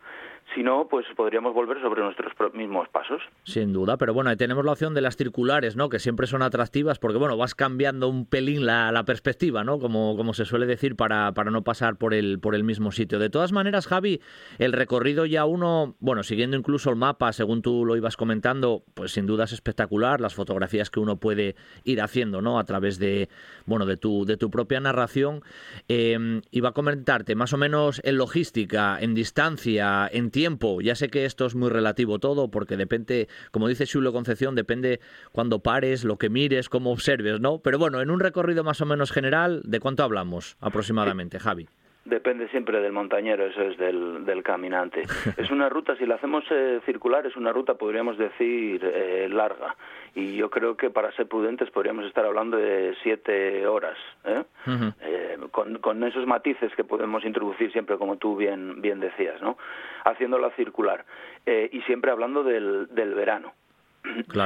Si 0.55 0.63
no, 0.63 0.87
pues 0.87 1.07
podríamos 1.17 1.55
volver 1.55 1.81
sobre 1.81 2.03
nuestros 2.03 2.35
mismos 2.53 2.87
pasos. 2.91 3.23
Sin 3.45 3.73
duda, 3.73 3.97
pero 3.97 4.13
bueno, 4.13 4.37
tenemos 4.37 4.65
la 4.65 4.73
opción 4.73 4.93
de 4.93 5.01
las 5.01 5.17
circulares, 5.17 5.77
¿no? 5.77 5.89
Que 5.89 5.99
siempre 5.99 6.27
son 6.27 6.43
atractivas 6.43 6.99
porque, 6.99 7.17
bueno, 7.17 7.39
vas 7.39 7.55
cambiando 7.55 8.09
un 8.09 8.27
pelín 8.27 8.67
la, 8.67 8.93
la 8.93 9.05
perspectiva, 9.05 9.65
¿no? 9.65 9.79
Como, 9.79 10.15
como 10.17 10.35
se 10.35 10.45
suele 10.45 10.67
decir, 10.67 10.95
para, 10.95 11.33
para 11.33 11.51
no 11.51 11.63
pasar 11.63 11.97
por 11.97 12.13
el, 12.13 12.39
por 12.39 12.55
el 12.55 12.65
mismo 12.65 12.93
sitio. 12.93 13.19
De 13.19 13.31
todas 13.31 13.53
maneras, 13.53 13.87
Javi, 13.87 14.21
el 14.59 14.73
recorrido 14.73 15.25
ya 15.25 15.47
uno, 15.47 15.97
bueno, 16.01 16.23
siguiendo 16.23 16.57
incluso 16.57 16.91
el 16.91 16.97
mapa, 16.97 17.33
según 17.33 17.63
tú 17.63 17.87
lo 17.87 17.97
ibas 17.97 18.19
comentando, 18.19 18.83
pues 18.93 19.13
sin 19.13 19.27
duda 19.27 19.45
es 19.45 19.53
espectacular, 19.53 20.21
las 20.21 20.35
fotografías 20.35 20.91
que 20.91 21.01
uno 21.01 21.17
puede 21.17 21.57
ir 21.85 22.03
haciendo, 22.03 22.43
¿no? 22.43 22.59
A 22.59 22.65
través 22.65 22.99
de, 22.99 23.31
bueno, 23.65 23.87
de 23.87 23.97
tu, 23.97 24.27
de 24.27 24.37
tu 24.37 24.51
propia 24.51 24.81
narración. 24.81 25.43
Eh, 25.89 26.43
iba 26.51 26.71
a 26.71 26.73
comentarte, 26.73 27.35
más 27.37 27.55
o 27.55 27.57
menos 27.57 28.03
en 28.05 28.19
logística, 28.19 28.99
en 29.01 29.15
distancia, 29.15 30.11
en 30.13 30.31
tiempo. 30.33 30.81
Ya 30.81 30.97
sé 30.97 31.09
que 31.09 31.25
esto 31.25 31.47
es 31.47 31.55
muy 31.55 31.71
relativo 31.71 32.19
todo, 32.19 32.51
porque 32.51 32.77
depende, 32.77 33.29
como 33.53 33.69
dice 33.69 33.87
Julio 33.87 34.13
Concepción, 34.13 34.57
depende 34.57 34.99
cuando 35.31 35.61
pares, 35.61 36.05
lo 36.05 36.17
que 36.17 36.29
mires, 36.29 36.69
cómo 36.69 36.91
observes, 36.91 37.41
¿no? 37.41 37.61
Pero 37.61 37.79
bueno, 37.79 38.01
en 38.01 38.11
un 38.11 38.19
recorrido 38.19 38.65
más 38.65 38.81
o 38.81 38.87
menos 38.87 39.13
general, 39.13 39.63
¿de 39.65 39.79
cuánto 39.79 40.03
hablamos 40.03 40.57
aproximadamente, 40.61 41.39
Javi? 41.39 41.69
Depende 42.05 42.49
siempre 42.49 42.81
del 42.81 42.93
montañero, 42.93 43.47
eso 43.47 43.63
es 43.63 43.79
del, 43.79 44.25
del 44.25 44.43
caminante. 44.43 45.03
Es 45.37 45.51
una 45.51 45.69
ruta, 45.69 45.97
si 45.97 46.05
la 46.05 46.17
hacemos 46.17 46.45
eh, 46.51 46.81
circular, 46.85 47.25
es 47.27 47.37
una 47.37 47.53
ruta, 47.53 47.75
podríamos 47.75 48.19
decir, 48.19 48.81
eh, 48.85 49.29
larga. 49.31 49.77
Y 50.15 50.37
yo 50.37 50.51
creo 50.51 50.77
que 50.77 50.91
para 50.91 51.11
ser 51.13 51.27
prudentes 51.27 51.71
podríamos 51.71 52.05
estar 52.05 52.25
hablando 52.25 52.59
de 52.59 52.95
siete 53.03 53.67
horas, 53.67 53.97
¿eh? 54.25 54.45
con, 55.51 55.79
con, 55.79 56.05
esos 56.05 56.27
matices 56.27 56.75
que 56.75 56.85
podemos 56.85 57.25
introducir 57.25 57.73
siempre, 57.73 57.97
como 57.97 58.17
tú 58.17 58.37
bien, 58.37 58.83
bien 58.83 59.01
decías, 59.01 59.41
¿no? 59.41 59.57
Haciéndola 60.05 60.51
circular. 60.51 61.05
y 61.47 61.81
siempre 61.83 62.11
hablando 62.11 62.45
del, 62.45 62.89
del 62.95 63.15
verano. 63.15 63.55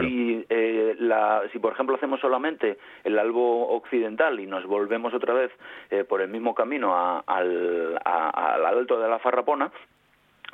Si, 0.01 0.45
eh, 0.51 0.97
la, 0.99 1.43
si, 1.51 1.59
por 1.59 1.73
ejemplo, 1.73 1.97
hacemos 1.97 2.21
solamente 2.21 2.79
el 3.05 3.19
albo 3.19 3.69
occidental 3.69 4.39
y 4.39 4.47
nos 4.47 4.67
volvemos 4.67 5.15
otra 5.15 5.33
vez 5.33 5.51
eh, 5.91 6.05
por 6.05 6.21
el 6.21 6.29
mismo 6.29 6.55
camino 6.55 7.23
al, 7.27 7.99
alto 8.05 9.01
de 9.01 9.09
la 9.09 9.19
Farrapona, 9.19 9.71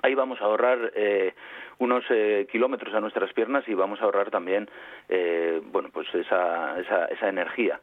ahí 0.02 0.14
vamos 0.14 0.40
a 0.40 0.44
ahorrar 0.44 0.92
eh, 0.94 1.34
unos 1.82 2.04
eh, 2.10 2.46
kilómetros 2.50 2.94
a 2.94 3.00
nuestras 3.00 3.32
piernas 3.32 3.64
y 3.66 3.74
vamos 3.74 4.00
a 4.00 4.04
ahorrar 4.04 4.30
también 4.30 4.70
eh, 5.08 5.60
bueno 5.72 5.88
pues 5.92 6.06
esa, 6.14 6.78
esa, 6.78 7.06
esa 7.06 7.28
energía. 7.28 7.80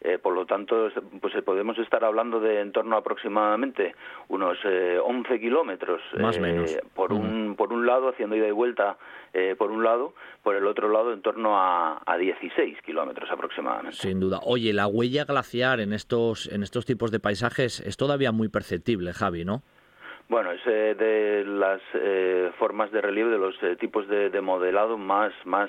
Eh, 0.00 0.18
por 0.18 0.34
lo 0.34 0.46
tanto 0.46 0.88
pues 1.20 1.34
podemos 1.42 1.76
estar 1.78 2.04
hablando 2.04 2.38
de 2.38 2.60
en 2.60 2.70
torno 2.70 2.94
a 2.94 3.00
aproximadamente 3.00 3.94
unos 4.28 4.56
11 4.64 5.40
kilómetros 5.40 6.00
Más 6.18 6.38
menos. 6.38 6.76
por 6.94 7.12
un 7.12 7.56
por 7.56 7.72
un 7.72 7.86
lado 7.86 8.08
haciendo 8.10 8.36
ida 8.36 8.46
y 8.46 8.52
vuelta 8.52 8.96
por 9.58 9.70
un 9.70 9.82
lado 9.82 10.14
por 10.42 10.54
el 10.54 10.66
otro 10.66 10.88
lado 10.88 11.12
en 11.12 11.20
torno 11.20 11.58
a, 11.58 12.02
a 12.06 12.16
16 12.16 12.78
kilómetros 12.82 13.30
aproximadamente. 13.30 13.96
Sin 13.96 14.20
duda. 14.20 14.38
Oye 14.44 14.72
la 14.72 14.86
huella 14.86 15.24
glaciar 15.24 15.80
en 15.80 15.92
estos 15.92 16.46
en 16.46 16.62
estos 16.62 16.86
tipos 16.86 17.10
de 17.10 17.18
paisajes 17.18 17.80
es 17.80 17.96
todavía 17.96 18.30
muy 18.30 18.48
perceptible 18.48 19.12
Javi 19.12 19.44
no 19.44 19.62
bueno, 20.30 20.52
es 20.52 20.60
eh, 20.64 20.94
de 20.96 21.44
las 21.44 21.80
eh, 21.92 22.52
formas 22.56 22.92
de 22.92 23.00
relieve, 23.00 23.32
de 23.32 23.38
los 23.38 23.60
eh, 23.64 23.74
tipos 23.74 24.06
de, 24.06 24.30
de, 24.30 24.40
modelado 24.40 24.96
más, 24.96 25.32
más 25.44 25.68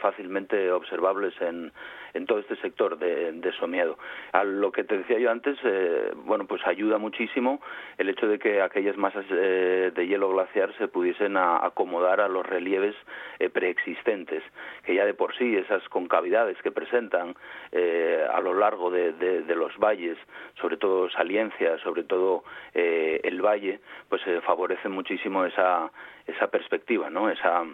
fácilmente 0.00 0.70
observables 0.70 1.32
en, 1.40 1.72
en 2.14 2.26
todo 2.26 2.38
este 2.38 2.56
sector 2.56 2.98
de, 2.98 3.32
de 3.32 3.52
Somiedo. 3.52 3.98
A 4.32 4.44
lo 4.44 4.72
que 4.72 4.84
te 4.84 4.98
decía 4.98 5.18
yo 5.18 5.30
antes, 5.30 5.58
eh, 5.64 6.12
bueno, 6.14 6.46
pues 6.46 6.66
ayuda 6.66 6.98
muchísimo 6.98 7.60
el 7.98 8.08
hecho 8.08 8.26
de 8.26 8.38
que 8.38 8.60
aquellas 8.62 8.96
masas 8.96 9.24
eh, 9.30 9.92
de 9.94 10.06
hielo 10.06 10.30
glaciar 10.30 10.76
se 10.78 10.88
pudiesen 10.88 11.36
acomodar 11.36 12.20
a 12.20 12.28
los 12.28 12.44
relieves 12.44 12.94
eh, 13.38 13.48
preexistentes, 13.48 14.42
que 14.84 14.94
ya 14.94 15.04
de 15.04 15.14
por 15.14 15.36
sí 15.36 15.56
esas 15.56 15.86
concavidades 15.88 16.60
que 16.62 16.70
presentan 16.70 17.34
a 17.72 18.40
lo 18.40 18.54
largo 18.54 18.90
de, 18.90 19.44
los 19.54 19.76
valles, 19.78 20.18
sobre 20.60 20.76
todo 20.76 21.10
Saliencia, 21.10 21.78
sobre 21.78 22.04
todo 22.04 22.44
el 22.74 23.40
valle, 23.40 23.80
pues 24.08 24.22
favorecen 24.44 24.92
muchísimo 24.92 25.44
esa, 25.44 25.90
esa 26.26 26.48
perspectiva, 26.48 27.10
¿no? 27.10 27.30
Esa 27.30 27.64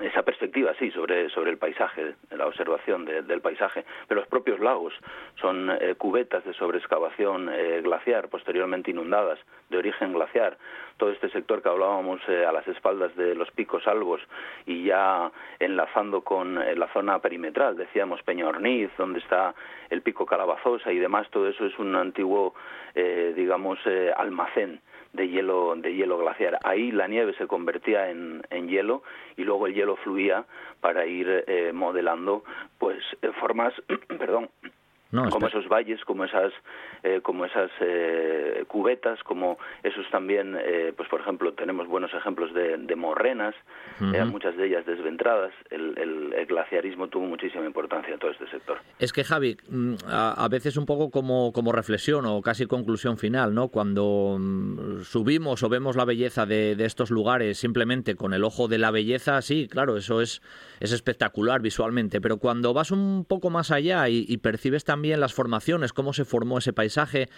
esa 0.00 0.22
perspectiva, 0.22 0.72
sí, 0.78 0.90
sobre, 0.92 1.28
sobre 1.30 1.50
el 1.50 1.58
paisaje, 1.58 2.14
la 2.30 2.46
observación 2.46 3.04
del 3.04 3.40
paisaje. 3.40 3.84
Pero 4.06 4.20
los 4.20 4.28
propios 4.28 4.60
lagos 4.60 4.94
son 5.40 5.70
eh, 5.70 5.94
cubetas 5.96 6.44
de 6.44 6.54
sobreexcavación 6.54 7.48
eh, 7.52 7.80
glaciar, 7.82 8.28
posteriormente 8.28 8.90
inundadas, 8.90 9.38
de 9.68 9.78
origen 9.78 10.12
glaciar. 10.12 10.56
Todo 10.98 11.10
este 11.10 11.28
sector 11.30 11.62
que 11.62 11.68
hablábamos 11.68 12.20
eh, 12.28 12.46
a 12.46 12.52
las 12.52 12.66
espaldas 12.68 13.14
de 13.16 13.34
los 13.34 13.50
picos 13.50 13.86
albos 13.86 14.20
y 14.66 14.84
ya 14.84 15.30
enlazando 15.58 16.22
con 16.22 16.54
la 16.54 16.92
zona 16.92 17.18
perimetral, 17.18 17.76
decíamos 17.76 18.22
Peñorniz, 18.22 18.90
donde 18.96 19.18
está 19.18 19.54
el 19.90 20.02
pico 20.02 20.26
Calabazosa 20.26 20.92
y 20.92 20.98
demás, 20.98 21.28
todo 21.30 21.48
eso 21.48 21.66
es 21.66 21.78
un 21.78 21.94
antiguo, 21.96 22.54
digamos, 23.34 23.78
almacén 24.16 24.80
de 25.16 25.28
hielo, 25.28 25.74
de 25.76 25.94
hielo 25.94 26.18
glaciar. 26.18 26.58
Ahí 26.62 26.92
la 26.92 27.08
nieve 27.08 27.34
se 27.38 27.46
convertía 27.46 28.10
en, 28.10 28.42
en 28.50 28.68
hielo 28.68 29.02
y 29.36 29.44
luego 29.44 29.66
el 29.66 29.74
hielo 29.74 29.96
fluía 29.96 30.44
para 30.80 31.06
ir 31.06 31.44
eh, 31.46 31.72
modelando 31.72 32.44
pues 32.78 33.02
eh, 33.22 33.30
formas, 33.40 33.74
perdón, 34.18 34.48
como 35.10 35.46
esos 35.46 35.68
valles, 35.68 36.04
como 36.04 36.24
esas, 36.24 36.52
eh, 37.02 37.20
como 37.22 37.44
esas 37.44 37.70
eh, 37.80 38.64
cubetas, 38.66 39.22
como 39.22 39.58
esos 39.82 40.08
también, 40.10 40.56
eh, 40.58 40.92
pues 40.96 41.08
por 41.08 41.20
ejemplo, 41.20 41.52
tenemos 41.52 41.86
buenos 41.86 42.12
ejemplos 42.12 42.52
de, 42.52 42.76
de 42.76 42.96
morrenas, 42.96 43.54
muchas 44.00 44.56
de 44.56 44.66
ellas 44.66 44.84
desventradas. 44.84 45.52
El, 45.70 45.96
el, 45.98 46.46
glaciarismo 46.46 47.08
tuvo 47.08 47.26
muchísima 47.26 47.64
importancia 47.64 48.14
en 48.14 48.20
todo 48.20 48.30
este 48.30 48.48
sector. 48.48 48.78
Es 49.00 49.12
que 49.12 49.24
Javi, 49.24 49.56
mm, 49.68 49.94
a, 50.08 50.46
veces 50.48 50.76
un 50.76 50.86
poco 50.86 51.10
como, 51.10 51.52
como 51.52 51.72
reflexión 51.72 52.24
o 52.24 52.40
casi 52.40 52.66
conclusión 52.66 53.18
final, 53.18 53.52
¿no? 53.52 53.68
Cuando 53.68 54.36
mm, 54.38 55.00
subimos 55.02 55.62
o 55.64 55.68
vemos 55.68 55.96
la 55.96 56.04
belleza 56.04 56.46
de, 56.46 56.76
de 56.76 56.84
estos 56.84 57.10
lugares 57.10 57.58
simplemente 57.58 58.14
con 58.14 58.32
el 58.32 58.44
ojo 58.44 58.68
de 58.68 58.78
la 58.78 58.92
belleza, 58.92 59.42
sí, 59.42 59.66
claro, 59.68 59.96
eso 59.96 60.20
es, 60.20 60.40
es 60.78 60.92
espectacular 60.92 61.60
visualmente, 61.60 62.20
pero 62.20 62.38
cuando 62.38 62.72
vas 62.72 62.92
un 62.92 63.24
poco 63.24 63.50
más 63.50 63.72
allá 63.72 64.08
y, 64.08 64.24
y 64.28 64.36
percibes 64.38 64.84
también 64.84 65.05
también 65.06 65.20
las 65.20 65.34
formaciones, 65.34 65.92
cómo 65.92 66.12
se 66.12 66.24
formó 66.24 66.58
ese 66.58 66.72
paisaje. 66.72 67.28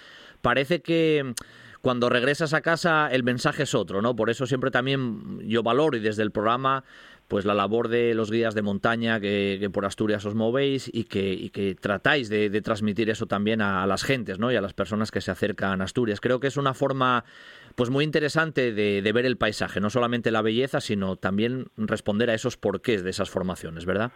Parece 0.41 0.81
que 0.81 1.35
cuando 1.83 2.09
regresas 2.09 2.55
a 2.55 2.63
casa 2.63 3.09
el 3.13 3.25
mensaje 3.25 3.65
es 3.65 3.75
otro, 3.75 4.01
¿no? 4.01 4.17
Por 4.17 4.31
eso 4.31 4.47
siempre 4.47 4.71
también 4.71 5.41
yo 5.47 5.63
valoro 5.63 5.97
y 5.97 6.01
desde 6.01 6.23
el 6.23 6.31
programa 6.31 6.85
pues 7.29 7.45
la 7.45 7.53
labor 7.53 7.89
de 7.89 8.15
los 8.15 8.31
guías 8.31 8.55
de 8.55 8.63
montaña 8.63 9.21
que, 9.21 9.69
por 9.71 9.85
Asturias 9.85 10.25
os 10.25 10.35
movéis 10.35 10.91
y 10.91 11.05
que, 11.05 11.51
que 11.53 11.75
tratáis 11.75 12.31
de, 12.31 12.49
transmitir 12.63 13.11
eso 13.11 13.27
también 13.27 13.61
a, 13.61 13.87
las 13.87 14.03
gentes 14.03 14.39
¿no? 14.39 14.51
y 14.51 14.57
a 14.57 14.63
las 14.63 14.73
personas 14.73 15.11
que 15.11 15.21
se 15.21 15.31
acercan 15.31 15.83
a 15.83 15.85
Asturias. 15.85 16.21
Creo 16.21 16.41
que 16.41 16.47
es 16.47 16.57
una 16.57 16.73
forma 16.73 17.27
pues 17.75 17.91
muy 17.91 18.03
interesante 18.03 18.73
de, 18.73 19.03
de 19.03 19.13
ver 19.13 19.27
el 19.27 19.37
paisaje, 19.37 19.79
no 19.79 19.91
solamente 19.91 20.31
la 20.31 20.41
belleza, 20.41 20.81
sino 20.81 21.17
también 21.17 21.67
responder 21.77 22.31
a 22.31 22.35
esos 22.35 22.57
porqués 22.57 23.05
de 23.05 23.11
esas 23.11 23.29
formaciones, 23.29 23.85
¿verdad? 23.85 24.11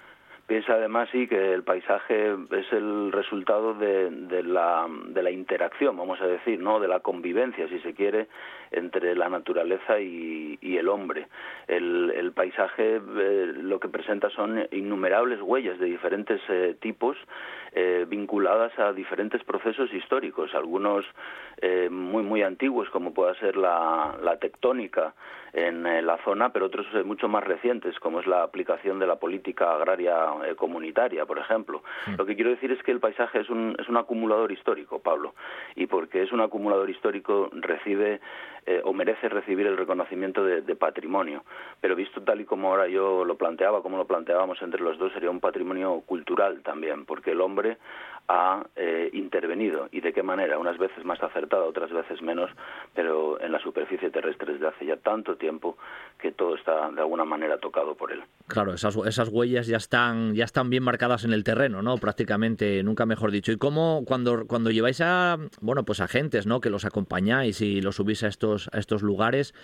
Piensa 0.47 0.75
además 0.75 1.09
sí 1.13 1.29
que 1.29 1.53
el 1.53 1.63
paisaje 1.63 2.37
es 2.51 2.73
el 2.73 3.13
resultado 3.13 3.75
de, 3.75 4.43
la, 4.43 5.31
interacción, 5.31 5.97
vamos 5.97 6.21
a 6.21 6.27
decir, 6.27 6.59
no, 6.59 6.81
de 6.81 6.89
la 6.89 7.01
convivencia, 7.01 7.69
si 7.69 7.79
se 7.79 7.95
quiere, 7.95 8.27
entre 8.73 9.15
la 9.15 9.29
naturaleza 9.29 10.01
y, 10.01 10.59
el 10.63 10.89
hombre. 10.89 11.29
El, 11.69 12.33
paisaje 12.35 12.97
eh, 12.97 13.53
lo 13.57 13.79
que 13.79 13.89
presenta 13.89 14.31
son 14.31 14.67
innumerables 14.73 15.41
huellas 15.41 15.79
de 15.79 15.87
diferentes 15.87 16.41
eh, 16.49 16.77
tipos 16.81 17.17
eh, 17.73 18.05
vinculadas 18.09 18.77
a 18.79 18.93
diferentes 18.93 19.45
procesos 19.45 19.93
históricos, 19.93 20.55
algunos 20.55 21.05
muy 21.91 22.25
muy 22.25 22.43
antiguos 22.43 22.91
como 22.91 23.15
pueda 23.15 23.35
ser 23.35 23.57
la 23.57 24.37
tectónica 24.41 25.15
en 25.53 25.87
eh, 25.87 26.03
la 26.03 26.19
zona, 26.25 26.51
pero 26.51 26.67
otros 26.67 26.87
eh, 26.95 27.03
mucho 27.03 27.29
más 27.29 27.45
recientes 27.45 27.99
como 28.01 28.21
es 28.21 28.27
la 28.27 28.43
aplicación 28.43 28.99
de 28.99 29.07
la 29.07 29.17
política 29.17 29.75
agraria 29.75 30.17
eh, 30.47 30.55
comunitaria, 30.55 31.27
por 31.27 31.39
ejemplo. 31.39 31.83
Lo 32.17 32.25
que 32.25 32.35
quiero 32.35 32.51
decir 32.51 32.73
es 32.73 32.83
que 32.83 32.91
el 32.91 33.01
paisaje 33.01 33.41
es 33.41 33.51
un, 33.51 33.77
es 33.79 33.89
un 33.89 33.97
acumulador 33.97 34.51
histórico, 34.51 35.01
Pablo, 35.01 35.35
y 35.75 35.87
porque 35.87 36.23
es 36.23 36.33
un 36.33 36.41
acumulador 36.41 36.89
histórico 36.89 37.51
recibe 37.53 38.21
eh, 38.65 38.81
o 38.85 38.93
merece 38.93 39.29
recibir 39.29 39.67
el 39.67 39.77
reconocimiento 39.77 40.45
de, 40.45 40.63
de, 40.63 40.77
patrimonio. 40.77 41.45
Pero 41.81 41.97
visto 41.97 42.23
tal 42.23 42.41
y 42.41 42.45
como 42.45 42.69
ahora 42.69 42.87
yo 42.87 43.25
lo 43.25 43.37
planteaba, 43.37 43.83
como 43.83 43.97
lo 43.97 44.07
planteábamos 44.07 44.63
entre 44.63 44.81
los 44.81 44.99
dos, 44.99 45.13
sería 45.13 45.31
un 45.31 45.41
patrimonio 45.41 46.03
cultural 46.07 46.63
también, 46.63 47.05
porque 47.05 47.33
el 47.33 47.41
hombre 47.41 47.79
ha 48.29 48.65
eh, 48.77 49.11
intervenido 49.13 49.89
y 49.93 50.01
de 50.01 50.13
qué 50.13 50.23
manera, 50.23 50.59
unas 50.59 50.79
veces 50.79 51.05
más 51.05 51.23
acertada, 51.23 51.65
otras 51.65 51.91
veces 51.91 52.23
menos, 52.23 52.51
pero 52.95 53.41
en 53.41 53.53
la 53.53 53.59
superficie 53.61 54.11
terrestre 54.11 54.55
desde 54.55 54.69
hace 54.69 54.87
ya 54.87 54.97
tanto 54.97 55.37
tiempo 55.37 55.77
que 56.19 56.33
todo 56.33 56.55
está 56.55 56.91
de 56.91 57.01
alguna 57.01 57.25
manera 57.25 57.59
tocado 57.59 57.95
por 57.95 58.13
él. 58.13 58.23
Claro, 58.47 58.75
esas, 58.75 58.97
esas 58.97 59.29
huellas 59.29 59.67
ya 59.67 59.77
están, 59.77 60.35
ya 60.35 60.45
están 60.45 60.71
bien 60.71 60.83
marcadas 60.83 61.25
en 61.25 61.33
el 61.33 61.45
terreno, 61.45 61.83
¿no? 61.83 61.97
Prácticamente, 61.97 62.83
nunca 62.83 63.07
mejor 63.07 63.31
dicho. 63.31 63.53
¿Y 63.53 63.57
cómo 63.57 64.03
cuando, 64.07 64.47
cuando 64.47 64.71
lleváis 64.71 65.01
a, 65.01 65.37
bueno, 65.61 65.85
pues 65.85 66.01
agentes, 66.01 66.47
¿no? 66.47 66.61
Que 66.61 66.71
los 66.71 66.85
acompañáis 66.85 67.61
y 67.61 67.81
los 67.81 67.97
subís 67.97 68.23
a 68.23 68.29
estos, 68.29 68.69
a 68.73 68.79
estos 68.79 69.03
lugares, 69.03 69.55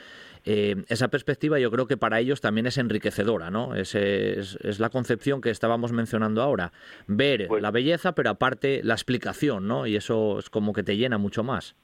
eh, 0.44 0.76
esa 0.88 1.08
perspectiva 1.08 1.58
yo 1.58 1.70
creo 1.70 1.86
que 1.86 1.96
para 1.96 2.20
ellos 2.20 2.40
también 2.40 2.66
es 2.66 2.78
enriquecedora, 2.78 3.50
¿no? 3.50 3.74
Es, 3.74 3.94
es, 3.94 4.56
es 4.56 4.80
la 4.80 4.90
concepción 4.90 5.40
que 5.40 5.50
estábamos 5.50 5.92
mencionando 5.92 6.42
ahora. 6.42 6.72
Ver 7.06 7.46
pues, 7.48 7.62
la 7.62 7.70
belleza, 7.70 8.14
pero 8.14 8.30
aparte 8.30 8.80
la 8.82 8.94
explicación, 8.94 9.66
¿no? 9.66 9.86
Y 9.86 9.96
eso 9.96 10.38
es 10.38 10.50
como 10.50 10.72
que 10.72 10.82
te 10.82 10.96
llena 10.96 11.18
mucho 11.18 11.42
más. 11.42 11.76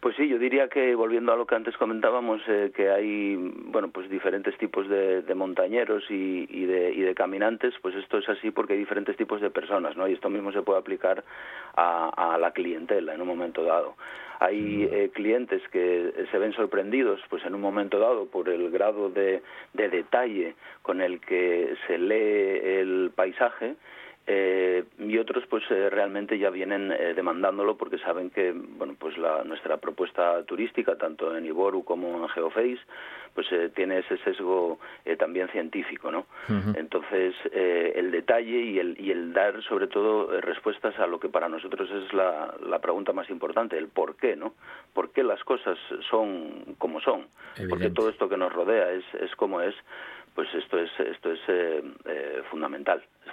Pues 0.00 0.16
sí, 0.16 0.26
yo 0.28 0.38
diría 0.38 0.68
que 0.68 0.94
volviendo 0.94 1.30
a 1.30 1.36
lo 1.36 1.46
que 1.46 1.54
antes 1.54 1.76
comentábamos, 1.76 2.40
eh, 2.48 2.72
que 2.74 2.90
hay 2.90 3.36
bueno 3.36 3.90
pues 3.90 4.08
diferentes 4.08 4.56
tipos 4.56 4.88
de, 4.88 5.20
de 5.20 5.34
montañeros 5.34 6.04
y, 6.08 6.46
y, 6.48 6.64
de, 6.64 6.92
y, 6.92 7.02
de, 7.02 7.14
caminantes, 7.14 7.74
pues 7.82 7.94
esto 7.94 8.16
es 8.16 8.26
así 8.30 8.50
porque 8.50 8.72
hay 8.72 8.78
diferentes 8.78 9.14
tipos 9.18 9.42
de 9.42 9.50
personas, 9.50 9.98
¿no? 9.98 10.08
Y 10.08 10.14
esto 10.14 10.30
mismo 10.30 10.52
se 10.52 10.62
puede 10.62 10.78
aplicar 10.78 11.22
a, 11.76 12.32
a 12.34 12.38
la 12.38 12.50
clientela 12.52 13.14
en 13.14 13.20
un 13.20 13.28
momento 13.28 13.62
dado. 13.62 13.94
Hay 14.42 14.88
eh, 14.90 15.10
clientes 15.12 15.62
que 15.70 16.12
se 16.30 16.38
ven 16.38 16.54
sorprendidos, 16.54 17.20
pues 17.28 17.44
en 17.44 17.54
un 17.54 17.60
momento 17.60 17.98
dado, 17.98 18.24
por 18.26 18.48
el 18.48 18.70
grado 18.70 19.10
de, 19.10 19.42
de 19.74 19.88
detalle 19.90 20.54
con 20.80 21.02
el 21.02 21.20
que 21.20 21.74
se 21.86 21.98
lee 21.98 22.80
el 22.80 23.12
paisaje 23.14 23.76
eh, 24.26 24.84
y 24.98 25.18
otros 25.18 25.44
pues 25.48 25.64
eh, 25.70 25.88
realmente 25.90 26.38
ya 26.38 26.50
vienen 26.50 26.92
eh, 26.92 27.14
demandándolo 27.14 27.76
porque 27.76 27.98
saben 27.98 28.30
que 28.30 28.52
bueno 28.52 28.94
pues 28.98 29.16
la, 29.18 29.42
nuestra 29.44 29.78
propuesta 29.78 30.42
turística 30.44 30.96
tanto 30.96 31.36
en 31.36 31.46
Iboru 31.46 31.84
como 31.84 32.22
en 32.22 32.28
Geoface 32.28 32.78
pues 33.34 33.46
eh, 33.50 33.70
tiene 33.74 33.98
ese 33.98 34.18
sesgo 34.18 34.78
eh, 35.04 35.16
también 35.16 35.48
científico 35.48 36.10
no 36.12 36.26
uh 36.48 36.52
-huh. 36.52 36.78
entonces 36.78 37.34
el 37.52 38.10
detalle 38.10 38.60
y 38.60 38.78
el 38.78 39.00
y 39.00 39.10
el 39.10 39.32
dar 39.32 39.62
sobre 39.64 39.86
todo 39.86 40.40
respuestas 40.40 40.98
a 40.98 41.06
lo 41.06 41.18
que 41.18 41.28
para 41.28 41.48
nosotros 41.48 41.90
es 41.90 42.12
la, 42.12 42.54
la 42.68 42.78
pregunta 42.78 43.12
más 43.12 43.28
importante 43.30 43.78
el 43.78 43.88
por 43.88 44.16
qué 44.16 44.36
no 44.36 44.52
por 44.92 45.10
qué 45.12 45.22
las 45.22 45.42
cosas 45.44 45.78
son 46.10 46.76
como 46.78 47.00
son 47.00 47.26
Evidente. 47.56 47.68
porque 47.70 47.90
todo 47.90 48.08
esto 48.10 48.28
que 48.28 48.36
nos 48.36 48.52
rodea 48.52 48.92
es 48.92 49.04
es 49.14 49.34
como 49.36 49.60
es 49.60 49.74
pues 50.34 50.54
esto 50.54 50.78
es 50.78 50.90
esto 51.00 51.32
es 51.32 51.40
eh, 51.48 51.82
eh, 52.06 52.42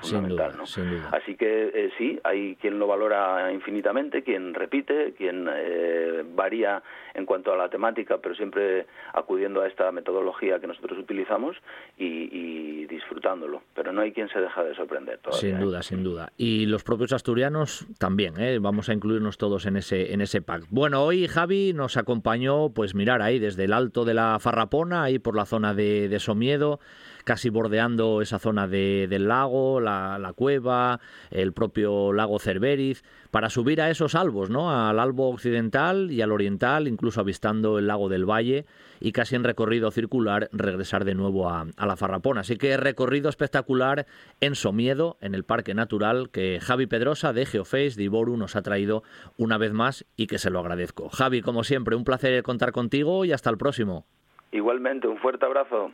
fundamental 0.01 0.27
fundamental, 0.27 0.57
¿no? 0.57 0.65
sin 0.65 0.89
duda. 0.89 1.09
Así 1.11 1.35
que 1.35 1.71
eh, 1.73 1.91
sí, 1.97 2.19
hay 2.23 2.55
quien 2.55 2.79
lo 2.79 2.87
valora 2.87 3.51
infinitamente, 3.51 4.23
quien 4.23 4.53
repite, 4.53 5.13
quien 5.17 5.47
eh, 5.51 6.23
varía 6.35 6.81
en 7.13 7.25
cuanto 7.25 7.51
a 7.51 7.57
la 7.57 7.69
temática, 7.69 8.17
pero 8.19 8.35
siempre 8.35 8.85
acudiendo 9.13 9.61
a 9.61 9.67
esta 9.67 9.91
metodología 9.91 10.59
que 10.59 10.67
nosotros 10.67 10.99
utilizamos 10.99 11.57
y, 11.97 12.29
y 12.31 12.85
disfrutándolo. 12.85 13.63
Pero 13.73 13.91
no 13.91 14.01
hay 14.01 14.11
quien 14.11 14.29
se 14.29 14.39
deja 14.39 14.63
de 14.63 14.75
sorprender 14.75 15.19
todavía. 15.19 15.39
Sin 15.39 15.57
¿eh? 15.57 15.59
duda, 15.59 15.83
sin 15.83 16.03
duda. 16.03 16.31
Y 16.37 16.65
los 16.67 16.83
propios 16.83 17.13
asturianos 17.13 17.87
también, 17.97 18.39
¿eh? 18.39 18.59
vamos 18.59 18.89
a 18.89 18.93
incluirnos 18.93 19.37
todos 19.37 19.65
en 19.65 19.77
ese, 19.77 20.13
en 20.13 20.21
ese 20.21 20.41
pack. 20.41 20.65
Bueno, 20.69 21.03
hoy 21.03 21.27
Javi 21.27 21.73
nos 21.73 21.97
acompañó, 21.97 22.69
pues 22.69 22.95
mirar 22.95 23.21
ahí 23.21 23.39
desde 23.39 23.63
el 23.63 23.73
alto 23.73 24.05
de 24.05 24.13
la 24.13 24.37
Farrapona, 24.39 25.03
ahí 25.03 25.19
por 25.19 25.35
la 25.35 25.45
zona 25.45 25.73
de, 25.73 26.09
de 26.09 26.19
Somiedo, 26.19 26.79
casi 27.27 27.49
bordeando 27.49 28.21
esa 28.21 28.39
zona 28.39 28.69
de, 28.69 29.07
del 29.09 29.27
lago, 29.27 29.81
la, 29.81 30.17
la, 30.17 30.31
cueva, 30.31 31.01
el 31.29 31.51
propio 31.51 32.13
lago 32.13 32.39
Cerveriz, 32.39 33.03
para 33.31 33.49
subir 33.49 33.81
a 33.81 33.89
esos 33.89 34.15
albos, 34.15 34.49
¿no? 34.49 34.71
Al 34.71 34.97
albo 34.97 35.29
occidental 35.29 36.09
y 36.09 36.21
al 36.21 36.31
oriental, 36.31 36.87
incluso 36.87 37.19
avistando 37.19 37.79
el 37.79 37.87
lago 37.87 38.07
del 38.07 38.23
Valle 38.23 38.65
y 39.01 39.11
casi 39.11 39.35
en 39.35 39.43
recorrido 39.43 39.91
circular 39.91 40.47
regresar 40.53 41.03
de 41.03 41.15
nuevo 41.15 41.49
a, 41.49 41.65
a 41.75 41.85
la 41.85 41.97
Farrapona. 41.97 42.41
Así 42.41 42.55
que 42.55 42.77
recorrido 42.77 43.27
espectacular 43.27 44.05
en 44.39 44.55
Somiedo, 44.55 45.17
en 45.19 45.35
el 45.35 45.43
Parque 45.43 45.73
Natural, 45.73 46.29
que 46.29 46.61
Javi 46.61 46.87
Pedrosa 46.87 47.33
de 47.33 47.45
Geoface 47.45 47.95
de 47.97 48.03
Iboru 48.03 48.37
nos 48.37 48.55
ha 48.55 48.61
traído 48.61 49.03
una 49.35 49.57
vez 49.57 49.73
más 49.73 50.05
y 50.15 50.27
que 50.27 50.37
se 50.37 50.49
lo 50.49 50.59
agradezco. 50.59 51.09
Javi, 51.09 51.41
como 51.41 51.65
siempre, 51.65 51.97
un 51.97 52.05
placer 52.05 52.41
contar 52.41 52.71
contigo 52.71 53.25
y 53.25 53.33
hasta 53.33 53.49
el 53.49 53.57
próximo. 53.57 54.05
Igualmente, 54.53 55.09
un 55.09 55.17
fuerte 55.17 55.45
abrazo. 55.45 55.91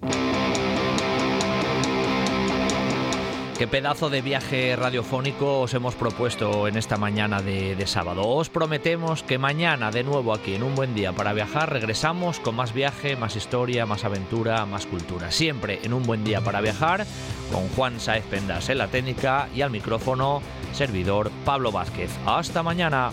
Qué 3.57 3.67
pedazo 3.67 4.09
de 4.09 4.23
viaje 4.23 4.75
radiofónico 4.75 5.61
os 5.61 5.73
hemos 5.75 5.93
propuesto 5.93 6.67
en 6.67 6.75
esta 6.75 6.97
mañana 6.97 7.41
de, 7.41 7.81
sábado. 7.85 8.27
Os 8.27 8.49
prometemos 8.49 9.21
que 9.21 9.38
mañana, 9.38 9.91
de 9.91 10.03
nuevo 10.03 10.34
aquí 10.34 10.55
en 10.55 10.63
Un 10.63 10.73
Buen 10.73 10.95
Día 10.95 11.13
para 11.13 11.34
Viajar, 11.34 11.71
regresamos 11.71 12.39
con 12.39 12.55
más 12.55 12.73
viaje, 12.73 13.15
más 13.15 13.35
historia, 13.35 13.85
más 13.85 14.05
aventura, 14.05 14.65
más 14.65 14.88
cultura. 14.88 15.31
Siempre 15.31 15.80
en 15.84 15.93
Un 15.93 16.01
Buen 16.01 16.23
Día 16.23 16.41
para 16.41 16.61
Viajar, 16.61 17.05
con 17.51 17.69
Juan 17.69 17.99
Saez 17.99 18.25
Pendas 18.25 18.69
en 18.69 18.80
la 18.80 18.88
técnica 18.88 19.47
y 19.55 19.61
al 19.61 19.69
micrófono, 19.69 20.41
servidor 20.73 21.30
Pablo 21.45 21.71
Vázquez. 21.71 22.09
Hasta 22.25 22.63
mañana. 22.63 23.11